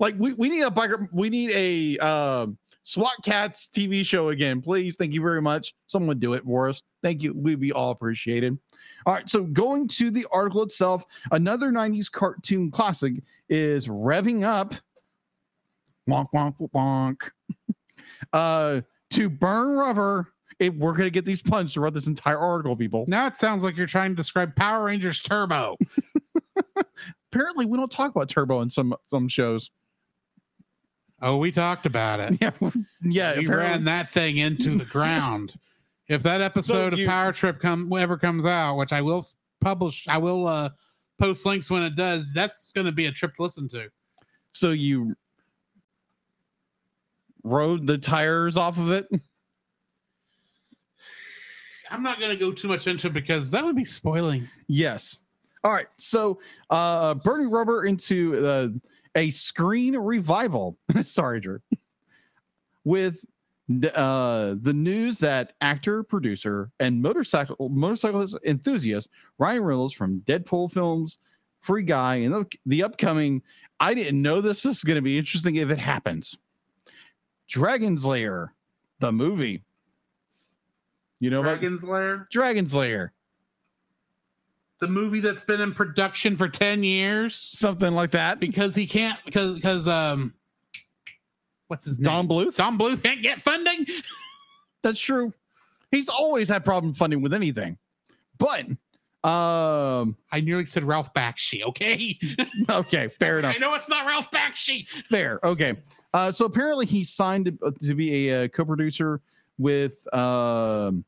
Like 0.00 0.14
we, 0.18 0.32
we 0.32 0.48
need 0.48 0.62
a 0.62 0.70
biker, 0.70 1.08
we 1.12 1.28
need 1.28 1.50
a 1.50 1.98
um 1.98 2.56
SWAT 2.88 3.16
Kats 3.22 3.68
TV 3.70 4.02
show 4.02 4.30
again, 4.30 4.62
please. 4.62 4.96
Thank 4.96 5.12
you 5.12 5.20
very 5.20 5.42
much. 5.42 5.74
Someone 5.88 6.18
do 6.18 6.32
it 6.32 6.42
for 6.42 6.70
us. 6.70 6.82
Thank 7.02 7.22
you. 7.22 7.34
We'd 7.34 7.60
be 7.60 7.70
all 7.70 7.90
appreciated. 7.90 8.58
All 9.04 9.12
right, 9.12 9.28
so 9.28 9.42
going 9.42 9.88
to 9.88 10.10
the 10.10 10.24
article 10.32 10.62
itself, 10.62 11.04
another 11.30 11.70
90s 11.70 12.10
cartoon 12.10 12.70
classic 12.70 13.22
is 13.50 13.88
revving 13.88 14.42
up. 14.42 14.72
Wonk 16.08 16.28
wonk 16.34 16.54
wonk. 16.74 17.28
uh 18.32 18.80
to 19.10 19.28
burn 19.28 19.76
rubber. 19.76 20.32
It, 20.58 20.74
we're 20.74 20.94
gonna 20.94 21.10
get 21.10 21.26
these 21.26 21.42
puns 21.42 21.74
throughout 21.74 21.92
this 21.92 22.06
entire 22.06 22.38
article, 22.38 22.74
people. 22.74 23.04
Now 23.06 23.26
it 23.26 23.36
sounds 23.36 23.62
like 23.62 23.76
you're 23.76 23.86
trying 23.86 24.12
to 24.12 24.16
describe 24.16 24.56
Power 24.56 24.86
Rangers 24.86 25.20
Turbo. 25.20 25.76
Apparently, 27.32 27.66
we 27.66 27.76
don't 27.76 27.92
talk 27.92 28.12
about 28.12 28.30
turbo 28.30 28.62
in 28.62 28.70
some 28.70 28.94
some 29.04 29.28
shows. 29.28 29.70
Oh, 31.20 31.36
we 31.38 31.50
talked 31.50 31.84
about 31.86 32.20
it. 32.20 32.38
Yeah, 32.40 32.50
yeah. 33.02 33.38
we 33.38 33.44
apparently- 33.44 33.54
ran 33.56 33.84
that 33.84 34.08
thing 34.10 34.38
into 34.38 34.76
the 34.76 34.84
ground. 34.84 35.54
If 36.08 36.22
that 36.22 36.40
episode 36.40 36.96
you- 36.96 37.04
of 37.04 37.10
Power 37.10 37.32
Trip 37.32 37.60
come 37.60 37.92
ever 37.92 38.16
comes 38.16 38.46
out, 38.46 38.76
which 38.76 38.92
I 38.94 39.02
will 39.02 39.22
publish, 39.60 40.08
I 40.08 40.16
will 40.16 40.46
uh 40.46 40.70
post 41.20 41.44
links 41.44 41.70
when 41.70 41.82
it 41.82 41.96
does. 41.96 42.32
That's 42.32 42.72
going 42.72 42.86
to 42.86 42.92
be 42.92 43.06
a 43.06 43.12
trip 43.12 43.34
to 43.34 43.42
listen 43.42 43.68
to. 43.68 43.90
So 44.52 44.70
you 44.70 45.14
rode 47.44 47.86
the 47.86 47.98
tires 47.98 48.56
off 48.56 48.78
of 48.78 48.90
it. 48.90 49.06
I'm 51.90 52.02
not 52.02 52.18
going 52.18 52.30
to 52.32 52.38
go 52.38 52.52
too 52.52 52.68
much 52.68 52.86
into 52.86 53.08
it 53.08 53.12
because 53.12 53.50
that 53.50 53.64
would 53.64 53.76
be 53.76 53.84
spoiling. 53.84 54.48
Yes. 54.66 55.22
All 55.64 55.72
right. 55.72 55.88
So 55.98 56.40
uh 56.70 57.14
burning 57.16 57.50
rubber 57.50 57.84
into 57.84 58.46
uh, 58.46 58.68
a 59.14 59.30
screen 59.30 59.96
revival. 59.96 60.76
Sorry, 61.02 61.40
Drew. 61.40 61.60
With 62.84 63.24
the, 63.68 63.94
uh 63.96 64.56
the 64.60 64.72
news 64.72 65.18
that 65.18 65.52
actor, 65.60 66.02
producer, 66.02 66.70
and 66.80 67.02
motorcycle 67.02 67.68
motorcyclist 67.68 68.38
enthusiast 68.46 69.10
Ryan 69.38 69.62
Reynolds 69.62 69.94
from 69.94 70.20
Deadpool 70.20 70.72
films, 70.72 71.18
Free 71.60 71.82
Guy, 71.82 72.16
and 72.16 72.34
the, 72.34 72.46
the 72.64 72.82
upcoming 72.82 73.42
I 73.80 73.94
didn't 73.94 74.20
know 74.20 74.40
this 74.40 74.62
This 74.62 74.78
is 74.78 74.84
going 74.84 74.96
to 74.96 75.02
be 75.02 75.18
interesting 75.18 75.56
if 75.56 75.70
it 75.70 75.78
happens. 75.78 76.38
Dragon's 77.48 78.04
Lair, 78.04 78.54
the 79.00 79.12
movie. 79.12 79.62
You 81.20 81.30
know 81.30 81.40
about 81.40 81.60
Dragon's 81.60 81.84
Lair, 81.84 82.28
Dragon's 82.30 82.74
Lair? 82.74 83.12
The 84.80 84.88
movie 84.88 85.20
that's 85.20 85.42
been 85.42 85.60
in 85.60 85.74
production 85.74 86.36
for 86.36 86.48
10 86.48 86.84
years 86.84 87.34
Something 87.34 87.92
like 87.92 88.12
that. 88.12 88.38
because 88.40 88.74
he 88.74 88.86
can't 88.86 89.18
because 89.24 89.54
because 89.56 89.88
um 89.88 90.34
what's 91.68 91.84
his 91.84 91.98
Don 91.98 92.26
name? 92.28 92.46
Bluth? 92.46 92.56
Don 92.56 92.78
Bluth 92.78 93.02
can't 93.02 93.22
get 93.22 93.40
funding. 93.42 93.86
That's 94.82 95.00
true. 95.00 95.32
He's 95.90 96.08
always 96.08 96.48
had 96.48 96.64
problem 96.64 96.92
funding 96.94 97.20
with 97.22 97.34
anything. 97.34 97.76
But 98.38 98.66
um 99.28 100.16
I 100.30 100.40
nearly 100.40 100.64
said 100.66 100.84
Ralph 100.84 101.12
Bakshi. 101.12 101.62
Okay, 101.64 102.16
okay, 102.70 103.08
fair 103.18 103.40
enough. 103.40 103.56
I 103.56 103.58
know 103.58 103.74
it's 103.74 103.88
not 103.88 104.06
Ralph 104.06 104.30
Bakshi. 104.30 104.86
Fair. 105.10 105.40
Okay. 105.44 105.74
Uh 106.14 106.30
so 106.30 106.44
apparently 106.46 106.86
he 106.86 107.02
signed 107.02 107.46
to, 107.46 107.72
to 107.88 107.94
be 107.94 108.28
a, 108.30 108.44
uh 108.44 108.48
co-producer 108.48 109.20
with 109.58 110.06
um 110.14 111.04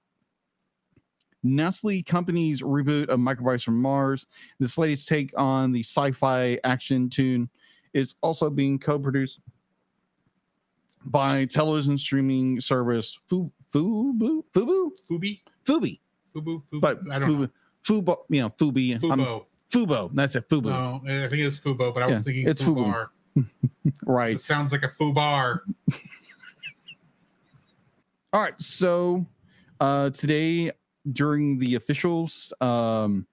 Nestle 1.42 2.02
Company's 2.02 2.62
reboot 2.62 3.08
of 3.08 3.18
Microbites 3.20 3.64
from 3.64 3.80
Mars. 3.80 4.26
This 4.58 4.76
latest 4.78 5.08
take 5.08 5.32
on 5.38 5.72
the 5.72 5.82
sci-fi 5.82 6.58
action 6.64 7.08
tune 7.08 7.48
is 7.94 8.14
also 8.22 8.50
being 8.50 8.78
co-produced 8.78 9.40
by 11.06 11.46
television 11.46 11.96
streaming 11.96 12.60
service 12.60 13.18
Fu- 13.28 13.50
Fubu 13.72 14.44
Fubu 14.52 14.90
Fubi, 15.10 15.40
Fubi. 15.66 15.98
Fubu, 16.34 16.62
Fubu. 16.70 16.80
but 16.80 17.00
I 17.10 17.18
don't 17.18 17.40
know. 17.40 17.48
Fubo, 17.84 18.04
Fubo, 18.04 18.16
you 18.28 18.42
know, 18.42 18.50
Fubi, 18.50 18.90
I'm- 18.92 19.00
Fubo. 19.00 19.44
Fubo. 19.72 20.10
That's 20.14 20.34
it, 20.36 20.48
Fubo. 20.48 20.64
No, 20.64 21.00
I 21.06 21.28
think 21.28 21.40
it's 21.42 21.58
Fubo, 21.58 21.94
but 21.94 22.02
I 22.02 22.06
was 22.06 22.16
Yeah, 22.16 22.20
thinking 22.20 22.48
it's 22.48 22.60
Fubu. 22.62 23.08
Fubar. 23.36 23.46
Right. 24.04 24.34
It 24.34 24.40
sounds 24.40 24.72
like 24.72 24.82
a 24.82 24.88
Fubar. 24.88 25.60
All 28.32 28.42
right. 28.42 28.60
So 28.60 29.26
uh 29.80 30.10
today 30.10 30.70
during 31.12 31.58
the 31.58 31.74
officials 31.74 32.52
um 32.60 33.26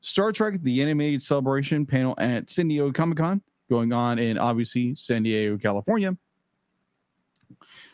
Star 0.00 0.32
Trek 0.32 0.54
the 0.62 0.80
animated 0.82 1.22
celebration 1.22 1.84
panel 1.84 2.14
at 2.18 2.48
San 2.48 2.68
Diego 2.68 2.90
Comic 2.92 3.18
Con 3.18 3.42
going 3.68 3.92
on 3.92 4.18
in 4.18 4.38
obviously 4.38 4.94
San 4.94 5.22
Diego, 5.22 5.56
California. 5.58 6.16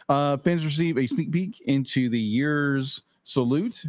Uh 0.08 0.36
fans 0.38 0.64
receive 0.64 0.98
a 0.98 1.06
sneak 1.06 1.32
peek 1.32 1.60
into 1.62 2.08
the 2.08 2.20
year's 2.20 3.02
salute 3.22 3.84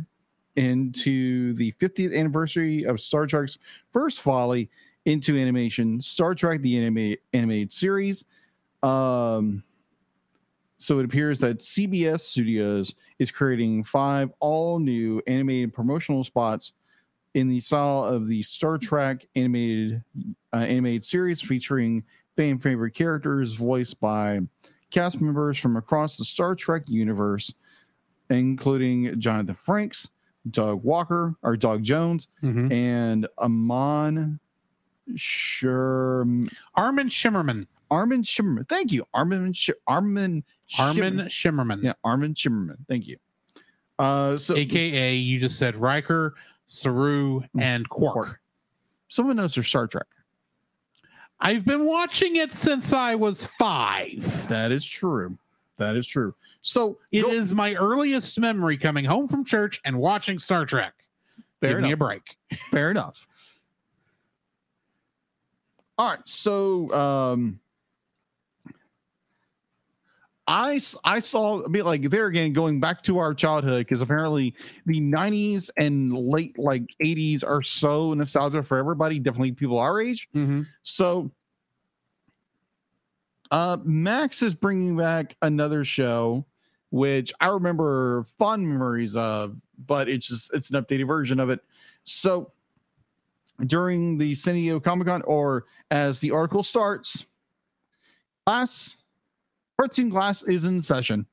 into 0.56 1.54
the 1.54 1.72
50th 1.74 2.18
anniversary 2.18 2.84
of 2.84 3.00
Star 3.00 3.28
Trek's 3.28 3.60
first 3.94 4.22
folly 4.22 4.70
into 5.06 5.38
animation, 5.38 6.02
Star 6.02 6.34
Trek 6.34 6.62
the 6.62 6.78
animated 6.78 7.20
animated 7.34 7.72
series. 7.72 8.26
Um 8.84 9.64
so 10.78 11.00
it 11.00 11.06
appears 11.06 11.40
that 11.40 11.58
CBS 11.60 12.22
Studios 12.22 12.94
is 13.20 13.32
creating 13.32 13.84
five 13.84 14.32
all 14.40 14.80
new 14.80 15.22
animated 15.28 15.74
promotional 15.74 16.24
spots 16.24 16.74
in 17.34 17.48
the 17.50 17.60
style 17.60 18.04
of 18.06 18.28
the 18.28 18.42
Star 18.42 18.78
Trek 18.78 19.28
animated 19.36 20.04
uh, 20.54 20.58
animated 20.58 21.04
series 21.04 21.42
featuring 21.42 22.04
fan 22.36 22.60
favorite 22.60 22.92
characters 22.92 23.54
voiced 23.54 24.00
by 24.00 24.40
cast 24.92 25.20
members 25.22 25.58
from 25.58 25.76
across 25.78 26.16
the 26.18 26.24
Star 26.26 26.56
Trek 26.56 26.84
universe, 26.88 27.54
including 28.30 29.20
Jonathan 29.20 29.56
Frakes, 29.56 30.10
Doug 30.50 30.84
Walker, 30.84 31.36
or 31.44 31.58
Doug 31.58 31.84
Jones, 31.84 32.28
Mhm. 32.44 32.72
and 32.72 33.28
Amon 33.40 34.40
Sherm 35.16 36.48
Armin 36.76 37.08
Shimerman. 37.08 37.66
Armin 37.90 38.22
Shimerman. 38.22 38.68
Thank 38.68 38.92
you, 38.92 39.06
Armin. 39.14 39.54
Sh- 39.54 39.70
Armin. 39.88 40.44
Armin 40.80 41.18
Shimerman. 41.28 41.84
Yeah, 41.84 41.94
Armin 42.04 42.34
Shimerman. 42.34 42.78
Thank 42.88 43.08
you. 43.08 43.18
Uh, 44.00 44.38
so 44.38 44.56
AKA, 44.56 45.16
you 45.16 45.40
just 45.40 45.58
said 45.58 45.76
Riker, 45.76 46.36
Saru, 46.68 47.42
and 47.60 47.88
Quark. 47.90 48.14
Quark. 48.14 48.42
someone 49.08 49.36
knows 49.38 49.56
their 49.56 49.64
Star 49.64 49.88
Trek. 49.88 50.06
I've 51.40 51.66
been 51.66 51.86
watching 51.86 52.36
it 52.38 52.54
since 52.54 52.94
I 52.94 53.16
was 53.16 53.46
five. 53.46 54.48
That 54.50 54.72
is 54.72 54.86
true. 54.86 55.38
That 55.78 55.96
is 55.96 56.06
true. 56.08 56.34
So 56.64 56.98
It 57.12 57.22
go- 57.22 57.30
is 57.30 57.54
my 57.54 57.76
earliest 57.76 58.40
memory 58.40 58.78
coming 58.78 59.06
home 59.06 59.28
from 59.28 59.46
church 59.46 59.80
and 59.86 59.98
watching 60.00 60.40
Star 60.40 60.66
Trek. 60.66 60.94
Fair 61.62 61.74
Give 61.76 61.82
me 61.82 61.92
a 61.94 61.98
break. 61.98 62.38
fair 62.72 62.92
enough. 62.92 63.28
All 65.98 66.12
right, 66.12 66.28
so 66.28 66.92
um, 66.94 67.60
I 70.48 70.80
I 71.04 71.20
saw 71.20 71.60
a 71.60 71.70
bit 71.70 71.86
like 71.86 72.10
there 72.10 72.28
again 72.28 72.54
going 72.54 72.80
back 72.80 73.02
to 73.04 73.18
our 73.18 73.34
childhood 73.34 73.86
because 73.86 74.02
apparently 74.02 74.56
the 74.86 75.02
90s 75.02 75.70
and 75.78 76.14
late 76.14 76.58
like 76.58 76.84
80s 77.04 77.44
are 77.46 77.62
so 77.62 78.14
nostalgic 78.14 78.66
for 78.66 78.78
everybody, 78.78 79.20
definitely 79.20 79.52
people 79.52 79.78
our 79.78 80.02
age. 80.02 80.30
So 80.84 81.32
uh 83.52 83.78
Max 83.84 84.42
is 84.42 84.54
bringing 84.54 84.96
back 84.96 85.36
another 85.42 85.84
show 85.84 86.46
which 86.90 87.34
I 87.40 87.48
remember 87.48 88.26
fond 88.40 88.68
memories 88.68 89.16
of, 89.16 89.56
but 89.86 90.08
it's 90.08 90.28
just 90.28 90.54
it's 90.54 90.70
an 90.70 90.82
updated 90.82 91.08
version 91.08 91.40
of 91.40 91.50
it. 91.50 91.60
So 92.04 92.52
during 93.62 94.18
the 94.18 94.34
San 94.36 94.56
Diego 94.56 94.80
Comic 94.80 95.08
Con, 95.08 95.22
or 95.24 95.66
as 95.92 96.20
the 96.20 96.32
article 96.32 96.64
starts, 96.64 97.26
class 98.46 99.04
cartoon 99.80 100.10
Glass 100.10 100.44
is 100.44 100.66
in 100.66 100.82
session. 100.82 101.26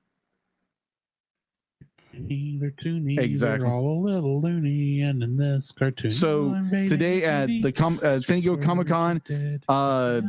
Neither 2.16 2.70
too 2.70 3.00
neither, 3.00 3.22
Exactly. 3.22 3.68
all 3.68 3.98
a 3.98 4.00
little 4.00 4.40
loony, 4.40 5.00
and 5.00 5.20
in 5.20 5.36
this 5.36 5.72
cartoon. 5.72 6.12
So, 6.12 6.54
Today 6.86 7.24
at 7.24 7.46
the 7.48 7.72
com- 7.72 7.98
uh, 8.04 8.20
San 8.20 8.38
Diego 8.38 8.56
Comic 8.56 8.86
Con, 8.86 9.20
uh. 9.68 10.20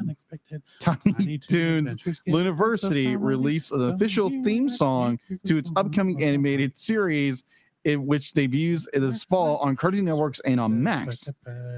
Tiny 0.79 1.37
Toons 1.37 1.95
Looniversity 2.27 3.15
released 3.19 3.71
an 3.71 3.93
official 3.93 4.29
theme 4.43 4.67
song 4.67 5.19
to 5.45 5.57
its 5.57 5.71
upcoming 5.75 6.23
animated 6.23 6.75
series, 6.75 7.43
in 7.85 8.05
which 8.05 8.33
debuts 8.33 8.87
this 8.93 9.23
fall 9.23 9.57
on 9.57 9.75
Cartoon 9.75 10.05
Networks 10.05 10.39
and 10.41 10.59
on 10.59 10.81
Max. 10.83 11.29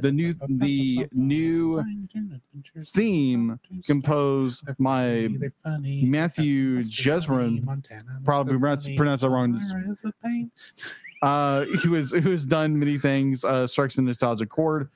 The 0.01 0.11
new 0.11 0.33
the 0.47 1.07
new 1.13 1.83
theme 2.85 3.59
composed 3.85 4.65
by 4.79 5.27
Matthew 6.07 6.77
Jesron, 6.79 7.65
probably 8.23 8.57
pronounced- 8.57 8.89
pronounced 8.97 9.21
that 9.23 9.29
wrong. 9.29 9.53
uh 11.21 11.65
who 11.83 11.93
has 11.93 12.11
who 12.11 12.31
has 12.31 12.45
done 12.45 12.77
many 12.77 12.97
things 12.99 13.43
uh 13.43 13.65
strikes 13.65 13.95
the 13.95 14.03
nostalgic 14.03 14.49
chord 14.49 14.89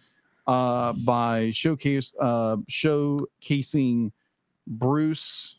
uh 0.46 0.94
by 0.94 1.50
showcase 1.52 2.14
uh 2.20 2.58
showcasing 2.70 4.12
Bruce 4.68 5.58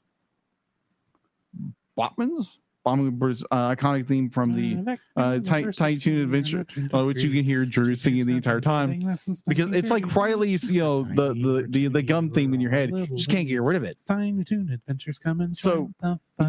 Botman's 1.98 2.58
Botman 2.84 3.12
Bruce 3.12 3.44
uh, 3.50 3.74
iconic 3.74 4.06
theme 4.08 4.28
from 4.28 4.54
the 4.54 4.98
uh, 5.16 5.38
Ti- 5.38 5.70
Tiny 5.72 5.96
Toon 5.98 6.22
Adventure, 6.22 6.66
uh, 6.92 7.04
which 7.04 7.22
you 7.22 7.30
can 7.30 7.44
hear 7.44 7.64
Drew 7.64 7.94
singing 7.94 8.26
the 8.26 8.34
entire 8.34 8.60
time 8.60 9.16
because 9.46 9.70
it's 9.70 9.90
like 9.90 10.14
Riley's, 10.14 10.70
you 10.70 10.80
know, 10.80 11.02
the 11.04 11.34
the 11.34 11.66
the, 11.68 11.88
the 11.88 12.02
gum 12.02 12.30
theme 12.30 12.54
in 12.54 12.60
your 12.60 12.70
head. 12.70 12.90
You 12.90 13.06
just 13.06 13.30
can't 13.30 13.46
get 13.46 13.62
rid 13.62 13.76
of 13.76 13.84
it. 13.84 14.00
Tiny 14.06 14.44
Toon 14.44 14.70
Adventures 14.72 15.18
coming. 15.18 15.52
So. 15.52 15.92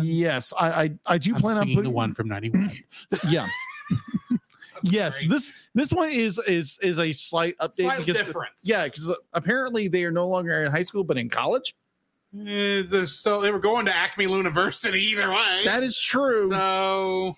Yes, 0.01 0.53
I 0.60 0.84
I, 0.84 0.91
I 1.05 1.18
do 1.18 1.35
plan 1.35 1.57
on 1.57 1.68
putting 1.68 1.84
the 1.84 1.89
one 1.89 2.14
from 2.14 2.27
'91. 2.27 2.72
Yeah. 3.30 3.47
yes, 4.81 5.19
this 5.30 5.51
this 5.76 5.93
one 5.93 6.10
is 6.10 6.39
is 6.47 6.80
is 6.81 6.99
a 6.99 7.11
slight 7.11 7.55
update 7.60 7.85
Slight 7.85 7.99
because 7.99 8.18
difference. 8.18 8.68
yeah, 8.68 8.85
because 8.85 9.23
apparently 9.34 9.88
they 9.88 10.03
are 10.03 10.11
no 10.11 10.27
longer 10.27 10.65
in 10.65 10.72
high 10.72 10.84
school 10.84 11.03
but 11.03 11.18
in 11.18 11.30
college. 11.30 11.76
They're 12.34 13.05
so 13.05 13.41
they 13.41 13.51
were 13.51 13.60
going 13.60 13.85
to 13.85 13.95
Acme 13.95 14.26
University 14.26 15.01
either 15.03 15.31
way. 15.31 15.61
That 15.65 15.84
is 15.84 15.99
true. 15.99 16.49
so 16.49 17.38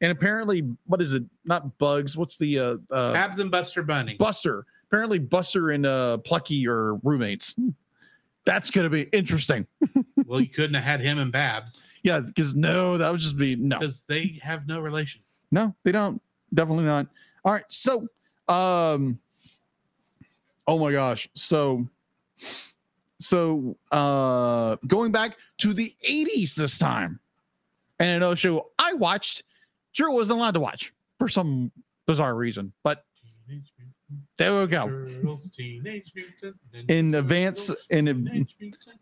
and 0.00 0.12
apparently, 0.12 0.62
what 0.86 1.00
is 1.02 1.12
it? 1.12 1.24
Not 1.44 1.78
Bugs. 1.78 2.16
What's 2.16 2.36
the 2.36 2.58
uh, 2.58 2.76
uh 2.90 3.12
Babs 3.12 3.38
and 3.38 3.50
Buster 3.50 3.82
Bunny. 3.82 4.14
Buster? 4.14 4.64
Apparently, 4.88 5.18
Buster 5.18 5.70
and 5.70 5.86
uh 5.86 6.18
Plucky 6.18 6.66
are 6.68 6.94
roommates. 6.96 7.56
That's 8.44 8.70
gonna 8.70 8.90
be 8.90 9.02
interesting. 9.02 9.66
well, 10.26 10.40
you 10.40 10.48
couldn't 10.48 10.74
have 10.74 10.84
had 10.84 11.00
him 11.00 11.18
and 11.18 11.32
Babs 11.32 11.86
Yeah, 12.02 12.20
because 12.20 12.54
no, 12.54 12.96
that 12.96 13.10
would 13.10 13.20
just 13.20 13.36
be 13.36 13.56
no. 13.56 13.78
because 13.78 14.02
they 14.02 14.38
have 14.42 14.66
no 14.66 14.80
relation. 14.80 15.22
No, 15.50 15.74
they 15.84 15.92
don't. 15.92 16.20
Definitely 16.54 16.84
not. 16.84 17.06
All 17.44 17.52
right. 17.52 17.64
So, 17.68 18.06
um, 18.48 19.18
oh 20.66 20.78
my 20.78 20.92
gosh. 20.92 21.28
So, 21.34 21.86
so, 23.20 23.76
uh, 23.92 24.76
going 24.86 25.12
back 25.12 25.36
to 25.58 25.74
the 25.74 25.94
80s 26.08 26.54
this 26.54 26.78
time, 26.78 27.20
and 27.98 28.10
another 28.10 28.36
show 28.36 28.70
I 28.78 28.94
watched, 28.94 29.42
Drew 29.94 30.12
wasn't 30.12 30.38
allowed 30.38 30.54
to 30.54 30.60
watch 30.60 30.92
for 31.18 31.28
some 31.28 31.72
bizarre 32.06 32.34
reason, 32.34 32.72
but 32.84 33.04
there 34.38 34.58
we 34.60 34.66
go. 34.68 34.88
Turtles, 34.88 35.50
Teenage 35.50 36.12
Mutant 36.14 36.56
Ninja 36.72 36.90
In 36.90 37.14
advance- 37.14 37.70
in- 37.90 38.46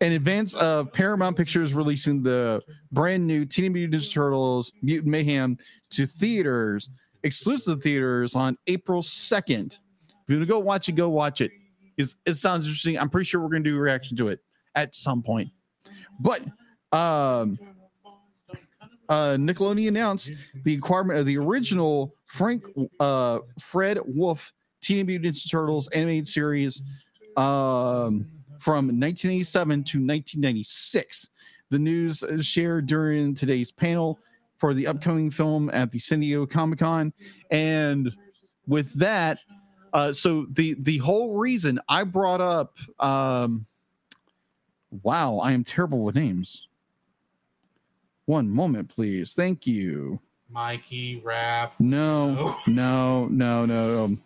In 0.01 0.11
advance 0.13 0.53
of 0.55 0.91
Paramount 0.91 1.37
Pictures 1.37 1.73
releasing 1.73 2.23
the 2.23 2.61
brand 2.91 3.25
new 3.25 3.45
Teenage 3.45 3.71
Mutant 3.73 4.01
Ninja 4.01 4.13
Turtles 4.13 4.73
Mutant 4.81 5.11
Mayhem 5.11 5.55
to 5.91 6.05
theaters, 6.05 6.89
exclusive 7.23 7.81
theaters 7.81 8.35
on 8.35 8.57
April 8.67 9.01
2nd. 9.01 9.73
If 9.73 9.79
you're 10.27 10.37
gonna 10.39 10.45
go 10.47 10.59
watch 10.59 10.89
it, 10.89 10.93
go 10.93 11.09
watch 11.09 11.39
it. 11.41 11.51
It 11.97 12.35
sounds 12.35 12.65
interesting. 12.65 12.97
I'm 12.97 13.09
pretty 13.09 13.25
sure 13.25 13.41
we're 13.41 13.49
gonna 13.49 13.63
do 13.63 13.77
a 13.77 13.79
reaction 13.79 14.15
to 14.17 14.27
it 14.29 14.39
at 14.75 14.95
some 14.95 15.23
point. 15.23 15.49
But 16.19 16.41
um 16.91 17.57
uh 19.09 19.35
Nickelodeon 19.37 19.87
announced 19.87 20.31
the 20.63 20.75
acquirement 20.75 21.19
of 21.19 21.25
the 21.25 21.37
original 21.37 22.13
Frank 22.27 22.65
uh 22.99 23.39
Fred 23.59 23.99
Wolf 24.05 24.53
Teenage 24.81 25.07
Mutant 25.07 25.35
Ninja 25.35 25.51
Turtles 25.51 25.87
animated 25.89 26.27
series 26.27 26.81
um 27.35 28.27
from 28.59 28.87
1987 28.87 29.69
to 29.69 29.97
1996. 29.97 31.29
The 31.69 31.79
news 31.79 32.23
shared 32.41 32.85
during 32.85 33.35
today's 33.35 33.71
panel 33.71 34.19
for 34.57 34.73
the 34.73 34.87
upcoming 34.87 35.29
film 35.29 35.69
at 35.71 35.91
the 35.91 35.99
San 35.99 36.19
Diego 36.19 36.45
Comic 36.45 36.79
Con. 36.79 37.13
And 37.51 38.15
with 38.67 38.93
that, 38.95 39.39
uh, 39.93 40.13
so 40.13 40.45
the 40.51 40.75
the 40.79 40.97
whole 40.97 41.35
reason 41.35 41.79
I 41.87 42.03
brought 42.03 42.41
up, 42.41 42.77
um, 42.99 43.65
wow, 45.03 45.37
I 45.37 45.51
am 45.51 45.63
terrible 45.63 46.03
with 46.03 46.15
names. 46.15 46.67
One 48.25 48.49
moment, 48.49 48.89
please. 48.89 49.33
Thank 49.33 49.65
you. 49.65 50.19
Mikey, 50.49 51.21
Raph. 51.25 51.71
No, 51.79 52.57
no, 52.67 53.27
no, 53.27 53.65
no. 53.65 54.07
no. 54.07 54.17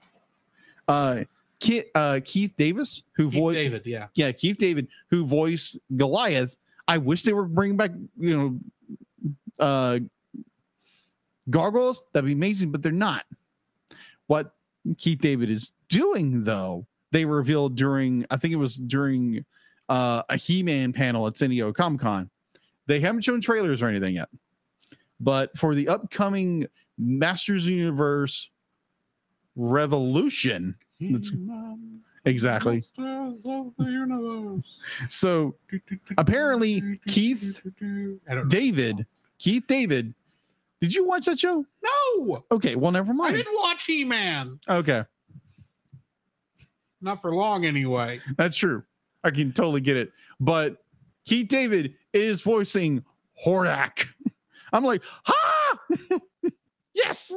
Uh, 0.88 1.24
Keith, 1.60 1.86
uh, 1.94 2.20
Keith 2.26 2.54
Davis, 2.58 3.04
who 3.14 3.30
voiced 3.30 3.56
David, 3.56 3.84
yeah. 3.86 4.08
yeah, 4.16 4.32
Keith 4.32 4.58
David, 4.58 4.88
who 5.10 5.26
voiced 5.26 5.78
Goliath. 5.96 6.58
I 6.88 6.98
wish 6.98 7.24
they 7.24 7.34
were 7.34 7.46
bringing 7.46 7.78
back, 7.78 7.92
you 8.20 8.38
know, 8.38 9.36
uh, 9.60 10.00
gargoyles. 11.50 12.04
That'd 12.12 12.26
be 12.26 12.34
amazing, 12.34 12.72
but 12.72 12.82
they're 12.82 12.92
not. 12.92 13.26
What 14.26 14.56
Keith 14.98 15.20
David 15.20 15.50
is 15.50 15.72
doing, 15.90 16.44
though, 16.44 16.86
they 17.12 17.26
revealed 17.26 17.76
during, 17.76 18.26
I 18.32 18.38
think 18.38 18.54
it 18.54 18.58
was 18.58 18.76
during 18.78 19.46
uh, 19.90 20.24
a 20.30 20.38
He-Man 20.38 20.94
panel 20.94 21.28
at 21.28 21.38
San 21.38 21.50
Diego 21.50 21.74
Comic 21.74 22.02
Con. 22.02 22.30
They 22.88 23.00
haven't 23.00 23.22
shown 23.22 23.42
trailers 23.42 23.82
or 23.82 23.88
anything 23.88 24.16
yet, 24.16 24.30
but 25.20 25.56
for 25.58 25.76
the 25.76 25.88
upcoming 25.88 26.68
Masters 26.98 27.68
Universe 27.68 28.50
Revolution, 29.56 30.76
That's- 31.00 31.32
exactly. 32.26 32.76
Masters 32.98 33.46
of 33.46 33.74
the 33.78 33.86
universe. 33.86 34.78
So 35.10 35.56
Apparently, 36.18 36.98
Keith 37.08 37.62
David, 38.48 39.06
Keith 39.38 39.64
David, 39.68 40.14
did 40.82 40.94
you 40.94 41.06
watch 41.06 41.26
that 41.26 41.40
show? 41.40 41.64
No, 41.84 42.44
Okay, 42.52 42.76
well, 42.76 42.92
never 42.92 43.14
mind. 43.14 43.36
I 43.36 43.38
didn't 43.38 43.56
watch 43.56 43.86
He 43.86 44.04
Man. 44.04 44.60
Okay, 44.68 45.04
Not 47.02 47.22
for 47.22 47.34
long, 47.34 47.66
anyway. 47.66 48.20
that's 48.38 48.58
true. 48.58 48.84
I 49.24 49.30
can 49.32 49.54
totally 49.54 49.82
get 49.82 49.98
it. 49.98 50.12
But 50.40 50.84
Keith 51.26 51.48
David 51.48 51.94
is 52.14 52.42
voicing 52.42 53.04
Hordak. 53.46 54.08
I'm 54.74 54.84
like, 54.84 55.04
ha! 55.24 55.80
yes, 56.94 57.32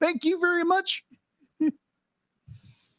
thank 0.00 0.24
you 0.24 0.38
very 0.38 0.64
much. 0.64 1.04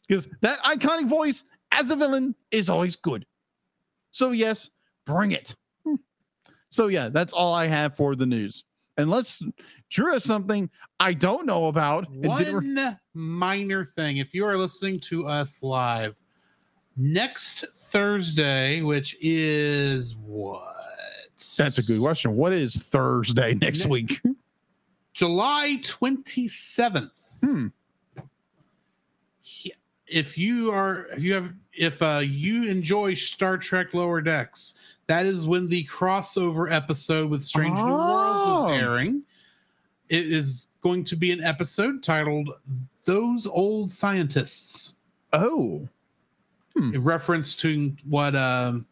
Because 0.08 0.26
that 0.40 0.58
iconic 0.60 1.06
voice 1.06 1.44
as 1.70 1.90
a 1.90 1.96
villain 1.96 2.34
is 2.50 2.70
always 2.70 2.96
good. 2.96 3.26
So, 4.10 4.30
yes, 4.30 4.70
bring 5.04 5.32
it. 5.32 5.54
So, 6.70 6.86
yeah, 6.86 7.10
that's 7.10 7.34
all 7.34 7.52
I 7.52 7.66
have 7.66 7.94
for 7.94 8.16
the 8.16 8.24
news. 8.24 8.64
Unless 8.98 9.42
Drew 9.90 10.12
has 10.12 10.24
something 10.24 10.68
I 11.00 11.14
don't 11.14 11.46
know 11.46 11.68
about. 11.68 12.10
One 12.10 12.98
minor 13.14 13.84
thing. 13.84 14.18
If 14.18 14.34
you 14.34 14.44
are 14.44 14.56
listening 14.56 15.00
to 15.00 15.26
us 15.26 15.62
live 15.62 16.14
next 16.96 17.64
Thursday, 17.74 18.82
which 18.82 19.16
is 19.20 20.16
what? 20.16 20.74
That's 21.56 21.78
a 21.78 21.82
good 21.82 22.00
question. 22.00 22.36
What 22.36 22.52
is 22.52 22.74
Thursday 22.76 23.54
next 23.60 23.84
Ne- 23.84 23.90
week? 23.90 24.20
July 25.14 25.78
27th. 25.82 27.10
Hmm. 27.42 27.68
If 30.06 30.38
you 30.38 30.70
are, 30.72 31.06
if 31.12 31.22
you 31.22 31.34
have, 31.34 31.52
if 31.74 32.02
uh, 32.02 32.22
you 32.24 32.64
enjoy 32.64 33.14
Star 33.14 33.58
Trek 33.58 33.92
Lower 33.94 34.20
Decks, 34.20 34.74
that 35.06 35.26
is 35.26 35.46
when 35.46 35.68
the 35.68 35.84
crossover 35.84 36.72
episode 36.72 37.30
with 37.30 37.44
Strange 37.44 37.78
New 37.78 37.84
Worlds 37.92 38.00
Oh. 38.00 38.27
Airing. 38.72 39.22
It 40.08 40.26
is 40.32 40.68
going 40.80 41.04
to 41.04 41.16
be 41.16 41.32
an 41.32 41.42
episode 41.42 42.02
titled 42.02 42.50
"Those 43.04 43.46
Old 43.46 43.92
Scientists," 43.92 44.96
Oh, 45.32 45.86
in 46.76 47.02
reference 47.02 47.54
to 47.56 47.92
what 48.08 48.34
um, 48.36 48.86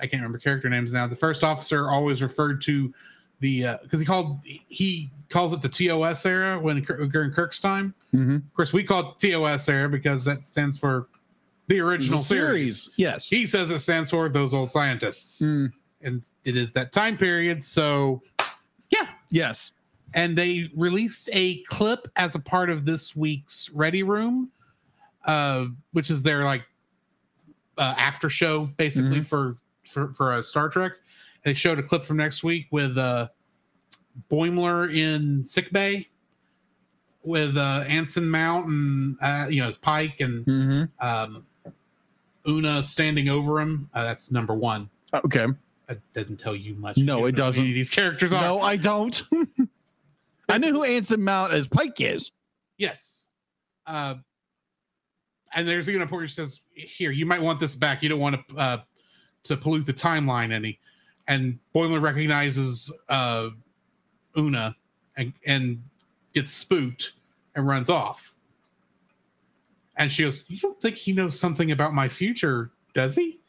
I 0.00 0.06
can't 0.06 0.14
remember 0.22 0.38
character 0.38 0.68
names 0.68 0.92
now. 0.92 1.06
The 1.06 1.16
first 1.16 1.44
officer 1.44 1.88
always 1.90 2.22
referred 2.22 2.60
to 2.62 2.92
the 3.40 3.78
because 3.82 4.00
he 4.00 4.06
called 4.06 4.38
he 4.44 5.10
calls 5.28 5.52
it 5.52 5.60
the 5.62 5.68
TOS 5.68 6.24
era 6.26 6.58
when 6.58 6.82
during 7.12 7.30
Kirk's 7.32 7.60
time. 7.60 7.94
Mhm. 8.14 8.36
Of 8.36 8.54
course, 8.54 8.72
we 8.72 8.82
call 8.82 9.10
it 9.12 9.18
TOS 9.18 9.68
era 9.68 9.88
because 9.88 10.24
that 10.24 10.46
stands 10.46 10.78
for 10.78 11.08
the 11.66 11.78
original 11.80 12.18
The 12.18 12.24
series. 12.24 12.90
Yes. 12.96 13.28
He 13.28 13.46
says 13.46 13.70
it 13.70 13.80
stands 13.80 14.08
for 14.10 14.28
those 14.30 14.54
old 14.54 14.70
scientists, 14.70 15.42
Mm, 15.42 15.70
and 16.02 16.22
it 16.44 16.56
is 16.56 16.72
that 16.74 16.92
time 16.92 17.16
period. 17.16 17.62
So, 17.62 18.22
yeah. 18.90 19.06
yes. 19.30 19.72
And 20.14 20.36
they 20.36 20.70
released 20.74 21.28
a 21.32 21.62
clip 21.64 22.08
as 22.16 22.34
a 22.34 22.38
part 22.38 22.70
of 22.70 22.86
this 22.86 23.14
week's 23.14 23.70
Ready 23.70 24.02
Room, 24.02 24.50
uh, 25.26 25.66
which 25.92 26.10
is 26.10 26.22
their 26.22 26.44
like 26.44 26.64
uh, 27.76 27.94
after 27.98 28.30
show 28.30 28.66
basically 28.76 29.20
for 29.20 29.58
for 29.86 30.12
for 30.14 30.32
uh, 30.32 30.42
Star 30.42 30.68
Trek. 30.68 30.92
They 31.44 31.54
showed 31.54 31.78
a 31.78 31.82
clip 31.82 32.04
from 32.04 32.16
next 32.16 32.42
week 32.42 32.66
with 32.70 32.96
uh, 32.96 33.28
Boimler 34.30 34.94
in 34.94 35.46
sick 35.46 35.70
bay 35.72 36.08
with 37.22 37.56
uh, 37.56 37.84
Anson 37.86 38.28
Mount 38.30 38.66
and 38.66 39.16
uh, 39.20 39.46
you 39.50 39.60
know 39.60 39.66
his 39.66 39.78
Pike 39.78 40.20
and 40.20 40.44
hmm 40.44 40.84
um, 41.00 41.44
Una 42.46 42.82
standing 42.82 43.28
over 43.28 43.60
him. 43.60 43.90
Uh, 43.92 44.04
that's 44.04 44.32
number 44.32 44.54
one. 44.54 44.88
Okay. 45.12 45.46
That 45.88 46.00
doesn't 46.12 46.38
tell 46.38 46.54
you 46.54 46.74
much. 46.74 46.98
No, 46.98 47.24
it 47.24 47.34
doesn't. 47.34 47.62
any 47.62 47.70
of 47.70 47.74
these 47.74 47.88
characters 47.88 48.34
are. 48.34 48.42
No, 48.42 48.60
I 48.60 48.76
don't. 48.76 49.22
I 50.48 50.58
know 50.58 50.70
who 50.70 50.84
Anson 50.84 51.24
Mount 51.24 51.52
as 51.52 51.66
Pike 51.66 52.00
is. 52.00 52.32
Yes. 52.76 53.28
Uh, 53.86 54.16
and 55.54 55.66
there's 55.66 55.88
even 55.88 56.02
a 56.02 56.06
point 56.06 56.20
where 56.20 56.28
says, 56.28 56.60
"Here, 56.74 57.10
you 57.10 57.24
might 57.24 57.40
want 57.40 57.58
this 57.58 57.74
back. 57.74 58.02
You 58.02 58.10
don't 58.10 58.20
want 58.20 58.48
to 58.48 58.56
uh, 58.56 58.78
to 59.44 59.56
pollute 59.56 59.86
the 59.86 59.94
timeline 59.94 60.52
any." 60.52 60.78
And 61.26 61.58
Boimler 61.74 62.02
recognizes 62.02 62.92
uh, 63.08 63.48
Una 64.36 64.76
and 65.16 65.32
and 65.46 65.82
gets 66.34 66.52
spooked 66.52 67.14
and 67.54 67.66
runs 67.66 67.88
off. 67.88 68.34
And 69.96 70.12
she 70.12 70.22
goes, 70.22 70.44
"You 70.48 70.58
don't 70.58 70.78
think 70.82 70.96
he 70.96 71.14
knows 71.14 71.38
something 71.38 71.70
about 71.70 71.94
my 71.94 72.10
future, 72.10 72.72
does 72.94 73.16
he?" 73.16 73.40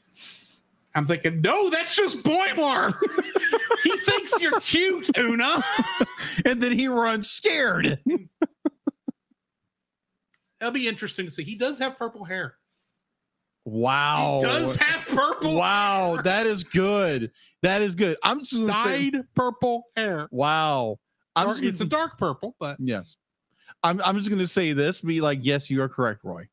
I'm 0.99 1.07
thinking, 1.07 1.39
"No, 1.39 1.69
that's 1.69 1.95
just 1.95 2.25
Boimler. 2.25 2.93
he 3.83 3.89
thinks 3.99 4.41
you're 4.41 4.59
cute, 4.59 5.09
Una." 5.17 5.63
and 6.45 6.61
then 6.61 6.77
he 6.77 6.89
runs 6.89 7.29
scared. 7.29 7.99
That'll 10.59 10.73
be 10.73 10.89
interesting 10.89 11.25
to 11.25 11.31
see. 11.31 11.43
He 11.43 11.55
does 11.55 11.77
have 11.79 11.97
purple 11.97 12.25
hair. 12.25 12.55
Wow. 13.63 14.39
He 14.41 14.47
does 14.47 14.75
have 14.75 15.07
purple. 15.07 15.57
Wow, 15.57 16.15
hair. 16.15 16.23
that 16.23 16.47
is 16.47 16.65
good. 16.65 17.31
That 17.61 17.81
is 17.81 17.95
good. 17.95 18.17
I'm 18.21 18.39
just 18.39 18.53
gonna 18.53 18.73
say, 18.83 19.09
dyed 19.09 19.23
purple 19.37 19.85
hair. 19.95 20.27
wow. 20.31 20.97
I'm 21.33 21.45
Dark- 21.45 21.59
gonna, 21.59 21.69
it's 21.69 21.79
a 21.79 21.85
dark 21.85 22.17
purple, 22.17 22.57
but 22.59 22.75
yes. 22.81 23.15
I'm 23.83 24.01
I'm 24.03 24.17
just 24.17 24.29
gonna 24.29 24.45
say 24.47 24.73
this. 24.73 24.99
Be 24.99 25.21
like, 25.21 25.39
yes, 25.43 25.69
you 25.69 25.81
are 25.81 25.87
correct, 25.87 26.25
Roy. 26.25 26.49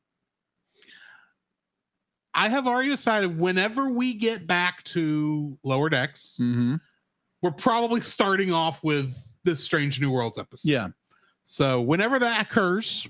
I 2.37 2.49
have 2.49 2.67
already 2.67 2.89
decided 2.89 3.37
whenever 3.39 3.89
we 3.89 4.13
get 4.13 4.45
back 4.47 4.83
to 4.85 5.57
lower 5.63 5.89
decks, 5.89 6.37
Mm-hmm. 6.39 6.75
we're 7.41 7.51
probably 7.51 7.99
starting 8.01 8.53
off 8.53 8.83
with 8.83 9.17
the 9.43 9.57
Strange 9.57 9.99
New 9.99 10.11
Worlds 10.11 10.37
episode. 10.37 10.69
Yeah, 10.71 10.87
So 11.43 11.81
whenever 11.81 12.19
that 12.19 12.41
occurs, 12.41 13.07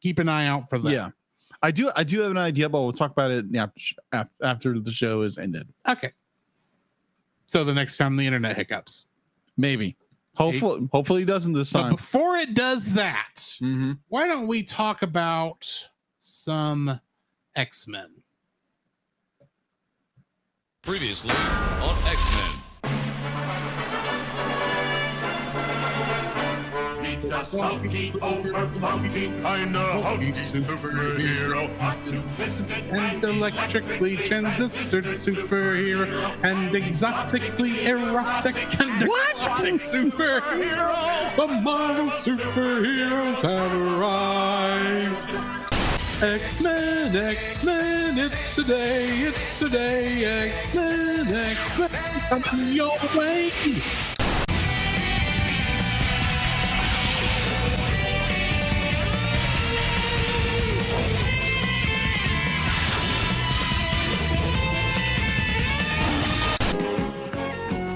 keep 0.00 0.18
an 0.18 0.28
eye 0.28 0.46
out 0.46 0.68
for 0.70 0.78
that. 0.78 0.90
yeah. 0.90 1.10
I 1.62 1.70
do 1.70 1.90
I 1.96 2.04
do 2.04 2.20
have 2.20 2.30
an 2.30 2.36
idea, 2.38 2.68
but 2.68 2.82
we'll 2.82 2.92
talk 2.92 3.10
about 3.12 3.30
it 3.30 3.46
after 3.56 3.80
after 4.42 4.78
the 4.80 4.90
show 4.92 5.22
is 5.22 5.38
ended. 5.38 5.66
Okay. 5.88 6.12
So 7.46 7.64
the 7.64 7.72
next 7.72 7.96
time 7.96 8.16
the 8.16 8.26
internet 8.26 8.54
hiccups. 8.56 9.06
Maybe. 9.56 9.96
Hopefully, 10.36 10.88
hopefully 10.92 11.22
it 11.22 11.26
doesn't 11.26 11.52
this 11.52 11.72
But 11.72 11.82
time. 11.82 11.90
before 11.92 12.36
it 12.36 12.54
does 12.54 12.92
that, 12.94 13.34
Mm-hmm. 13.62 13.92
why 14.08 14.26
don't 14.26 14.46
we 14.46 14.62
talk 14.62 15.02
about 15.02 15.66
some 16.18 17.00
X-Men? 17.56 18.10
Previously 20.82 21.30
on 21.30 21.96
X 22.08 22.18
Men. 22.34 22.50
Meet 27.00 27.22
the 27.22 27.38
spunky, 27.40 28.12
over 28.20 28.66
punky, 28.80 29.26
kinda 29.28 30.02
hunky 30.02 30.32
superhero, 30.32 31.70
and 32.92 33.22
electrically 33.22 34.16
transistored 34.16 35.06
superhero 35.06 36.08
and 36.42 36.74
exotically 36.74 37.86
erotic 37.86 38.56
and 38.80 39.02
exotic 39.02 39.74
superhero. 39.74 41.36
The 41.36 41.46
Marvel 41.46 42.06
superheroes 42.06 43.40
have 43.42 43.72
arrived. 43.80 45.53
X-Men, 46.22 47.16
X-Men, 47.16 48.18
it's 48.18 48.54
today, 48.54 49.18
it's 49.22 49.58
today, 49.58 50.24
X-Men, 50.46 51.26
X-Men, 51.26 52.42
come 52.42 52.72
your 52.72 52.96
way. 53.16 53.50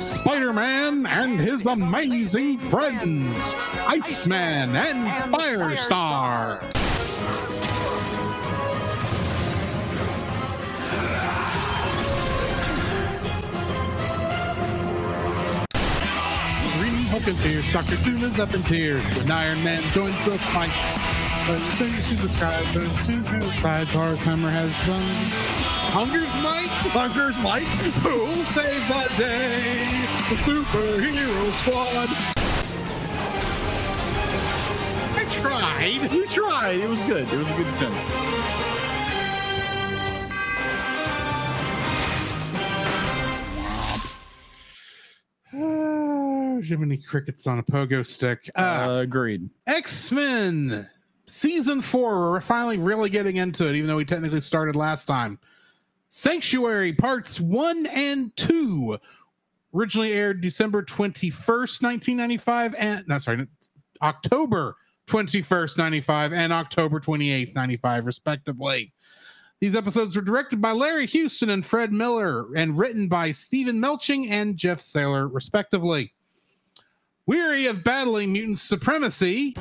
Spider-Man 0.00 1.06
and 1.06 1.40
his 1.40 1.66
amazing 1.66 2.58
friends, 2.58 3.54
Iceman 3.86 4.74
and 4.74 5.08
Firestar. 5.32 6.87
Hulk 17.18 17.34
in 17.34 17.42
tears, 17.42 17.72
Doctor 17.72 17.96
Doom 18.04 18.22
is 18.22 18.38
up 18.38 18.54
in 18.54 18.62
tears, 18.62 19.02
when 19.16 19.32
Iron 19.32 19.64
Man 19.64 19.82
joins 19.92 20.14
the 20.24 20.38
fight. 20.38 20.70
But 21.48 21.58
soon 21.74 21.90
to 21.90 22.22
the 22.22 22.28
sky, 22.28 22.60
but 22.72 22.86
soon 23.04 23.24
as 23.24 23.32
the 23.32 23.52
sidebars, 23.60 24.18
Hammer 24.18 24.48
has 24.50 24.70
run. 24.86 25.02
Hunger's 25.90 26.32
Mike, 26.36 26.70
Hunger's 26.94 27.36
Mike, 27.38 27.64
who'll 28.04 28.44
save 28.44 28.86
the 28.86 29.08
day? 29.16 30.06
The 30.28 30.36
superhero 30.36 31.52
squad. 31.54 32.08
I 35.16 35.24
tried. 35.40 36.12
You 36.12 36.26
tried. 36.28 36.78
It 36.78 36.88
was 36.88 37.02
good. 37.02 37.26
It 37.32 37.36
was 37.36 37.50
a 37.50 37.54
good 37.56 37.66
attempt. 37.74 38.37
Jiminy 46.68 46.98
Crickets 46.98 47.46
on 47.46 47.58
a 47.58 47.62
pogo 47.62 48.04
stick. 48.06 48.50
Uh, 48.54 48.86
Uh, 48.88 49.00
agreed. 49.00 49.48
X 49.66 50.12
Men 50.12 50.88
season 51.26 51.80
four. 51.82 52.30
We're 52.30 52.40
finally 52.40 52.78
really 52.78 53.10
getting 53.10 53.36
into 53.36 53.68
it, 53.68 53.74
even 53.76 53.88
though 53.88 53.96
we 53.96 54.04
technically 54.04 54.40
started 54.40 54.76
last 54.76 55.06
time. 55.06 55.38
Sanctuary 56.10 56.92
parts 56.92 57.38
one 57.38 57.86
and 57.86 58.34
two 58.36 58.98
originally 59.74 60.12
aired 60.12 60.40
December 60.40 60.82
21st, 60.82 61.82
1995, 61.82 62.74
and 62.76 63.06
no, 63.06 63.18
sorry, 63.18 63.46
October 64.00 64.76
21st, 65.06 65.76
95, 65.78 66.32
and 66.32 66.52
October 66.52 67.00
28th, 67.00 67.54
95, 67.54 68.06
respectively. 68.06 68.92
These 69.60 69.74
episodes 69.74 70.14
were 70.14 70.22
directed 70.22 70.60
by 70.60 70.70
Larry 70.72 71.06
Houston 71.06 71.50
and 71.50 71.66
Fred 71.66 71.92
Miller 71.92 72.46
and 72.54 72.78
written 72.78 73.08
by 73.08 73.32
Steven 73.32 73.80
Melching 73.80 74.30
and 74.30 74.56
Jeff 74.56 74.78
Saylor, 74.78 75.28
respectively. 75.32 76.14
Weary 77.28 77.66
of 77.66 77.84
battling 77.84 78.32
mutant 78.32 78.58
supremacy, 78.58 79.54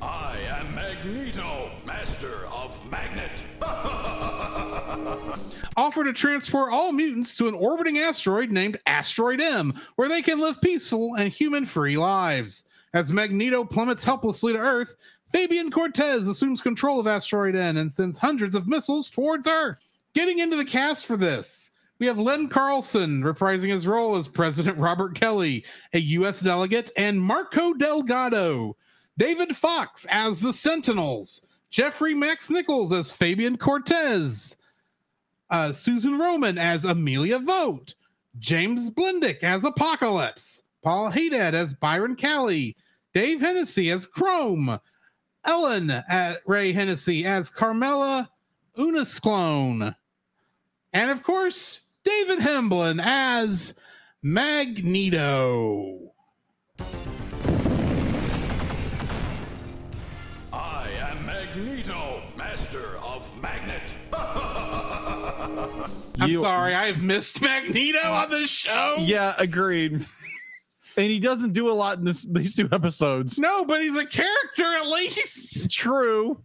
I 0.00 0.38
am 0.48 0.74
Magneto, 0.74 1.70
master 1.84 2.46
of 2.46 2.80
magnet. 2.90 3.30
offer 5.76 6.02
to 6.02 6.14
transport 6.14 6.72
all 6.72 6.92
mutants 6.92 7.36
to 7.36 7.46
an 7.46 7.54
orbiting 7.54 7.98
asteroid 7.98 8.50
named 8.50 8.80
Asteroid 8.86 9.38
M, 9.38 9.74
where 9.96 10.08
they 10.08 10.22
can 10.22 10.40
live 10.40 10.58
peaceful 10.62 11.16
and 11.16 11.30
human 11.30 11.66
free 11.66 11.98
lives. 11.98 12.64
As 12.94 13.12
Magneto 13.12 13.64
plummets 13.64 14.02
helplessly 14.02 14.54
to 14.54 14.58
Earth, 14.58 14.96
Fabian 15.30 15.70
Cortez 15.70 16.26
assumes 16.26 16.62
control 16.62 17.00
of 17.00 17.06
Asteroid 17.06 17.54
M 17.54 17.76
and 17.76 17.92
sends 17.92 18.16
hundreds 18.16 18.54
of 18.54 18.66
missiles 18.66 19.10
towards 19.10 19.46
Earth. 19.46 19.78
Getting 20.14 20.38
into 20.38 20.56
the 20.56 20.64
cast 20.64 21.04
for 21.04 21.18
this, 21.18 21.69
we 22.00 22.06
have 22.06 22.18
Len 22.18 22.48
Carlson 22.48 23.22
reprising 23.22 23.68
his 23.68 23.86
role 23.86 24.16
as 24.16 24.26
President 24.26 24.78
Robert 24.78 25.14
Kelly, 25.14 25.64
a 25.92 26.00
U.S. 26.00 26.40
delegate, 26.40 26.90
and 26.96 27.20
Marco 27.20 27.74
Delgado. 27.74 28.76
David 29.18 29.54
Fox 29.54 30.06
as 30.10 30.40
the 30.40 30.52
Sentinels. 30.52 31.46
Jeffrey 31.70 32.14
Max 32.14 32.50
Nichols 32.50 32.90
as 32.92 33.12
Fabian 33.12 33.56
Cortez 33.56 34.56
uh, 35.50 35.72
Susan 35.72 36.18
Roman 36.18 36.58
as 36.58 36.84
Amelia 36.84 37.38
Vogt, 37.38 37.94
James 38.38 38.90
Blendick 38.90 39.42
as 39.42 39.64
Apocalypse, 39.64 40.64
Paul 40.82 41.10
Haddad 41.10 41.54
as 41.54 41.74
Byron 41.74 42.16
Kelly, 42.16 42.76
Dave 43.12 43.40
Hennessy 43.40 43.90
as 43.90 44.06
Chrome, 44.06 44.78
Ellen 45.44 45.90
at 45.90 46.38
Ray 46.46 46.72
Hennessy 46.72 47.24
as 47.24 47.50
Carmela 47.50 48.30
Unisclone, 48.78 49.94
and 50.92 51.10
of 51.10 51.22
course, 51.22 51.80
David 52.04 52.38
Hemblen 52.40 53.00
as 53.02 53.74
Magneto. 54.22 56.12
I 60.52 60.88
am 61.00 61.26
Magneto, 61.26 62.22
master 62.36 62.96
of 62.98 63.30
magnet. 63.42 63.82
I'm 66.20 66.30
You- 66.30 66.40
sorry, 66.40 66.74
I 66.74 66.86
have 66.86 67.02
missed 67.02 67.40
Magneto 67.42 67.98
on 68.10 68.30
this 68.30 68.50
show. 68.50 68.96
Yeah, 69.00 69.34
agreed. 69.38 70.06
and 70.96 71.06
he 71.06 71.20
doesn't 71.20 71.52
do 71.52 71.70
a 71.70 71.72
lot 71.72 71.98
in 71.98 72.04
this 72.04 72.24
these 72.26 72.56
two 72.56 72.68
episodes. 72.72 73.38
No, 73.38 73.64
but 73.64 73.80
he's 73.82 73.96
a 73.96 74.06
character 74.06 74.64
at 74.64 74.86
least. 74.88 75.70
True. 75.70 76.42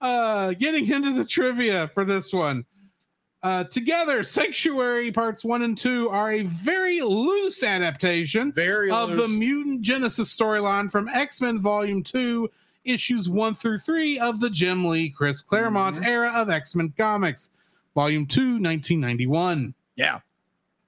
uh 0.00 0.52
getting 0.54 0.88
into 0.90 1.12
the 1.12 1.24
trivia 1.24 1.88
for 1.94 2.04
this 2.04 2.32
one 2.32 2.64
Uh, 3.42 3.64
together, 3.64 4.22
Sanctuary 4.22 5.10
Parts 5.10 5.44
1 5.44 5.62
and 5.62 5.76
2 5.76 6.08
are 6.10 6.30
a 6.32 6.42
very 6.44 7.00
loose 7.00 7.64
adaptation 7.64 8.52
Very 8.52 8.88
of 8.90 9.16
the. 9.16 9.26
Mutant 9.26 9.82
Genesis 9.82 10.34
storyline 10.34 10.90
from 10.92 11.08
X 11.08 11.40
Men 11.40 11.60
Volume 11.60 12.04
2, 12.04 12.48
issues 12.84 13.28
1 13.28 13.54
through 13.56 13.78
3 13.80 14.18
of 14.20 14.38
the 14.38 14.48
Jim 14.48 14.84
Lee, 14.84 15.10
Chris 15.10 15.42
Claremont 15.42 15.96
Mhm. 15.96 16.06
era 16.06 16.30
of 16.36 16.50
X 16.50 16.76
Men 16.76 16.92
Comics, 16.96 17.50
Volume 17.96 18.26
2, 18.26 18.60
1991. 18.60 19.74
yeah. 19.96 20.20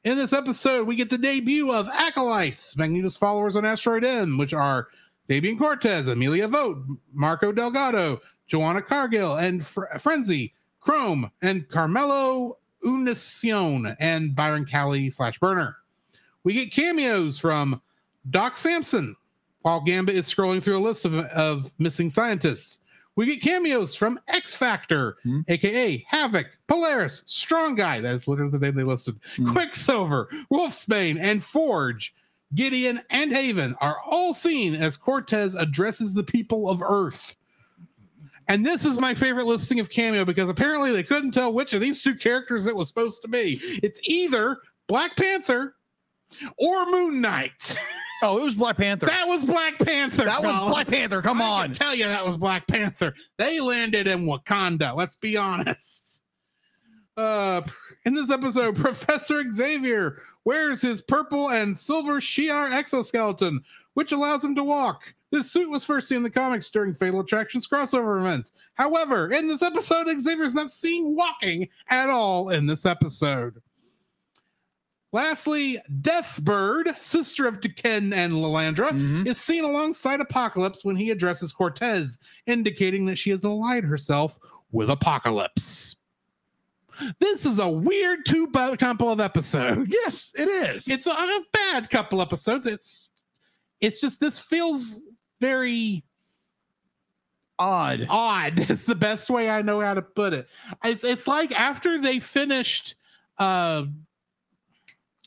In 0.05 0.17
this 0.19 0.35
episode, 0.35 0.87
we 0.87 0.97
get 0.97 1.09
the 1.09 1.17
debut 1.17 1.73
of 1.73 1.89
Acolytes, 1.89 2.77
Magneto's 2.77 3.17
followers 3.17 3.57
on 3.57 3.65
Asteroid 3.65 4.05
M, 4.05 4.37
which 4.37 4.53
are 4.53 4.89
Fabian 5.29 5.57
Cortez, 5.57 6.09
Amelia 6.09 6.47
Vogt, 6.47 6.87
Marco 7.15 7.51
Delgado, 7.53 8.21
Joanna 8.47 8.83
Cargill, 8.83 9.37
and 9.37 9.65
Fr- 9.67 9.87
Frenzy, 9.99 10.53
Chrome, 10.89 11.31
and 11.43 11.69
Carmelo 11.69 12.59
Unicion, 12.85 13.97
and 14.01 14.35
Byron 14.37 14.67
Callie 14.71 15.11
slash 15.11 15.39
Burner. 15.39 15.77
We 16.45 16.53
get 16.53 16.73
cameos 16.73 17.39
from 17.39 17.81
Doc 18.31 18.57
Samson 18.59 19.17
while 19.63 19.81
Gambit 19.81 20.15
is 20.15 20.27
scrolling 20.27 20.63
through 20.63 20.77
a 20.77 20.79
list 20.79 21.07
of, 21.07 21.15
of 21.15 21.73
missing 21.79 22.11
scientists. 22.11 22.81
We 23.17 23.25
get 23.27 23.41
cameos 23.43 23.95
from 23.97 24.21
X 24.29 24.55
Factor, 24.55 25.17
Hmm. 25.23 25.41
aka 25.49 26.05
Havoc, 26.09 26.47
Polaris, 26.67 27.23
Strong 27.27 27.77
Guy, 27.77 28.01
that 28.01 28.15
is 28.15 28.29
literally 28.29 28.51
the 28.51 28.59
name 28.59 28.75
they 28.75 28.83
listed, 28.83 29.19
Hmm. 29.37 29.51
Quicksilver, 29.53 30.29
Wolfsbane, 30.53 31.19
and 31.19 31.43
Forge. 31.43 32.15
Gideon 32.55 33.01
and 33.11 33.33
Haven 33.33 33.75
are 33.81 33.97
all 34.05 34.35
seen 34.35 34.75
as 34.77 34.97
Cortez 34.97 35.55
addresses 35.55 36.13
the 36.13 36.23
people 36.23 36.69
of 36.69 36.83
Earth. 36.83 37.35
And 38.49 38.65
this 38.65 38.85
is 38.85 38.99
my 38.99 39.15
favorite 39.15 39.47
listing 39.47 39.81
of 39.81 39.91
cameo 39.91 40.25
because 40.25 40.49
apparently 40.51 40.93
they 40.93 41.03
couldn't 41.03 41.33
tell 41.33 41.53
which 41.53 41.73
of 41.73 41.81
these 41.81 42.03
two 42.03 42.15
characters 42.15 42.67
it 42.67 42.77
was 42.77 42.89
supposed 42.89 43.23
to 43.23 43.29
be. 43.29 43.61
It's 43.83 44.01
either 44.05 44.59
Black 44.87 45.17
Panther 45.17 45.77
or 46.59 46.87
Moon 46.87 47.21
Knight. 47.21 47.77
Oh, 48.23 48.39
it 48.39 48.43
was 48.43 48.55
Black 48.55 48.79
Panther. 48.79 49.05
That 49.05 49.29
was 49.29 49.45
Black 49.45 49.79
Panther. 49.79 50.25
That 50.25 50.43
was. 50.43 50.57
Black 50.71 50.89
Panther. 50.89 51.21
Come 51.21 51.43
I 51.43 51.65
on. 51.65 51.73
tell 51.73 51.95
you 51.95 52.07
that 52.07 52.25
was 52.25 52.39
Black 52.39 52.67
Panther. 52.67 53.13
They 53.37 53.61
landed 53.61 54.07
in 54.07 54.25
Wakanda. 54.25 54.97
Let's 54.97 55.17
be 55.17 55.37
honest. 55.37 56.23
Uh, 57.17 57.63
in 58.07 58.13
this 58.13 58.29
episode, 58.29 58.75
Professor 58.75 59.49
Xavier 59.49 60.17
wears 60.45 60.83
his 60.83 61.01
purple 61.01 61.51
and 61.51 61.79
silver 61.79 62.15
Shi'ar 62.15 62.73
exoskeleton, 62.73 63.63
which 63.93 64.11
allows 64.11 64.43
him 64.43 64.57
to 64.57 64.65
walk. 64.65 65.15
This 65.35 65.51
suit 65.51 65.69
was 65.69 65.85
first 65.85 66.07
seen 66.07 66.19
in 66.19 66.23
the 66.23 66.31
comics 66.31 66.71
during 66.71 66.95
Fatal 66.95 67.19
Attractions 67.19 67.67
crossover 67.67 68.21
events. 68.21 68.53
However, 68.75 69.33
in 69.33 69.49
this 69.49 69.65
episode, 69.65 70.07
Xavier's 70.21 70.55
not 70.55 70.71
seen 70.71 71.17
walking 71.17 71.69
at 71.91 72.09
all 72.09 72.51
in 72.51 72.67
this 72.67 72.87
episode. 72.87 73.61
Lastly, 75.13 75.81
Deathbird, 76.03 77.03
sister 77.03 77.49
of 77.49 77.61
D'Ken 77.61 78.13
and 78.13 78.33
Lilandra, 78.35 78.91
Mhm. 78.91 79.27
is 79.27 79.41
seen 79.41 79.65
alongside 79.65 80.21
Apocalypse 80.21 80.85
when 80.85 80.95
he 80.95 81.11
addresses 81.11 81.53
Cortez, 81.53 82.21
indicating 82.47 83.05
that 83.07 83.17
she 83.19 83.31
has 83.31 83.43
allied 83.43 83.83
herself 83.83 84.39
with 84.71 84.89
Apocalypse. 84.89 85.97
This 87.19 87.45
is 87.45 87.59
a 87.59 87.69
weird 87.69 88.25
two 88.25 88.47
couple 88.53 89.11
of 89.11 89.19
episodes. 89.19 89.93
Yes, 89.93 90.33
it 90.39 90.47
is. 90.47 90.89
It's 90.89 91.09
a, 91.09 91.11
a 91.11 91.41
bad 91.53 91.91
couple 91.91 92.23
episodes. 92.23 92.67
It's 92.67 93.09
it's 93.81 94.01
just 94.01 94.21
this 94.21 94.39
feels 94.39 95.03
very 95.45 96.03
odd. 97.59 98.07
odd 98.09 98.59
is 98.71 98.85
the 98.87 98.95
best 98.95 99.29
way 99.31 99.51
I 99.51 99.63
know 99.63 99.81
how 99.81 99.95
to 99.95 100.03
put 100.03 100.33
it. 100.33 100.49
It's 100.85 101.05
it's 101.05 101.27
like 101.27 101.59
after 101.59 102.01
they 102.01 102.19
finished 102.19 102.95
uh 103.39 103.85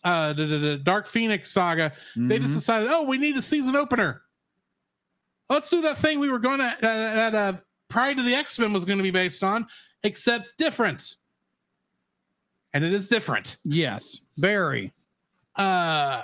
uh 0.04 0.34
the, 0.34 0.46
the, 0.46 0.58
the 0.58 0.78
Dark 0.78 1.08
Phoenix 1.08 1.52
saga, 1.52 1.94
they 2.16 2.40
just 2.40 2.54
Mhm. 2.54 2.58
decided, 2.58 2.90
oh, 2.92 3.04
we 3.06 3.18
need 3.18 3.36
a 3.38 3.42
season 3.42 3.76
opener. 3.76 4.22
Let's 5.50 5.70
do 5.70 5.82
that 5.82 5.98
thing 6.00 6.20
we 6.20 6.30
were 6.30 6.40
going 6.40 6.60
to 6.60 6.66
uh, 6.66 6.76
that 6.82 7.36
uh 7.36 7.54
Pride 7.90 8.20
of 8.20 8.26
the 8.26 8.34
X 8.34 8.60
Men 8.60 8.74
was 8.74 8.84
going 8.86 8.98
to 8.98 9.04
be 9.04 9.12
based 9.12 9.44
on, 9.44 9.66
except 10.04 10.54
different. 10.58 11.16
And 12.74 12.84
it 12.84 12.92
is 12.94 13.08
different. 13.08 13.58
yes, 13.64 14.18
very. 14.38 14.92
Uh, 15.56 16.22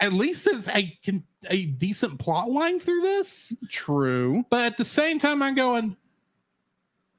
at 0.00 0.12
least 0.12 0.44
there's 0.44 0.68
a 0.68 0.98
a 1.48 1.66
decent 1.66 2.18
plot 2.18 2.50
line 2.50 2.78
through 2.78 3.02
this. 3.02 3.56
True. 3.70 4.44
But 4.50 4.64
at 4.64 4.76
the 4.76 4.84
same 4.84 5.18
time, 5.18 5.42
I'm 5.42 5.54
going, 5.54 5.96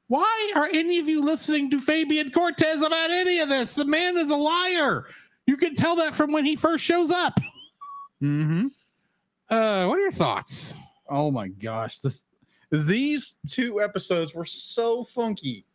why 0.07 0.51
are 0.55 0.69
any 0.71 0.99
of 0.99 1.07
you 1.07 1.21
listening 1.21 1.69
to 1.71 1.81
Fabian 1.81 2.31
Cortez 2.31 2.81
about 2.81 3.09
any 3.09 3.39
of 3.39 3.49
this? 3.49 3.73
The 3.73 3.85
man 3.85 4.17
is 4.17 4.29
a 4.29 4.35
liar. 4.35 5.05
You 5.45 5.57
can 5.57 5.75
tell 5.75 5.95
that 5.97 6.13
from 6.13 6.31
when 6.31 6.45
he 6.45 6.55
first 6.55 6.83
shows 6.83 7.09
up. 7.09 7.39
Mm-hmm. 8.21 8.67
Uh, 9.49 9.87
what 9.87 9.97
are 9.97 10.01
your 10.01 10.11
thoughts? 10.11 10.73
Oh 11.09 11.31
my 11.31 11.47
gosh, 11.47 11.99
this 11.99 12.25
these 12.69 13.37
two 13.47 13.81
episodes 13.81 14.35
were 14.35 14.45
so 14.45 15.03
funky. 15.03 15.65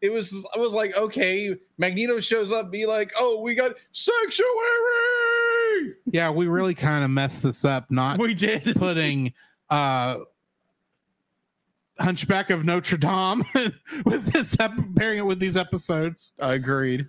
It 0.00 0.10
was 0.10 0.46
I 0.54 0.58
was 0.58 0.72
like, 0.72 0.96
okay, 0.96 1.56
Magneto 1.78 2.20
shows 2.20 2.50
up, 2.52 2.70
be 2.70 2.86
like, 2.86 3.12
oh, 3.16 3.40
we 3.40 3.54
got 3.54 3.72
sanctuary. 3.92 5.23
Yeah, 6.10 6.30
we 6.30 6.46
really 6.46 6.74
kind 6.74 7.04
of 7.04 7.10
messed 7.10 7.42
this 7.42 7.64
up, 7.64 7.90
not 7.90 8.18
We 8.18 8.34
did. 8.34 8.76
putting 8.76 9.32
uh 9.70 10.16
Hunchback 12.00 12.50
of 12.50 12.64
Notre 12.64 12.96
Dame 12.96 13.44
with 14.04 14.26
this 14.32 14.56
ep- 14.58 14.72
pairing 14.96 15.18
it 15.18 15.26
with 15.26 15.38
these 15.38 15.56
episodes. 15.56 16.32
I 16.40 16.54
agreed. 16.54 17.06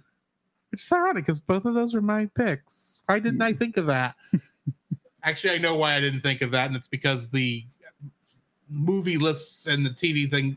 Which 0.70 0.84
is 0.84 0.92
ironic 0.92 1.26
because 1.26 1.40
both 1.40 1.66
of 1.66 1.74
those 1.74 1.96
were 1.96 2.02
my 2.02 2.28
picks. 2.36 3.02
Why 3.08 3.20
didn't 3.20 3.42
I 3.42 3.54
think 3.54 3.78
of 3.78 3.88
that? 3.88 4.16
Actually, 5.24 5.56
I 5.56 5.58
know 5.58 5.76
why 5.76 5.96
I 5.96 6.00
didn't 6.00 6.22
think 6.22 6.42
of 6.44 6.52
that, 6.52 6.68
and 6.68 6.76
it's 6.76 6.88
because 6.88 7.32
the 7.32 7.66
movie 8.70 9.18
lists 9.18 9.66
and 9.66 9.84
the 9.84 9.90
TV 9.90 10.30
thing 10.30 10.56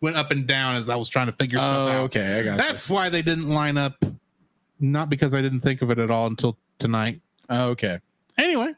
went 0.00 0.16
up 0.16 0.32
and 0.32 0.46
down 0.46 0.74
as 0.76 0.88
I 0.88 0.96
was 0.96 1.08
trying 1.08 1.26
to 1.26 1.32
figure 1.32 1.58
stuff 1.58 1.76
Oh, 1.76 1.88
out. 1.92 2.04
okay, 2.06 2.40
I 2.40 2.42
got 2.42 2.58
That's 2.58 2.88
why 2.90 3.08
they 3.08 3.22
didn't 3.22 3.48
line 3.48 3.76
up. 3.78 4.02
Not 4.80 5.10
because 5.10 5.32
I 5.34 5.42
didn't 5.42 5.60
think 5.60 5.82
of 5.82 5.90
it 5.90 5.98
at 5.98 6.10
all 6.10 6.26
until 6.26 6.56
tonight. 6.78 7.20
okay. 7.50 7.98
Anyway, 8.36 8.72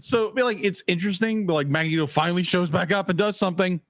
So 0.00 0.30
be 0.30 0.42
like 0.42 0.58
it's 0.62 0.82
interesting, 0.86 1.46
but 1.46 1.54
like 1.54 1.68
Magneto 1.68 2.06
finally 2.06 2.42
shows 2.42 2.70
back 2.70 2.92
up 2.92 3.08
and 3.08 3.18
does 3.18 3.38
something. 3.38 3.80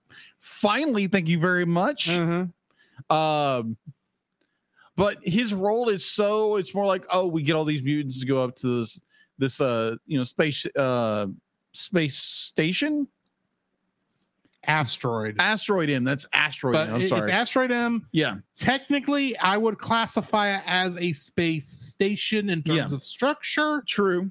Finally, 0.40 1.06
thank 1.08 1.28
you 1.28 1.38
very 1.38 1.66
much. 1.66 2.08
Um, 3.10 3.76
but 4.96 5.18
his 5.22 5.54
role 5.54 5.88
is 5.88 6.04
so 6.04 6.56
it's 6.56 6.74
more 6.74 6.86
like 6.86 7.06
oh, 7.10 7.26
we 7.26 7.42
get 7.42 7.54
all 7.54 7.64
these 7.64 7.82
mutants 7.82 8.20
to 8.20 8.26
go 8.26 8.42
up 8.42 8.56
to 8.56 8.80
this 8.80 9.00
this 9.38 9.60
uh 9.60 9.94
you 10.06 10.18
know 10.18 10.24
space 10.24 10.66
uh 10.76 11.26
space 11.72 12.18
station 12.18 13.06
asteroid. 14.68 15.34
asteroid 15.40 15.90
M. 15.90 16.04
That's 16.04 16.26
asteroid. 16.32 16.74
But 16.74 16.88
M, 16.90 16.94
I'm 16.96 17.08
sorry. 17.08 17.22
it's 17.22 17.32
asteroid 17.32 17.72
M. 17.72 18.06
yeah, 18.12 18.36
Technically, 18.54 19.36
I 19.38 19.56
would 19.56 19.78
classify 19.78 20.54
it 20.56 20.62
as 20.66 20.96
a 21.00 21.12
space 21.12 21.66
station 21.66 22.50
in 22.50 22.62
terms 22.62 22.76
Yeah. 22.90 22.94
of 22.94 23.02
structure, 23.02 23.82
true. 23.88 24.30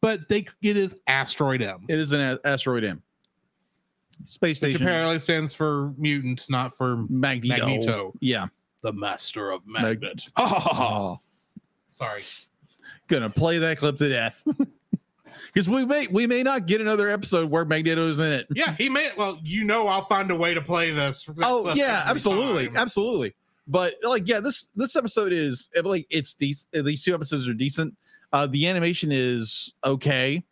but 0.00 0.28
they 0.28 0.46
it 0.62 0.76
is 0.78 0.94
asteroid 1.06 1.60
M. 1.60 1.84
It 1.88 1.98
is 1.98 2.12
an 2.12 2.20
a- 2.22 2.40
asteroid 2.44 2.84
M. 2.84 3.02
Space 4.26 4.60
Which 4.62 4.72
station. 4.74 4.86
apparently 4.86 5.18
stands 5.18 5.52
for 5.54 5.92
mutant, 5.98 6.44
not 6.48 6.76
for 6.76 6.96
Magneto. 7.08 7.66
Magneto. 7.66 8.12
Yeah. 8.20 8.46
the 8.82 8.92
master 8.92 9.50
of 9.50 9.60
Mag- 9.66 10.02
oh. 10.36 10.62
oh, 10.72 11.18
Sorry. 11.90 12.22
gonna 13.08 13.28
play 13.28 13.58
that 13.58 13.76
clip 13.78 13.98
to 13.98 14.08
death. 14.08 14.42
Because 15.52 15.68
we 15.68 15.84
may 15.84 16.06
we 16.06 16.26
may 16.26 16.42
not 16.42 16.66
get 16.66 16.80
another 16.80 17.08
episode 17.08 17.50
where 17.50 17.64
Magneto's 17.64 18.18
in 18.18 18.32
it. 18.32 18.46
Yeah, 18.54 18.74
he 18.76 18.88
may. 18.88 19.10
Well, 19.16 19.38
you 19.42 19.64
know, 19.64 19.88
I'll 19.88 20.04
find 20.06 20.30
a 20.30 20.36
way 20.36 20.54
to 20.54 20.62
play 20.62 20.92
this. 20.92 21.28
Oh 21.42 21.72
yeah, 21.74 22.04
absolutely, 22.06 22.68
time. 22.68 22.76
absolutely. 22.76 23.34
But 23.66 23.94
like, 24.02 24.28
yeah, 24.28 24.40
this 24.40 24.68
this 24.74 24.96
episode 24.96 25.32
is 25.32 25.70
like 25.82 26.06
it's 26.10 26.34
decent. 26.34 26.84
These 26.84 27.04
two 27.04 27.14
episodes 27.14 27.48
are 27.48 27.54
decent. 27.54 27.94
Uh, 28.32 28.46
the 28.46 28.68
animation 28.68 29.10
is 29.12 29.74
okay. 29.84 30.42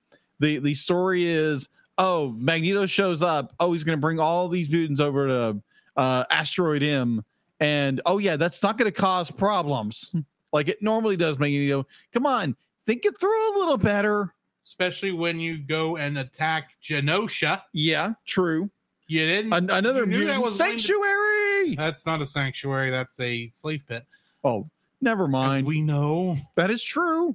the 0.41 0.59
The 0.59 0.75
story 0.75 1.27
is 1.27 1.69
oh, 1.99 2.35
Magneto 2.39 2.87
shows 2.87 3.23
up. 3.23 3.53
Oh, 3.61 3.73
he's 3.73 3.85
gonna 3.85 3.97
bring 3.97 4.19
all 4.19 4.49
these 4.49 4.71
mutants 4.71 5.01
over 5.01 5.27
to 5.27 5.63
uh, 5.97 6.25
Asteroid 6.31 6.83
M, 6.83 7.25
and 7.61 8.01
oh 8.07 8.19
yeah, 8.19 8.37
that's 8.37 8.63
not 8.63 8.79
gonna 8.79 8.93
cause 8.93 9.31
problems 9.31 10.15
like 10.53 10.69
it 10.69 10.83
normally 10.83 11.17
does. 11.17 11.39
Magneto, 11.39 11.87
come 12.13 12.27
on, 12.27 12.57
think 12.87 13.05
it 13.05 13.19
through 13.19 13.57
a 13.57 13.59
little 13.59 13.79
better. 13.79 14.33
Especially 14.73 15.13
when 15.13 15.41
you 15.41 15.57
go 15.57 15.97
and 15.97 16.19
attack 16.19 16.73
Genosha. 16.83 17.63
Yeah, 17.73 18.13
true. 18.27 18.69
You 19.07 19.21
didn't. 19.21 19.55
An- 19.55 19.71
another 19.71 20.05
you 20.05 20.27
that 20.27 20.39
was 20.43 20.59
going 20.59 20.77
to- 20.77 20.83
sanctuary. 20.85 21.75
That's 21.75 22.05
not 22.05 22.21
a 22.21 22.27
sanctuary. 22.27 22.91
That's 22.91 23.19
a 23.19 23.49
slave 23.49 23.81
pit. 23.89 24.05
oh, 24.45 24.69
never 25.01 25.27
mind. 25.27 25.67
we 25.67 25.81
know. 25.81 26.37
That 26.57 26.71
is 26.71 26.83
true. 26.85 27.35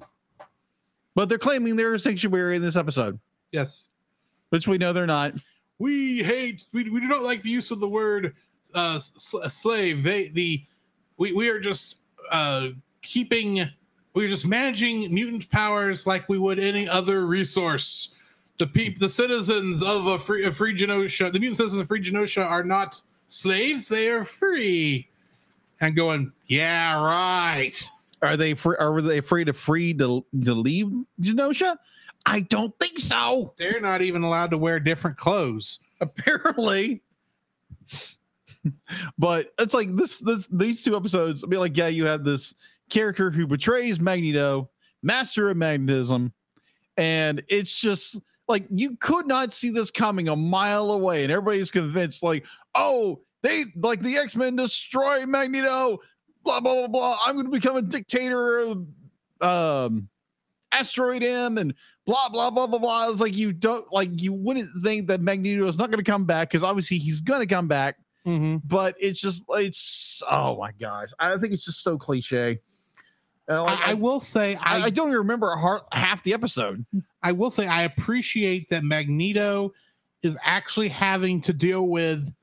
But 1.16 1.28
they're 1.28 1.40
claiming 1.40 1.76
they're 1.76 1.96
a 1.96 2.00
sanctuary 2.00 2.56
in 2.56 2.62
this 2.62 2.76
episode, 2.76 3.20
Yes. 3.52 3.90
which 4.50 4.68
we 4.68 4.78
know 4.78 4.94
they're 4.94 5.08
not. 5.08 5.34
we 5.80 6.22
hate 6.22 6.68
we, 6.72 6.88
we 6.92 7.00
do 7.00 7.08
not 7.08 7.24
like 7.24 7.42
the 7.42 7.50
use 7.50 7.72
of 7.72 7.80
the 7.80 7.90
word 7.90 8.36
uh 8.76 9.00
sl- 9.00 9.42
slave 9.46 10.04
they 10.04 10.28
the 10.30 10.64
we 11.18 11.34
we 11.34 11.50
are 11.50 11.60
just 11.60 11.98
uh 12.32 12.68
keeping 13.02 13.68
we're 14.14 14.30
just 14.30 14.48
managing 14.48 15.14
mutant 15.14 15.50
powers 15.50 16.06
like 16.06 16.30
we 16.30 16.38
would 16.38 16.60
any 16.60 16.88
other 16.88 17.26
resource. 17.26 18.14
The 18.60 18.68
people, 18.68 19.00
the 19.00 19.10
citizens 19.10 19.82
of 19.82 20.06
a 20.06 20.20
free, 20.20 20.44
of 20.44 20.56
free 20.56 20.78
Genosha, 20.78 21.32
the 21.32 21.40
mutant 21.40 21.58
citizens 21.58 21.82
of 21.82 21.88
free 21.88 22.02
Genosha 22.02 22.46
are 22.46 22.64
not 22.64 23.02
slaves; 23.28 23.88
they 23.88 24.10
are 24.10 24.24
free. 24.24 25.10
And 25.82 25.96
going, 25.96 26.32
yeah, 26.48 27.04
right. 27.04 27.74
Are 28.22 28.38
they 28.38 28.54
free, 28.54 28.78
are 28.80 29.02
they 29.02 29.18
afraid 29.18 29.50
of 29.50 29.58
free 29.58 29.94
to, 29.96 30.26
to 30.46 30.54
leave 30.54 30.88
Genosha? 31.20 31.76
I 32.26 32.42
don't 32.42 32.78
think 32.80 33.00
so. 33.00 33.54
They're 33.58 33.82
not 33.82 34.02
even 34.02 34.24
allowed 34.24 34.52
to 34.52 34.58
wear 34.58 34.80
different 34.80 35.18
clothes. 35.18 35.80
Apparently. 36.00 37.02
but 39.18 39.54
it's 39.60 39.74
like 39.74 39.94
this 39.96 40.20
this 40.20 40.48
these 40.48 40.84
two 40.84 40.96
episodes, 40.96 41.44
I 41.44 41.48
mean, 41.48 41.60
like, 41.60 41.76
yeah, 41.76 41.88
you 41.88 42.06
have 42.06 42.24
this 42.24 42.56
character 42.94 43.32
who 43.32 43.48
betrays 43.48 44.00
Magneto, 44.00 44.70
master 45.02 45.50
of 45.50 45.58
magnetism, 45.58 46.32
and 46.98 47.44
it's 47.50 47.80
just 47.80 48.22
like 48.48 48.66
you 48.70 48.96
could 48.98 49.28
not 49.28 49.52
see 49.52 49.70
this 49.70 49.92
coming 49.92 50.30
a 50.30 50.36
mile 50.36 50.92
away, 50.92 51.24
and 51.24 51.32
everybody's 51.32 51.72
convinced, 51.72 52.24
like, 52.24 52.46
oh, 52.76 53.22
they 53.42 53.66
like 53.76 54.02
the 54.02 54.18
X-Men 54.18 54.56
destroy 54.56 55.26
Magneto, 55.26 56.00
blah 56.44 56.60
blah 56.60 56.76
blah 56.76 56.88
blah. 56.88 57.18
I'm 57.26 57.36
gonna 57.36 57.50
become 57.50 57.76
a 57.76 57.82
dictator 57.82 58.60
of 58.60 58.86
um 59.42 60.08
asteroid 60.72 61.24
M 61.24 61.58
and 61.58 61.74
blah 62.06 62.30
blah 62.30 62.50
blah 62.50 62.68
blah 62.68 62.80
blah. 62.80 63.10
It's 63.10 63.20
like 63.22 63.36
you 63.36 63.54
don't 63.54 63.92
like 63.92 64.22
you 64.22 64.34
wouldn't 64.34 64.70
think 64.84 65.08
that 65.08 65.22
Magneto 65.22 65.66
is 65.68 65.78
not 65.78 65.90
gonna 65.92 66.04
come 66.04 66.26
back 66.26 66.50
because 66.50 66.64
obviously 66.64 66.98
he's 66.98 67.22
gonna 67.22 67.48
come 67.48 67.68
back 67.68 67.98
but 68.64 68.96
it's 69.02 69.20
just 69.20 69.44
it's 69.50 70.24
oh 70.32 70.56
my 70.58 70.72
gosh 70.80 71.10
i 71.20 71.36
think 71.38 71.52
it's 71.52 71.66
just 71.66 71.84
so 71.84 71.98
cliche 71.98 72.58
Uh, 73.50 73.64
like, 73.64 73.80
I, 73.80 73.92
I 73.92 73.94
will 73.94 74.20
say, 74.22 74.56
I, 74.56 74.84
I, 74.84 74.90
don't 74.90 75.10
even 75.10 75.18
remember 75.20 75.54
har- 75.56 75.86
half 75.92 76.24
the 76.24 76.34
episode 76.34 76.86
I 77.22 77.34
will 77.34 77.52
say, 77.52 77.68
I 77.68 77.84
appreciate 77.84 78.70
that 78.70 78.84
Magneto 78.86 79.74
is 80.22 80.38
actually 80.44 80.88
having 80.88 81.42
to 81.42 81.54
deal 81.54 81.88
with 81.90 82.34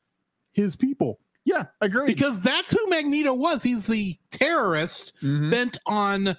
his 0.53 0.77
people 0.77 1.19
yeah 1.47 1.65
agree 1.81 2.07
because 2.07 2.41
that's 2.43 2.73
who 2.73 2.87
Magneto 2.89 3.33
was. 3.33 3.63
He's 3.63 3.87
the 3.87 4.19
terrorist 4.31 5.13
Mhm. 5.23 5.51
bent 5.51 5.79
on 5.87 6.37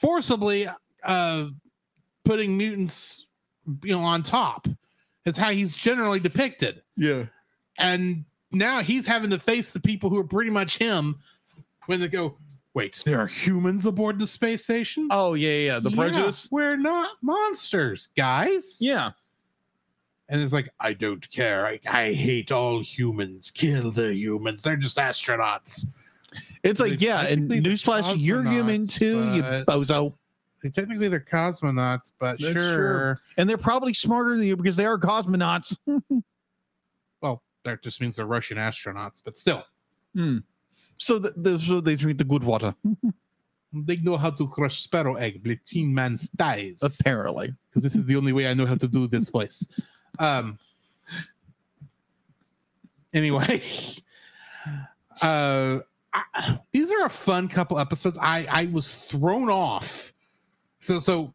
forcibly 0.00 0.66
uh, 1.02 1.46
putting 2.24 2.56
mutants, 2.56 3.26
you 3.82 3.94
know, 3.94 4.00
on 4.02 4.22
top. 4.22 4.68
It's 5.24 5.38
how 5.38 5.50
he's 5.52 5.74
generally 5.74 6.20
depicted, 6.20 6.82
yeah 6.96 7.24
and 7.78 8.24
now 8.52 8.82
he's 8.82 9.06
having 9.06 9.30
to 9.30 9.38
face 9.38 9.72
the 9.72 9.80
people 9.80 10.10
who 10.10 10.18
are 10.18 10.26
pretty 10.26 10.50
much 10.50 10.78
him 10.78 11.18
when 11.86 12.00
they 12.00 12.08
go. 12.08 12.36
Wait, 12.74 13.00
there 13.04 13.20
are 13.20 13.26
humans 13.28 13.86
aboard 13.86 14.18
the 14.18 14.26
space 14.26 14.64
station. 14.64 15.06
oh 15.10 15.34
yeah 15.34 15.52
yeah 15.74 15.78
the 15.80 15.90
Yeah, 15.90 15.96
prejudice 15.96 16.48
we're 16.50 16.76
not 16.76 17.10
monsters, 17.22 18.08
guys. 18.16 18.78
yeah 18.80 19.12
And 20.28 20.40
it's 20.42 20.52
like, 20.52 20.68
I 20.80 20.92
don't 20.94 21.28
care. 21.30 21.66
I, 21.66 21.78
I 21.86 22.12
hate 22.12 22.50
all 22.50 22.82
humans. 22.82 23.50
Kill 23.50 23.90
the 23.92 24.12
humans. 24.14 24.62
They're 24.62 24.76
just 24.76 24.96
astronauts. 24.96 25.86
it's 26.64 26.80
like 26.80 26.98
They- 26.98 27.06
yeah 27.06 27.22
and 27.26 27.48
newsflash 27.50 28.14
you're 28.18 28.42
human 28.42 28.86
too 28.88 29.18
you 29.34 29.42
bozo 29.42 30.14
They 30.62 30.70
technically 30.70 31.08
they're 31.08 31.20
cosmonauts, 31.20 32.10
but 32.18 32.40
That's 32.40 32.54
sure. 32.54 32.76
true. 32.76 33.14
and 33.36 33.48
they're 33.48 33.56
probably 33.58 33.94
smarter 33.94 34.36
than 34.36 34.44
you 34.46 34.56
because 34.56 34.74
they 34.76 34.86
are 34.86 34.98
cosmonauts 34.98 35.78
Well, 37.20 37.42
that 37.64 37.82
just 37.82 38.00
means 38.00 38.16
they're 38.16 38.26
Russian 38.26 38.58
astronauts, 38.58 39.22
but 39.24 39.38
still, 39.38 39.64
hmm. 40.14 40.38
So, 40.98 41.18
th- 41.18 41.34
th- 41.42 41.60
so 41.60 41.80
they 41.80 41.96
drink 41.96 42.18
the 42.18 42.24
good 42.24 42.44
water 42.44 42.74
they 43.74 43.96
know 43.96 44.16
how 44.16 44.30
to 44.30 44.46
crush 44.48 44.82
sparrow 44.82 45.14
egg 45.16 45.42
between 45.42 45.92
man's 45.92 46.30
thighs. 46.38 46.80
apparently 46.82 47.52
Because 47.68 47.82
this 47.82 47.96
is 47.96 48.06
the 48.06 48.16
only 48.16 48.32
way 48.32 48.46
I 48.46 48.54
know 48.54 48.66
how 48.66 48.76
to 48.76 48.88
do 48.88 49.06
this 49.06 49.28
voice. 49.28 49.66
Um. 50.18 50.58
Anyway, 53.12 53.62
uh, 55.22 55.80
I, 56.12 56.58
these 56.72 56.90
are 56.90 57.06
a 57.06 57.10
fun 57.10 57.48
couple 57.48 57.78
episodes. 57.78 58.18
I 58.20 58.46
I 58.50 58.66
was 58.66 58.94
thrown 58.94 59.50
off. 59.50 60.12
So 60.80 60.98
so, 60.98 61.34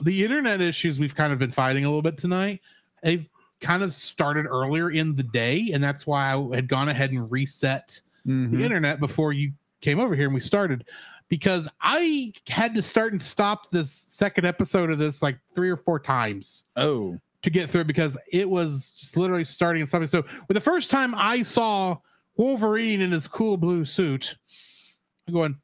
the 0.00 0.24
internet 0.24 0.60
issues 0.60 0.98
we've 0.98 1.14
kind 1.14 1.32
of 1.32 1.38
been 1.38 1.52
fighting 1.52 1.84
a 1.84 1.88
little 1.88 2.02
bit 2.02 2.18
tonight. 2.18 2.60
They've 3.02 3.28
kind 3.60 3.82
of 3.82 3.94
started 3.94 4.46
earlier 4.46 4.90
in 4.90 5.14
the 5.14 5.22
day, 5.22 5.70
and 5.72 5.82
that's 5.82 6.06
why 6.06 6.32
I 6.32 6.54
had 6.54 6.68
gone 6.68 6.88
ahead 6.88 7.12
and 7.12 7.30
reset 7.30 8.00
Mhm. 8.26 8.50
the 8.52 8.62
internet 8.64 9.00
before 9.00 9.32
you 9.32 9.52
came 9.80 9.98
over 10.00 10.14
here 10.14 10.26
and 10.26 10.34
we 10.34 10.40
started 10.40 10.84
because 11.28 11.68
I 11.80 12.32
had 12.48 12.74
to 12.74 12.82
start 12.82 13.12
and 13.12 13.20
stop 13.22 13.70
this 13.70 13.90
second 13.92 14.44
episode 14.46 14.90
of 14.90 14.98
this 14.98 15.22
like 15.22 15.38
three 15.54 15.70
or 15.70 15.76
four 15.76 15.98
times 15.98 16.64
oh 16.76 17.18
to 17.42 17.50
get 17.50 17.68
through 17.68 17.84
because 17.84 18.16
it 18.32 18.48
was 18.48 18.94
just 18.98 19.16
literally 19.16 19.42
starting 19.44 19.82
and 19.82 19.88
stopping. 19.88 20.06
So, 20.06 20.22
with 20.46 20.54
the 20.54 20.60
first 20.60 20.90
time 20.90 21.12
I 21.16 21.42
saw 21.42 21.98
Wolverine 22.36 23.00
in 23.00 23.10
his 23.10 23.26
cool 23.26 23.56
blue 23.56 23.84
suit, 23.84 24.36
I'm 25.26 25.34
going, 25.34 25.56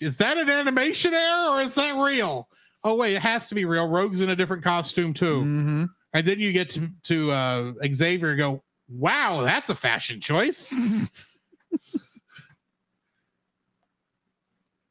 is 0.00 0.16
that 0.18 0.38
an 0.38 0.48
animation 0.48 1.12
error 1.12 1.56
or 1.56 1.60
is 1.60 1.74
that 1.74 1.94
real? 2.02 2.48
Oh 2.84 2.94
wait, 2.94 3.14
it 3.16 3.22
has 3.22 3.48
to 3.48 3.54
be 3.54 3.64
real. 3.64 3.88
Rogue's 3.88 4.20
in 4.20 4.30
a 4.30 4.36
different 4.36 4.62
costume 4.64 5.12
too, 5.12 5.42
Mhm. 5.42 5.88
and 6.14 6.26
then 6.26 6.38
you 6.40 6.52
get 6.52 6.70
to 6.70 6.88
to 7.04 7.30
uh, 7.32 7.72
Xavier 7.92 8.30
and 8.30 8.38
go, 8.38 8.62
"Wow, 8.88 9.42
that's 9.42 9.68
a 9.68 9.74
fashion 9.74 10.20
choice." 10.20 10.74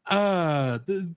uh, 0.07 0.80
the, 0.86 1.14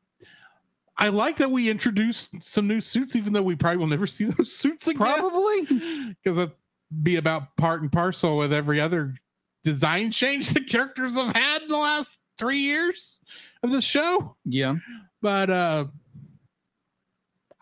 I 0.97 1.09
like 1.09 1.37
that 1.39 1.51
we 1.51 1.71
introduced 1.71 2.43
some 2.43 2.69
new 2.69 2.81
suits, 2.81 3.17
even 3.17 3.33
though 3.33 3.43
we 3.43 3.57
probably 3.57 3.79
will 3.79 3.87
never 3.87 4.07
see 4.07 4.25
those 4.37 4.53
suits 4.55 4.87
again. 4.87 4.99
probably 5.01 5.63
because 6.23 6.37
that'd 6.37 6.55
be 7.03 7.17
about 7.17 7.57
part 7.57 7.83
and 7.83 7.91
parcel 7.91 8.37
with 8.37 8.53
every 8.53 8.81
other 8.81 9.15
design 9.65 10.11
change 10.11 10.51
the 10.51 10.61
characters 10.61 11.17
have 11.17 11.35
had 11.35 11.63
in 11.63 11.69
the 11.69 11.77
last 11.77 12.19
three 12.39 12.59
years 12.59 13.21
of 13.63 13.71
the 13.71 13.81
show. 13.81 14.37
yeah 14.45 14.75
But 15.23 15.51
uh, 15.51 15.87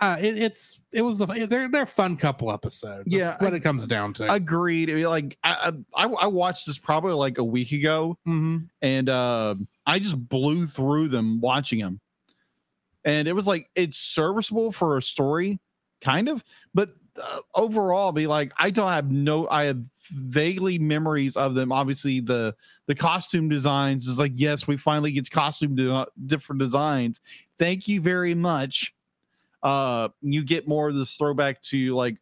uh, 0.00 0.16
it, 0.20 0.38
it's 0.38 0.80
it 0.92 1.02
was 1.02 1.20
a 1.20 1.26
they're 1.26 1.68
they're 1.68 1.82
a 1.82 1.86
fun 1.86 2.16
couple 2.16 2.52
episodes. 2.52 3.04
That's 3.10 3.14
Yeah, 3.16 3.36
what 3.40 3.52
I- 3.52 3.56
it 3.56 3.62
comes 3.62 3.86
down 3.86 4.12
to. 4.14 4.32
agreed 4.32 4.88
like 5.06 5.36
I, 5.42 5.72
I 5.94 6.04
i 6.06 6.26
watched 6.26 6.66
this 6.66 6.78
probably 6.78 7.12
like 7.14 7.38
a 7.38 7.44
week 7.44 7.72
ago 7.72 8.16
Mhm. 8.26 8.68
and 8.82 9.08
uh, 9.08 9.54
I 9.86 9.98
just 9.98 10.28
blew 10.28 10.66
through 10.66 11.08
them 11.08 11.40
watching 11.40 11.80
them. 11.80 12.00
And 13.04 13.26
it 13.28 13.32
was 13.32 13.46
like 13.46 13.70
it's 13.74 13.96
serviceable 13.96 14.70
for 14.72 14.96
a 14.98 15.02
story, 15.02 15.58
kind 16.00 16.28
of, 16.28 16.44
but 16.74 16.90
uh, 17.22 17.38
overall, 17.54 18.12
be 18.12 18.26
like 18.26 18.52
I 18.58 18.70
don't 18.70 18.92
have 18.92 19.10
no. 19.10 19.48
I 19.48 19.64
have 19.64 19.80
vaguely 20.10 20.78
memories 20.78 21.36
of 21.36 21.54
them. 21.54 21.72
Obviously, 21.72 22.20
the 22.20 22.54
the 22.86 22.94
costume 22.94 23.48
designs 23.48 24.06
is 24.06 24.18
like 24.18 24.32
yes, 24.34 24.66
we 24.68 24.76
finally 24.76 25.12
get 25.12 25.30
costume 25.30 25.74
de- 25.74 26.06
different 26.26 26.60
designs. 26.60 27.20
Thank 27.58 27.88
you 27.88 28.00
very 28.00 28.34
much. 28.34 28.94
Uh, 29.62 30.08
you 30.22 30.44
get 30.44 30.68
more 30.68 30.88
of 30.88 30.94
this 30.94 31.16
throwback 31.16 31.60
to 31.62 31.94
like, 31.94 32.16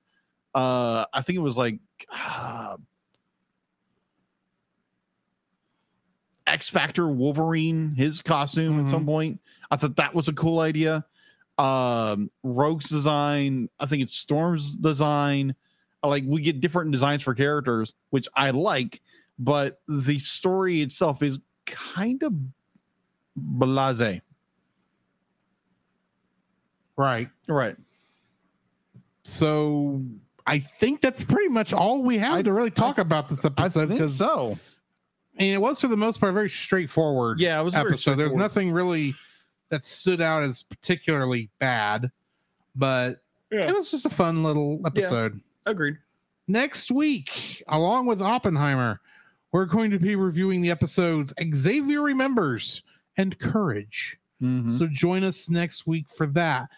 uh, 0.54 1.04
I 1.12 1.20
think 1.22 1.36
it 1.36 1.42
was 1.42 1.58
like. 1.58 1.78
Uh, 2.10 2.76
X 6.46 6.68
Factor 6.68 7.08
Wolverine, 7.08 7.94
his 7.96 8.20
costume 8.20 8.80
at 8.80 8.88
some 8.88 9.04
point. 9.04 9.40
I 9.70 9.76
thought 9.76 9.96
that 9.96 10.14
was 10.14 10.28
a 10.28 10.32
cool 10.32 10.60
idea. 10.60 11.04
Um, 11.58 12.30
Rogue's 12.42 12.88
design, 12.88 13.68
I 13.80 13.86
think 13.86 14.02
it's 14.02 14.16
Storm's 14.16 14.76
design. 14.76 15.54
Like 16.04 16.22
we 16.26 16.42
get 16.42 16.60
different 16.60 16.92
designs 16.92 17.22
for 17.22 17.34
characters, 17.34 17.94
which 18.10 18.28
I 18.36 18.50
like, 18.50 19.00
but 19.38 19.80
the 19.88 20.18
story 20.18 20.82
itself 20.82 21.22
is 21.22 21.40
kind 21.66 22.22
of 22.22 22.32
blase. 23.34 24.20
Right. 26.96 27.28
Right. 27.48 27.76
So 29.22 30.02
I 30.46 30.58
think 30.58 31.00
that's 31.00 31.22
pretty 31.24 31.48
much 31.48 31.72
all 31.72 32.02
we 32.02 32.18
have 32.18 32.38
I- 32.38 32.42
to 32.42 32.52
really 32.52 32.70
talk 32.70 32.98
I- 32.98 33.02
about 33.02 33.28
this 33.28 33.44
I 33.44 33.48
episode 33.48 33.88
think 33.88 34.00
because 34.00 34.16
so. 34.16 34.58
I 35.38 35.42
mean, 35.42 35.52
it 35.52 35.60
was 35.60 35.80
for 35.80 35.88
the 35.88 35.96
most 35.96 36.18
part 36.20 36.32
very 36.32 36.48
straightforward. 36.48 37.40
Yeah, 37.40 37.60
it 37.60 37.64
was 37.64 37.74
very 37.74 37.88
episode. 37.90 38.14
There's 38.16 38.34
nothing 38.34 38.72
really 38.72 39.14
that 39.68 39.84
stood 39.84 40.20
out 40.22 40.42
as 40.42 40.62
particularly 40.62 41.50
bad, 41.58 42.10
but 42.74 43.22
Yeah. 43.52 43.68
it 43.68 43.74
was 43.74 43.90
just 43.90 44.06
a 44.06 44.10
fun 44.10 44.42
little 44.42 44.80
episode. 44.86 45.40
Agreed. 45.66 45.98
Next 46.48 46.90
week, 46.92 47.62
along 47.68 48.06
with 48.06 48.22
Oppenheimer, 48.22 49.00
we're 49.52 49.64
going 49.66 49.90
to 49.90 49.98
be 49.98 50.14
reviewing 50.14 50.62
the 50.62 50.70
episodes 50.70 51.34
Xavier 51.52 52.00
Remembers 52.02 52.82
and 53.16 53.38
Courage. 53.38 54.18
Mhm. 54.40 54.70
So 54.70 54.86
join 54.86 55.24
us 55.24 55.50
next 55.50 55.86
week 55.86 56.06
for 56.08 56.26
that. 56.28 56.68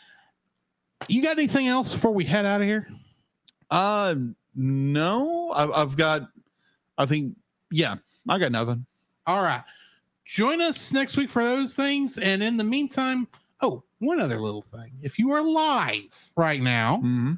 You 1.06 1.22
got 1.22 1.38
anything 1.38 1.68
else 1.68 1.92
before 1.92 2.12
we 2.12 2.24
head 2.24 2.44
out 2.44 2.60
of 2.60 2.66
here? 2.66 2.88
Uh, 3.70 4.14
no, 4.54 5.50
I've, 5.54 5.70
I've 5.70 5.96
got, 5.96 6.22
I 6.96 7.06
think 7.06 7.36
yeah, 7.70 7.96
I 8.28 8.38
got 8.38 8.50
nothing. 8.52 8.84
All 9.26 9.42
right. 9.42 9.62
Join 10.24 10.60
us 10.60 10.92
next 10.92 11.16
week 11.16 11.30
for 11.30 11.42
those 11.42 11.74
things. 11.74 12.18
And 12.18 12.42
in 12.42 12.56
the 12.56 12.64
meantime, 12.64 13.28
oh, 13.60 13.82
one 14.00 14.20
other 14.20 14.38
little 14.40 14.64
thing. 14.74 14.92
If 15.02 15.18
you 15.18 15.30
are 15.32 15.42
live 15.42 16.32
right 16.36 16.60
now, 16.60 16.96
Mm-hmm. 16.98 17.32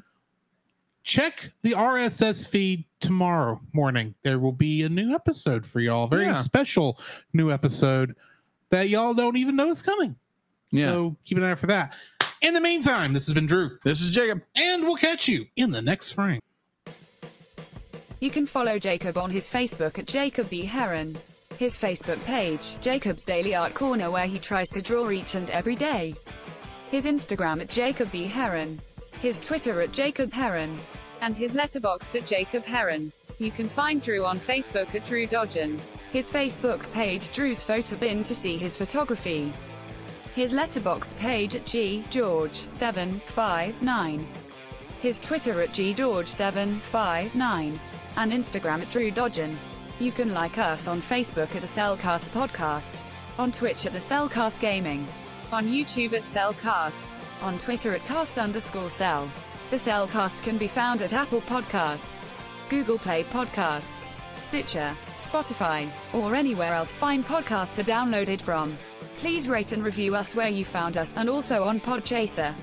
check 1.03 1.51
the 1.61 1.71
RSS 1.71 2.47
feed 2.47 2.85
tomorrow 2.99 3.59
morning. 3.73 4.13
There 4.23 4.39
will 4.39 4.51
be 4.51 4.83
a 4.83 4.89
new 4.89 5.13
episode 5.13 5.65
for 5.65 5.79
y'all, 5.79 6.07
very 6.07 6.25
Yeah. 6.25 6.35
special 6.35 6.99
new 7.33 7.51
episode 7.51 8.15
that 8.69 8.89
y'all 8.89 9.13
don't 9.13 9.37
even 9.37 9.55
know 9.55 9.69
is 9.69 9.81
coming. 9.81 10.15
Yeah. 10.71 10.87
So 10.87 11.15
keep 11.25 11.37
an 11.37 11.43
eye 11.43 11.51
out 11.51 11.59
for 11.59 11.67
that. 11.67 11.93
In 12.41 12.53
the 12.55 12.61
meantime, 12.61 13.13
this 13.13 13.27
has 13.27 13.33
been 13.35 13.45
Drew, 13.45 13.77
This 13.83 14.01
is 14.01 14.09
Jacob. 14.09 14.41
and 14.55 14.83
we'll 14.83 14.95
catch 14.95 15.27
you 15.27 15.45
in 15.55 15.71
the 15.71 15.81
next 15.81 16.13
frame. 16.13 16.39
You 18.19 18.31
can 18.31 18.45
follow 18.45 18.79
Jacob 18.79 19.17
on 19.17 19.29
his 19.31 19.47
Facebook 19.47 19.99
at 19.99 20.05
Jacob 20.07 20.49
B. 20.49 20.63
Heron. 20.65 21.17
His 21.57 21.77
Facebook 21.77 22.23
page, 22.25 22.79
Jacob's 22.81 23.21
Daily 23.23 23.53
Art 23.53 23.73
Corner, 23.75 24.09
where 24.09 24.25
he 24.25 24.39
tries 24.39 24.69
to 24.71 24.81
draw 24.81 25.09
each 25.11 25.35
and 25.35 25.49
every 25.51 25.75
day. 25.75 26.15
His 26.89 27.05
Instagram 27.05 27.61
at 27.61 27.69
Jacob 27.69 28.11
B. 28.11 28.25
Heron. 28.25 28.79
His 29.19 29.39
Twitter 29.39 29.81
at 29.81 29.91
Jacob 29.91 30.33
Heron. 30.33 30.79
And 31.21 31.37
his 31.37 31.53
letterboxd 31.53 32.21
at 32.21 32.27
Jacob 32.27 32.63
Heron. 32.65 33.11
You 33.37 33.51
can 33.51 33.69
find 33.69 34.01
Drew 34.01 34.25
on 34.25 34.39
Facebook 34.39 34.93
at 34.95 35.05
Drew 35.05 35.27
Dodgen. 35.27 35.79
His 36.11 36.29
Facebook 36.29 36.81
page 36.91 37.29
Drew's 37.29 37.61
Photo 37.63 37.95
Bin 37.97 38.23
to 38.23 38.33
see 38.35 38.57
his 38.57 38.75
photography. 38.75 39.53
His 40.35 40.53
letterboxd 40.53 41.17
page 41.17 41.55
at 41.55 41.65
G 41.65 42.05
George 42.09 42.65
759. 42.69 44.25
His 45.01 45.19
Twitter 45.19 45.61
at 45.61 45.73
G 45.73 45.93
George 45.93 46.29
759 46.29 47.77
and 48.15 48.31
Instagram 48.31 48.81
at 48.81 48.89
Drew 48.89 49.11
Dodgen. 49.11 49.57
You 49.99 50.13
can 50.13 50.33
like 50.33 50.57
us 50.57 50.87
on 50.87 51.01
Facebook 51.01 51.53
at 51.53 51.61
the 51.61 51.67
CelCast 51.67 52.29
Podcast, 52.29 53.01
on 53.37 53.51
Twitch 53.51 53.85
at 53.85 53.91
the 53.91 53.99
CelCast 53.99 54.61
Gaming, 54.61 55.05
on 55.51 55.67
YouTube 55.67 56.13
at 56.13 56.23
CelCast, 56.23 57.09
on 57.41 57.57
Twitter 57.57 57.91
at 57.91 58.05
cast 58.05 58.39
underscore 58.39 58.89
cel. 58.89 59.29
The 59.69 59.75
CelCast 59.75 60.43
can 60.43 60.57
be 60.57 60.67
found 60.67 61.01
at 61.01 61.11
Apple 61.11 61.41
Podcasts, 61.41 62.29
Google 62.69 62.99
Play 62.99 63.25
Podcasts, 63.25 64.13
Stitcher, 64.37 64.95
Spotify, 65.17 65.91
or 66.13 66.35
anywhere 66.35 66.73
else 66.73 66.93
fine 66.93 67.21
podcasts 67.21 67.79
are 67.79 67.83
downloaded 67.83 68.39
from. 68.39 68.77
Please 69.21 69.47
rate 69.47 69.71
and 69.71 69.83
review 69.83 70.15
us 70.15 70.33
where 70.33 70.49
you 70.49 70.65
found 70.65 70.97
us 70.97 71.13
and 71.15 71.29
also 71.29 71.63
on 71.63 71.79
Podchaser. 71.79 72.55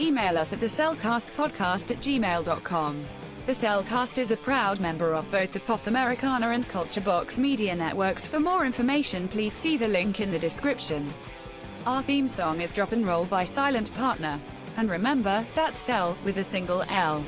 Email 0.00 0.36
us 0.36 0.52
at 0.52 0.58
the 0.58 0.66
CelCastpodcast 0.66 1.92
at 1.92 1.98
gmail.com. 1.98 3.04
The 3.46 3.52
CelCast 3.52 4.18
is 4.18 4.32
a 4.32 4.36
proud 4.36 4.80
member 4.80 5.14
of 5.14 5.30
both 5.30 5.52
the 5.52 5.60
Pop 5.60 5.86
Americana 5.86 6.48
and 6.48 6.68
Culture 6.68 7.00
Box 7.00 7.38
media 7.38 7.76
networks. 7.76 8.26
For 8.26 8.40
more 8.40 8.66
information, 8.66 9.28
please 9.28 9.52
see 9.52 9.76
the 9.76 9.86
link 9.86 10.18
in 10.18 10.32
the 10.32 10.38
description. 10.38 11.14
Our 11.86 12.02
theme 12.02 12.26
song 12.26 12.60
is 12.60 12.74
Drop 12.74 12.90
and 12.90 13.06
Roll 13.06 13.26
by 13.26 13.44
Silent 13.44 13.94
Partner. 13.94 14.40
And 14.76 14.90
remember, 14.90 15.46
that's 15.54 15.78
Cel 15.78 16.18
with 16.24 16.38
a 16.38 16.44
single 16.44 16.82
L. 16.88 17.24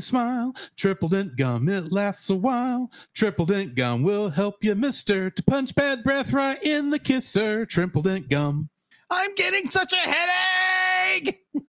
you 0.00 0.02
smile. 0.02 0.54
Triple 0.78 1.10
dent 1.10 1.36
gum, 1.36 1.68
it 1.68 1.92
lasts 1.92 2.30
a 2.30 2.34
while. 2.34 2.90
Triple 3.14 3.44
dent 3.44 3.74
gum 3.74 4.02
will 4.02 4.30
help 4.30 4.64
you, 4.64 4.74
mister, 4.74 5.28
to 5.30 5.42
punch 5.42 5.74
bad 5.74 6.02
breath 6.02 6.32
right 6.32 6.62
in 6.62 6.88
the 6.88 6.98
kisser. 6.98 7.66
Triple 7.66 8.00
dent 8.00 8.30
gum. 8.30 8.70
I'm 9.10 9.34
getting 9.34 9.68
such 9.68 9.92
a 9.92 9.96
headache. 9.96 11.44